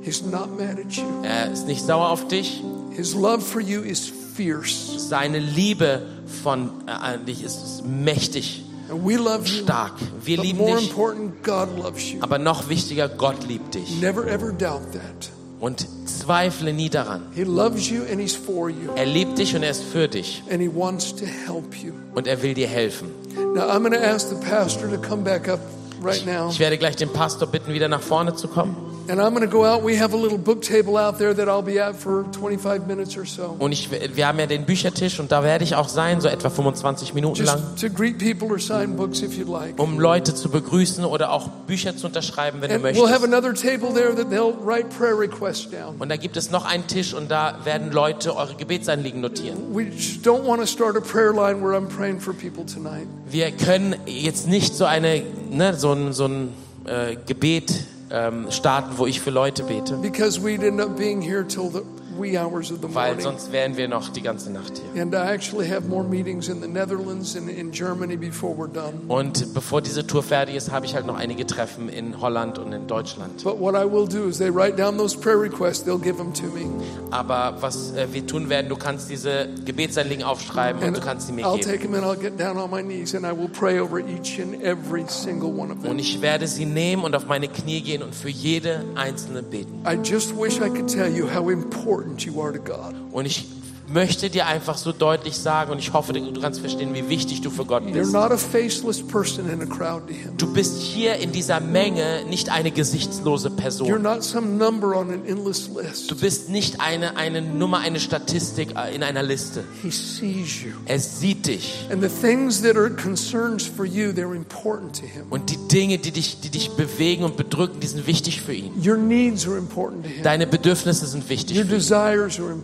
He's 0.03 0.23
not 0.23 0.57
mad 0.59 0.79
at 0.79 0.93
you. 0.93 1.05
Er 1.23 1.53
ist 1.53 1.67
nicht 1.67 1.85
sauer 1.85 2.09
auf 2.11 2.29
dich. 2.29 2.63
His 2.93 3.15
love 3.15 3.41
for 3.41 3.61
you 3.61 3.83
is 3.83 4.11
fierce. 4.35 5.09
Seine 5.09 5.39
Liebe 5.39 6.03
von, 6.43 6.71
äh, 6.87 7.19
dich 7.25 7.43
ist 7.43 7.85
mächtig, 7.85 8.65
And 8.89 9.05
we 9.07 9.17
love 9.17 9.41
you. 9.47 9.63
stark. 9.65 9.93
Wir 10.25 10.37
But 10.39 10.47
lieben 10.47 10.59
more 10.59 10.77
dich. 10.79 10.89
important, 10.91 11.43
God 11.45 11.69
loves 11.77 12.11
you. 12.13 12.19
Aber 12.23 12.39
noch 12.39 12.69
wichtiger, 12.69 13.09
Gott 13.09 13.47
liebt 13.47 13.75
dich. 13.75 14.01
Never 14.01 14.27
ever 14.27 14.53
doubt 14.53 14.93
that. 14.93 15.30
Und 15.61 15.87
zweifle 16.07 16.73
nie 16.73 16.89
daran. 16.89 17.23
He 17.35 17.45
loves 17.45 17.91
you 17.91 18.03
and 18.11 18.21
He's 18.21 18.35
for 18.35 18.71
you. 18.71 18.93
Er 18.97 19.05
liebt 19.07 19.39
dich 19.39 19.55
und 19.55 19.63
er 19.63 19.71
ist 19.71 19.85
für 19.85 20.09
dich. 20.09 20.43
And 20.51 20.61
He 20.61 20.71
wants 20.75 21.15
to 21.15 21.27
help 21.27 21.75
you. 21.77 21.93
Und 22.15 22.27
er 22.27 22.43
will 22.43 22.55
dir 22.55 22.67
helfen. 22.67 23.09
Now, 23.55 23.69
I'm 23.69 23.81
going 23.81 23.93
to 23.93 24.03
ask 24.03 24.29
the 24.29 24.37
pastor 24.37 24.89
to 24.91 24.97
come 24.97 25.23
back 25.23 25.49
up 25.49 25.61
right 26.03 26.25
now. 26.25 26.49
Ich 26.51 26.59
werde 26.59 26.79
gleich 26.79 26.97
den 26.97 27.13
Pastor 27.13 27.47
bitten, 27.47 27.73
wieder 27.73 27.89
nach 27.89 28.01
vorne 28.01 28.35
zu 28.35 28.49
kommen. 28.49 28.90
And 29.11 29.21
I'm 29.21 29.35
going 29.35 29.41
to 29.41 29.49
go 29.51 29.65
out. 29.65 29.83
We 29.83 29.97
have 29.97 30.15
a 30.15 30.17
little 30.17 30.39
book 30.39 30.63
table 30.63 30.97
out 30.97 31.19
there 31.19 31.35
that 31.35 31.49
I'll 31.49 31.63
be 31.65 31.81
at 31.81 31.97
for 31.97 32.23
25 32.31 32.87
minutes 32.87 33.17
or 33.17 33.25
so. 33.27 33.57
Und 33.59 33.73
ich, 33.73 33.89
wir 33.91 34.27
haben 34.29 34.39
ja 34.39 34.47
den 34.47 34.65
Büchertisch 34.67 35.19
und 35.19 35.33
da 35.33 35.43
werde 35.43 35.65
ich 35.65 35.75
auch 35.75 35.89
sein, 35.89 36.21
so 36.21 36.29
etwa 36.29 36.49
25 36.49 37.13
Minuten 37.15 37.45
lang, 37.45 37.59
Just 37.59 37.81
to 37.81 37.91
greet 37.91 38.19
people 38.19 38.49
or 38.55 38.61
sign 38.61 38.95
books 38.97 39.21
if 39.21 39.37
you'd 39.37 39.49
like. 39.49 39.79
um 39.81 39.99
Leute 39.99 40.33
zu 40.35 40.49
begrüßen 40.49 41.05
oder 41.05 41.33
auch 41.33 41.49
Bücher 41.67 41.97
zu 41.97 42.07
unterschreiben, 42.07 42.61
wenn 42.61 42.69
du 42.69 42.75
And 42.77 42.85
we'll 42.85 43.09
have 43.11 43.27
möchtest. 43.27 43.35
another 43.35 43.53
table 43.53 43.93
there 43.93 44.15
that 44.15 44.31
they'll 44.31 44.55
write 44.65 44.89
prayer 44.97 45.19
requests 45.19 45.69
down. 45.69 45.97
Und 45.99 46.09
da 46.09 46.17
gibt 46.17 46.37
es 46.37 46.53
noch 46.53 46.65
einen 46.65 46.87
Tisch 46.87 47.13
und 47.13 47.33
da 47.33 47.57
werden 47.65 47.91
Leute 47.91 48.37
eure 48.37 48.55
Gebetsanliegen 48.55 49.21
notieren. 49.21 49.75
We 49.75 49.87
don't 50.23 50.47
want 50.47 50.61
to 50.61 50.67
start 50.67 50.97
a 50.97 51.01
prayer 51.01 51.33
line 51.33 51.61
where 51.65 51.77
I'm 51.77 51.89
praying 51.89 52.21
for 52.21 52.33
people 52.33 52.65
tonight. 52.65 53.09
Wir 53.29 53.51
können 53.51 53.97
jetzt 54.07 54.47
nicht 54.47 54.77
so 54.77 54.85
eine, 54.85 55.23
ne, 55.51 55.75
so 55.75 55.93
ein, 55.95 56.13
so 56.13 56.27
ein 56.27 56.53
äh, 56.85 57.17
Gebet 57.27 57.73
ähm, 58.11 58.51
starten, 58.51 58.99
wo 58.99 59.07
ich 59.07 59.21
für 59.21 59.31
Leute 59.31 59.63
bete, 59.65 59.97
Because 59.97 60.41
we'd 60.43 60.63
end 60.63 60.81
up 60.81 60.97
being 60.97 61.21
here 61.21 61.47
till 61.47 61.71
the 61.71 61.83
wee 62.21 62.37
hours 62.39 62.71
of 62.71 62.79
the 62.83 62.95
weil 62.95 63.15
morning. 63.15 63.21
sonst 63.23 63.53
wären 63.53 63.77
wir 63.77 63.89
noch 63.89 64.09
die 64.11 64.23
ganze 64.23 64.51
Nacht 64.51 64.73
hier. 64.95 65.03
And 65.03 65.15
I 65.15 65.19
actually 65.33 65.69
have 65.69 65.89
more 65.89 66.05
meetings 66.05 66.49
in 66.49 66.61
the 66.61 66.69
Netherlands 66.69 67.37
and 67.37 67.49
in 67.49 67.71
Germany 67.73 68.17
before 68.17 68.55
we're 68.57 68.73
done. 68.73 68.95
Und 69.09 69.55
bevor 69.55 69.81
diese 69.83 70.07
Tour 70.07 70.23
fertig 70.23 70.57
ist, 70.57 70.71
habe 70.71 70.87
ich 70.87 70.95
halt 70.95 71.07
noch 71.07 71.17
einige 71.17 71.47
Treffen 71.47 71.89
in 71.89 72.21
Holland 72.21 72.59
und 72.59 72.73
in 72.73 72.87
Deutschland. 72.87 73.43
But 73.45 73.59
what 73.61 73.75
I 73.75 73.85
will 73.91 74.07
do 74.07 74.29
is 74.29 74.39
they 74.39 74.51
write 74.55 74.77
down 74.77 74.99
those 74.99 75.17
prayer 75.17 75.41
requests, 75.41 75.85
they'll 75.85 75.99
give 76.01 76.17
them 76.17 76.33
to 76.35 76.47
me. 76.47 76.67
Aber 77.11 77.57
was 77.61 77.93
äh, 77.93 78.07
wir 78.13 78.27
tun 78.27 78.49
werden, 78.49 78.69
du 78.69 78.77
kannst 78.77 79.11
diese 79.11 79.49
Gebetsanliegen 79.65 80.25
aufschreiben 80.25 80.83
und 80.83 80.97
du 80.97 81.01
kannst 81.01 81.27
sie 81.29 81.33
mir 81.33 81.47
I'll 81.47 81.57
geben. 81.59 81.71
take 81.71 81.83
them 81.83 81.95
and 81.95 82.05
I'll 82.05 82.17
get 82.21 82.39
down 82.39 82.57
on 82.59 82.71
my 82.71 82.83
knees 82.83 83.15
and 83.15 83.25
I 83.25 83.31
will 83.37 83.49
pray 83.49 83.81
over 83.81 83.99
each 83.99 84.41
and 84.41 84.63
every 84.63 85.05
single 85.09 85.51
one 85.51 85.71
of 85.73 85.79
Und 85.79 85.85
them. 85.85 85.99
ich 85.99 86.21
werde 86.21 86.47
sie 86.47 86.67
nehmen 86.67 87.05
und 87.05 87.15
auf 87.15 87.27
meine 87.27 87.49
Knie 87.49 87.81
gehen 87.81 88.03
und 88.03 88.15
für 88.15 88.29
jede 88.29 88.85
einzelne 88.95 89.43
beten. 89.43 89.83
I 89.87 89.95
just 90.03 90.37
wish 90.37 90.57
I 90.61 90.69
could 90.69 90.89
tell 90.89 91.09
you 91.11 91.27
how 91.33 91.51
important 91.51 92.10
you 92.19 92.41
are 92.41 92.53
to 92.53 92.59
God. 92.59 92.95
Und 93.13 93.27
ich 93.27 93.47
möchte 93.93 94.31
dir 94.31 94.47
einfach 94.47 94.77
so 94.77 94.93
deutlich 94.93 95.37
sagen 95.37 95.73
und 95.73 95.79
ich 95.79 95.93
hoffe, 95.93 96.13
du 96.13 96.41
kannst 96.41 96.61
verstehen, 96.61 96.95
wie 96.95 97.09
wichtig 97.09 97.41
du 97.41 97.51
für 97.51 97.65
Gott 97.65 97.85
bist. 97.93 98.13
not 98.13 98.31
a 98.31 98.37
faceless 98.37 99.03
person 99.03 99.49
in 99.51 99.61
a 99.63 99.67
crowd 99.67 100.07
to 100.07 100.15
Him. 100.15 100.37
Du 100.37 100.53
bist 100.53 100.81
hier 100.81 101.17
in 101.17 101.33
dieser 101.33 101.61
Menge 101.61 102.25
nicht 102.29 102.51
eine 102.51 102.71
gesichtslose 102.71 103.51
Person. 103.51 104.01
not 104.03 104.23
some 104.23 104.57
number 104.57 104.97
on 104.97 105.11
an 105.11 105.27
endless 105.27 105.69
list. 105.75 106.11
Du 106.11 106.17
bist 106.17 106.49
nicht 106.49 106.81
eine, 106.81 107.17
eine 107.17 107.43
Nummer, 107.43 107.79
eine 107.79 108.01
Statistik 108.01 108.77
äh, 108.77 108.95
in 108.95 109.03
einer 109.03 109.23
Liste. 109.23 109.65
He 109.83 109.91
sees 109.91 110.63
you. 110.63 110.71
Er 110.87 110.99
sieht 110.99 111.47
dich. 111.47 111.87
And 111.91 112.03
the 112.03 112.09
things 112.09 112.63
that 112.63 112.77
are 112.77 112.91
concerns 112.91 113.65
for 113.67 113.85
you, 113.85 114.11
they're 114.13 114.37
important 114.37 114.97
to 115.01 115.07
Him. 115.07 115.27
Und 115.31 115.51
die 115.51 115.59
Dinge, 115.69 115.99
die 115.99 116.13
dich, 116.13 116.41
die 116.41 116.51
dich 116.51 116.71
bewegen 116.71 117.25
und 117.25 117.37
bedrücken, 117.37 117.81
die 117.81 117.87
sind 117.87 118.07
wichtig 118.07 118.41
für 118.41 118.55
ihn. 118.55 118.73
Your 118.85 118.97
needs 118.97 119.47
are 119.47 119.57
important 119.59 120.05
to 120.05 120.11
Him. 120.11 120.23
Deine 120.23 120.47
Bedürfnisse 120.47 121.07
sind 121.07 121.29
wichtig. 121.29 121.61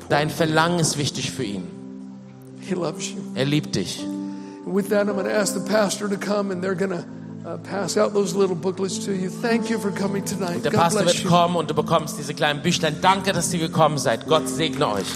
Dein 0.08 0.30
Verlangen 0.30 0.78
ist 0.78 0.98
wichtig 0.98 1.15
für 1.22 1.44
ihn. 1.44 1.64
He 2.60 2.74
loves 2.74 3.10
you. 3.10 3.20
Er 3.34 3.44
liebt 3.44 3.76
dich. 3.76 4.04
With 4.64 4.88
that, 4.88 5.06
I'm 5.06 5.14
going 5.14 5.26
to 5.26 5.32
ask 5.32 5.54
the 5.54 5.60
pastor 5.60 6.08
to 6.08 6.16
come 6.16 6.50
and 6.50 6.62
they're 6.62 6.74
going 6.74 6.90
to 6.90 7.04
uh, 7.46 7.56
pass 7.58 7.96
out 7.96 8.12
those 8.12 8.34
little 8.36 8.56
booklets 8.56 8.98
to 9.04 9.12
you. 9.12 9.30
Thank 9.30 9.70
you 9.70 9.78
for 9.78 9.92
coming 9.92 10.24
tonight. 10.24 10.56
Und 10.56 10.64
der 10.64 10.72
God 10.72 10.80
Pastor 10.80 11.04
wird 11.04 11.22
you. 11.22 11.28
kommen 11.28 11.56
und 11.56 11.70
du 11.70 11.74
bekommst 11.74 12.18
diese 12.18 12.34
kleinen 12.34 12.62
Büchlein. 12.62 12.96
Danke, 13.00 13.32
dass 13.32 13.52
ihr 13.54 13.60
gekommen 13.60 13.98
seid. 13.98 14.26
Gott 14.26 14.48
segne 14.48 14.88
euch. 14.88 15.06